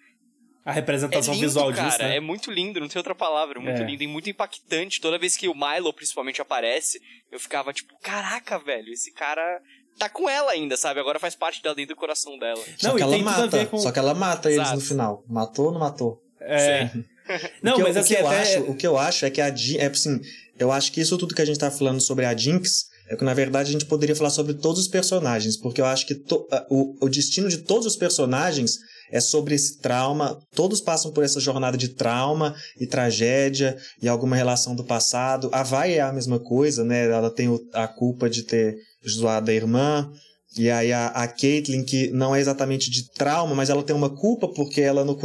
A 0.64 0.72
representação 0.72 1.34
é 1.34 1.36
lindo, 1.36 1.46
visual 1.46 1.70
cara, 1.70 1.86
disso, 1.86 1.98
né? 1.98 2.16
É 2.16 2.20
muito 2.20 2.50
lindo, 2.50 2.80
não 2.80 2.88
tem 2.88 2.98
outra 2.98 3.14
palavra. 3.14 3.60
Muito 3.60 3.82
é. 3.82 3.84
lindo 3.84 4.02
e 4.02 4.06
muito 4.06 4.30
impactante. 4.30 5.02
Toda 5.02 5.18
vez 5.18 5.36
que 5.36 5.48
o 5.48 5.54
Milo, 5.54 5.92
principalmente, 5.92 6.40
aparece, 6.40 6.98
eu 7.30 7.38
ficava 7.38 7.74
tipo, 7.74 7.94
caraca, 8.00 8.58
velho, 8.58 8.90
esse 8.90 9.12
cara 9.12 9.60
tá 9.98 10.08
com 10.08 10.30
ela 10.30 10.52
ainda, 10.52 10.78
sabe? 10.78 11.00
Agora 11.00 11.18
faz 11.18 11.34
parte 11.34 11.62
dela 11.62 11.74
dentro 11.74 11.94
do 11.94 11.98
coração 11.98 12.38
dela. 12.38 12.64
Só 12.78 12.88
não, 12.88 12.96
que 12.96 13.02
ela 13.02 13.18
mata. 13.18 13.66
Com... 13.66 13.76
Só 13.76 13.92
que 13.92 13.98
ela 13.98 14.14
mata 14.14 14.50
Exato. 14.50 14.70
eles 14.70 14.82
no 14.82 14.88
final. 14.88 15.24
Matou 15.28 15.66
ou 15.66 15.72
não 15.72 15.80
matou? 15.80 16.24
É. 16.40 16.88
não, 17.62 17.78
mas 17.78 17.96
o 17.96 17.98
assim, 17.98 18.14
que 18.14 18.20
eu 18.22 18.26
até... 18.26 18.40
acho, 18.40 18.60
o 18.62 18.74
que 18.74 18.86
eu 18.86 18.96
acho 18.96 19.26
é 19.26 19.30
que 19.30 19.40
a 19.42 19.48
é 19.48 19.86
assim, 19.86 20.20
eu 20.58 20.72
acho 20.72 20.92
que 20.92 21.00
isso 21.00 21.16
tudo 21.16 21.34
que 21.34 21.42
a 21.42 21.44
gente 21.44 21.58
tá 21.58 21.70
falando 21.70 22.00
sobre 22.00 22.24
a 22.24 22.36
Jinx 22.36 22.86
é 23.08 23.16
que, 23.16 23.24
na 23.24 23.32
verdade, 23.32 23.70
a 23.70 23.72
gente 23.72 23.86
poderia 23.86 24.14
falar 24.14 24.30
sobre 24.30 24.54
todos 24.54 24.82
os 24.82 24.88
personagens, 24.88 25.56
porque 25.56 25.80
eu 25.80 25.86
acho 25.86 26.06
que 26.06 26.14
to, 26.14 26.46
o, 26.68 27.06
o 27.06 27.08
destino 27.08 27.48
de 27.48 27.58
todos 27.58 27.86
os 27.86 27.96
personagens 27.96 28.78
é 29.10 29.20
sobre 29.20 29.54
esse 29.54 29.78
trauma. 29.78 30.38
Todos 30.54 30.80
passam 30.80 31.10
por 31.10 31.24
essa 31.24 31.40
jornada 31.40 31.78
de 31.78 31.88
trauma 31.88 32.54
e 32.78 32.86
tragédia 32.86 33.76
e 34.02 34.08
alguma 34.08 34.36
relação 34.36 34.74
do 34.74 34.84
passado. 34.84 35.48
A 35.52 35.62
Vai 35.62 35.94
é 35.94 36.00
a 36.00 36.12
mesma 36.12 36.38
coisa, 36.38 36.84
né? 36.84 37.10
Ela 37.10 37.30
tem 37.30 37.48
a 37.72 37.88
culpa 37.88 38.28
de 38.28 38.42
ter 38.42 38.76
zoado 39.08 39.50
a 39.50 39.54
irmã. 39.54 40.10
E 40.56 40.70
aí 40.70 40.92
a, 40.92 41.08
a 41.08 41.26
Caitlyn, 41.28 41.84
que 41.84 42.10
não 42.10 42.34
é 42.34 42.40
exatamente 42.40 42.90
de 42.90 43.10
trauma, 43.12 43.54
mas 43.54 43.70
ela 43.70 43.82
tem 43.82 43.94
uma 43.94 44.10
culpa 44.10 44.48
porque 44.48 44.80
ela, 44.80 45.04
não, 45.04 45.16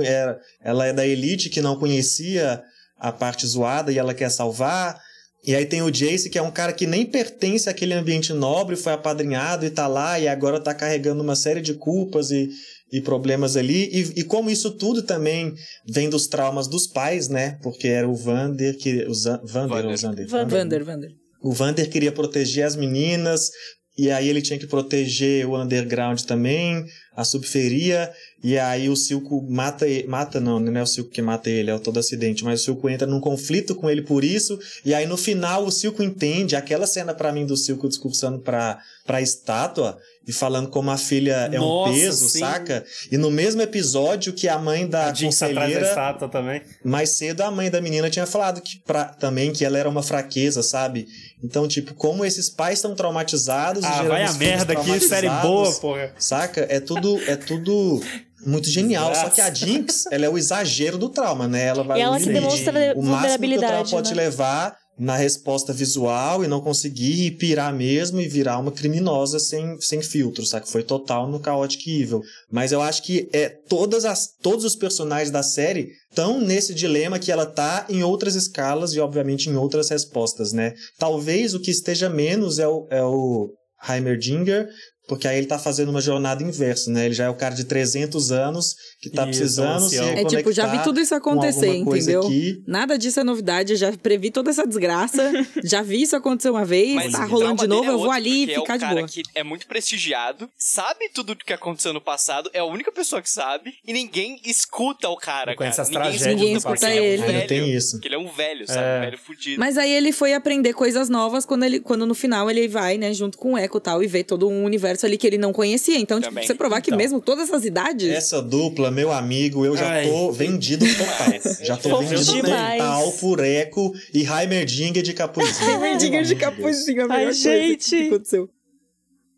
ela 0.61 0.85
é 0.85 0.93
da 0.93 1.05
elite 1.05 1.49
que 1.49 1.61
não 1.61 1.77
conhecia 1.77 2.61
a 2.97 3.11
parte 3.11 3.45
zoada 3.45 3.91
e 3.91 3.97
ela 3.97 4.13
quer 4.13 4.29
salvar. 4.29 4.97
E 5.45 5.53
aí 5.53 5.65
tem 5.65 5.81
o 5.81 5.91
Jace, 5.91 6.29
que 6.29 6.37
é 6.37 6.41
um 6.41 6.51
cara 6.51 6.71
que 6.71 6.87
nem 6.87 7.05
pertence 7.05 7.69
àquele 7.69 7.93
ambiente 7.93 8.31
nobre, 8.31 8.77
foi 8.77 8.93
apadrinhado 8.93 9.65
e 9.65 9.69
tá 9.69 9.87
lá, 9.87 10.17
e 10.17 10.27
agora 10.27 10.59
tá 10.59 10.73
carregando 10.73 11.21
uma 11.21 11.35
série 11.35 11.59
de 11.59 11.73
culpas 11.73 12.31
e, 12.31 12.49
e 12.91 13.01
problemas 13.01 13.57
ali. 13.57 13.89
E, 13.91 14.21
e 14.21 14.23
como 14.23 14.49
isso 14.49 14.71
tudo 14.71 15.03
também 15.03 15.53
vem 15.85 16.09
dos 16.09 16.27
traumas 16.27 16.67
dos 16.67 16.87
pais, 16.87 17.27
né? 17.27 17.57
Porque 17.61 17.89
era 17.89 18.07
o 18.07 18.15
Vander 18.15 18.77
que. 18.77 19.05
O 19.05 19.13
Zan, 19.13 19.41
Vander, 19.43 19.83
Vander. 19.83 19.97
Zander, 19.97 20.27
Vander, 20.27 20.85
Vander. 20.85 21.11
O 21.41 21.51
Vander 21.51 21.89
queria 21.89 22.13
proteger 22.13 22.65
as 22.65 22.77
meninas, 22.77 23.49
e 23.97 24.09
aí 24.09 24.29
ele 24.29 24.41
tinha 24.41 24.57
que 24.57 24.65
proteger 24.65 25.45
o 25.45 25.61
underground 25.61 26.21
também, 26.21 26.85
a 27.15 27.25
subferia, 27.25 28.11
e 28.43 28.59
aí 28.59 28.89
o 28.89 28.95
Silco 28.95 29.41
mata 29.49 29.87
ele, 29.87 30.07
mata 30.07 30.39
não, 30.39 30.59
não 30.59 30.77
é 30.77 30.83
o 30.83 30.87
Silco 30.87 31.09
que 31.09 31.21
mata 31.21 31.49
ele, 31.49 31.71
é 31.71 31.75
o 31.75 31.79
todo 31.79 31.99
acidente, 31.99 32.43
mas 32.43 32.61
o 32.61 32.63
Silco 32.65 32.89
entra 32.89 33.07
num 33.07 33.19
conflito 33.19 33.73
com 33.73 33.89
ele 33.89 34.01
por 34.01 34.23
isso, 34.23 34.59
e 34.83 34.93
aí 34.93 35.05
no 35.07 35.17
final 35.17 35.65
o 35.65 35.71
Silco 35.71 36.03
entende, 36.03 36.55
aquela 36.55 36.85
cena 36.85 37.13
para 37.13 37.31
mim 37.31 37.45
do 37.45 37.55
Silco 37.55 37.87
discursando 37.87 38.39
pra, 38.39 38.79
pra 39.05 39.21
estátua, 39.21 39.97
e 40.27 40.31
falando 40.31 40.69
como 40.69 40.89
a 40.89 40.97
filha 40.97 41.49
é 41.51 41.57
Nossa, 41.57 41.91
um 41.91 41.93
peso, 41.93 42.29
sim. 42.29 42.39
saca? 42.39 42.85
E 43.11 43.17
no 43.17 43.29
mesmo 43.29 43.61
episódio 43.61 44.31
que 44.31 44.47
a 44.47 44.57
mãe 44.57 44.87
da 44.87 45.09
a 45.09 45.13
conselheira... 45.13 45.85
estátua 45.85 46.29
também. 46.29 46.61
Mais 46.83 47.09
cedo 47.09 47.41
a 47.41 47.51
mãe 47.51 47.69
da 47.69 47.81
menina 47.81 48.09
tinha 48.09 48.25
falado 48.25 48.61
que 48.61 48.79
pra, 48.79 49.05
também 49.05 49.51
que 49.51 49.65
ela 49.65 49.77
era 49.77 49.89
uma 49.89 50.01
fraqueza, 50.01 50.63
sabe? 50.63 51.07
Então, 51.43 51.67
tipo, 51.67 51.93
como 51.93 52.23
esses 52.23 52.49
pais 52.49 52.79
estão 52.79 52.95
traumatizados... 52.95 53.83
Ah, 53.83 54.03
vai 54.03 54.23
a 54.23 54.33
merda, 54.33 54.75
que 54.75 54.99
série 55.01 55.29
boa, 55.29 55.71
porra. 55.73 56.13
Saca? 56.17 56.65
É 56.69 56.79
tudo... 56.79 57.19
É 57.27 57.35
tudo 57.35 58.01
muito 58.45 58.69
genial. 58.69 59.11
Desgraça. 59.11 59.29
Só 59.29 59.35
que 59.35 59.41
a 59.41 59.53
Jinx, 59.53 60.05
ela 60.11 60.25
é 60.25 60.29
o 60.29 60.37
exagero 60.37 60.97
do 60.97 61.09
trauma, 61.09 61.47
né? 61.47 61.67
Ela 61.67 61.83
vai 61.83 61.99
E 61.99 62.01
ela 62.01 62.19
que 62.19 62.25
demonstra 62.25 62.71
o 62.71 62.75
máximo 62.75 62.89
que 62.89 62.95
o 62.95 63.01
trauma 63.01 63.03
vulnerabilidade, 63.03 63.91
pode 63.91 64.09
né? 64.09 64.23
levar 64.23 64.77
na 64.97 65.15
resposta 65.15 65.73
visual 65.73 66.43
e 66.43 66.47
não 66.47 66.61
conseguir 66.61 67.31
pirar 67.31 67.73
mesmo 67.73 68.21
e 68.21 68.27
virar 68.27 68.59
uma 68.59 68.71
criminosa 68.71 69.39
sem, 69.39 69.79
sem 69.81 70.01
filtro, 70.03 70.45
sabe? 70.45 70.69
Foi 70.69 70.83
total 70.83 71.27
no 71.27 71.43
Chaotic 71.43 71.87
Evil. 71.87 72.21
Mas 72.51 72.71
eu 72.71 72.81
acho 72.81 73.01
que 73.01 73.27
é 73.33 73.49
todas 73.49 74.05
as, 74.05 74.29
todos 74.41 74.63
os 74.63 74.75
personagens 74.75 75.31
da 75.31 75.41
série 75.41 75.89
estão 76.09 76.39
nesse 76.39 76.73
dilema 76.73 77.17
que 77.17 77.31
ela 77.31 77.45
tá 77.45 77.87
em 77.89 78.03
outras 78.03 78.35
escalas 78.35 78.93
e, 78.93 78.99
obviamente, 78.99 79.49
em 79.49 79.55
outras 79.55 79.89
respostas, 79.89 80.53
né? 80.53 80.73
Talvez 80.99 81.55
o 81.55 81.59
que 81.59 81.71
esteja 81.71 82.07
menos 82.07 82.59
é 82.59 82.67
o, 82.67 82.87
é 82.91 83.03
o 83.03 83.49
Heimerdinger, 83.89 84.67
porque 85.07 85.27
aí 85.27 85.37
ele 85.37 85.47
tá 85.47 85.59
fazendo 85.59 85.89
uma 85.89 86.01
jornada 86.01 86.43
inversa, 86.43 86.91
né? 86.91 87.05
Ele 87.05 87.13
já 87.13 87.25
é 87.25 87.29
o 87.29 87.35
cara 87.35 87.53
de 87.55 87.65
300 87.65 88.31
anos 88.31 88.75
que 89.03 89.09
tá 89.09 89.23
Isso, 89.23 89.39
precisando 89.39 89.89
se. 89.89 89.99
É 89.99 90.23
tipo, 90.23 90.49
já 90.53 90.65
vi 90.67 90.81
tudo 90.81 91.01
isso 91.01 91.09
com 91.19 91.31
acontecer, 91.31 91.75
entendeu? 91.75 92.21
aqui. 92.25 92.63
Nada 92.65 92.97
disso 92.97 93.19
é 93.19 93.23
novidade, 93.23 93.73
eu 93.73 93.77
já 93.77 93.91
previ 93.91 94.31
toda 94.31 94.49
essa 94.49 94.65
desgraça, 94.65 95.21
já 95.61 95.81
vi 95.81 96.01
isso 96.03 96.15
acontecer 96.15 96.49
uma 96.49 96.63
vez, 96.63 96.95
Mas 96.95 97.11
tá 97.11 97.25
rolando 97.25 97.63
de 97.63 97.67
novo, 97.67 97.83
é 97.89 97.93
eu 97.93 97.97
vou 97.99 98.11
ali 98.11 98.47
porque 98.47 98.61
ficar 98.61 98.75
é 98.75 98.77
de 98.77 98.83
o 98.83 98.87
cara 98.87 98.95
boa. 99.01 99.07
que 99.09 99.21
é 99.35 99.43
muito 99.43 99.67
prestigiado, 99.67 100.49
sabe 100.57 101.09
tudo 101.13 101.33
o 101.33 101.35
que 101.35 101.51
aconteceu 101.51 101.91
no 101.91 101.99
passado, 101.99 102.49
é 102.53 102.59
a 102.59 102.65
única 102.65 102.93
pessoa 102.93 103.21
que 103.21 103.29
sabe, 103.29 103.73
e 103.85 103.91
ninguém 103.91 104.39
escuta 104.45 105.09
o 105.09 105.17
cara, 105.17 105.51
Não 105.51 105.57
conhece 105.57 105.75
cara. 105.77 105.83
as 105.83 105.89
ninguém 105.89 106.03
tragédias 106.11 106.35
Ninguém 106.39 106.55
escuta 106.55 106.79
porque 106.79 106.85
ele. 106.97 107.21
é 107.21 107.25
um 107.25 107.27
velho, 107.27 107.47
tem 107.47 107.75
isso. 107.75 107.91
Porque 107.97 108.07
ele 108.07 108.15
é 108.15 108.19
um 108.19 108.31
velho, 108.31 108.67
sabe? 108.67 108.79
É. 108.79 108.97
Um 108.97 109.01
velho 109.01 109.17
fudido. 109.17 109.59
Mas 109.59 109.77
aí 109.77 109.91
ele 109.91 110.13
foi 110.13 110.33
aprender 110.33 110.71
coisas 110.73 111.09
novas 111.09 111.45
quando 111.45 111.63
ele 111.63 111.81
quando 111.81 112.05
no 112.05 112.15
final 112.15 112.49
ele 112.49 112.69
vai, 112.69 112.97
né, 112.97 113.13
junto 113.13 113.37
com 113.37 113.53
o 113.53 113.57
Echo 113.57 113.77
e 113.77 113.81
tal, 113.81 114.01
e 114.01 114.07
vê 114.07 114.23
todo 114.23 114.47
um 114.47 114.63
universo 114.63 115.05
ali 115.05 115.17
que 115.17 115.27
ele 115.27 115.37
não 115.37 115.51
conhecia. 115.51 115.97
Então, 115.99 116.21
tipo, 116.21 116.33
você 116.33 116.55
provar 116.55 116.79
que 116.79 116.89
Então. 116.89 116.97
mesmo 116.97 117.19
todas 117.19 117.49
essas 117.49 117.65
idades. 117.65 118.09
Essa 118.09 118.41
dupla, 118.41 118.89
meu 118.93 119.11
amigo, 119.11 119.65
eu 119.65 119.75
já 119.75 119.89
Ai. 119.89 120.07
tô 120.07 120.31
vendido 120.31 120.85
total. 120.85 121.33
Já 121.63 121.77
tô 121.77 121.97
vendido 121.99 122.43
demais. 122.43 122.77
total 122.81 123.11
por 123.13 123.39
Echo 123.39 123.93
e 124.13 124.23
Heimerdinger 124.25 125.01
de 125.03 125.13
capuzinho. 125.13 125.79
Mendiga 125.81 126.23
de 126.23 126.35
capuzinho, 126.35 127.01
a 127.01 127.13
Ai, 127.13 127.19
melhor 127.19 127.33
gente. 127.33 127.89
que 127.89 128.07
aconteceu. 128.07 128.49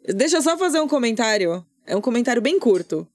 Deixa 0.08 0.38
eu 0.38 0.42
só 0.42 0.58
fazer 0.58 0.80
um 0.80 0.88
comentário. 0.88 1.66
É 1.86 1.96
um 1.96 2.02
comentário 2.02 2.42
bem 2.42 2.60
curto. 2.60 3.08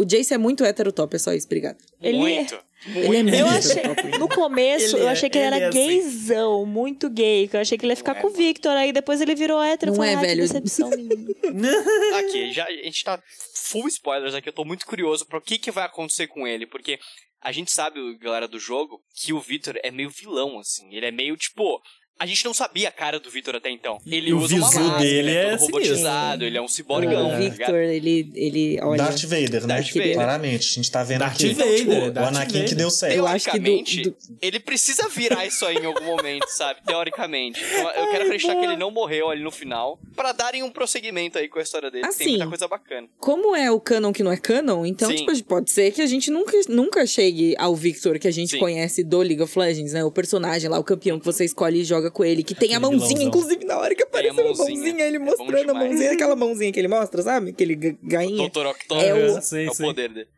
O 0.00 0.04
Jace 0.04 0.32
é 0.32 0.38
muito 0.38 0.64
heterotop, 0.64 1.16
é 1.16 1.18
só 1.18 1.32
isso, 1.32 1.46
obrigado. 1.46 1.76
Ele 2.00 2.18
muito. 2.18 2.58
Ele 2.86 3.16
é 3.16 3.22
muito 3.24 3.34
Eu 3.36 3.46
achei, 3.46 3.78
heterotop. 3.78 4.18
no 4.18 4.28
começo, 4.28 4.96
Ele 4.96 5.02
eu 5.04 5.08
é- 5.08 5.10
achei 5.12 5.28
que 5.28 5.36
ele, 5.38 5.46
ele 5.48 5.56
era 5.56 5.64
é 5.64 5.68
assim. 5.68 5.86
gaysão, 5.88 6.64
muito 6.64 7.10
gay. 7.10 7.48
Que 7.48 7.56
eu 7.56 7.60
achei 7.60 7.76
que 7.76 7.84
ele 7.84 7.92
ia 7.92 7.96
ficar 7.96 8.12
Não 8.12 8.18
é, 8.20 8.22
com 8.22 8.28
o 8.28 8.30
Victor, 8.30 8.72
aí 8.76 8.92
depois 8.92 9.20
ele 9.20 9.34
virou 9.34 9.60
hétero. 9.60 9.90
Não 9.90 9.96
falei, 9.96 10.12
é, 10.12 10.16
"Ah, 10.16 10.20
velho." 10.20 10.40
decepção. 10.42 10.88
Aqui, 12.18 12.52
já, 12.52 12.64
a 12.66 12.70
gente 12.72 13.02
tá 13.04 13.20
full 13.54 13.88
spoilers 13.88 14.34
aqui, 14.34 14.48
eu 14.48 14.52
tô 14.52 14.64
muito 14.64 14.86
curioso 14.86 15.26
pra 15.26 15.38
o 15.38 15.42
que, 15.42 15.58
que 15.58 15.70
vai 15.70 15.84
acontecer 15.84 16.26
com 16.28 16.46
ele, 16.46 16.66
porque 16.66 16.98
a 17.42 17.52
gente 17.52 17.70
sabe, 17.70 18.00
galera 18.18 18.48
do 18.48 18.58
jogo, 18.58 19.00
que 19.14 19.32
o 19.32 19.40
Victor 19.40 19.78
é 19.82 19.90
meio 19.90 20.10
vilão, 20.10 20.58
assim. 20.58 20.94
Ele 20.94 21.06
é 21.06 21.10
meio 21.10 21.36
tipo. 21.36 21.80
A 22.18 22.26
gente 22.26 22.44
não 22.44 22.52
sabia 22.52 22.88
a 22.88 22.90
cara 22.90 23.20
do 23.20 23.30
Victor 23.30 23.54
até 23.56 23.70
então. 23.70 23.98
Ele 24.06 24.30
E 24.30 24.32
o 24.32 24.38
usa 24.38 24.56
uma 24.56 24.68
visu 24.68 24.80
máscara, 24.80 24.98
dele 25.02 25.18
ele 25.18 25.30
é 25.30 25.42
é 25.50 25.54
robotizado, 25.54 26.24
sinistro. 26.24 26.46
ele 26.46 26.58
é 26.58 26.62
um 26.62 26.68
ciborgão, 26.68 27.26
o 27.28 27.30
tá 27.30 27.36
Victor, 27.38 27.74
ele, 27.76 28.32
ele, 28.34 28.80
olha... 28.82 28.98
Darth 29.04 29.22
Vader, 29.22 29.60
né? 29.66 29.74
Darth 29.76 29.92
Vader. 29.94 30.14
Claramente. 30.14 30.70
A 30.70 30.74
gente 30.74 30.90
tá 30.90 31.04
vendo 31.04 31.20
Darth 31.20 31.34
aqui. 31.34 31.52
Vader, 31.54 31.76
tipo, 31.78 31.92
o 31.92 32.10
Darth 32.10 32.28
Anakin 32.28 32.52
Vader. 32.54 32.68
que 32.68 32.74
deu 32.74 32.90
certo. 32.90 33.14
Eu 33.14 33.26
acho 33.26 33.44
que 33.50 33.58
do- 33.58 33.64
Teoricamente, 33.64 34.02
do- 34.02 34.16
ele 34.42 34.58
precisa 34.58 35.08
virar 35.08 35.46
isso 35.46 35.64
aí 35.64 35.76
em 35.76 35.84
algum 35.86 36.04
momento, 36.04 36.46
sabe? 36.48 36.80
Teoricamente. 36.84 37.60
Então, 37.64 37.90
eu 37.92 38.10
quero 38.10 38.24
acreditar 38.24 38.56
que 38.56 38.64
ele 38.64 38.76
não 38.76 38.90
morreu 38.90 39.30
ali 39.30 39.42
no 39.42 39.50
final, 39.52 40.00
pra 40.16 40.32
darem 40.32 40.62
um 40.64 40.70
prosseguimento 40.70 41.38
aí 41.38 41.48
com 41.48 41.58
a 41.58 41.62
história 41.62 41.90
dele. 41.90 42.04
Assim, 42.06 42.24
Tem 42.24 42.28
muita 42.36 42.48
coisa 42.48 42.66
bacana. 42.68 43.06
Como 43.18 43.54
é 43.54 43.70
o 43.70 43.78
canon 43.78 44.12
que 44.12 44.22
não 44.24 44.32
é 44.32 44.36
canon, 44.36 44.84
então, 44.84 45.14
tipo, 45.14 45.44
pode 45.44 45.70
ser 45.70 45.92
que 45.92 46.02
a 46.02 46.06
gente 46.06 46.30
nunca, 46.30 46.52
nunca 46.68 47.06
chegue 47.06 47.54
ao 47.58 47.76
Victor 47.76 48.18
que 48.18 48.26
a 48.26 48.32
gente 48.32 48.50
Sim. 48.52 48.58
conhece 48.58 49.04
do 49.04 49.18
League 49.20 49.40
of 49.42 49.56
Legends, 49.56 49.92
né? 49.92 50.02
O 50.04 50.10
personagem 50.10 50.68
lá, 50.68 50.78
o 50.80 50.84
campeão 50.84 51.18
que 51.20 51.24
você 51.24 51.44
escolhe 51.44 51.80
e 51.80 51.84
joga 51.84 52.07
com 52.10 52.24
ele, 52.24 52.42
que 52.42 52.54
tem 52.54 52.74
a 52.74 52.80
mãozinha, 52.80 53.22
inclusive 53.22 53.64
na 53.64 53.78
hora 53.78 53.94
que 53.94 54.04
Tem 54.04 54.06
a 54.06 54.08
apareceu 54.32 54.40
a 54.42 54.46
mãozinha. 54.56 54.76
mãozinha, 54.78 55.04
ele 55.04 55.16
É 55.16 55.20
mostrando 55.20 55.70
a 55.70 55.74
mãozinha, 55.74 56.12
aquela 56.12 56.36
mãozinha 56.36 56.72
que 56.72 56.78
ele 56.80 56.88
mostra, 56.88 57.22
sabe? 57.22 57.50
Aquele 57.50 57.74
ga- 57.74 57.96
gainha. 58.02 58.48
Dr. 58.48 58.66
Octopus 58.66 59.04
É 59.04 59.14
o- 59.14 59.38
é 59.38 59.40
Sim, 59.40 59.68
o 59.68 59.74
sim. 59.74 59.82
poder 59.84 60.08
dele. 60.12 60.28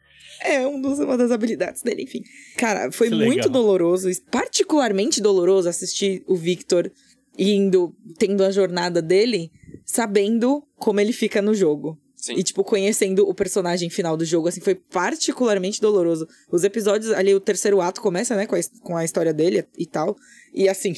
É 0.43 0.67
um 0.67 0.81
dos, 0.81 0.99
uma 0.99 1.19
das 1.19 1.31
habilidades 1.31 1.83
dele, 1.83 2.03
enfim. 2.03 2.23
Cara, 2.57 2.91
foi 2.91 3.09
Que 3.11 3.15
muito 3.15 3.31
legal. 3.37 3.51
doloroso, 3.51 4.09
particularmente 4.31 5.21
doloroso 5.21 5.69
assistir 5.69 6.23
o 6.27 6.35
Victor 6.35 6.91
indo, 7.39 7.95
tendo 8.19 8.43
a 8.43 8.51
jornada 8.51 9.03
dele, 9.03 9.51
sabendo 9.85 10.63
como 10.79 10.99
ele 11.01 11.13
fica 11.13 11.43
no 11.43 11.55
jogo. 11.55 11.99
Sim. 12.17 12.35
E, 12.35 12.43
tipo, 12.43 12.63
conhecendo 12.63 13.27
o 13.27 13.33
personagem 13.35 13.89
final 13.89 14.15
do 14.17 14.27
jogo, 14.27 14.47
assim, 14.49 14.61
foi 14.61 14.75
particularmente 14.75 15.81
doloroso. 15.81 16.27
Os 16.53 16.65
episódios, 16.65 17.11
ali, 17.13 17.35
o 17.35 17.41
terceiro 17.41 17.81
ato 17.81 18.01
começa, 18.03 18.37
né, 18.37 18.47
com 18.47 18.55
a, 18.55 18.61
com 18.83 18.97
a 18.97 19.05
história 19.05 19.33
dele 19.33 19.65
e 19.79 19.87
tal. 19.87 20.17
E, 20.55 20.69
assim... 20.69 20.95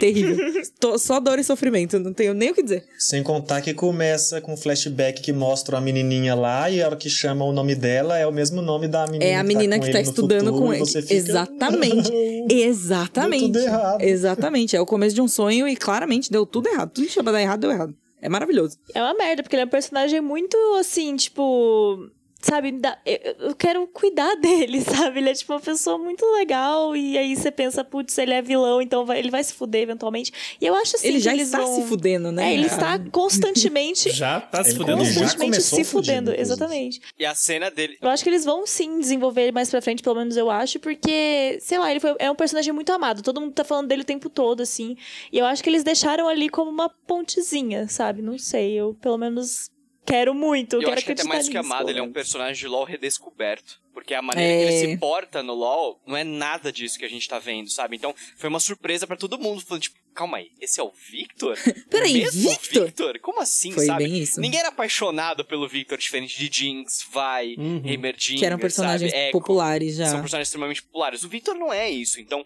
Terrível. 0.00 0.36
Tô- 0.80 0.98
só 0.98 1.20
dor 1.20 1.38
e 1.38 1.44
sofrimento, 1.44 1.98
não 2.00 2.12
tenho 2.12 2.34
nem 2.34 2.50
o 2.50 2.54
que 2.54 2.62
dizer. 2.62 2.84
Sem 2.98 3.22
contar 3.22 3.60
que 3.60 3.72
começa 3.74 4.40
com 4.40 4.54
um 4.54 4.56
flashback 4.56 5.20
que 5.22 5.32
mostra 5.32 5.78
a 5.78 5.80
menininha 5.80 6.34
lá 6.34 6.68
e 6.70 6.82
a 6.82 6.86
hora 6.86 6.96
que 6.96 7.08
chama 7.10 7.44
o 7.44 7.52
nome 7.52 7.74
dela 7.74 8.18
é 8.18 8.26
o 8.26 8.32
mesmo 8.32 8.60
nome 8.62 8.88
da 8.88 9.06
menina 9.06 9.24
É 9.24 9.36
a 9.36 9.44
menina 9.44 9.78
que 9.78 9.86
que 9.86 9.92
tá, 9.92 9.92
tá 9.92 9.98
ele 10.00 10.06
no 10.06 10.10
estudando 10.10 10.44
futuro, 10.46 10.62
com 10.66 10.74
ele. 10.74 10.86
fica, 10.86 11.14
Exatamente. 11.14 12.10
"Não, 12.10 12.46
Exatamente. 12.50 13.52
Deu 13.52 13.62
tudo 13.62 13.72
errado. 13.74 14.00
Exatamente. 14.02 14.76
É 14.76 14.80
o 14.80 14.86
começo 14.86 15.14
de 15.14 15.20
um 15.20 15.28
sonho 15.28 15.68
e 15.68 15.76
claramente 15.76 16.30
deu 16.30 16.46
tudo 16.46 16.68
errado. 16.68 16.90
Tudo 16.94 17.06
que 17.06 17.22
pra 17.22 17.32
dar 17.32 17.42
errado, 17.42 17.60
deu 17.60 17.70
errado. 17.70 17.94
É 18.22 18.28
maravilhoso. 18.28 18.76
É 18.94 19.02
uma 19.02 19.14
merda, 19.14 19.42
porque 19.42 19.56
ele 19.56 19.62
é 19.62 19.66
um 19.66 19.68
personagem 19.68 20.20
muito, 20.20 20.56
assim, 20.78 21.14
tipo... 21.16 22.06
Sabe, 22.42 22.72
dá- 22.72 22.98
eu, 23.04 23.48
eu 23.48 23.54
quero 23.54 23.86
cuidar 23.88 24.34
dele, 24.40 24.80
sabe? 24.80 25.18
Ele 25.20 25.30
é, 25.30 25.34
tipo, 25.34 25.52
uma 25.52 25.60
pessoa 25.60 25.98
muito 25.98 26.24
legal. 26.32 26.96
E 26.96 27.18
aí 27.18 27.36
você 27.36 27.50
pensa, 27.50 27.84
putz, 27.84 28.16
ele 28.18 28.32
é 28.32 28.40
vilão, 28.40 28.80
então 28.80 29.04
vai- 29.04 29.18
ele 29.18 29.30
vai 29.30 29.44
se 29.44 29.52
fuder 29.52 29.82
eventualmente. 29.82 30.32
E 30.60 30.64
eu 30.66 30.74
acho, 30.74 30.96
assim, 30.96 31.08
ele 31.08 31.16
que 31.18 31.24
já 31.24 31.32
eles 31.32 31.46
está 31.46 31.58
vão... 31.60 31.74
se 31.82 31.88
fudendo, 31.88 32.32
né? 32.32 32.50
É, 32.50 32.54
ele 32.54 32.66
está 32.66 32.98
constantemente... 33.10 34.10
Já 34.20 34.40
tá 34.40 34.62
se 34.64 34.74
fudendo 34.74 34.98
constantemente 34.98 35.60
se 35.60 35.84
fudendo, 35.84 36.34
exatamente. 36.34 37.00
E 37.18 37.24
a 37.24 37.34
cena 37.34 37.70
dele. 37.70 37.96
Eu 38.00 38.08
acho 38.08 38.22
que 38.22 38.28
eles 38.30 38.44
vão 38.44 38.66
sim 38.66 38.98
desenvolver 39.00 39.42
ele 39.42 39.52
mais 39.52 39.70
pra 39.70 39.80
frente, 39.80 40.02
pelo 40.02 40.16
menos 40.16 40.36
eu 40.36 40.50
acho, 40.50 40.78
porque, 40.80 41.58
sei 41.60 41.78
lá, 41.78 41.90
ele 41.90 42.00
foi, 42.00 42.14
é 42.18 42.30
um 42.30 42.34
personagem 42.34 42.72
muito 42.72 42.90
amado. 42.92 43.22
Todo 43.22 43.40
mundo 43.40 43.52
tá 43.52 43.64
falando 43.64 43.88
dele 43.88 44.02
o 44.02 44.04
tempo 44.04 44.28
todo, 44.28 44.62
assim. 44.62 44.96
E 45.32 45.38
eu 45.38 45.46
acho 45.46 45.62
que 45.62 45.70
eles 45.70 45.84
deixaram 45.84 46.28
ali 46.28 46.48
como 46.48 46.70
uma 46.70 46.88
pontezinha, 47.06 47.88
sabe? 47.88 48.22
Não 48.22 48.38
sei, 48.38 48.72
eu 48.74 48.94
pelo 49.00 49.16
menos 49.18 49.70
quero 50.06 50.34
muito. 50.34 50.76
Eu, 50.76 50.80
quero 50.80 50.92
acho 50.94 51.04
que 51.06 51.12
até 51.12 51.24
mais 51.24 51.46
do 51.46 51.50
que 51.50 51.56
amado, 51.56 51.88
ele 51.90 51.98
é 51.98 52.02
um 52.02 52.12
personagem 52.12 52.54
de 52.60 52.66
LoL 52.68 52.84
redescoberto. 52.84 53.80
Porque 53.92 54.14
a 54.14 54.22
maneira 54.22 54.52
É. 54.52 54.56
que 54.68 54.72
ele 54.84 54.92
se 54.92 54.96
porta 54.98 55.42
no 55.42 55.52
LoL 55.52 56.00
não 56.06 56.16
é 56.16 56.22
nada 56.24 56.72
disso 56.72 56.98
que 56.98 57.04
a 57.04 57.08
gente 57.08 57.28
tá 57.28 57.38
vendo, 57.38 57.68
sabe? 57.70 57.96
Então 57.96 58.14
foi 58.36 58.48
uma 58.48 58.60
surpresa 58.60 59.06
pra 59.06 59.16
todo 59.16 59.36
mundo, 59.38 59.60
falando, 59.60 59.82
tipo, 59.82 59.96
calma 60.14 60.38
aí, 60.38 60.48
esse 60.60 60.78
é 60.80 60.82
o 60.82 60.92
Victor? 61.10 61.58
Peraí, 61.90 62.14
Mesmo 62.22 62.50
Victor? 62.50 62.86
Victor? 62.86 63.18
Como 63.18 63.40
assim, 63.40 63.72
Foi 63.72 63.86
sabe? 63.86 64.04
bem 64.04 64.18
isso. 64.18 64.40
Ninguém 64.40 64.60
era 64.60 64.68
apaixonado 64.68 65.44
pelo 65.44 65.68
Victor, 65.68 65.98
diferente 65.98 66.38
de 66.38 66.56
Jinx, 66.56 67.02
Vi, 67.04 67.56
Uhum. 67.60 67.82
Heimerdinger, 67.84 68.38
Que 68.38 68.46
eram 68.46 68.58
personagens 68.58 69.10
sabe? 69.10 69.22
Echo. 69.24 69.32
populares 69.32 69.96
já. 69.96 70.06
São 70.06 70.20
personagens 70.20 70.48
extremamente 70.48 70.82
populares. 70.84 71.24
O 71.24 71.28
Victor 71.28 71.54
não 71.56 71.72
é 71.72 71.90
isso, 71.90 72.20
então 72.20 72.44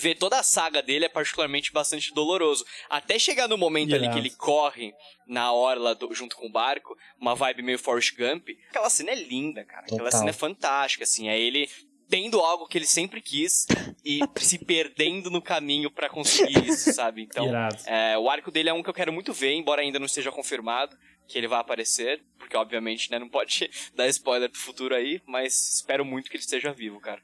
ver 0.00 0.14
toda 0.16 0.38
a 0.38 0.42
saga 0.42 0.82
dele 0.82 1.04
é 1.04 1.08
particularmente 1.08 1.72
bastante 1.72 2.12
doloroso. 2.14 2.64
Até 2.88 3.18
chegar 3.18 3.46
no 3.46 3.58
momento 3.58 3.94
ali 3.94 4.04
Irado. 4.04 4.14
que 4.14 4.26
ele 4.26 4.34
corre 4.34 4.92
na 5.26 5.52
orla 5.52 5.94
do- 5.94 6.12
junto 6.14 6.34
com 6.36 6.46
o 6.46 6.50
barco, 6.52 6.96
uma 7.20 7.34
vibe 7.34 7.62
meio 7.62 7.78
Forrest 7.78 8.16
Gump. 8.16 8.48
Aquela 8.70 8.88
cena 8.90 9.10
é 9.10 9.14
linda, 9.14 9.64
cara. 9.64 9.82
Aquela 9.82 10.04
Total. 10.04 10.18
cena 10.20 10.30
é 10.30 10.32
fantástica, 10.32 11.04
assim. 11.04 11.28
É 11.28 11.38
ele 11.38 11.68
tendo 12.08 12.40
algo 12.40 12.66
que 12.66 12.76
ele 12.76 12.86
sempre 12.86 13.20
quis 13.20 13.66
e 14.04 14.18
se 14.40 14.58
perdendo 14.58 15.30
no 15.30 15.40
caminho 15.40 15.90
pra 15.90 16.08
conseguir 16.08 16.66
isso, 16.66 16.92
sabe? 16.92 17.22
Então, 17.22 17.46
é, 17.86 18.18
o 18.18 18.28
arco 18.28 18.50
dele 18.50 18.68
é 18.68 18.72
um 18.72 18.82
que 18.82 18.90
eu 18.90 18.94
quero 18.94 19.12
muito 19.12 19.32
ver, 19.32 19.52
embora 19.52 19.82
ainda 19.82 19.98
não 19.98 20.06
esteja 20.06 20.32
confirmado 20.32 20.96
que 21.28 21.38
ele 21.38 21.46
vai 21.46 21.60
aparecer, 21.60 22.24
porque 22.36 22.56
obviamente, 22.56 23.08
né, 23.12 23.18
não 23.20 23.28
pode 23.28 23.70
dar 23.94 24.08
spoiler 24.08 24.50
do 24.50 24.58
futuro 24.58 24.92
aí, 24.96 25.22
mas 25.24 25.76
espero 25.76 26.04
muito 26.04 26.28
que 26.28 26.36
ele 26.36 26.42
esteja 26.42 26.72
vivo, 26.72 26.98
cara. 26.98 27.22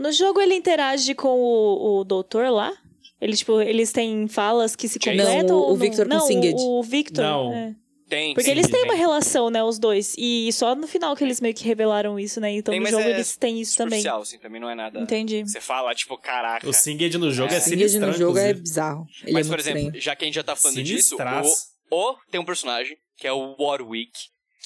No 0.00 0.12
jogo 0.12 0.40
ele 0.40 0.54
interage 0.54 1.14
com 1.14 1.28
o, 1.28 2.00
o 2.00 2.04
doutor 2.04 2.48
lá? 2.50 2.72
Ele, 3.20 3.36
tipo, 3.36 3.60
eles 3.60 3.92
têm 3.92 4.26
falas 4.28 4.74
que 4.74 4.88
se 4.88 4.98
completam? 4.98 5.46
Não, 5.46 5.56
o- 5.56 5.72
o 5.72 5.76
Victor 5.76 6.06
com 6.08 6.14
não, 6.14 6.26
Singed. 6.26 6.54
o, 6.56 6.78
o 6.78 6.82
Victor. 6.82 7.22
Não. 7.24 7.52
é. 7.52 7.74
Tem, 8.08 8.34
Porque 8.34 8.46
sim, 8.46 8.50
eles 8.50 8.66
têm 8.66 8.80
tem. 8.80 8.90
uma 8.90 8.96
relação, 8.96 9.50
né, 9.50 9.62
os 9.62 9.78
dois. 9.78 10.16
E 10.18 10.50
só 10.52 10.74
no 10.74 10.88
final 10.88 11.14
que 11.14 11.22
eles 11.22 11.40
meio 11.40 11.54
que 11.54 11.62
revelaram 11.62 12.18
isso, 12.18 12.40
né? 12.40 12.50
Então 12.50 12.72
Tem, 12.72 12.80
no 12.80 12.88
jogo 12.88 13.02
é 13.04 13.10
eles 13.10 13.36
têm 13.36 13.60
isso 13.60 13.76
também. 13.76 14.04
Assim, 14.08 14.36
também 14.38 14.60
não 14.60 14.68
é 14.68 14.74
nada. 14.74 14.98
Entendi. 14.98 15.44
Você 15.44 15.60
fala, 15.60 15.94
tipo, 15.94 16.18
caraca. 16.18 16.68
O 16.68 16.72
Singed 16.72 17.16
no 17.18 17.30
jogo 17.30 17.52
é, 17.52 17.58
É. 17.58 17.60
Singed 17.60 17.98
no 18.00 18.12
jogo 18.12 18.36
é 18.36 18.50
inclusive. 18.50 18.60
bizarro. 18.62 19.06
Ele 19.22 19.32
Mas, 19.32 19.46
é 19.46 19.50
por 19.50 19.60
exemplo, 19.60 19.80
estranho. 19.82 20.00
já 20.02 20.16
que 20.16 20.24
a 20.24 20.26
gente 20.26 20.34
já 20.34 20.42
tá 20.42 20.56
falando 20.56 20.82
disso, 20.82 21.16
o, 21.90 21.94
o 22.10 22.16
tem 22.32 22.40
um 22.40 22.44
personagem, 22.44 22.96
que 23.16 23.28
é 23.28 23.32
o 23.32 23.54
Warwick, 23.60 24.10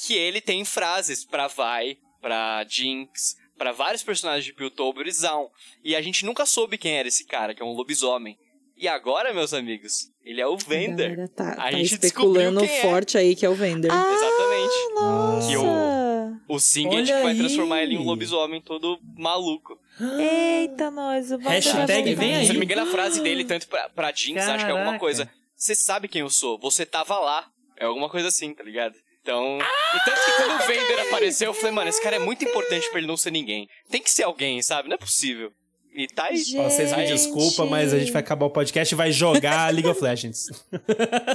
que 0.06 0.14
ele 0.14 0.40
tem 0.40 0.64
frases 0.64 1.22
pra 1.26 1.46
Vi, 1.46 1.98
pra 2.22 2.64
Jinx, 2.66 3.36
pra 3.58 3.72
vários 3.72 4.02
personagens 4.02 4.44
de 4.44 4.52
Piltover 4.52 5.06
e 5.06 5.12
Zaun. 5.12 5.48
E 5.82 5.94
a 5.96 6.02
gente 6.02 6.24
nunca 6.24 6.44
soube 6.46 6.76
quem 6.78 6.96
era 6.98 7.08
esse 7.08 7.24
cara, 7.26 7.54
que 7.54 7.62
é 7.62 7.64
um 7.64 7.72
lobisomem. 7.72 8.36
E 8.76 8.88
agora, 8.88 9.32
meus 9.32 9.54
amigos, 9.54 10.10
ele 10.24 10.40
é 10.40 10.46
o 10.46 10.54
A 10.54 10.56
Vender. 10.56 11.28
Tá, 11.28 11.52
A 11.52 11.56
tá 11.56 11.70
gente 11.72 11.94
especulando 11.94 12.64
é. 12.64 12.68
forte 12.82 13.16
aí 13.16 13.36
que 13.36 13.46
é 13.46 13.48
o 13.48 13.54
Vender. 13.54 13.90
Ah, 13.92 14.12
Exatamente. 14.12 14.94
Nossa! 14.94 15.48
Que 15.48 15.56
o- 15.56 16.54
o 16.56 16.58
Singed 16.58 17.10
vai 17.12 17.32
aí. 17.32 17.38
transformar 17.38 17.82
ele 17.82 17.94
em 17.94 17.98
um 17.98 18.02
lobisomem 18.04 18.60
todo 18.60 18.98
maluco. 19.16 19.78
Eita, 20.18 20.90
nós. 20.90 21.30
O 21.30 21.38
Hashtag 21.38 21.86
voltar. 21.86 22.20
vem 22.20 22.34
aí. 22.34 22.46
Se 22.46 22.52
não 22.52 22.58
me 22.58 22.66
engano, 22.66 22.82
a 22.82 22.86
frase 22.86 23.22
dele, 23.22 23.44
tanto 23.44 23.68
pra, 23.68 23.88
pra 23.88 24.12
Jinx, 24.12 24.42
acho 24.42 24.64
que 24.64 24.70
é 24.70 24.72
alguma 24.72 24.84
Caraca. 24.86 24.98
coisa. 24.98 25.30
Você 25.56 25.74
sabe 25.74 26.08
quem 26.08 26.20
eu 26.22 26.30
sou, 26.30 26.58
você 26.58 26.84
tava 26.84 27.18
lá. 27.20 27.46
É 27.76 27.84
alguma 27.86 28.08
coisa 28.08 28.28
assim, 28.28 28.52
tá 28.54 28.62
ligado? 28.62 28.94
Então. 29.24 29.58
E 29.58 30.04
tanto 30.04 30.20
que 30.22 30.32
quando 30.36 30.50
o 30.50 30.58
Vader 30.58 31.06
apareceu, 31.08 31.46
eu 31.46 31.54
falei, 31.54 31.72
mano, 31.72 31.88
esse 31.88 32.02
cara 32.02 32.16
é 32.16 32.18
muito 32.18 32.44
importante 32.44 32.88
pra 32.90 32.98
ele 32.98 33.06
não 33.06 33.16
ser 33.16 33.30
ninguém. 33.30 33.66
Tem 33.90 34.02
que 34.02 34.10
ser 34.10 34.24
alguém, 34.24 34.60
sabe? 34.60 34.86
Não 34.86 34.96
é 34.96 34.98
possível. 34.98 35.50
E 35.96 36.06
tá 36.08 36.24
aí. 36.24 36.36
Gente. 36.36 36.56
Vocês 36.56 36.94
me 36.94 37.06
desculpam, 37.06 37.66
mas 37.66 37.94
a 37.94 37.98
gente 37.98 38.12
vai 38.12 38.20
acabar 38.20 38.44
o 38.44 38.50
podcast 38.50 38.92
e 38.92 38.96
vai 38.96 39.10
jogar 39.12 39.70
League 39.72 39.88
of 39.88 40.02
Legends. 40.02 40.46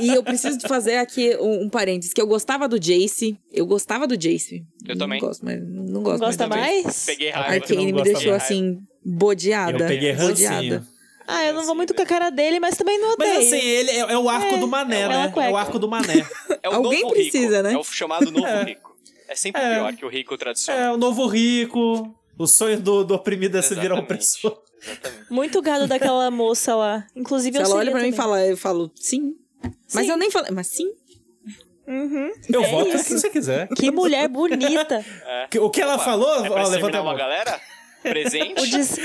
E 0.01 0.09
eu 0.09 0.21
preciso 0.21 0.57
de 0.59 0.67
fazer 0.67 0.97
aqui 0.97 1.35
um, 1.37 1.63
um 1.63 1.69
parênteses, 1.69 2.13
que 2.13 2.21
eu 2.21 2.27
gostava 2.27 2.67
do 2.67 2.77
Jace. 2.77 3.39
Eu 3.51 3.65
gostava 3.65 4.05
do 4.05 4.15
Jace. 4.15 4.63
Eu 4.85 4.95
também. 4.97 5.19
Não 5.19 5.27
gosto, 5.27 5.45
mas 5.45 5.59
não 5.61 6.03
gosto 6.03 6.19
Gosta 6.19 6.47
mais. 6.47 7.05
Peguei 7.05 7.29
raiva. 7.31 7.53
Arcane 7.53 7.79
Arcane 7.79 7.93
me 7.93 8.03
deixou 8.03 8.33
assim, 8.33 8.77
bodeada. 9.03 9.79
Eu 9.79 9.87
peguei 9.87 10.11
rancinho. 10.11 10.49
bodeada. 10.49 10.98
Ah, 11.31 11.45
eu 11.45 11.53
não 11.53 11.64
vou 11.65 11.76
muito 11.76 11.93
com 11.93 12.01
a 12.01 12.06
cara 12.06 12.30
dele, 12.30 12.60
mas 12.60 12.76
também 12.76 12.97
não 12.99 13.11
odeio. 13.14 13.35
Mas 13.35 13.45
assim, 13.47 13.57
ele 13.60 13.91
é, 13.91 13.99
é 13.99 14.18
o 14.18 14.27
arco 14.30 14.57
do 14.57 14.68
mané, 14.68 15.01
é 15.01 15.07
né? 15.07 15.34
É 15.35 15.49
o 15.49 15.56
arco 15.57 15.77
do 15.80 15.88
mané. 15.88 16.26
É 16.64 16.69
o 16.69 16.73
Alguém 16.76 17.01
novo 17.03 17.14
precisa, 17.14 17.57
rico. 17.57 17.64
né? 17.69 17.73
É 17.73 17.77
o 17.77 17.84
chamado 17.84 18.30
novo 18.31 18.45
É. 18.45 18.64
rico. 18.64 18.97
É 19.30 19.35
sempre 19.35 19.61
É. 19.61 19.76
pior 19.76 19.93
que 19.95 20.06
o 20.06 20.10
rico 20.10 20.38
tradicional. 20.38 20.81
É, 20.84 20.91
o 20.91 20.97
novo 20.97 21.26
rico. 21.27 22.14
O 22.38 22.47
sonho 22.47 22.80
do, 22.80 23.03
do 23.06 23.14
oprimido 23.15 23.57
é 23.57 23.61
se 23.61 23.76
virar 23.76 23.95
opressor. 23.99 24.57
Exatamente. 24.81 25.26
Muito 25.31 25.61
gado 25.61 25.88
daquela 25.88 26.30
moça 26.31 26.76
lá. 26.76 27.06
Inclusive, 27.15 27.57
Se 27.57 27.64
eu 27.64 27.65
ela 27.68 27.76
olha 27.76 27.91
pra 27.91 28.01
mim 28.01 28.07
e 28.07 28.11
também. 28.11 28.18
fala, 28.26 28.45
eu 28.45 28.57
falo, 28.57 28.91
sim. 28.95 29.35
Mas 29.93 30.06
Sim. 30.06 30.11
eu 30.11 30.18
nem 30.18 30.31
falei, 30.31 30.51
mas 30.51 30.68
sim. 30.68 30.91
Uhum. 31.88 32.31
Eu 32.49 32.64
É 32.64 32.68
voto 32.72 32.91
o 32.91 32.95
isso. 32.95 33.06
que 33.06 33.19
você 33.19 33.30
quiser. 33.30 33.68
Que 33.69 33.89
mulher 33.91 34.27
bonita. 34.27 35.03
Que- 35.49 35.60
O 35.60 35.69
que 35.69 35.81
ela 35.81 35.95
Opa, 35.95 36.03
falou, 36.06 36.45
é 36.45 36.49
pra 36.49 36.51
ó, 36.51 36.53
levanta 36.56 36.61
a 36.61 36.76
exterminar 36.76 37.01
uma 37.01 37.10
mão. 37.11 37.18
galera? 37.18 37.60
Presente? 38.01 38.61
O, 38.61 38.65
des- 38.69 38.97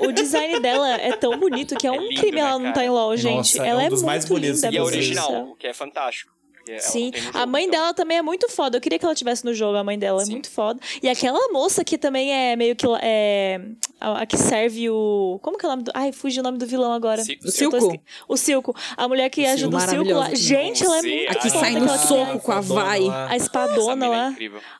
o 0.00 0.12
design 0.12 0.60
dela 0.60 0.94
é 0.96 1.12
tão 1.16 1.38
bonito 1.38 1.74
que 1.76 1.86
é 1.86 1.90
É 1.90 1.92
um 1.92 2.02
lindo, 2.08 2.20
crime 2.20 2.36
né, 2.36 2.42
ela 2.42 2.58
não 2.58 2.72
tá 2.72 2.84
em 2.84 2.90
LOL, 2.90 3.16
gente. 3.16 3.34
Nossa, 3.36 3.64
é 3.64 3.68
ela 3.68 3.82
um 3.82 3.86
é, 3.86 3.88
dos 3.88 4.02
mais 4.02 4.24
muito 4.28 4.40
bonitos, 4.40 4.62
linda, 4.62 4.74
E 4.74 4.78
é 4.78 4.82
original, 4.82 5.44
o 5.50 5.54
que 5.56 5.66
é 5.66 5.72
fantástico. 5.74 6.32
Porque 6.62 6.72
ela 6.72 6.80
Sim, 6.80 7.04
não 7.06 7.10
tem 7.12 7.22
no 7.22 7.38
a 7.38 7.46
mãe 7.46 7.64
então. 7.64 7.80
dela 7.80 7.94
também 7.94 8.18
é 8.18 8.22
muito 8.22 8.48
foda. 8.50 8.76
Eu 8.76 8.80
queria 8.80 8.98
que 8.98 9.04
ela 9.04 9.14
tivesse 9.14 9.44
no 9.44 9.52
jogo, 9.52 9.76
a 9.76 9.84
mãe 9.84 9.98
dela. 9.98 10.22
É 10.22 10.24
Sim. 10.24 10.32
muito 10.32 10.50
foda. 10.50 10.80
E 11.02 11.08
aquela 11.08 11.48
moça 11.52 11.84
que 11.84 11.98
também 11.98 12.32
é 12.32 12.56
meio 12.56 12.76
que. 12.76 12.86
É, 13.02 13.60
a, 14.00 14.22
a 14.22 14.26
que 14.26 14.36
serve 14.36 14.88
o. 14.90 15.38
Como 15.42 15.58
que 15.58 15.64
é 15.64 15.68
o 15.68 15.72
nome 15.72 15.82
do. 15.84 15.90
Ai, 15.94 16.12
fugi 16.12 16.40
o 16.40 16.42
nome 16.42 16.58
do 16.58 16.66
vilão 16.66 16.92
agora. 16.92 17.22
Sil- 17.24 17.38
O 17.44 17.50
Silco? 17.50 17.76
esque- 17.76 18.00
O 18.28 18.36
Silco. 18.36 18.76
A 18.96 19.08
mulher 19.08 19.28
que 19.30 19.44
ajuda 19.44 19.76
o 19.76 19.80
Silco 19.80 20.12
lá. 20.12 20.34
Gente, 20.34 20.84
ela 20.84 20.98
é 20.98 21.02
muito 21.02 21.30
a 21.30 21.34
que 21.34 21.50
foda, 21.50 21.60
sai 21.60 21.72
no 21.74 21.88
soco 21.98 22.38
com 22.40 22.52
a 22.52 22.60
vai. 22.60 23.00
lá. 23.00 23.28
A 23.30 23.36
espadona 23.36 24.06
é 24.06 24.08
lá. 24.08 24.34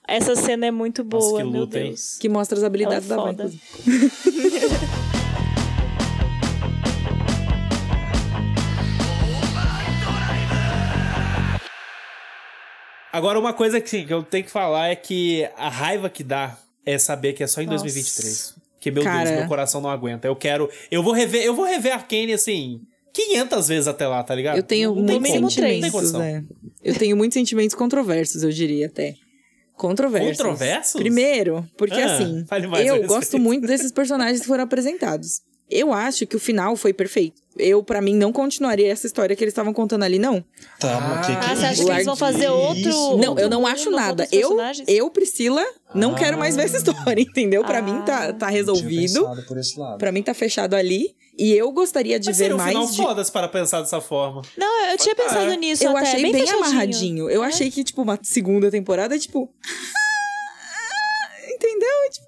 Essa 0.06 0.34
cena 0.36 0.66
é 0.66 0.70
muito 0.70 1.02
boa, 1.04 1.42
que 1.42 1.48
meu? 1.48 1.66
Deus. 1.66 2.18
Que 2.18 2.28
mostra 2.28 2.56
as 2.58 2.64
habilidades 2.64 3.10
Ela 3.10 3.32
da 3.32 3.44
é 3.44 3.46
Vai. 3.48 3.58
Agora, 13.12 13.38
uma 13.38 13.52
coisa 13.52 13.80
que, 13.80 13.90
sim, 13.90 14.06
que 14.06 14.12
eu 14.12 14.22
tenho 14.22 14.44
que 14.44 14.50
falar 14.50 14.88
é 14.88 14.96
que 14.96 15.46
a 15.56 15.68
raiva 15.68 16.08
que 16.08 16.24
dá 16.24 16.56
é 16.86 16.96
saber 16.98 17.34
que 17.34 17.42
é 17.42 17.46
só 17.46 17.60
em 17.60 17.66
Nossa. 17.66 17.84
2023. 17.84 18.54
Que, 18.80 18.90
meu 18.90 19.02
Cara. 19.04 19.24
Deus, 19.28 19.38
meu 19.40 19.48
coração 19.48 19.80
não 19.80 19.90
aguenta. 19.90 20.26
Eu 20.26 20.34
quero. 20.34 20.68
Eu 20.90 21.02
vou 21.02 21.12
rever, 21.12 21.44
eu 21.44 21.54
vou 21.54 21.64
rever 21.64 21.92
Arcane 21.92 22.32
assim. 22.32 22.80
500 23.12 23.68
vezes 23.68 23.86
até 23.88 24.08
lá, 24.08 24.22
tá 24.24 24.34
ligado? 24.34 24.56
Eu 24.56 24.62
tenho 24.62 24.94
Não 24.94 25.02
muitos 25.20 25.30
sentimentos, 25.30 25.90
condição. 25.90 26.22
é. 26.22 26.42
Eu 26.82 26.94
tenho 26.94 27.14
muitos 27.16 27.34
sentimentos 27.34 27.76
controversos, 27.76 28.42
eu 28.42 28.50
diria 28.50 28.86
até. 28.86 29.14
Controversos. 29.76 30.38
Controversos? 30.38 30.92
Primeiro, 31.00 31.66
porque 31.76 31.94
Ah, 32.00 32.14
assim, 32.16 32.44
eu 32.86 33.06
gosto 33.06 33.38
muito 33.38 33.66
desses 33.66 33.92
personagens 33.92 34.40
que 34.40 34.46
foram 34.46 34.64
apresentados. 34.64 35.42
Eu 35.70 35.92
acho 35.92 36.26
que 36.26 36.36
o 36.36 36.40
final 36.40 36.76
foi 36.76 36.92
perfeito. 36.92 37.40
Eu, 37.58 37.82
pra 37.82 38.00
mim, 38.00 38.14
não 38.14 38.30
continuaria 38.32 38.90
essa 38.90 39.06
história 39.06 39.34
que 39.36 39.42
eles 39.44 39.52
estavam 39.52 39.72
contando 39.72 40.02
ali, 40.02 40.18
não. 40.18 40.44
Tá, 40.78 41.00
mas 41.00 41.26
que 41.26 41.32
que 41.36 41.38
Ah, 41.50 41.56
você 41.56 41.64
acha 41.66 41.84
que 41.84 41.90
eles 41.90 42.06
vão 42.06 42.16
fazer 42.16 42.48
outro. 42.48 42.88
Isso. 42.88 43.16
Não, 43.18 43.38
eu 43.38 43.48
não 43.48 43.66
acho 43.66 43.90
nada. 43.90 44.26
Eu, 44.32 44.56
eu, 44.86 45.10
Priscila, 45.10 45.64
não 45.94 46.12
Ah. 46.12 46.18
quero 46.18 46.38
mais 46.38 46.56
ver 46.56 46.64
essa 46.64 46.76
história, 46.78 47.20
entendeu? 47.22 47.64
Pra 47.64 47.78
Ah. 47.78 47.82
mim 47.82 48.02
tá, 48.02 48.32
tá 48.32 48.46
Não 48.46 48.52
resolvido. 48.52 49.20
pensado 49.22 49.42
por 49.46 49.58
esse 49.58 49.78
lado. 49.78 49.98
Pra 49.98 50.12
mim 50.12 50.22
tá 50.22 50.34
fechado 50.34 50.74
ali. 50.74 51.14
E 51.38 51.52
eu 51.54 51.70
gostaria 51.72 52.20
de 52.20 52.26
Mas 52.28 52.38
ver 52.38 52.52
um 52.52 52.58
mais. 52.58 52.90
de- 52.94 52.96
foda 53.02 53.24
para 53.24 53.48
pensar 53.48 53.80
dessa 53.80 54.00
forma. 54.02 54.42
Não, 54.56 54.86
eu 54.90 54.98
tinha 54.98 55.14
pensado 55.16 55.50
Ah, 55.50 55.56
nisso 55.56 55.84
Eu 55.84 55.96
até. 55.96 56.08
achei 56.08 56.22
bem, 56.22 56.32
fechadinho. 56.32 56.56
amarradinho. 56.64 57.30
Eu 57.30 57.42
É. 57.42 57.46
achei 57.46 57.70
que, 57.70 57.82
tipo, 57.82 58.02
uma 58.02 58.18
segunda 58.22 58.70
temporada, 58.70 59.18
tipo. 59.18 59.48
Entendeu? 61.54 61.88
Tipo, 62.10 62.26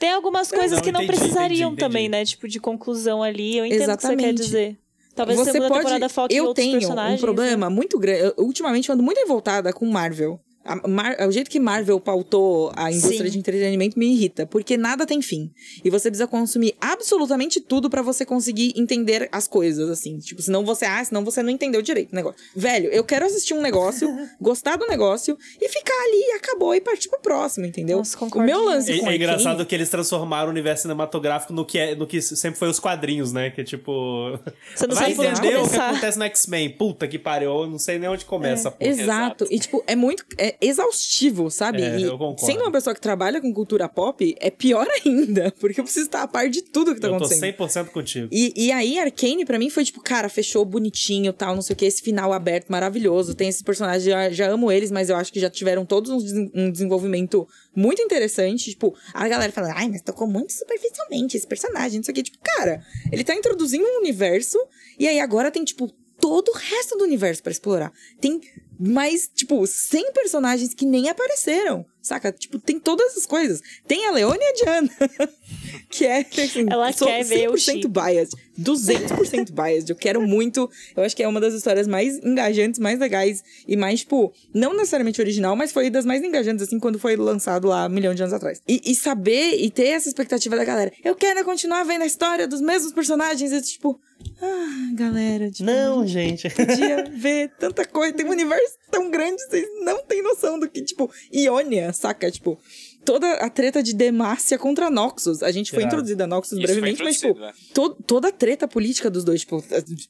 Tem 0.00 0.12
algumas 0.12 0.50
coisas 0.50 0.78
não, 0.78 0.80
que 0.82 0.90
não 0.90 1.02
entendi, 1.02 1.18
precisariam 1.18 1.68
entendi, 1.68 1.80
também, 1.80 2.06
entendi. 2.06 2.18
né? 2.18 2.24
Tipo, 2.24 2.48
de 2.48 2.58
conclusão 2.58 3.22
ali. 3.22 3.58
Eu 3.58 3.66
entendo 3.66 3.92
o 3.92 3.96
que 3.96 4.02
você 4.02 4.08
quer 4.08 4.14
Exatamente. 4.14 4.36
dizer. 4.42 4.78
Talvez 5.14 5.38
você 5.38 5.52
segunda 5.52 5.68
pode. 5.68 5.80
temporada 5.82 6.08
foque 6.08 6.34
em 6.34 6.38
eu 6.38 6.46
outros 6.46 6.64
tenho 6.64 6.78
personagens. 6.78 7.20
um 7.20 7.22
problema 7.22 7.68
muito 7.68 7.98
grande. 7.98 8.32
Ultimamente 8.38 8.88
eu 8.88 8.94
ando 8.94 9.02
muito 9.02 9.18
revoltada 9.18 9.72
com 9.74 9.84
Marvel. 9.84 10.40
A 10.64 10.86
Mar- 10.86 11.16
O 11.26 11.32
jeito 11.32 11.50
que 11.50 11.58
Marvel 11.58 11.98
pautou 11.98 12.70
a 12.76 12.90
indústria 12.90 13.24
Sim. 13.26 13.30
de 13.30 13.38
entretenimento 13.38 13.98
me 13.98 14.12
irrita, 14.12 14.44
porque 14.46 14.76
nada 14.76 15.06
tem 15.06 15.22
fim. 15.22 15.50
E 15.82 15.88
você 15.88 16.10
precisa 16.10 16.26
consumir 16.26 16.74
absolutamente 16.80 17.60
tudo 17.60 17.88
pra 17.88 18.02
você 18.02 18.26
conseguir 18.26 18.74
entender 18.76 19.28
as 19.32 19.48
coisas, 19.48 19.88
assim. 19.88 20.18
Tipo, 20.18 20.42
senão 20.42 20.64
você, 20.64 20.84
ah, 20.84 21.02
senão 21.02 21.24
você 21.24 21.42
não 21.42 21.50
entendeu 21.50 21.80
direito 21.80 22.12
o 22.12 22.14
negócio. 22.14 22.38
Velho, 22.54 22.90
eu 22.90 23.02
quero 23.02 23.24
assistir 23.24 23.54
um 23.54 23.60
negócio, 23.62 24.08
gostar 24.40 24.76
do 24.76 24.86
negócio 24.86 25.36
e 25.60 25.68
ficar 25.68 25.94
ali, 26.04 26.22
e 26.28 26.32
acabou, 26.36 26.74
e 26.74 26.80
partir 26.80 27.08
pro 27.08 27.20
próximo, 27.20 27.64
entendeu? 27.64 27.98
Nossa, 27.98 28.18
o 28.22 28.40
meu 28.42 28.62
lance 28.64 28.92
É, 28.92 28.98
com 28.98 29.10
é 29.10 29.16
engraçado 29.16 29.64
que 29.64 29.74
eles 29.74 29.88
transformaram 29.88 30.48
o 30.48 30.50
universo 30.50 30.82
cinematográfico 30.82 31.52
no 31.54 31.64
que, 31.64 31.78
é, 31.78 31.94
no 31.94 32.06
que 32.06 32.20
sempre 32.20 32.58
foi 32.58 32.68
os 32.68 32.78
quadrinhos, 32.78 33.32
né? 33.32 33.50
Que 33.50 33.62
é 33.62 33.64
tipo. 33.64 34.38
Você 34.74 34.86
não 34.86 34.94
Vai 34.94 35.12
entender 35.12 35.56
o 35.58 35.68
que 35.68 35.76
acontece 35.76 36.18
no 36.18 36.24
X-Men. 36.24 36.70
Puta 36.76 37.08
que 37.08 37.18
pariu, 37.18 37.62
eu 37.62 37.66
não 37.66 37.78
sei 37.78 37.98
nem 37.98 38.08
onde 38.10 38.24
começa. 38.26 38.70
pô. 38.70 38.76
Exato. 38.84 39.00
Exato. 39.10 39.46
E, 39.50 39.58
tipo, 39.58 39.82
é 39.86 39.96
muito 39.96 40.24
é 40.36 40.49
exaustivo, 40.60 41.50
sabe? 41.50 41.82
É, 41.82 42.00
eu 42.00 42.18
concordo. 42.18 42.44
sendo 42.44 42.62
uma 42.62 42.72
pessoa 42.72 42.94
que 42.94 43.00
trabalha 43.00 43.40
com 43.40 43.52
cultura 43.52 43.88
pop, 43.88 44.34
é 44.38 44.50
pior 44.50 44.86
ainda. 45.04 45.52
Porque 45.58 45.80
eu 45.80 45.84
preciso 45.84 46.06
estar 46.06 46.22
a 46.22 46.28
par 46.28 46.48
de 46.48 46.62
tudo 46.62 46.94
que 46.94 47.00
tá 47.00 47.08
Eu 47.08 47.18
tô 47.18 47.24
acontecendo. 47.24 47.54
100% 47.56 47.88
contigo. 47.88 48.28
E, 48.30 48.52
e 48.56 48.72
aí, 48.72 48.98
Arcane, 48.98 49.44
pra 49.44 49.58
mim, 49.58 49.70
foi 49.70 49.84
tipo, 49.84 50.00
cara, 50.00 50.28
fechou 50.28 50.64
bonitinho 50.64 51.32
tal, 51.32 51.54
não 51.54 51.62
sei 51.62 51.74
o 51.74 51.76
que, 51.76 51.84
esse 51.84 52.02
final 52.02 52.32
aberto 52.32 52.68
maravilhoso. 52.68 53.34
Tem 53.34 53.48
esses 53.48 53.62
personagens, 53.62 54.04
já, 54.04 54.30
já 54.30 54.48
amo 54.48 54.70
eles, 54.70 54.90
mas 54.90 55.10
eu 55.10 55.16
acho 55.16 55.32
que 55.32 55.40
já 55.40 55.50
tiveram 55.50 55.84
todos 55.84 56.10
um, 56.10 56.50
um 56.54 56.70
desenvolvimento 56.70 57.46
muito 57.74 58.02
interessante. 58.02 58.70
Tipo, 58.70 58.94
a 59.12 59.28
galera 59.28 59.52
fala, 59.52 59.72
ai, 59.74 59.88
mas 59.88 60.02
tocou 60.02 60.26
muito 60.26 60.52
superficialmente 60.52 61.36
esse 61.36 61.46
personagem, 61.46 61.98
não 61.98 62.04
sei 62.04 62.12
o 62.12 62.14
que. 62.14 62.22
Tipo, 62.22 62.38
cara, 62.42 62.82
ele 63.10 63.24
tá 63.24 63.34
introduzindo 63.34 63.84
um 63.84 63.98
universo, 63.98 64.58
e 64.98 65.06
aí 65.08 65.20
agora 65.20 65.50
tem, 65.50 65.64
tipo, 65.64 65.90
todo 66.20 66.50
o 66.50 66.56
resto 66.56 66.96
do 66.96 67.04
universo 67.04 67.42
pra 67.42 67.50
explorar. 67.50 67.92
Tem 68.20 68.40
mais, 68.80 69.28
tipo, 69.34 69.66
100 69.66 70.12
personagens 70.12 70.72
que 70.72 70.86
nem 70.86 71.10
apareceram, 71.10 71.84
saca? 72.00 72.32
Tipo, 72.32 72.58
tem 72.58 72.78
todas 72.80 73.14
as 73.16 73.26
coisas. 73.26 73.60
Tem 73.86 74.06
a 74.06 74.10
Leone 74.12 74.38
e 74.40 74.44
a 74.48 74.52
Diana, 74.54 74.90
que 75.90 76.06
é, 76.06 76.20
assim, 76.20 76.66
Ela 76.70 76.90
quer 76.92 77.22
ver 77.24 77.50
o 77.50 77.54
100% 77.54 77.58
chip. 77.58 77.88
biased. 77.88 78.34
200% 78.58 79.52
biased. 79.54 79.90
Eu 79.90 79.96
quero 79.96 80.22
muito. 80.22 80.70
Eu 80.96 81.02
acho 81.02 81.14
que 81.14 81.22
é 81.22 81.28
uma 81.28 81.40
das 81.40 81.52
histórias 81.52 81.86
mais 81.86 82.18
engajantes, 82.24 82.80
mais 82.80 82.98
legais 82.98 83.42
e 83.68 83.76
mais, 83.76 84.00
tipo, 84.00 84.32
não 84.54 84.72
necessariamente 84.74 85.20
original, 85.20 85.54
mas 85.54 85.72
foi 85.72 85.90
das 85.90 86.06
mais 86.06 86.22
engajantes, 86.22 86.66
assim, 86.66 86.78
quando 86.78 86.98
foi 86.98 87.16
lançado 87.16 87.68
lá 87.68 87.86
um 87.86 87.90
milhão 87.90 88.14
de 88.14 88.22
anos 88.22 88.32
atrás. 88.32 88.62
E, 88.66 88.80
e 88.84 88.94
saber 88.94 89.56
e 89.58 89.70
ter 89.70 89.88
essa 89.88 90.08
expectativa 90.08 90.56
da 90.56 90.64
galera. 90.64 90.92
Eu 91.04 91.14
quero 91.14 91.44
continuar 91.44 91.84
vendo 91.84 92.02
a 92.02 92.06
história 92.06 92.48
dos 92.48 92.60
mesmos 92.60 92.92
personagens. 92.92 93.52
E, 93.52 93.60
tipo, 93.60 94.00
ah, 94.42 94.90
galera, 94.94 95.50
tipo, 95.50 95.64
Não, 95.64 96.06
gente. 96.06 96.48
podia 96.50 97.04
ver 97.04 97.50
tanta 97.58 97.84
coisa. 97.84 98.12
Tem 98.14 98.24
um 98.26 98.30
universo 98.30 98.74
tão 98.90 99.10
grande, 99.10 99.42
vocês 99.42 99.66
não 99.84 100.02
têm 100.02 100.22
noção 100.22 100.58
do 100.58 100.68
que, 100.68 100.82
tipo, 100.82 101.10
Ionia, 101.32 101.92
saca? 101.92 102.30
Tipo, 102.30 102.58
toda 103.04 103.32
a 103.34 103.48
treta 103.50 103.82
de 103.82 103.94
Demacia 103.94 104.58
contra 104.58 104.90
Noxus. 104.90 105.42
A 105.42 105.50
gente 105.50 105.70
foi 105.70 105.80
Irado. 105.80 105.94
introduzida 105.94 106.24
a 106.24 106.26
Noxus 106.26 106.52
Isso 106.52 106.62
brevemente, 106.62 107.02
mas, 107.02 107.16
tipo, 107.16 107.28
introduzido, 107.28 107.58
né? 107.58 107.74
to- 107.74 108.02
toda 108.06 108.28
a 108.28 108.32
treta 108.32 108.66
política 108.66 109.10
dos 109.10 109.24
dois, 109.24 109.40
tipo, 109.40 109.62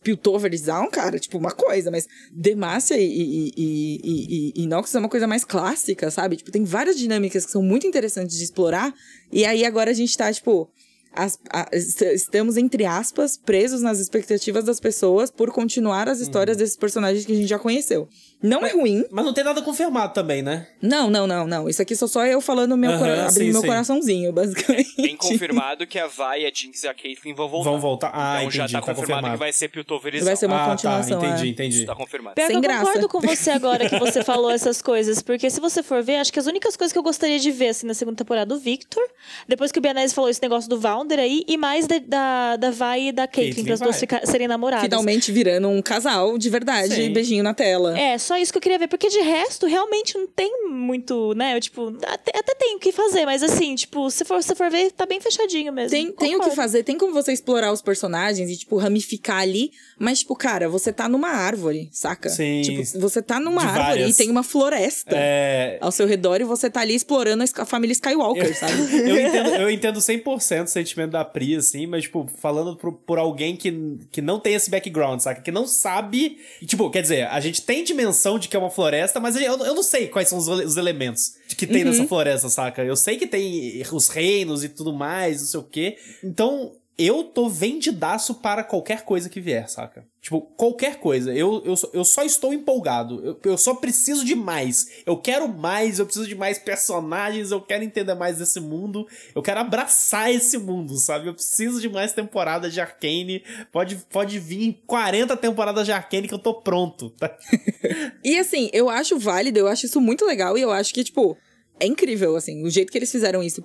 Piltover 0.03 0.53
e 0.55 0.59
cara, 0.91 1.19
tipo, 1.19 1.37
uma 1.39 1.51
coisa, 1.53 1.91
mas 1.91 2.07
Demacia 2.33 2.97
e, 2.99 3.05
e, 3.05 3.53
e, 3.57 4.01
e, 4.03 4.53
e, 4.59 4.63
e 4.63 4.67
Noxus 4.67 4.95
é 4.95 4.99
uma 4.99 5.09
coisa 5.09 5.27
mais 5.27 5.45
clássica, 5.45 6.11
sabe? 6.11 6.37
Tipo, 6.37 6.51
tem 6.51 6.65
várias 6.65 6.97
dinâmicas 6.97 7.45
que 7.47 7.53
são 7.53 7.63
muito 7.63 7.87
interessantes 7.87 8.37
de 8.37 8.45
explorar, 8.45 8.95
e 9.33 9.45
aí 9.45 9.65
agora 9.65 9.91
a 9.91 9.95
gente 9.95 10.17
tá, 10.17 10.33
tipo. 10.33 10.71
As- 11.13 11.39
a- 11.51 11.69
est- 11.73 12.03
estamos, 12.03 12.57
entre 12.57 12.85
aspas, 12.85 13.37
presos 13.37 13.83
nas 13.83 13.99
expectativas 14.01 14.65
das 14.65 14.81
pessoas 14.81 15.31
por 15.31 15.51
continuar 15.51 16.09
as 16.09 16.21
histórias 16.21 16.57
Uhum. 16.57 16.63
desses 16.63 16.77
personagens 16.77 17.25
que 17.27 17.33
a 17.33 17.37
gente 17.37 17.49
já 17.49 17.59
conheceu. 17.59 18.09
Não 18.43 18.65
é 18.67 18.71
ruim. 18.73 19.05
Mas 19.11 19.25
não 19.25 19.33
tem 19.35 19.45
nada 19.45 19.61
confirmado 19.63 20.15
também, 20.15 20.41
né? 20.43 20.67
Não, 20.81 21.11
não, 21.11 21.27
não, 21.27 21.47
não. 21.47 21.69
Isso 21.69 21.83
aqui 21.83 21.95
sou 21.95 22.09
só 22.09 22.25
eu 22.27 22.41
falando 22.41 22.77
meu 22.77 22.91
Aham, 22.91 22.99
cora- 22.99 23.27
abrindo 23.29 23.33
sim, 23.33 23.53
meu 23.53 23.61
sim. 23.61 23.67
coraçãozinho, 23.67 24.33
basicamente. 24.35 24.97
Tem 24.97 25.17
confirmado 25.17 25.87
que 25.87 25.99
a 25.99 26.07
Vi, 26.07 26.47
a 26.47 26.51
Jinx 26.55 26.83
e 26.85 26.89
a 26.89 26.95
Caitlyn 26.95 27.35
vão 27.35 27.49
voltar. 27.49 27.71
Vão 27.71 27.79
voltar. 27.81 28.11
Ah, 28.15 28.37
então 28.43 28.49
entendi. 28.49 28.57
já 28.73 28.81
tá, 28.81 28.87
tá 28.87 28.95
confirmado, 28.95 29.31
que 29.33 29.37
vai 29.37 29.53
ser 29.53 29.69
Piltoverizão. 29.69 30.27
Vai 30.27 30.37
ser 30.37 30.47
uma 30.47 30.65
ah, 30.65 30.71
continuação, 30.71 31.21
tá. 31.21 31.27
Entendi, 31.27 31.47
é. 31.47 31.51
entendi. 31.51 31.77
Isso 31.79 31.87
tá 31.87 31.95
confirmado. 31.95 32.35
Pior 32.35 32.47
Sem 32.47 32.57
eu 32.57 32.63
graça. 32.63 32.85
concordo 32.87 33.09
com 33.09 33.21
você 33.21 33.51
agora 33.51 33.89
que 33.89 33.99
você 33.99 34.25
falou 34.25 34.51
essas 34.51 34.81
coisas, 34.81 35.21
porque 35.23 35.51
se 35.51 35.61
você 35.61 35.83
for 35.83 36.03
ver, 36.03 36.17
acho 36.17 36.33
que 36.33 36.39
as 36.39 36.47
únicas 36.47 36.77
coisas 36.77 36.93
que 36.93 36.99
eu 36.99 37.03
gostaria 37.03 37.39
de 37.39 37.51
ver 37.51 37.69
assim 37.69 37.87
na 37.87 37.95
segunda 37.95 38.17
temporada 38.17 38.47
do 38.47 38.59
Victor, 38.59 39.03
depois 39.47 39.71
que 39.71 39.79
o 39.79 39.83
Bianese 39.83 40.15
falou 40.15 40.31
esse 40.31 40.41
negócio 40.43 40.69
do 40.71 40.81
Valder 40.81 41.19
aí, 41.19 41.45
e 41.47 41.57
mais 41.59 41.87
da, 41.87 41.99
da, 41.99 42.57
da 42.57 42.71
Vai 42.71 43.09
e 43.09 43.13
da 43.13 43.27
Caitlyn, 43.29 43.65
para 43.65 43.75
as 43.75 43.81
duas 43.81 43.91
vai. 43.97 44.01
ficar- 44.01 44.27
serem 44.27 44.49
namoradas. 44.49 44.85
Finalmente 44.85 45.31
virando 45.31 45.69
um 45.69 45.83
casal 45.83 46.39
de 46.39 46.49
verdade, 46.49 46.95
Sim. 46.95 47.13
beijinho 47.13 47.43
na 47.45 47.53
tela. 47.55 47.99
É, 47.99 48.17
só 48.31 48.39
isso 48.39 48.53
que 48.53 48.59
eu 48.59 48.63
queria 48.63 48.79
ver, 48.79 48.87
porque 48.87 49.09
de 49.09 49.19
resto, 49.21 49.67
realmente 49.67 50.17
não 50.17 50.27
tem 50.29 50.69
muito, 50.69 51.35
né? 51.35 51.57
Eu, 51.57 51.61
tipo, 51.61 51.89
até, 52.07 52.31
até 52.39 52.55
tem 52.55 52.77
o 52.77 52.79
que 52.79 52.93
fazer, 52.93 53.27
mas 53.27 53.43
assim, 53.43 53.75
tipo, 53.75 54.09
se 54.09 54.25
for, 54.25 54.41
se 54.41 54.55
for 54.55 54.71
ver, 54.71 54.93
tá 54.93 55.05
bem 55.05 55.21
fechadinho 55.21 55.73
mesmo. 55.73 55.91
Tem, 55.91 56.13
tem 56.13 56.37
o 56.37 56.41
que 56.41 56.51
fazer, 56.53 56.85
tem 56.85 56.97
como 56.97 57.13
você 57.13 57.33
explorar 57.33 57.73
os 57.73 57.83
personagens 57.83 58.49
e, 58.49 58.57
tipo, 58.57 58.77
ramificar 58.77 59.41
ali, 59.41 59.73
mas, 59.99 60.21
tipo, 60.21 60.37
cara, 60.37 60.69
você 60.69 60.93
tá 60.93 61.09
numa 61.09 61.29
árvore, 61.31 61.89
saca? 61.91 62.29
Sim. 62.29 62.63
Tipo, 62.63 63.01
você 63.01 63.21
tá 63.21 63.41
numa 63.41 63.61
De 63.63 63.67
árvore 63.67 63.85
várias. 63.87 64.15
e 64.15 64.17
tem 64.17 64.31
uma 64.31 64.45
floresta 64.45 65.17
É. 65.17 65.79
ao 65.81 65.91
seu 65.91 66.07
redor 66.07 66.41
e 66.41 66.45
você 66.45 66.71
tá 66.71 66.83
ali 66.83 66.95
explorando 66.95 67.43
a 67.57 67.65
família 67.65 67.93
Skywalker, 67.93 68.57
sabe? 68.57 68.73
Eu 69.11 69.19
entendo, 69.27 69.49
eu 69.57 69.71
entendo 69.71 69.99
100% 69.99 70.65
o 70.65 70.69
sentimento 70.69 71.11
da 71.11 71.25
Pri, 71.25 71.57
assim, 71.57 71.87
mas, 71.87 72.05
tipo, 72.05 72.29
falando 72.39 72.77
por, 72.77 72.93
por 72.93 73.19
alguém 73.19 73.57
que, 73.57 73.99
que 74.13 74.23
não 74.23 74.39
tem 74.39 74.55
esse 74.55 74.71
background, 74.71 75.19
saca? 75.21 75.41
Que 75.41 75.51
não 75.51 75.67
sabe. 75.67 76.39
e, 76.63 76.67
Tipo, 76.67 76.89
quer 76.91 77.03
dizer, 77.03 77.27
a 77.27 77.41
gente 77.41 77.63
tem 77.63 77.83
dimensão 77.83 78.20
de 78.39 78.49
que 78.49 78.57
é 78.57 78.59
uma 78.59 78.71
floresta, 78.71 79.21
mas 79.21 79.37
eu, 79.37 79.43
eu 79.43 79.75
não 79.75 79.83
sei 79.83 80.09
quais 80.09 80.29
são 80.29 80.39
os, 80.39 80.49
os 80.49 80.77
elementos 80.77 81.35
que 81.57 81.67
tem 81.67 81.85
nessa 81.85 82.07
floresta, 82.07 82.49
saca? 82.49 82.85
Eu 82.85 82.97
sei 82.97 83.17
que 83.17 83.27
tem 83.27 83.83
os 83.93 84.09
reinos 84.09 84.65
e 84.65 84.69
tudo 84.69 84.93
mais, 84.93 85.41
não 85.41 85.47
sei 85.47 85.61
o 85.61 85.65
quê. 85.65 85.97
Então. 86.23 86.73
Eu 87.03 87.25
tô 87.25 87.49
vendidaço 87.49 88.35
para 88.35 88.63
qualquer 88.63 89.07
coisa 89.07 89.31
que 89.31 89.41
vier, 89.41 89.67
saca? 89.71 90.05
Tipo, 90.21 90.43
qualquer 90.43 90.97
coisa. 90.97 91.35
Eu, 91.35 91.63
eu, 91.65 91.75
eu 91.95 92.05
só 92.05 92.23
estou 92.23 92.53
empolgado. 92.53 93.25
Eu, 93.25 93.41
eu 93.43 93.57
só 93.57 93.75
preciso 93.75 94.23
de 94.23 94.35
mais. 94.35 95.01
Eu 95.07 95.17
quero 95.17 95.49
mais, 95.49 95.99
eu 95.99 96.05
preciso 96.05 96.29
de 96.29 96.35
mais 96.35 96.59
personagens, 96.59 97.53
eu 97.53 97.63
quero 97.63 97.85
entender 97.85 98.15
mais 98.15 98.37
desse 98.37 98.61
mundo. 98.61 99.07
Eu 99.35 99.41
quero 99.41 99.61
abraçar 99.61 100.31
esse 100.31 100.59
mundo, 100.59 100.95
sabe? 100.99 101.29
Eu 101.29 101.35
preciso 101.35 101.81
de 101.81 101.89
mais 101.89 102.13
temporadas 102.13 102.71
de 102.71 102.83
Arcane. 102.83 103.43
Pode, 103.73 103.97
pode 104.11 104.39
vir 104.39 104.83
40 104.87 105.35
temporadas 105.39 105.87
de 105.87 105.93
Arcane 105.93 106.29
que 106.29 106.35
eu 106.35 106.39
tô 106.39 106.53
pronto. 106.53 107.09
tá? 107.11 107.35
E 108.23 108.39
assim, 108.39 108.69
eu 108.75 108.91
acho 108.91 109.19
válido, 109.19 109.59
eu 109.59 109.67
acho 109.67 109.87
isso 109.87 110.01
muito 110.01 110.27
legal 110.27 110.59
e 110.59 110.61
eu 110.61 110.71
acho 110.71 110.93
que, 110.93 111.03
tipo, 111.03 111.39
é 111.81 111.87
incrível, 111.87 112.37
assim, 112.37 112.63
o 112.63 112.71
jeito 112.71 112.93
que 112.93 112.99
eles 112.99 113.11
fizeram 113.11 113.43
isso 113.43 113.61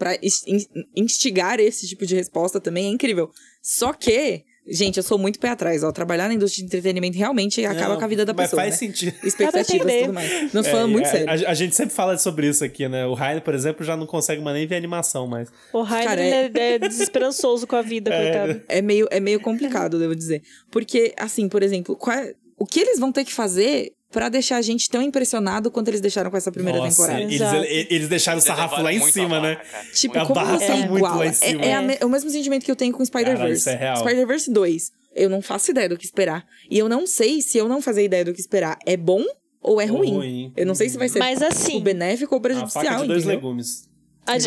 in- 0.48 0.66
instigar 0.96 1.60
esse 1.60 1.88
tipo 1.88 2.06
de 2.06 2.16
resposta 2.16 2.60
também 2.60 2.86
é 2.86 2.90
incrível. 2.90 3.30
Só 3.62 3.92
que, 3.94 4.44
gente, 4.68 4.98
eu 4.98 5.04
sou 5.04 5.18
muito 5.18 5.40
pé 5.40 5.50
atrás, 5.50 5.84
ó, 5.84 5.92
trabalhar 5.92 6.28
na 6.28 6.34
indústria 6.34 6.62
de 6.62 6.68
entretenimento 6.68 7.18
realmente 7.18 7.66
acaba 7.66 7.90
Não, 7.90 7.98
com 8.00 8.06
a 8.06 8.08
vida 8.08 8.24
da 8.26 8.34
mas 8.34 8.46
pessoa, 8.50 8.62
faz 8.62 8.74
né? 8.74 8.78
sentido. 8.78 9.16
Expectativas 9.26 9.92
e 9.92 10.00
tudo 10.02 10.14
mais. 10.14 10.54
Não, 10.54 10.62
É, 10.62 10.64
falando 10.64 10.92
muito 10.92 11.06
a- 11.08 11.12
sério. 11.12 11.30
A, 11.30 11.52
a 11.52 11.54
gente 11.54 11.76
sempre 11.76 11.94
fala 11.94 12.18
sobre 12.18 12.48
isso 12.48 12.64
aqui, 12.64 12.88
né? 12.88 13.06
O 13.06 13.14
Ryan, 13.14 13.42
por 13.42 13.54
exemplo, 13.54 13.84
já 13.86 13.98
não 13.98 14.06
consegue 14.06 14.42
mais 14.42 14.56
nem 14.56 14.66
ver 14.68 14.76
animação, 14.76 15.28
mas. 15.28 15.50
O 15.74 15.82
Rainer 15.82 16.20
ele 16.20 16.60
é, 16.60 16.74
é 16.76 16.80
desesperançoso 16.80 17.68
com 17.68 17.76
a 17.76 17.82
vida, 17.82 18.12
coitado. 18.16 18.62
É 18.68 18.82
meio, 18.82 19.08
é 19.12 19.20
meio 19.20 19.40
complicado, 19.40 20.00
devo 20.00 20.16
dizer. 20.16 20.42
Porque, 20.72 21.14
assim, 21.18 21.50
por 21.50 21.62
exemplo, 21.64 21.96
qual 21.96 22.16
é- 22.18 22.34
o 22.58 22.66
que 22.66 22.80
eles 22.80 22.98
vão 23.00 23.12
ter 23.12 23.26
que 23.26 23.34
fazer 23.34 23.92
pra 24.12 24.30
deixar 24.30 24.58
a 24.58 24.62
gente 24.62 24.90
tão 24.90 25.02
impressionado 25.02 25.70
quanto 25.70 25.88
eles 25.90 26.00
deixaram 26.02 26.32
com 26.32 26.38
essa 26.38 26.52
primeira 26.52 26.80
Nossa, 26.80 26.90
temporada? 26.92 27.22
eles, 27.22 27.42
eles, 27.42 27.88
eles 27.92 28.08
deixaram 28.10 28.38
o 28.38 28.40
Eles 28.40 28.46
sarrafo 28.48 28.82
lá 28.82 28.94
em 28.94 28.98
a 28.98 29.02
cima, 29.12 29.30
barra, 29.30 29.42
né? 29.42 29.56
cara. 29.56 29.86
Tipo, 29.94 30.18
A 30.20 30.26
como 30.26 30.40
você 30.46 30.74
muito 30.74 30.96
iguala? 30.98 31.16
lá 31.18 31.26
em 31.26 31.30
É- 31.30 31.34
cima. 31.34 31.66
É, 31.66 31.74
a 31.74 31.82
me- 31.82 31.98
é 32.00 32.06
o 32.06 32.10
mesmo 32.10 32.30
sentimento 32.30 32.64
que 32.64 32.72
eu 32.72 32.76
tenho 32.76 32.94
com 32.94 33.04
Spider-Verse. 33.04 33.60
isso 33.60 33.70
é 33.70 33.76
real. 33.76 33.98
Spider-Verse 33.98 34.52
2. 34.52 34.92
Eu 35.16 35.30
não 35.30 35.42
faço 35.42 35.72
ideia 35.72 35.88
do 35.90 35.98
que 35.98 36.06
esperar. 36.06 36.46
E 36.70 36.78
eu 36.78 36.88
não 36.90 37.06
sei 37.08 37.42
se 37.42 37.58
eu 37.58 37.68
não 37.70 37.82
fazer 37.82 38.04
ideia 38.04 38.24
do 38.26 38.34
que 38.34 38.40
esperar 38.42 38.78
é 38.86 38.96
bom 38.98 39.24
ou 39.62 39.80
é 39.82 39.86
Ou 39.90 39.98
ruim. 39.98 40.12
ruim. 40.14 40.54
Eu 40.56 40.66
não 40.66 40.76
sei 40.76 40.90
se 40.90 40.98
vai 40.98 41.10
ser 41.10 41.20
Mas 41.20 41.42
assim, 41.42 41.74
tipo, 41.74 41.84
benéfico 41.86 42.36
ou 42.36 42.40
A 42.40 42.42
prejudicial, 42.42 42.84
faca 42.84 43.02
de 43.02 43.08
dois 43.08 43.24
entendeu? 43.24 43.36
legumes. 43.42 43.88
Ad- 44.26 44.46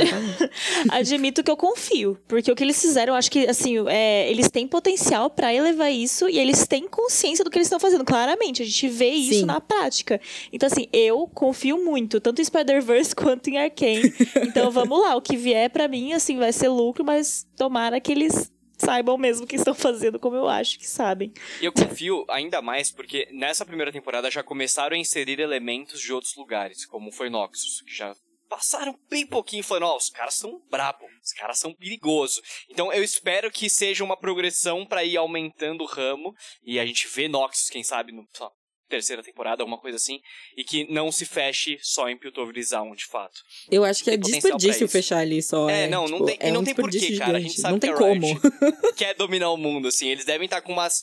Admito 0.90 1.42
que 1.42 1.50
eu 1.50 1.56
confio, 1.56 2.18
porque 2.26 2.50
o 2.50 2.56
que 2.56 2.64
eles 2.64 2.80
fizeram, 2.80 3.12
eu 3.14 3.18
acho 3.18 3.30
que 3.30 3.46
assim, 3.46 3.76
é, 3.88 4.30
eles 4.30 4.50
têm 4.50 4.66
potencial 4.66 5.30
pra 5.30 5.52
elevar 5.55 5.90
isso 5.92 6.28
e 6.28 6.38
eles 6.38 6.66
têm 6.66 6.88
consciência 6.88 7.44
do 7.44 7.50
que 7.50 7.59
eles 7.59 7.66
estão 7.66 7.80
fazendo. 7.80 8.05
Claramente, 8.05 8.62
a 8.62 8.66
gente 8.66 8.88
vê 8.88 9.10
isso 9.10 9.40
Sim. 9.40 9.44
na 9.46 9.60
prática. 9.60 10.20
Então 10.52 10.66
assim, 10.66 10.88
eu 10.92 11.26
confio 11.28 11.82
muito, 11.84 12.20
tanto 12.20 12.40
em 12.40 12.44
Spider-Verse 12.44 13.14
quanto 13.16 13.48
em 13.48 13.59
Arcane. 13.59 14.12
Então 14.42 14.70
vamos 14.70 15.00
lá, 15.00 15.16
o 15.16 15.22
que 15.22 15.36
vier 15.36 15.70
pra 15.70 15.86
mim 15.88 16.12
assim 16.12 16.38
vai 16.38 16.52
ser 16.52 16.68
lucro, 16.68 17.05
mas 17.05 17.46
tomara 17.56 18.00
que 18.00 18.12
eles 18.12 18.52
saibam 18.76 19.18
mesmo 19.18 19.44
o 19.44 19.46
que 19.46 19.56
estão 19.56 19.74
fazendo, 19.74 20.20
como 20.20 20.36
eu 20.36 20.48
acho 20.48 20.78
que 20.78 20.86
sabem. 20.88 21.32
E 21.60 21.64
eu 21.64 21.72
confio 21.72 22.24
ainda 22.30 22.62
mais 22.62 22.90
porque 22.92 23.26
nessa 23.32 23.64
primeira 23.66 23.90
temporada 23.90 24.30
já 24.30 24.42
começaram 24.42 24.96
a 24.96 24.98
inserir 24.98 25.40
elementos 25.40 26.00
de 26.00 26.12
outros 26.12 26.36
lugares, 26.36 26.86
como 26.86 27.10
foi 27.10 27.28
Noxus, 27.28 27.82
que 27.82 27.92
já 27.92 28.14
passaram 28.49 28.99
bem 29.11 29.27
pouquinho 29.27 29.62
falando, 29.62 29.85
ó, 29.85 29.97
os 29.97 30.09
caras 30.11 30.35
são 30.35 30.61
brabo, 30.70 31.05
os 31.23 31.33
caras 31.33 31.59
são 31.59 31.75
perigosos. 31.75 32.41
Então 32.70 32.93
eu 32.93 33.03
espero 33.03 33.51
que 33.51 33.69
seja 33.69 34.03
uma 34.05 34.16
progressão 34.16 34.87
pra 34.87 35.05
ir 35.05 35.16
aumentando 35.16 35.83
o 35.83 35.87
ramo 35.87 36.35
e 36.62 36.79
a 36.81 36.87
gente 36.87 37.07
vê 37.09 37.29
Noxus, 37.29 37.69
quem 37.69 37.83
sabe, 37.85 38.12
no 38.12 38.27
lá, 38.41 38.51
terceira 38.89 39.23
temporada, 39.23 39.62
alguma 39.62 39.79
coisa 39.79 39.97
assim, 39.97 40.19
e 40.57 40.65
que 40.65 40.91
não 40.91 41.12
se 41.12 41.27
feche 41.27 41.79
só 41.83 42.09
em 42.09 42.16
Piltover 42.19 42.55
Zone, 42.65 42.97
de 42.97 43.05
fato. 43.05 43.39
Eu 43.70 43.85
acho 43.85 44.03
que 44.03 44.11
é 44.11 44.15
Tem 44.15 44.20
pra 44.23 44.31
desperdício 44.31 44.89
fechar 44.89 45.19
ali 45.19 45.43
só. 45.43 45.69
É, 45.69 45.87
não, 45.87 46.07
não 46.07 46.19
tipo, 46.19 46.25
tem- 46.27 46.39
e 46.41 46.47
é 46.47 46.51
não 46.51 46.62
um 46.62 46.65
tem 46.65 46.75
porquê, 46.75 47.16
cara, 47.19 47.37
a 47.37 47.41
gente 47.41 47.61
sabe 47.61 47.73
Não 47.73 47.79
que 47.79 47.87
tem 47.87 47.95
a 47.95 47.99
como. 47.99 48.27
Riot 48.27 48.41
quer 48.97 49.15
dominar 49.15 49.51
o 49.51 49.59
mundo, 49.59 49.89
assim. 49.89 50.09
Eles 50.09 50.25
devem 50.25 50.47
estar 50.47 50.62
com 50.62 50.73
umas 50.73 51.03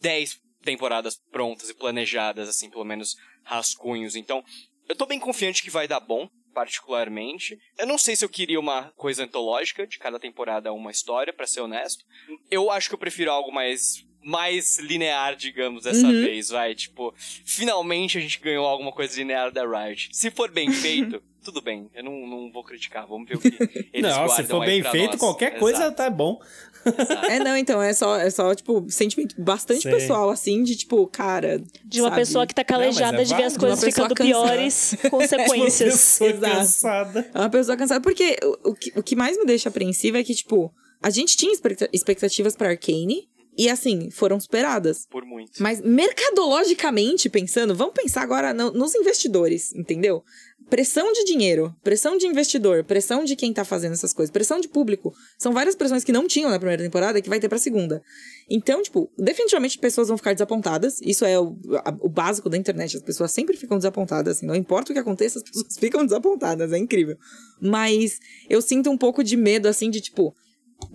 10 0.00 0.38
temporadas 0.62 1.16
prontas 1.30 1.68
e 1.68 1.74
planejadas, 1.74 2.48
assim, 2.48 2.70
pelo 2.70 2.84
menos 2.84 3.14
rascunhos. 3.44 4.16
Então, 4.16 4.42
eu 4.88 4.96
tô 4.96 5.04
bem 5.04 5.20
confiante 5.20 5.62
que 5.62 5.68
vai 5.70 5.86
dar 5.86 6.00
bom, 6.00 6.28
particularmente. 6.56 7.60
Eu 7.78 7.86
não 7.86 7.98
sei 7.98 8.16
se 8.16 8.24
eu 8.24 8.30
queria 8.30 8.58
uma 8.58 8.90
coisa 8.96 9.24
antológica, 9.24 9.86
de 9.86 9.98
cada 9.98 10.18
temporada 10.18 10.72
uma 10.72 10.90
história, 10.90 11.30
pra 11.30 11.46
ser 11.46 11.60
honesto. 11.60 12.02
Eu 12.50 12.70
acho 12.70 12.88
que 12.88 12.94
eu 12.94 12.98
prefiro 12.98 13.30
algo 13.30 13.52
mais 13.52 14.06
mais 14.28 14.78
linear, 14.80 15.36
digamos, 15.36 15.84
dessa 15.84 16.04
Uhum. 16.04 16.20
vez, 16.22 16.48
vai. 16.48 16.74
Tipo, 16.74 17.14
finalmente 17.44 18.18
a 18.18 18.20
gente 18.20 18.40
ganhou 18.40 18.66
alguma 18.66 18.90
coisa 18.90 19.16
linear 19.16 19.52
da 19.52 19.64
Riot. 19.64 20.08
Se 20.12 20.30
for 20.32 20.50
bem 20.50 20.68
feito, 20.72 21.22
tudo 21.44 21.62
bem. 21.62 21.88
Eu 21.94 22.02
não, 22.02 22.26
não 22.26 22.50
vou 22.50 22.64
criticar. 22.64 23.06
Vamos 23.06 23.28
ver 23.28 23.36
o 23.36 23.40
que 23.40 23.46
eles 23.92 24.02
não, 24.16 24.28
se 24.28 24.42
for 24.42 24.62
aí 24.62 24.68
bem 24.68 24.82
pra 24.82 24.90
feito, 24.90 25.12
nós. 25.12 25.20
qualquer 25.20 25.58
coisa 25.60 25.78
Exato, 25.78 25.96
tá 25.96 26.10
bom. 26.10 26.40
exato. 26.84 27.26
É, 27.26 27.38
não, 27.38 27.56
então, 27.56 27.80
é 27.80 27.92
só, 27.92 28.16
é 28.16 28.28
só, 28.30 28.52
tipo, 28.54 28.84
sentimento 28.88 29.40
bastante 29.40 29.82
Sei. 29.82 29.92
pessoal, 29.92 30.28
assim, 30.30 30.62
de 30.64 30.74
tipo, 30.76 31.06
cara. 31.06 31.62
De 31.84 32.00
uma 32.00 32.08
sabe? 32.10 32.20
pessoa 32.20 32.46
que 32.48 32.54
tá 32.54 32.64
calejada 32.64 33.12
Não, 33.12 33.20
é 33.20 33.24
de 33.24 33.34
ver 33.34 33.44
as 33.44 33.56
coisas 33.56 33.80
Uma 33.80 33.86
ficando 33.90 34.14
cansada. 34.14 34.46
piores, 34.46 34.96
Uma 35.04 35.10
consequências. 35.10 35.92
pessoa 35.92 36.30
Exato. 36.30 36.56
cansada. 36.56 37.30
É 37.32 37.38
uma 37.38 37.50
pessoa 37.50 37.76
cansada. 37.76 38.00
Porque 38.00 38.36
o, 38.42 38.70
o, 38.70 38.74
que, 38.74 38.92
o 38.96 39.02
que 39.04 39.14
mais 39.14 39.38
me 39.38 39.44
deixa 39.44 39.68
apreensiva 39.68 40.18
é 40.18 40.24
que, 40.24 40.34
tipo, 40.34 40.72
a 41.00 41.10
gente 41.10 41.36
tinha 41.36 41.52
expecta- 41.52 41.88
expectativas 41.92 42.56
pra 42.56 42.70
Arcane. 42.70 43.28
E 43.58 43.68
assim, 43.70 44.10
foram 44.10 44.38
superadas. 44.38 45.06
Por 45.10 45.24
muito. 45.24 45.62
Mas 45.62 45.80
mercadologicamente 45.80 47.28
pensando, 47.28 47.74
vamos 47.74 47.94
pensar 47.94 48.22
agora 48.22 48.52
no- 48.52 48.70
nos 48.72 48.94
investidores, 48.94 49.74
entendeu? 49.74 50.22
Pressão 50.68 51.12
de 51.12 51.24
dinheiro, 51.24 51.72
pressão 51.82 52.18
de 52.18 52.26
investidor, 52.26 52.82
pressão 52.84 53.22
de 53.24 53.36
quem 53.36 53.52
tá 53.52 53.64
fazendo 53.64 53.92
essas 53.92 54.12
coisas, 54.12 54.32
pressão 54.32 54.58
de 54.58 54.66
público. 54.68 55.14
São 55.38 55.52
várias 55.52 55.76
pressões 55.76 56.02
que 56.02 56.10
não 56.12 56.26
tinham 56.26 56.50
na 56.50 56.58
primeira 56.58 56.82
temporada 56.82 57.18
e 57.18 57.22
que 57.22 57.28
vai 57.28 57.38
ter 57.38 57.48
pra 57.48 57.56
segunda. 57.58 58.02
Então, 58.50 58.82
tipo, 58.82 59.08
definitivamente 59.16 59.78
pessoas 59.78 60.08
vão 60.08 60.16
ficar 60.16 60.32
desapontadas. 60.32 61.00
Isso 61.02 61.24
é 61.24 61.38
o, 61.38 61.56
a- 61.84 61.96
o 62.00 62.08
básico 62.08 62.48
da 62.50 62.56
internet. 62.56 62.96
As 62.96 63.02
pessoas 63.02 63.30
sempre 63.30 63.56
ficam 63.56 63.76
desapontadas, 63.76 64.38
assim. 64.38 64.46
Não 64.46 64.56
importa 64.56 64.90
o 64.90 64.94
que 64.94 64.98
aconteça, 65.00 65.38
as 65.38 65.44
pessoas 65.44 65.76
ficam 65.78 66.04
desapontadas. 66.04 66.72
É 66.72 66.78
incrível. 66.78 67.16
Mas 67.60 68.18
eu 68.50 68.60
sinto 68.60 68.90
um 68.90 68.98
pouco 68.98 69.22
de 69.22 69.36
medo, 69.36 69.68
assim, 69.68 69.88
de 69.88 70.00
tipo 70.00 70.34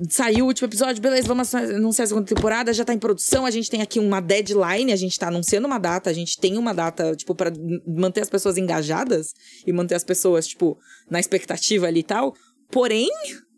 saiu 0.10 0.46
o 0.46 0.48
último 0.48 0.68
episódio, 0.68 1.02
beleza, 1.02 1.28
vamos 1.28 1.54
anunciar 1.54 2.06
a 2.06 2.08
segunda 2.08 2.26
temporada, 2.26 2.74
já 2.74 2.84
tá 2.86 2.94
em 2.94 3.00
produção, 3.00 3.46
a 3.46 3.52
gente 3.52 3.70
tem 3.70 3.82
aqui 3.82 4.00
uma 4.00 4.20
deadline, 4.22 4.92
a 4.92 4.96
gente 4.96 5.18
tá 5.18 5.28
anunciando 5.28 5.68
uma 5.68 5.78
data, 5.80 6.10
a 6.10 6.14
gente 6.14 6.38
tem 6.40 6.58
uma 6.58 6.74
data, 6.74 7.16
tipo, 7.16 7.36
pra 7.36 7.50
n- 7.50 7.82
manter 7.86 8.22
as 8.22 8.30
pessoas 8.30 8.58
engajadas 8.58 9.34
e 9.66 9.72
manter 9.74 9.96
as 9.96 10.04
pessoas, 10.04 10.48
tipo, 10.48 10.78
na 11.10 11.20
expectativa 11.20 11.88
ali 11.88 12.00
e 12.00 12.04
tal. 12.04 12.34
Porém, 12.72 13.10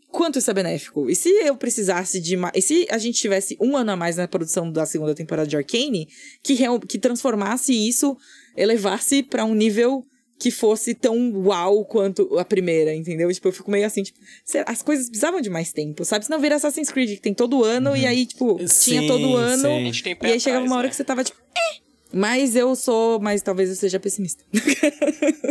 quanto 0.10 0.40
isso 0.40 0.50
é 0.50 0.54
benéfico? 0.54 1.10
E 1.10 1.16
se 1.16 1.30
eu 1.30 1.56
precisasse 1.56 2.20
de 2.20 2.36
mais. 2.38 2.54
E 2.56 2.62
se 2.62 2.88
a 2.90 2.98
gente 2.98 3.20
tivesse 3.20 3.58
um 3.62 3.76
ano 3.78 3.92
a 3.92 3.96
mais 3.96 4.18
na 4.18 4.28
produção 4.28 4.72
da 4.72 4.86
segunda 4.86 5.14
temporada 5.14 5.48
de 5.48 5.56
Arcane, 5.58 6.08
que, 6.44 6.58
que 6.88 6.98
transformasse 7.00 7.74
isso, 7.74 8.16
elevasse 8.56 9.24
pra 9.24 9.46
um 9.46 9.54
nível 9.54 10.04
que 10.44 10.52
fosse 10.52 10.94
tão 10.94 11.32
uau 11.46 11.86
quanto 11.86 12.38
a 12.38 12.44
primeira, 12.44 12.94
entendeu? 12.94 13.32
Tipo, 13.32 13.48
eu 13.48 13.54
fico 13.54 13.72
meio 13.72 13.86
assim, 13.88 14.04
tipo, 14.04 14.20
as 14.66 14.82
coisas 14.82 15.08
precisavam 15.08 15.40
de 15.40 15.50
mais 15.50 15.72
tempo, 15.72 16.04
sabe? 16.04 16.26
Senão 16.26 16.38
vira 16.38 16.58
Assassin's 16.58 16.90
Creed, 16.92 17.12
que 17.12 17.22
tem 17.22 17.34
todo 17.34 17.64
ano, 17.64 17.96
e 17.96 18.06
aí, 18.06 18.26
tipo, 18.26 18.58
tinha 18.58 18.68
Sim, 18.68 19.08
todo 19.08 19.38
ano, 19.38 19.62
sim. 19.64 19.68
A 19.78 19.86
gente 19.86 20.04
tem 20.04 20.14
pé 20.18 20.28
e 20.28 20.32
aí 20.34 20.40
chegava 20.42 20.66
atrás, 20.66 20.70
uma 20.72 20.78
hora 20.80 20.88
né? 20.88 20.90
que 20.90 20.98
você 20.98 21.04
tava, 21.06 21.24
tipo, 21.24 21.38
é. 21.58 21.82
Mas 22.12 22.58
eu 22.58 22.76
sou, 22.76 23.22
mas 23.22 23.42
talvez 23.42 23.70
eu 23.70 23.76
seja 23.78 24.02
pessimista. 24.02 24.44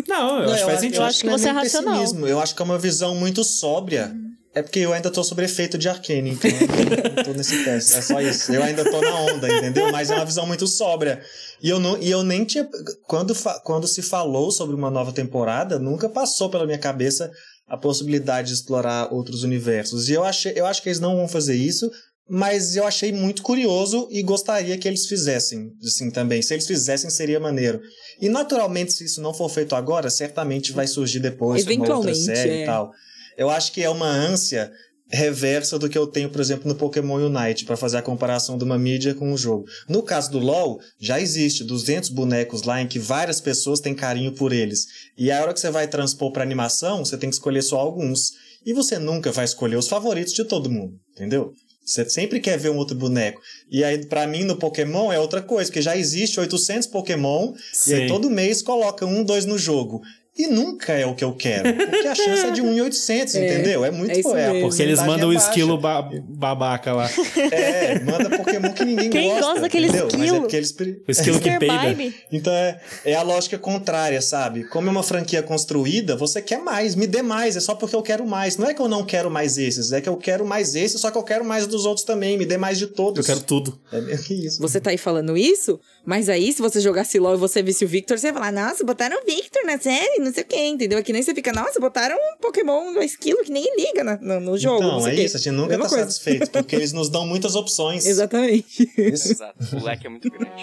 Não, 0.06 0.40
eu 0.40 0.47
Não, 0.47 0.52
acho 0.52 0.59
que 0.64 0.70
faz 0.70 0.81
sentido. 0.81 0.97
eu 1.01 1.05
acho 1.05 1.20
que 1.24 1.31
você 1.31 1.48
é 1.48 1.52
nem 1.55 1.62
racional. 1.62 1.94
pessimismo, 2.01 2.27
Eu 2.28 2.39
acho 2.39 2.55
que 2.55 2.60
é 2.60 2.64
uma 2.66 2.78
visão 2.78 3.14
muito 3.14 3.43
sóbria. 3.43 4.14
É 4.54 4.60
porque 4.60 4.80
eu 4.80 4.92
ainda 4.92 5.10
tô 5.10 5.24
sob 5.24 5.42
efeito 5.42 5.78
de 5.78 5.88
Arcane, 5.88 6.30
então 6.30 6.50
eu 6.50 7.16
não 7.16 7.24
tô 7.24 7.32
nesse 7.32 7.64
teste. 7.64 7.94
É 7.94 8.02
só 8.02 8.20
isso. 8.20 8.52
Eu 8.52 8.62
ainda 8.62 8.84
tô 8.84 9.00
na 9.00 9.20
onda, 9.20 9.48
entendeu? 9.48 9.90
Mas 9.90 10.10
é 10.10 10.14
uma 10.14 10.26
visão 10.26 10.46
muito 10.46 10.66
sóbria. 10.66 11.22
E 11.62 11.70
eu, 11.70 11.80
não, 11.80 11.96
e 11.98 12.10
eu 12.10 12.22
nem 12.22 12.44
tinha. 12.44 12.68
Quando, 13.06 13.34
quando 13.64 13.88
se 13.88 14.02
falou 14.02 14.50
sobre 14.50 14.76
uma 14.76 14.90
nova 14.90 15.10
temporada, 15.10 15.78
nunca 15.78 16.06
passou 16.06 16.50
pela 16.50 16.66
minha 16.66 16.78
cabeça 16.78 17.30
a 17.66 17.78
possibilidade 17.78 18.48
de 18.48 18.54
explorar 18.54 19.10
outros 19.10 19.42
universos. 19.42 20.10
E 20.10 20.12
eu, 20.12 20.22
achei, 20.22 20.52
eu 20.54 20.66
acho 20.66 20.82
que 20.82 20.90
eles 20.90 21.00
não 21.00 21.16
vão 21.16 21.26
fazer 21.26 21.54
isso, 21.54 21.90
mas 22.28 22.76
eu 22.76 22.86
achei 22.86 23.10
muito 23.10 23.42
curioso 23.42 24.06
e 24.10 24.22
gostaria 24.22 24.76
que 24.76 24.86
eles 24.86 25.06
fizessem, 25.06 25.72
assim, 25.82 26.10
também. 26.10 26.42
Se 26.42 26.52
eles 26.52 26.66
fizessem, 26.66 27.08
seria 27.08 27.40
maneiro. 27.40 27.80
E 28.20 28.28
naturalmente, 28.28 28.92
se 28.92 29.04
isso 29.04 29.22
não 29.22 29.32
for 29.32 29.48
feito 29.48 29.74
agora, 29.74 30.10
certamente 30.10 30.72
vai 30.72 30.86
surgir 30.86 31.20
depois 31.20 31.66
uma 31.66 31.96
outra 31.96 32.14
série 32.14 32.50
é. 32.50 32.62
e 32.62 32.66
tal. 32.66 32.92
Eu 33.36 33.50
acho 33.50 33.72
que 33.72 33.82
é 33.82 33.88
uma 33.90 34.09
ânsia 34.09 34.70
reversa 35.12 35.78
do 35.78 35.90
que 35.90 35.98
eu 35.98 36.06
tenho, 36.06 36.30
por 36.30 36.40
exemplo, 36.40 36.66
no 36.66 36.74
Pokémon 36.74 37.16
Unite, 37.16 37.66
para 37.66 37.76
fazer 37.76 37.98
a 37.98 38.02
comparação 38.02 38.56
de 38.56 38.64
uma 38.64 38.78
mídia 38.78 39.14
com 39.14 39.32
o 39.32 39.36
jogo. 39.36 39.66
No 39.86 40.02
caso 40.02 40.30
do 40.30 40.38
LoL, 40.38 40.80
já 40.98 41.20
existe 41.20 41.62
200 41.64 42.09
bonecos 42.09 42.62
lá 42.62 42.80
em 42.80 42.88
que 42.88 42.98
várias 42.98 43.38
pessoas 43.38 43.78
têm 43.78 43.94
carinho 43.94 44.32
por 44.32 44.52
eles. 44.52 44.86
E 45.18 45.30
a 45.30 45.42
hora 45.42 45.52
que 45.52 45.60
você 45.60 45.70
vai 45.70 45.86
transpor 45.86 46.32
para 46.32 46.42
animação, 46.42 47.04
você 47.04 47.18
tem 47.18 47.28
que 47.28 47.36
escolher 47.36 47.62
só 47.62 47.78
alguns. 47.78 48.32
E 48.64 48.72
você 48.72 48.98
nunca 48.98 49.30
vai 49.30 49.44
escolher 49.44 49.76
os 49.76 49.88
favoritos 49.88 50.32
de 50.32 50.44
todo 50.44 50.70
mundo, 50.70 50.94
entendeu? 51.12 51.52
Você 51.84 52.09
sempre 52.09 52.38
quer 52.40 52.56
ver 52.56 52.70
um 52.70 52.76
outro 52.76 52.96
boneco. 52.96 53.40
E 53.68 53.82
aí, 53.82 54.06
pra 54.06 54.26
mim, 54.26 54.44
no 54.44 54.56
Pokémon 54.56 55.12
é 55.12 55.18
outra 55.18 55.42
coisa, 55.42 55.68
porque 55.68 55.82
já 55.82 55.96
existe 55.96 56.38
800 56.38 56.86
Pokémon, 56.86 57.52
e 57.88 57.94
aí 57.94 58.00
Sim. 58.02 58.06
todo 58.06 58.30
mês 58.30 58.62
coloca 58.62 59.04
um, 59.04 59.24
dois 59.24 59.44
no 59.44 59.59
jogo. 59.59 60.00
E 60.36 60.46
nunca 60.46 60.94
é 60.94 61.04
o 61.04 61.14
que 61.14 61.22
eu 61.22 61.34
quero, 61.34 61.74
porque 61.74 62.09
a 62.09 62.14
chance 62.14 62.46
é 62.46 62.50
de 62.50 62.62
1 62.62 62.72
em 62.72 62.80
800, 62.80 63.34
É, 63.36 63.44
entendeu? 63.46 63.84
É 63.84 63.90
muito 63.90 64.34
é. 64.34 64.60
Porque 64.62 64.82
eles 64.82 64.98
mandam 65.02 65.28
o 65.28 65.32
é 65.32 65.36
esquilo 65.36 65.76
ba- 65.76 66.09
babaca 66.24 66.92
lá. 66.94 67.10
É, 67.52 68.00
manda 68.00 68.30
Pokémon 68.38 68.72
que 68.72 68.84
ninguém 68.84 69.10
Quem 69.10 69.28
gosta. 69.28 69.42
gosta 69.44 69.60
daquele 69.60 69.88
entendeu? 69.88 70.06
Mas 70.06 70.14
é 70.14 70.24
esquilo? 70.24 70.48
eles... 70.50 70.76
O 71.06 71.10
esquilo 71.10 71.40
que 71.40 71.59
peida. 71.59 72.14
Então 72.32 72.52
é, 72.52 72.80
é 73.04 73.14
a 73.14 73.22
lógica 73.22 73.59
contrária, 73.59 74.22
sabe? 74.22 74.64
Como 74.64 74.88
é 74.88 74.90
uma 74.90 75.02
franquia 75.02 75.42
construída, 75.42 76.16
você 76.16 76.40
quer 76.40 76.60
mais, 76.62 76.94
me 76.94 77.06
dê 77.06 77.20
mais, 77.20 77.56
é 77.56 77.60
só 77.60 77.74
porque 77.74 77.94
eu 77.94 78.02
quero 78.02 78.26
mais. 78.26 78.56
Não 78.56 78.68
é 78.68 78.74
que 78.74 78.80
eu 78.80 78.88
não 78.88 79.04
quero 79.04 79.30
mais 79.30 79.59
esses, 79.59 79.92
é 79.92 80.00
que 80.00 80.09
eu 80.09 80.16
quero 80.16 80.46
mais 80.46 80.74
esses, 80.74 80.98
só 81.00 81.10
que 81.10 81.18
eu 81.18 81.22
quero 81.22 81.44
mais 81.44 81.66
dos 81.66 81.84
outros 81.84 82.04
também, 82.06 82.38
me 82.38 82.46
dê 82.46 82.56
mais 82.56 82.78
de 82.78 82.84
Eu 82.84 82.92
todos. 82.92 83.26
quero 83.26 83.40
tudo. 83.40 83.78
É 83.92 84.00
meio 84.00 84.18
que 84.18 84.34
isso. 84.46 84.60
Você 84.62 84.80
tá 84.80 84.90
aí 84.90 84.98
falando 84.98 85.36
isso, 85.36 85.78
mas 86.06 86.28
aí, 86.28 86.52
se 86.52 86.62
você 86.62 86.80
jogasse 86.80 87.18
LOL 87.18 87.34
e 87.34 87.38
você 87.38 87.62
visse 87.62 87.84
o 87.84 87.88
Victor, 87.88 88.18
você 88.18 88.28
ia 88.28 88.32
falar, 88.32 88.50
nossa, 88.50 88.82
botaram 88.84 89.20
o 89.22 89.26
Victor 89.26 89.64
na 89.66 89.78
série, 89.78 90.21
não 90.22 90.32
sei 90.32 90.42
o 90.42 90.46
quê, 90.46 90.56
entendeu? 90.66 90.98
É 90.98 91.02
que 91.02 91.12
nem 91.12 91.22
você 91.22 91.34
fica, 91.34 91.52
nossa, 91.52 91.78
botaram 91.80 92.16
um 92.16 92.36
Pokémon 92.40 92.92
do 92.92 93.02
esquilo 93.02 93.42
que 93.44 93.50
nem 93.52 93.64
liga 93.76 94.02
na- 94.04 94.16
no, 94.16 94.40
no 94.40 94.58
jogo. 94.58 94.80
não 94.82 94.88
Então, 94.98 95.02
sei 95.02 95.18
é 95.20 95.24
isso, 95.24 95.36
a 95.36 95.40
gente 95.40 95.52
nunca 95.52 95.68
Mesma 95.70 95.84
tá 95.84 95.88
coisa. 95.90 96.04
satisfeito, 96.04 96.50
porque 96.50 96.76
eles 96.76 96.92
nos 96.92 97.08
dão 97.08 97.26
muitas 97.26 97.54
opções. 97.54 98.04
Exatamente. 98.06 98.90
Isso. 98.96 99.32
Exato. 99.32 99.76
O 99.76 99.84
leque 99.84 100.06
é 100.06 100.10
muito 100.10 100.30
grande. 100.30 100.62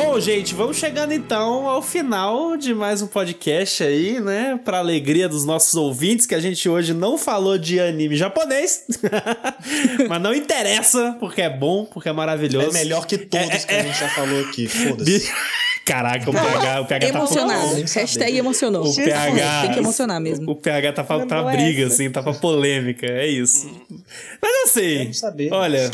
Bom, 0.00 0.20
gente, 0.20 0.54
vamos 0.54 0.76
chegando 0.76 1.12
então 1.12 1.68
ao 1.68 1.82
final 1.82 2.56
de 2.56 2.72
mais 2.72 3.02
um 3.02 3.08
podcast 3.08 3.82
aí, 3.82 4.20
né? 4.20 4.56
Pra 4.64 4.78
alegria 4.78 5.28
dos 5.28 5.44
nossos 5.44 5.74
ouvintes, 5.74 6.24
que 6.24 6.36
a 6.36 6.40
gente 6.40 6.68
hoje 6.68 6.94
não 6.94 7.18
falou 7.18 7.58
de 7.58 7.80
anime 7.80 8.16
japonês. 8.16 8.84
Mas 10.08 10.22
não 10.22 10.32
interessa, 10.32 11.16
porque 11.18 11.42
é 11.42 11.50
bom, 11.50 11.84
porque 11.84 12.08
é 12.08 12.12
maravilhoso. 12.12 12.68
É 12.68 12.72
melhor 12.72 13.08
que 13.08 13.18
todos 13.18 13.48
É, 13.48 13.58
que 13.58 13.74
é, 13.74 13.80
a 13.80 13.82
gente 13.82 13.98
já 13.98 14.08
falou 14.10 14.40
aqui, 14.42 14.62
Bi- 14.62 14.68
foda-se. 14.68 15.32
Caraca, 15.88 16.28
o 16.28 16.32
PH, 16.32 16.80
o 16.82 16.86
PH 16.86 17.06
tá 17.12 17.18
Emocionado. 17.18 17.74
Hashtag 17.94 18.36
emocionou. 18.36 18.86
O 18.86 18.94
PH. 18.94 19.62
Tem 19.62 19.72
que 19.72 19.78
emocionar 19.78 20.20
mesmo. 20.20 20.50
O 20.50 20.54
PH 20.54 20.92
tá 20.92 21.02
pra, 21.02 21.24
pra 21.26 21.42
Mandou 21.42 21.52
briga, 21.52 21.84
essa. 21.84 21.94
assim, 21.94 22.10
tá 22.10 22.22
pra 22.22 22.34
polêmica, 22.34 23.06
é 23.06 23.26
isso. 23.26 23.70
Mas 24.40 24.64
assim, 24.70 25.12
saber. 25.12 25.52
olha, 25.52 25.90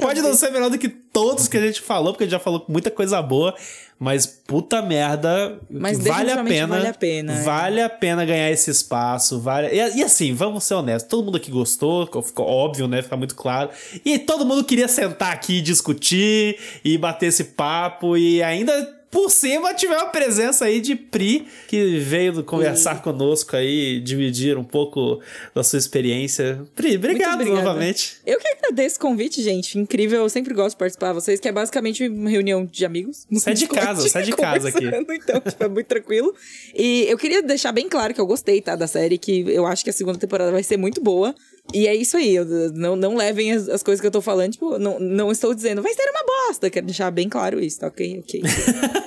pode 0.00 0.20
não 0.20 0.34
ser 0.34 0.50
melhor 0.50 0.70
do 0.70 0.78
que 0.78 0.88
todos 0.88 1.46
que 1.48 1.56
a 1.56 1.60
gente 1.60 1.80
falou, 1.80 2.12
porque 2.12 2.24
a 2.24 2.26
gente 2.26 2.32
já 2.32 2.38
falou 2.40 2.64
muita 2.68 2.90
coisa 2.90 3.22
boa, 3.22 3.54
mas 3.98 4.26
puta 4.26 4.80
merda, 4.82 5.58
Mas 5.70 5.98
vale 5.98 6.30
a 6.30 6.44
pena. 6.44 6.76
vale 6.76 6.88
a 6.88 6.94
pena, 6.94 7.32
é. 7.32 7.42
Vale 7.42 7.80
a 7.82 7.88
pena 7.88 8.24
ganhar 8.24 8.50
esse 8.50 8.70
espaço, 8.70 9.40
vale. 9.40 9.68
E, 9.68 9.98
e 9.98 10.02
assim, 10.04 10.34
vamos 10.34 10.64
ser 10.64 10.74
honestos, 10.74 11.08
todo 11.08 11.24
mundo 11.24 11.36
aqui 11.36 11.50
gostou, 11.50 12.06
ficou 12.22 12.46
óbvio, 12.46 12.86
né? 12.86 13.02
Fica 13.02 13.16
muito 13.16 13.34
claro. 13.34 13.70
E 14.04 14.18
todo 14.18 14.44
mundo 14.44 14.64
queria 14.64 14.88
sentar 14.88 15.32
aqui 15.32 15.58
e 15.58 15.60
discutir 15.60 16.58
e 16.84 16.96
bater 16.98 17.26
esse 17.26 17.44
papo 17.44 18.16
e 18.16 18.42
ainda 18.42 18.97
por 19.10 19.30
cima 19.30 19.74
tiver 19.74 19.96
uma 19.96 20.08
presença 20.08 20.66
aí 20.66 20.80
de 20.80 20.94
Pri, 20.94 21.46
que 21.66 21.98
veio 21.98 22.42
conversar 22.44 23.02
conosco 23.02 23.56
aí, 23.56 24.00
dividir 24.00 24.58
um 24.58 24.64
pouco 24.64 25.20
da 25.54 25.62
sua 25.62 25.78
experiência. 25.78 26.62
Pri, 26.74 26.96
obrigado 26.96 27.44
novamente. 27.44 28.18
Eu 28.26 28.38
que 28.38 28.48
agradeço 28.48 28.96
o 28.96 29.00
convite, 29.00 29.42
gente. 29.42 29.78
Incrível. 29.78 30.22
Eu 30.22 30.28
sempre 30.28 30.52
gosto 30.54 30.70
de 30.70 30.78
participar 30.78 31.08
de 31.08 31.14
vocês, 31.14 31.40
que 31.40 31.48
é 31.48 31.52
basicamente 31.52 32.06
uma 32.06 32.30
reunião 32.30 32.64
de 32.64 32.84
amigos. 32.84 33.26
Sai 33.38 33.54
de 33.54 33.66
casa, 33.66 34.08
sai 34.08 34.22
de 34.24 34.32
casa 34.32 34.68
aqui. 34.68 34.84
Então, 34.86 35.40
tipo, 35.40 35.64
é 35.64 35.68
muito 35.68 35.86
tranquilo. 35.86 36.34
E 36.74 37.06
eu 37.08 37.16
queria 37.16 37.42
deixar 37.42 37.72
bem 37.72 37.88
claro 37.88 38.12
que 38.12 38.20
eu 38.20 38.26
gostei, 38.26 38.60
tá, 38.60 38.76
da 38.76 38.86
série, 38.86 39.18
que 39.18 39.44
eu 39.48 39.66
acho 39.66 39.82
que 39.84 39.90
a 39.90 39.92
segunda 39.92 40.18
temporada 40.18 40.52
vai 40.52 40.62
ser 40.62 40.76
muito 40.76 41.00
boa. 41.00 41.34
E 41.72 41.86
é 41.86 41.94
isso 41.94 42.16
aí, 42.16 42.36
não, 42.74 42.96
não 42.96 43.14
levem 43.14 43.52
as, 43.52 43.68
as 43.68 43.82
coisas 43.82 44.00
que 44.00 44.06
eu 44.06 44.10
tô 44.10 44.22
falando, 44.22 44.52
tipo, 44.52 44.78
não, 44.78 44.98
não 44.98 45.30
estou 45.30 45.54
dizendo, 45.54 45.82
vai 45.82 45.92
ser 45.92 46.08
uma 46.10 46.24
bosta. 46.24 46.70
Quero 46.70 46.86
deixar 46.86 47.10
bem 47.10 47.28
claro 47.28 47.60
isso, 47.60 47.80
tá 47.80 47.88
ok? 47.88 48.20
Ok. 48.20 48.42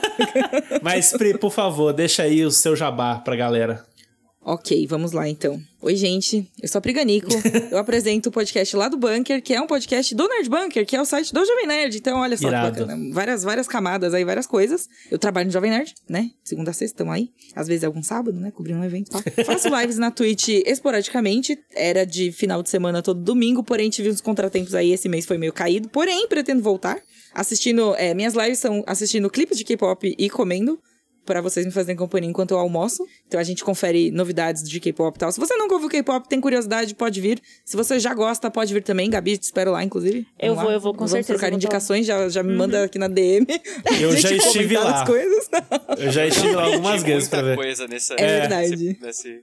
Mas, 0.82 1.12
Pri, 1.12 1.38
por 1.38 1.52
favor, 1.52 1.92
deixa 1.92 2.24
aí 2.24 2.46
o 2.46 2.52
seu 2.52 2.76
jabá 2.76 3.16
pra 3.16 3.36
galera. 3.36 3.84
Ok, 4.44 4.88
vamos 4.88 5.12
lá 5.12 5.30
então. 5.30 5.62
Oi, 5.84 5.96
gente, 5.96 6.50
eu 6.60 6.68
sou 6.68 6.80
a 6.80 6.82
Priganico. 6.82 7.30
eu 7.70 7.78
apresento 7.78 8.30
o 8.30 8.32
podcast 8.32 8.76
lá 8.76 8.88
do 8.88 8.98
Bunker, 8.98 9.40
que 9.42 9.54
é 9.54 9.62
um 9.62 9.68
podcast 9.68 10.16
do 10.16 10.28
Nerd 10.28 10.50
Bunker, 10.50 10.84
que 10.84 10.96
é 10.96 11.02
o 11.02 11.06
site 11.06 11.32
do 11.32 11.46
Jovem 11.46 11.68
Nerd. 11.68 11.96
Então, 11.96 12.18
olha 12.18 12.36
só 12.36 12.48
Irado. 12.48 12.74
que 12.74 12.80
bacana. 12.82 13.14
Várias, 13.14 13.44
várias 13.44 13.68
camadas 13.68 14.16
aí, 14.16 14.26
várias 14.26 14.48
coisas. 14.48 14.90
Eu 15.12 15.20
trabalho 15.20 15.46
no 15.46 15.52
Jovem 15.52 15.70
Nerd, 15.70 15.94
né? 16.10 16.32
Segunda 16.44 16.72
a 16.72 16.74
sexta, 16.74 16.96
estamos 16.96 17.14
aí. 17.14 17.30
Às 17.56 17.68
vezes 17.68 17.84
é 17.84 17.86
algum 17.86 18.02
sábado, 18.02 18.40
né? 18.40 18.50
Cobrir 18.50 18.74
um 18.74 18.84
evento 18.84 19.10
e 19.10 19.12
tal. 19.12 19.22
Faço 19.46 19.70
lives 19.80 20.00
na 20.00 20.10
Twitch 20.10 20.50
esporadicamente. 20.66 21.60
Era 21.76 22.04
de 22.04 22.32
final 22.32 22.64
de 22.64 22.70
semana 22.72 23.04
todo 23.04 23.22
domingo, 23.22 23.64
porém 23.64 23.92
tive 23.92 24.10
uns 24.10 24.22
contratempos 24.22 24.74
aí. 24.74 24.92
Esse 24.92 25.08
mês 25.08 25.24
foi 25.24 25.38
meio 25.38 25.54
caído. 25.54 25.88
Porém, 25.88 26.28
pretendo 26.28 26.64
voltar. 26.64 27.00
Assistindo. 27.32 27.96
é, 27.96 28.16
minhas 28.16 28.34
lives 28.34 28.58
são 28.58 28.84
assistindo 28.88 29.30
clipes 29.30 29.56
de 29.56 29.64
K-pop 29.64 30.16
e 30.18 30.30
comendo 30.32 30.80
pra 31.26 31.41
vocês 31.41 31.65
me 31.65 31.72
fazerem 31.72 31.95
companhia 31.98 32.30
enquanto 32.30 32.52
eu 32.52 32.57
almoço. 32.57 33.06
Então 33.27 33.39
a 33.39 33.43
gente 33.43 33.64
confere 33.64 34.11
novidades 34.11 34.64
de 34.68 34.80
K-pop 34.80 35.15
e 35.15 35.19
tal. 35.19 35.31
Se 35.31 35.39
você 35.39 35.56
nunca 35.56 35.73
ouviu 35.76 35.89
K-pop, 35.89 36.27
tem 36.27 36.39
curiosidade, 36.41 36.93
pode 36.95 37.19
vir. 37.22 37.39
Se 37.64 37.77
você 37.77 37.99
já 37.99 38.14
gosta, 38.14 38.49
pode 38.52 38.73
vir 38.73 38.84
também. 38.84 39.10
Gabi, 39.10 39.38
te 39.38 39.43
espero 39.43 39.72
lá, 39.72 39.84
inclusive. 39.84 40.26
Eu 40.39 40.56
Vamos 40.56 40.61
vou, 40.61 40.69
lá. 40.69 40.73
eu 40.76 40.80
vou, 40.81 40.91
com 40.93 40.98
Vamos 40.99 41.11
certeza, 41.11 41.34
trocar 41.34 41.48
vou 41.49 41.56
indicações, 41.57 42.06
já, 42.06 42.27
já 42.30 42.43
me 42.43 42.53
manda 42.53 42.84
aqui 42.84 42.98
na 42.99 43.07
DM. 43.07 43.45
Eu 44.02 44.15
já 44.18 44.31
estive 44.34 44.77
lá. 44.77 45.02
as 45.02 45.07
coisas. 45.07 45.49
Eu 45.98 46.11
já 46.11 46.26
estive 46.27 46.56
lá 46.56 46.65
algumas 46.65 47.03
vezes 47.03 47.30
pra 47.30 47.41
ver. 47.41 47.56
coisa 47.56 47.88
nessa, 47.88 48.14
É 48.15 48.39
verdade. 48.39 48.69
nesse- 48.72 48.98
nesse- 49.02 49.41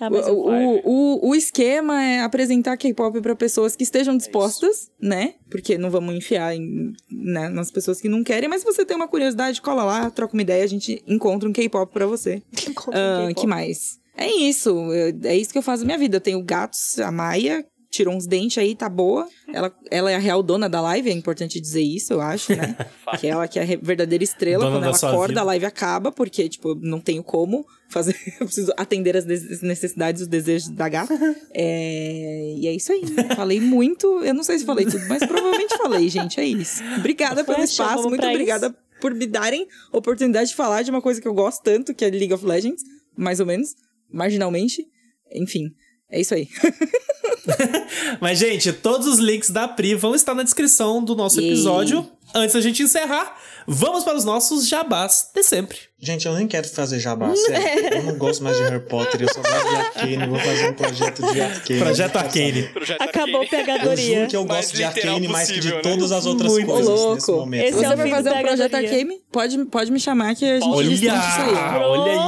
Ah, 0.00 0.08
O, 0.10 0.48
o, 0.50 0.80
o, 0.84 1.28
o 1.30 1.34
esquema 1.34 2.02
é 2.02 2.20
apresentar 2.20 2.76
K-pop 2.76 3.20
pra 3.20 3.34
pessoas 3.34 3.74
que 3.74 3.82
estejam 3.82 4.16
dispostas, 4.16 4.90
né? 5.00 5.34
Porque 5.50 5.76
não 5.76 5.90
vamos 5.90 6.14
enfiar 6.14 6.54
em- 6.54 6.92
né, 7.10 7.48
nas 7.48 7.70
pessoas 7.70 8.00
que 8.00 8.08
não 8.08 8.22
querem, 8.22 8.48
mas 8.48 8.60
se 8.62 8.66
você 8.66 8.84
tem 8.84 8.96
uma 8.96 9.08
curiosidade, 9.08 9.60
cola 9.60 9.82
lá, 9.84 10.10
troca 10.10 10.34
uma 10.34 10.42
ideia, 10.42 10.62
a 10.62 10.68
gente 10.68 11.02
encontra 11.06 11.48
um 11.48 11.52
K-pop 11.52 11.92
pra 11.92 12.06
você. 12.06 12.42
Encontra 12.68 12.98
um 13.00 13.26
K-pop. 13.28 13.40
que 13.40 13.46
mais? 13.46 13.98
É 14.16 14.26
isso. 14.30 14.70
eu- 14.92 15.18
É 15.24 15.36
isso 15.36 15.50
que 15.52 15.58
eu 15.58 15.62
faço 15.62 15.82
na 15.82 15.86
minha 15.86 15.98
vida. 15.98 16.16
Eu 16.16 16.20
tenho 16.20 16.42
gatos, 16.42 16.98
a 16.98 17.10
Maia 17.10 17.64
tirou 17.90 18.14
uns 18.14 18.26
dentes 18.26 18.58
aí, 18.58 18.74
tá 18.74 18.88
boa. 18.88 19.26
Ela, 19.52 19.74
ela 19.90 20.10
é 20.10 20.14
a 20.14 20.18
real 20.18 20.42
dona 20.42 20.68
da 20.68 20.80
live, 20.80 21.08
é 21.08 21.12
importante 21.12 21.58
dizer 21.60 21.80
isso, 21.82 22.12
eu 22.12 22.20
acho, 22.20 22.54
né? 22.54 22.76
que 23.18 23.26
ela 23.26 23.48
que 23.48 23.58
é 23.58 23.62
a 23.62 23.66
verdadeira 23.80 24.22
estrela. 24.22 24.64
Dona 24.64 24.76
Quando 24.76 24.84
ela 24.84 24.96
acorda, 24.96 25.28
vida. 25.28 25.40
a 25.40 25.44
live 25.44 25.64
acaba, 25.66 26.12
porque, 26.12 26.48
tipo, 26.48 26.74
não 26.74 27.00
tenho 27.00 27.22
como 27.24 27.64
fazer. 27.88 28.14
Eu 28.38 28.46
preciso 28.46 28.72
atender 28.76 29.16
as 29.16 29.24
des- 29.24 29.62
necessidades, 29.62 30.22
os 30.22 30.28
desejos 30.28 30.68
da 30.68 30.88
gata. 30.88 31.14
É, 31.54 32.54
E 32.58 32.66
é 32.66 32.72
isso 32.74 32.92
aí. 32.92 33.02
Falei 33.34 33.60
muito. 33.60 34.22
Eu 34.22 34.34
não 34.34 34.42
sei 34.42 34.58
se 34.58 34.64
falei 34.66 34.84
tudo, 34.84 35.04
mas 35.08 35.24
provavelmente 35.26 35.76
falei, 35.78 36.08
gente. 36.08 36.38
É 36.38 36.44
isso. 36.44 36.82
Obrigada 36.98 37.42
pelo 37.44 37.62
espaço. 37.62 38.08
Muito 38.08 38.26
obrigada 38.26 38.74
por 39.00 39.14
me 39.14 39.26
darem 39.26 39.66
oportunidade 39.92 40.50
de 40.50 40.56
falar 40.56 40.82
de 40.82 40.90
uma 40.90 41.00
coisa 41.00 41.20
que 41.22 41.26
eu 41.28 41.32
gosto 41.34 41.62
tanto, 41.62 41.94
que 41.94 42.04
é 42.04 42.10
League 42.10 42.34
of 42.34 42.44
Legends, 42.44 42.82
mais 43.16 43.40
ou 43.40 43.46
menos. 43.46 43.74
marginalmente. 44.12 44.86
Enfim, 45.32 45.70
é 46.10 46.20
isso 46.20 46.34
aí. 46.34 46.48
Mas, 48.20 48.38
gente, 48.38 48.72
todos 48.72 49.06
os 49.06 49.18
links 49.18 49.50
da 49.50 49.66
Pri 49.68 49.94
vão 49.94 50.14
estar 50.14 50.34
na 50.34 50.42
descrição 50.42 51.02
do 51.02 51.14
nosso 51.14 51.40
Yay. 51.40 51.50
episódio. 51.50 52.08
Antes 52.34 52.54
da 52.54 52.60
gente 52.60 52.82
encerrar, 52.82 53.36
vamos 53.66 54.04
para 54.04 54.16
os 54.16 54.24
nossos 54.24 54.68
jabás 54.68 55.30
de 55.34 55.42
sempre. 55.42 55.78
Gente, 56.00 56.26
eu 56.28 56.34
nem 56.34 56.46
quero 56.46 56.68
fazer 56.68 57.00
jabá, 57.00 57.34
sério. 57.36 57.94
Eu 57.94 58.02
não 58.04 58.16
gosto 58.18 58.44
mais 58.44 58.56
de 58.56 58.62
Harry 58.62 58.80
Potter, 58.84 59.20
eu 59.22 59.28
só 59.34 59.40
gosto 59.42 59.68
de 59.68 59.76
Arcane. 59.76 60.26
Vou 60.28 60.38
fazer 60.38 60.68
um 60.68 60.72
projeto 60.74 61.32
de 61.32 61.40
Arcane. 61.40 61.80
Projeto 61.80 62.16
Arcane. 62.16 62.62
Projeto 62.68 63.02
Acabou 63.02 63.40
a 63.40 63.42
Arcane. 63.42 63.60
Eu 63.62 63.66
pegadoria. 63.66 64.16
juro 64.18 64.28
que 64.30 64.36
eu 64.36 64.44
gosto 64.44 64.76
de 64.76 64.84
Arcane 64.84 65.26
mais 65.28 65.50
que 65.50 65.58
de 65.58 65.74
né? 65.74 65.80
todas 65.80 66.12
as 66.12 66.24
outras 66.24 66.52
Muito 66.52 66.66
coisas 66.66 66.88
louco. 66.88 67.14
nesse 67.16 67.30
momento. 67.32 67.62
Esse 67.64 67.78
Se 67.78 67.84
é 67.84 67.88
você 67.88 67.94
o 67.94 67.96
vai 67.96 68.10
fazer 68.10 68.30
um 68.30 68.40
projeto 68.40 68.70
pegadoria. 68.70 68.98
Arcane, 68.98 69.20
pode, 69.32 69.64
pode 69.64 69.90
me 69.90 69.98
chamar 70.00 70.36
que 70.36 70.44
a 70.44 70.60
gente 70.60 70.68
Olha, 70.68 70.86
isso 70.88 71.04
aí. 71.10 71.82
olha 71.84 72.12
aí. 72.12 72.18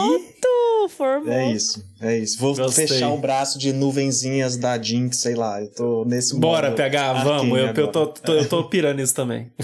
Pronto, 0.41 0.89
formou. 0.97 1.33
É 1.33 1.53
isso, 1.53 1.85
é 2.01 2.19
isso. 2.19 2.39
Vou 2.41 2.57
Gostei. 2.57 2.89
fechar 2.89 3.11
o 3.11 3.19
braço 3.19 3.57
de 3.57 3.73
nuvenzinhas 3.73 4.57
da 4.57 4.83
Jinx, 4.83 5.19
sei 5.19 5.37
lá. 5.37 5.61
Eu 5.61 5.71
tô 5.73 6.05
nesse 6.07 6.35
Bora, 6.37 6.69
Arcane 6.71 7.23
vamos. 7.23 7.57
Eu, 7.57 7.67
eu, 7.69 7.89
tô, 7.93 8.07
tô- 8.09 8.33
eu 8.35 8.49
tô 8.49 8.65
pirando 8.69 8.97
nisso 8.97 9.15
também. 9.15 9.53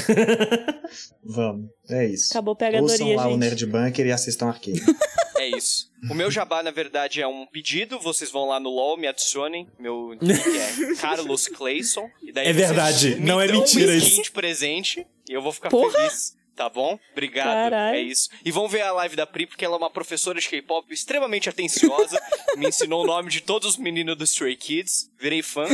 Vamos, 1.24 1.66
é 1.88 2.06
isso. 2.06 2.32
Acabou 2.32 2.52
a 2.58 2.64
Ouçam 2.64 2.72
pegadoria, 2.98 3.16
lá 3.16 3.26
o 3.26 3.30
gente. 3.30 3.38
Nerd 3.40 3.66
Bunker 3.66 4.06
e 4.06 4.12
assistam 4.12 4.48
Arcane. 4.48 4.80
É 5.38 5.48
isso. 5.50 5.90
O 6.10 6.14
meu 6.14 6.28
jabá, 6.30 6.60
na 6.62 6.70
verdade, 6.72 7.20
é 7.20 7.26
um 7.28 7.46
pedido. 7.46 8.00
Vocês 8.00 8.30
vão 8.30 8.48
lá 8.48 8.58
no 8.58 8.70
LOL, 8.70 8.96
me 8.96 9.06
adicionem. 9.06 9.68
Meu 9.78 10.16
nick 10.20 10.40
é 10.58 10.94
Carlos 10.98 11.46
Clayson. 11.46 12.10
E 12.22 12.32
daí 12.32 12.48
É 12.48 12.52
verdade, 12.54 13.16
não 13.20 13.40
é 13.40 13.46
mentira 13.46 13.94
skin 13.94 14.12
isso. 14.12 14.22
de 14.24 14.30
presente. 14.32 15.06
E 15.28 15.32
eu 15.34 15.42
vou 15.42 15.52
ficar 15.52 15.68
Porra! 15.68 15.92
feliz. 15.92 16.34
Tá 16.56 16.70
bom? 16.70 16.98
Obrigado. 17.12 17.46
Caralho. 17.48 17.96
É 17.98 18.00
isso. 18.00 18.30
E 18.44 18.50
vão 18.50 18.66
ver 18.66 18.80
a 18.80 18.92
live 18.92 19.14
da 19.14 19.26
Pri, 19.26 19.46
porque 19.46 19.62
ela 19.64 19.74
é 19.74 19.78
uma 19.78 19.90
professora 19.90 20.40
de 20.40 20.48
K-pop 20.48 20.90
extremamente 20.92 21.50
atenciosa. 21.50 22.18
me 22.56 22.66
ensinou 22.68 23.04
o 23.04 23.06
nome 23.06 23.30
de 23.30 23.42
todos 23.42 23.68
os 23.68 23.76
meninos 23.76 24.16
do 24.16 24.24
Stray 24.24 24.56
Kids. 24.56 25.10
Virei 25.20 25.42
fã. 25.42 25.66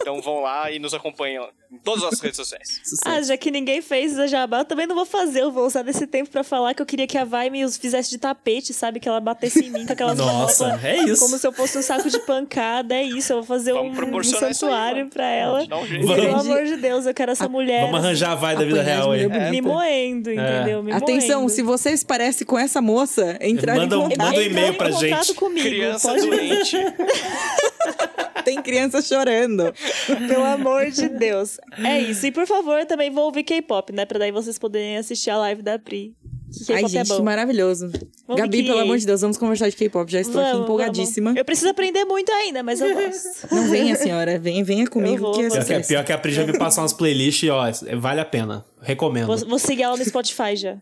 Então 0.00 0.20
vão 0.20 0.40
lá 0.42 0.70
e 0.70 0.78
nos 0.78 0.92
acompanham 0.94 1.48
em 1.72 1.78
todas 1.78 2.04
as 2.04 2.20
redes 2.20 2.36
sociais. 2.36 2.80
Ah, 3.04 3.20
já 3.22 3.36
que 3.36 3.50
ninguém 3.50 3.80
fez 3.82 4.18
a 4.18 4.26
jabá, 4.26 4.58
eu 4.60 4.64
também 4.64 4.86
não 4.86 4.94
vou 4.94 5.06
fazer. 5.06 5.40
Eu 5.42 5.50
vou 5.50 5.66
usar 5.66 5.82
desse 5.82 6.06
tempo 6.06 6.30
pra 6.30 6.44
falar 6.44 6.74
que 6.74 6.82
eu 6.82 6.86
queria 6.86 7.06
que 7.06 7.16
a 7.18 7.24
Vai 7.24 7.48
me 7.50 7.68
fizesse 7.72 8.10
de 8.10 8.18
tapete, 8.18 8.72
sabe? 8.72 9.00
Que 9.00 9.08
ela 9.08 9.18
batesse 9.20 9.64
em 9.64 9.70
mim 9.70 9.86
com 9.86 9.92
aquelas 9.92 10.18
Nossa, 10.18 10.66
roupas. 10.68 10.84
é 10.84 10.96
isso. 10.98 11.24
Como 11.24 11.38
se 11.38 11.46
eu 11.46 11.52
fosse 11.52 11.78
um 11.78 11.82
saco 11.82 12.08
de 12.10 12.18
pancada. 12.20 12.94
É 12.94 13.02
isso, 13.02 13.32
eu 13.32 13.36
vou 13.38 13.44
fazer 13.46 13.72
Vamos 13.72 13.98
um, 13.98 14.02
um 14.14 14.18
aí, 14.18 14.24
santuário 14.24 14.98
mano. 14.98 15.10
pra 15.10 15.26
ela. 15.26 15.62
Um 15.64 15.86
jeito. 15.86 16.06
Vamos. 16.06 16.22
Pelo 16.24 16.40
amor 16.40 16.64
de 16.64 16.76
Deus, 16.76 17.06
eu 17.06 17.14
quero 17.14 17.32
essa 17.32 17.48
mulher. 17.48 17.82
Vamos 17.86 18.04
arranjar 18.04 18.32
a 18.32 18.34
vai 18.34 18.56
da 18.56 18.64
vida 18.64 18.82
real 18.82 19.10
aí. 19.12 19.26
Me 19.26 19.60
bonita. 19.60 19.68
moendo, 19.68 20.30
entendeu? 20.30 20.82
Me 20.82 20.92
Atenção, 20.92 21.40
moendo. 21.40 21.50
se 21.54 21.62
vocês 21.62 22.04
parecem 22.04 22.46
com 22.46 22.58
essa 22.58 22.80
moça, 22.82 23.36
entrar 23.40 23.76
Manda 23.76 23.96
em 23.96 24.00
contato. 24.00 24.18
manda 24.18 24.38
um 24.38 24.42
e-mail 24.42 24.72
em 24.72 24.76
pra 24.76 24.90
gente. 24.90 25.34
Comigo. 25.34 25.66
Criança 25.66 26.08
Pode- 26.08 26.26
doente. 26.26 26.76
Tem 28.44 28.60
criança 28.62 29.00
chorando. 29.00 29.72
Pelo 30.28 30.44
amor 30.44 30.90
de 30.90 31.08
Deus. 31.08 31.58
É 31.82 31.98
isso. 32.00 32.26
E 32.26 32.32
por 32.32 32.46
favor, 32.46 32.84
também 32.84 33.10
vou 33.10 33.24
ouvir 33.24 33.42
K-pop, 33.44 33.92
né? 33.92 34.04
Pra 34.04 34.18
daí 34.18 34.30
vocês 34.30 34.58
poderem 34.58 34.96
assistir 34.98 35.30
a 35.30 35.38
live 35.38 35.62
da 35.62 35.78
Pri. 35.78 36.14
Que 36.66 36.72
Ai, 36.72 36.82
K-pop 36.82 36.92
gente, 36.92 37.12
é 37.12 37.16
bom. 37.16 37.22
maravilhoso. 37.24 37.90
Vamos 38.28 38.40
Gabi, 38.42 38.58
que- 38.62 38.68
pelo 38.68 38.78
amor 38.80 38.96
de 38.98 39.06
Deus, 39.06 39.20
vamos 39.22 39.36
conversar 39.36 39.68
de 39.68 39.74
K-pop. 39.76 40.10
Já 40.12 40.20
estou 40.20 40.40
aqui 40.40 40.50
Vamos, 40.50 40.64
empolgadíssima. 40.64 41.30
vamos. 41.30 41.38
Eu 41.38 41.44
preciso 41.44 41.70
aprender 41.70 42.04
muito 42.04 42.30
ainda, 42.32 42.62
mas 42.62 42.80
eu 42.80 42.94
gosto. 42.94 43.54
Não 43.54 43.68
venha, 43.70 43.96
senhora. 43.96 44.38
Venha, 44.38 44.62
venha 44.62 44.86
comigo, 44.86 45.18
vou, 45.22 45.32
que 45.32 45.40
é. 45.40 45.48
Pior 45.48 45.54
que, 45.56 45.60
sucesso. 45.62 45.88
pior 45.88 46.04
que 46.04 46.12
a 46.12 46.18
Pri 46.18 46.32
já 46.32 46.46
me 46.46 46.56
passou 46.56 46.82
umas 46.82 46.92
playlists 46.92 47.42
e, 47.42 47.50
ó, 47.50 47.64
vale 47.98 48.20
a 48.20 48.24
pena. 48.24 48.64
Recomendo. 48.80 49.26
Vou, 49.26 49.36
vou 49.38 49.58
seguir 49.58 49.82
ela 49.82 49.96
no 49.96 50.04
Spotify 50.04 50.54
já. 50.54 50.76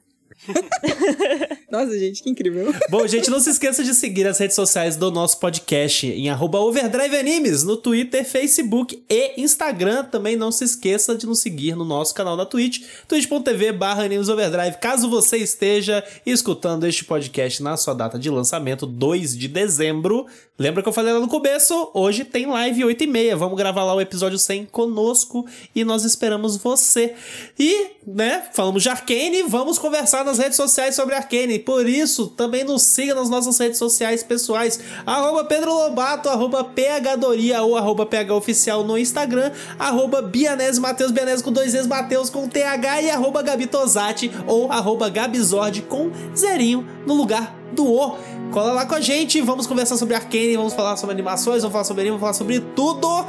Nossa, 1.71 1.99
gente, 1.99 2.23
que 2.23 2.29
incrível. 2.29 2.75
Bom, 2.91 3.07
gente, 3.07 3.31
não 3.31 3.41
se 3.41 3.51
esqueça 3.51 3.85
de 3.85 3.95
seguir 3.95 4.27
as 4.27 4.39
redes 4.39 4.57
sociais 4.57 4.97
do 4.97 5.11
nosso 5.11 5.39
podcast 5.39 6.07
em 6.07 6.29
arroba 6.29 6.59
Overdrive 6.59 7.17
Animes, 7.17 7.63
no 7.63 7.77
Twitter, 7.77 8.25
Facebook 8.25 9.03
e 9.09 9.41
Instagram. 9.41 10.05
Também 10.05 10.37
não 10.37 10.51
se 10.51 10.65
esqueça 10.65 11.15
de 11.15 11.27
nos 11.27 11.41
seguir 11.41 11.77
no 11.77 11.85
nosso 11.85 12.15
canal 12.15 12.37
da 12.37 12.45
Twitch, 12.45 12.85
twitch.tv 13.07 13.73
barra 13.73 14.05
Animes 14.05 14.29
Overdrive. 14.29 14.77
Caso 14.79 15.09
você 15.09 15.39
esteja 15.39 16.05
escutando 16.27 16.87
este 16.87 17.05
podcast 17.05 17.63
na 17.63 17.77
sua 17.77 17.95
data 17.95 18.19
de 18.19 18.29
lançamento, 18.29 18.85
2 18.85 19.37
de 19.37 19.49
dezembro, 19.49 20.27
lembra 20.59 20.83
que 20.83 20.89
eu 20.89 20.93
falei 20.93 21.13
lá 21.13 21.21
no 21.21 21.29
começo? 21.29 21.91
Hoje 21.95 22.25
tem 22.25 22.47
live 22.47 22.85
8 22.85 23.05
e 23.05 23.07
meia. 23.07 23.37
Vamos 23.37 23.57
gravar 23.57 23.85
lá 23.85 23.95
o 23.95 24.01
episódio 24.01 24.39
100 24.39 24.67
conosco 24.67 25.47
e 25.75 25.85
nós 25.85 26.05
esperamos 26.05 26.57
você. 26.57 27.15
E, 27.59 27.93
né, 28.07 28.49
falamos 28.53 28.83
de 28.83 28.89
Arcane, 28.89 29.43
vamos 29.45 29.79
conversar 29.79 30.25
nas 30.33 30.39
redes 30.39 30.57
sociais 30.57 30.95
sobre 30.95 31.15
Arcane. 31.15 31.59
Por 31.59 31.87
isso, 31.87 32.29
também 32.29 32.65
nos 32.65 32.83
siga 32.83 33.15
nas 33.15 33.29
nossas 33.29 33.59
redes 33.59 33.79
sociais 33.79 34.23
pessoais. 34.23 34.81
Arroba 35.05 35.45
Pedro 35.45 35.71
Lobato, 35.73 36.31
arroba 36.31 36.65
PHDoria 36.65 37.63
ou 37.63 37.77
arroba 37.77 38.07
PHOficial 38.07 38.83
no 38.83 38.97
Instagram, 38.97 39.53
arroba 39.79 40.23
Bianese 40.23 40.81
Mateus, 40.81 41.11
Bianese 41.11 41.45
com 41.45 41.53
dois 41.53 41.75
Es, 41.75 41.87
Mateus 41.87 42.31
com 42.31 42.49
TH 42.49 43.03
e 43.03 43.11
arroba 43.11 43.43
Gabi 43.43 43.67
Tosati 43.67 44.33
ou 44.47 44.73
arroba 44.73 45.11
Gabizord 45.11 45.83
com 45.83 46.11
zerinho 46.35 46.87
no 47.07 47.15
lugar 47.15 47.55
do 47.73 47.87
O. 47.87 48.17
Cola 48.53 48.73
lá 48.73 48.87
com 48.87 48.95
a 48.95 49.01
gente, 49.01 49.41
vamos 49.43 49.67
conversar 49.67 49.97
sobre 49.97 50.15
Arcane, 50.15 50.57
vamos 50.57 50.73
falar 50.73 50.97
sobre 50.97 51.13
animações, 51.13 51.63
vamos 51.63 51.73
falar 51.73 51.85
sobre 51.85 52.03
anime, 52.03 52.19
vamos 52.19 52.21
falar 52.21 52.35
sobre 52.35 52.61
tudo. 52.75 53.27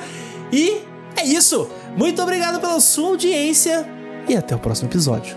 E 0.52 0.82
é 1.18 1.26
isso. 1.26 1.68
Muito 1.98 2.22
obrigado 2.22 2.62
pela 2.62 2.80
sua 2.80 3.10
audiência 3.10 3.86
e 4.28 4.36
até 4.36 4.56
o 4.56 4.60
próximo 4.60 4.90
episódio. 4.90 5.36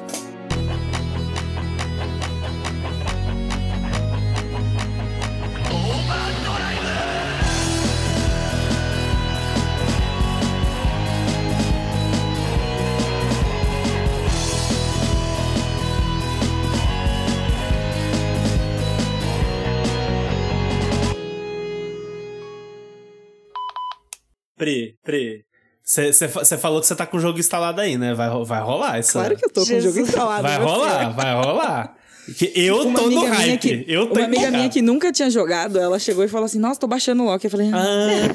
Pri, 24.57 24.97
Pri. 25.05 25.45
Você 25.85 26.59
falou 26.59 26.81
que 26.81 26.87
você 26.87 26.97
tá 26.97 27.07
com 27.07 27.16
o 27.16 27.20
jogo 27.20 27.39
instalado 27.39 27.81
aí, 27.81 27.97
né? 27.97 28.12
Vai, 28.12 28.28
vai 28.45 28.61
rolar 28.61 28.99
isso. 28.99 29.12
Claro 29.12 29.37
que 29.37 29.45
eu 29.45 29.53
tô 29.53 29.65
com 29.65 29.77
o 29.77 29.81
jogo 29.81 30.01
instalado. 30.01 30.43
Vai 30.43 30.59
rolar, 30.59 31.11
vai 31.11 31.35
rolar. 31.35 31.97
Que 32.35 32.53
eu 32.57 32.82
Uma 32.89 32.98
tô 32.98 33.09
no 33.11 33.20
amiga 33.20 33.20
minha 33.20 33.35
hype. 33.35 33.61
que, 33.61 33.85
eu 33.86 34.07
tô 34.07 34.15
uma 34.15 34.24
amiga 34.24 34.27
empolgado. 34.43 34.57
minha 34.57 34.69
que 34.69 34.82
nunca 34.82 35.12
tinha 35.12 35.31
jogado, 35.31 35.78
ela 35.78 35.98
chegou 35.98 36.24
e 36.24 36.28
falou 36.28 36.47
assim: 36.47 36.59
Nossa, 36.59 36.81
tô 36.81 36.86
baixando 36.89 37.23
o 37.23 37.27
Loki. 37.27 37.47
Eu 37.47 37.51
falei: 37.51 37.70
Ah, 37.73 38.35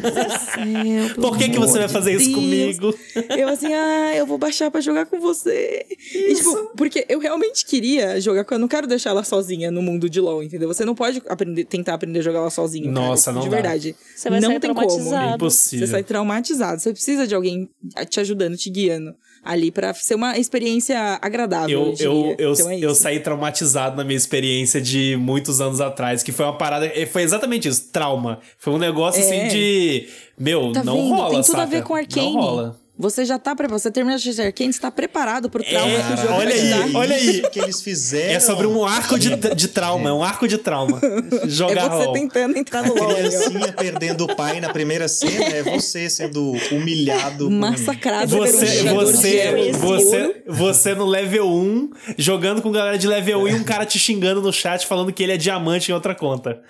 Céu, 0.56 1.16
pelo 1.16 1.22
por 1.30 1.38
que, 1.38 1.50
que 1.50 1.60
você 1.60 1.80
vai 1.80 1.90
fazer 1.90 2.14
isso 2.16 2.26
Deus. 2.30 2.36
comigo? 2.80 2.96
Eu 3.38 3.50
assim, 3.50 3.74
ah, 3.74 4.16
eu 4.16 4.26
vou 4.26 4.38
baixar 4.38 4.72
pra 4.72 4.80
jogar 4.82 5.06
com 5.06 5.20
você. 5.20 5.86
E, 6.14 6.36
tipo, 6.36 6.72
porque 6.78 7.06
eu 7.10 7.20
realmente 7.20 7.66
queria 7.66 8.20
jogar 8.22 8.44
com 8.46 8.54
ela. 8.54 8.60
Eu 8.60 8.62
não 8.62 8.68
quero 8.68 8.88
deixar 8.88 9.10
ela 9.12 9.24
sozinha 9.24 9.70
no 9.72 9.82
mundo 9.82 10.10
de 10.10 10.20
LoL, 10.22 10.44
entendeu? 10.44 10.68
Você 10.68 10.86
não 10.86 10.96
pode 10.96 11.22
aprender, 11.28 11.66
tentar 11.66 11.94
aprender 11.96 12.20
a 12.20 12.22
jogar 12.24 12.40
ela 12.40 12.50
sozinho. 12.50 12.94
cara, 12.94 13.08
Nossa, 13.08 13.32
não 13.32 13.42
De 13.42 13.50
dá. 13.50 13.56
verdade. 13.56 13.96
Você 14.16 14.30
vai 14.30 14.40
não 14.40 14.50
sair 14.52 14.60
tem 14.60 14.74
como. 14.74 14.88
traumatizado. 14.88 15.36
Impossível. 15.36 15.88
Você 15.88 15.92
sai 15.92 16.04
traumatizado. 16.04 16.82
Você 16.82 16.92
precisa 16.94 17.28
de 17.28 17.36
alguém 17.36 17.70
te 18.10 18.20
ajudando, 18.20 18.56
te 18.56 18.70
guiando 18.70 19.14
ali 19.44 19.72
pra 19.72 19.94
ser 19.94 20.16
uma 20.16 20.38
experiência 20.38 21.20
agradável. 21.22 21.94
Eu, 22.00 22.12
Eu, 22.12 22.36
eu, 22.38 22.54
Então 22.54 22.70
é 22.70 22.80
eu 22.80 22.94
saí 22.96 23.20
traumatizado 23.20 23.96
na 23.98 24.04
minha 24.04 24.18
experiência 24.18 24.80
de 24.82 25.16
muitos 25.18 25.60
anos 25.62 25.82
atrás, 25.82 26.22
que 26.24 26.32
foi 26.32 26.46
uma 26.46 26.58
parada. 26.58 26.92
Foi 27.12 27.24
exatamente 27.24 27.68
isso, 27.68 27.90
trauma. 27.92 28.40
Foi 28.58 28.74
um 28.74 28.78
negócio 28.78 29.22
É. 29.22 29.26
assim 29.26 29.48
de. 29.50 30.08
Meu, 30.38 30.72
Tá 30.72 30.84
não 30.84 30.96
vendo? 30.96 31.10
rola. 31.10 31.30
Tem 31.32 31.42
tudo 31.42 31.56
a 31.56 31.60
saca? 31.60 31.66
ver 31.68 31.84
com 31.84 31.96
Arcane. 31.96 32.34
Não 32.34 32.42
rola. 32.42 32.81
Você 33.02 33.26
já 33.26 33.40
tá 33.40 33.56
preparado. 33.56 33.80
Você 33.82 33.92
termina 33.92 34.16
de 34.18 34.24
assistir 34.24 34.42
Arcane, 34.44 34.72
você 34.72 34.80
tá 34.80 34.92
preparado 34.92 35.50
pro 35.50 35.64
trauma 35.64 35.92
É, 35.92 36.02
que 36.04 36.14
o 36.14 36.18
jogo 36.18 36.34
olha 36.34 36.50
vai 36.50 36.60
aí, 36.60 36.70
dar. 36.92 37.00
olha 37.00 37.16
aí. 37.16 37.30
Isso 37.40 37.50
que 37.50 37.60
eles 37.60 37.82
fizeram. 37.82 38.34
É 38.36 38.40
sobre 38.40 38.68
um 38.68 38.86
arco 38.86 39.18
de, 39.18 39.36
de 39.36 39.68
trauma, 39.68 40.10
é 40.10 40.14
um 40.14 40.24
arco 40.24 40.48
de 40.48 40.58
trauma. 40.58 41.00
É 41.44 41.48
Jogar 41.50 41.90
você 41.90 42.06
LOL. 42.06 42.14
tentando 42.14 42.58
entrar 42.58 42.84
no 42.84 42.94
A 42.96 43.00
LoL. 43.00 43.12
ó. 43.12 43.14
criancinha 43.16 43.74
perdendo 43.74 44.26
o 44.26 44.36
pai 44.36 44.60
na 44.62 44.70
primeira 44.70 45.08
cena 45.08 45.46
é 45.46 45.64
você 45.64 46.10
sendo 46.10 46.54
humilhado. 46.72 47.48
um- 47.48 47.52
Massacrado 47.60 48.36
por 48.38 48.48
um 48.48 48.52
Você, 48.52 48.84
você, 48.84 49.72
você, 49.74 50.44
você 50.48 50.96
no 50.96 51.06
level 51.06 51.48
1, 51.50 51.90
jogando 52.18 52.62
com 52.62 52.72
galera 52.72 52.98
de 52.98 53.08
level 53.08 53.42
1 53.44 53.48
e 53.48 53.54
um 53.56 53.64
cara 53.64 53.86
te 53.86 53.98
xingando 53.98 54.42
no 54.42 54.52
chat 54.54 54.86
falando 54.86 55.12
que 55.12 55.24
ele 55.24 55.32
é 55.34 55.38
diamante 55.38 55.92
em 55.92 55.94
outra 55.94 56.14
conta. 56.14 56.62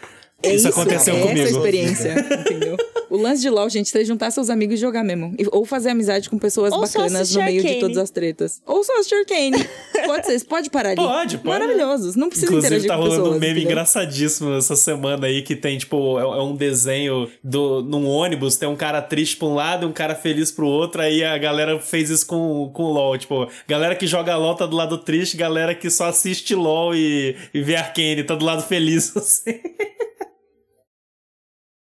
É 0.44 0.56
isso, 0.56 0.68
aconteceu 0.68 1.16
é 1.18 1.20
comigo. 1.22 1.40
Essa 1.48 1.58
experiência, 1.58 2.16
entendeu? 2.40 2.78
O 3.22 3.24
lance 3.24 3.42
de 3.42 3.50
LoL, 3.52 3.70
gente, 3.70 3.96
é 3.96 4.04
juntar 4.04 4.32
seus 4.32 4.50
amigos 4.50 4.76
e 4.76 4.82
jogar 4.82 5.04
mesmo. 5.04 5.36
Ou 5.52 5.64
fazer 5.64 5.92
amizade 5.92 6.28
com 6.28 6.40
pessoas 6.40 6.74
Ou 6.74 6.82
bacanas 6.82 7.34
no 7.36 7.44
meio 7.44 7.62
de 7.62 7.68
Arcane. 7.68 7.82
todas 7.82 7.98
as 7.98 8.10
tretas. 8.10 8.62
Ou 8.66 8.84
só 8.84 8.94
assistir 8.94 9.16
Arcane. 9.16 9.64
Pode 10.08 10.26
ser, 10.26 10.40
você 10.40 10.46
pode 10.46 10.70
parar 10.72 10.90
ali. 10.90 10.96
Pode, 10.98 11.38
pode. 11.38 11.48
Maravilhosos. 11.60 12.16
Não 12.16 12.28
precisa 12.28 12.48
Inclusive, 12.52 12.68
interagir 12.76 12.88
tá 12.90 12.96
com 12.96 13.02
rolando 13.04 13.22
pessoas. 13.22 13.38
um 13.38 13.40
meme 13.40 13.52
entendeu? 13.52 13.72
engraçadíssimo 13.72 14.54
essa 14.56 14.76
semana 14.76 15.28
aí 15.28 15.44
que 15.44 15.56
tem, 15.56 15.78
tipo, 15.78 16.18
é 16.20 16.24
é 16.24 16.42
um 16.42 16.56
desenho 16.56 17.30
do, 17.44 17.84
num 17.84 18.08
ônibus, 18.08 18.56
tem 18.58 18.68
um 18.68 18.76
cara 18.76 19.00
triste 19.02 19.38
pra 19.38 19.48
um 19.48 19.54
lado 19.54 19.86
e 19.86 19.90
um 19.90 19.92
cara 19.92 20.16
feliz 20.16 20.52
pro 20.52 20.66
outro, 20.66 21.02
aí 21.02 21.24
a 21.24 21.38
galera 21.38 21.80
fez 21.80 22.10
isso 22.10 22.26
com, 22.26 22.72
com 22.74 22.84
LOL. 22.92 23.16
Tipo, 23.18 23.48
galera 23.68 23.96
que 23.96 24.08
joga 24.08 24.36
LOL 24.36 24.56
tá 24.56 24.66
do 24.66 24.76
lado 24.76 24.98
triste, 24.98 25.38
galera 25.38 25.76
que 25.76 25.90
só 25.90 26.06
assiste 26.06 26.56
LOL 26.56 26.96
e, 26.96 27.36
e 27.54 27.62
vê 27.62 27.76
Arcane 27.76 28.24
tá 28.24 28.34
do 28.34 28.44
lado 28.44 28.64
feliz, 28.64 29.16
assim. 29.16 29.60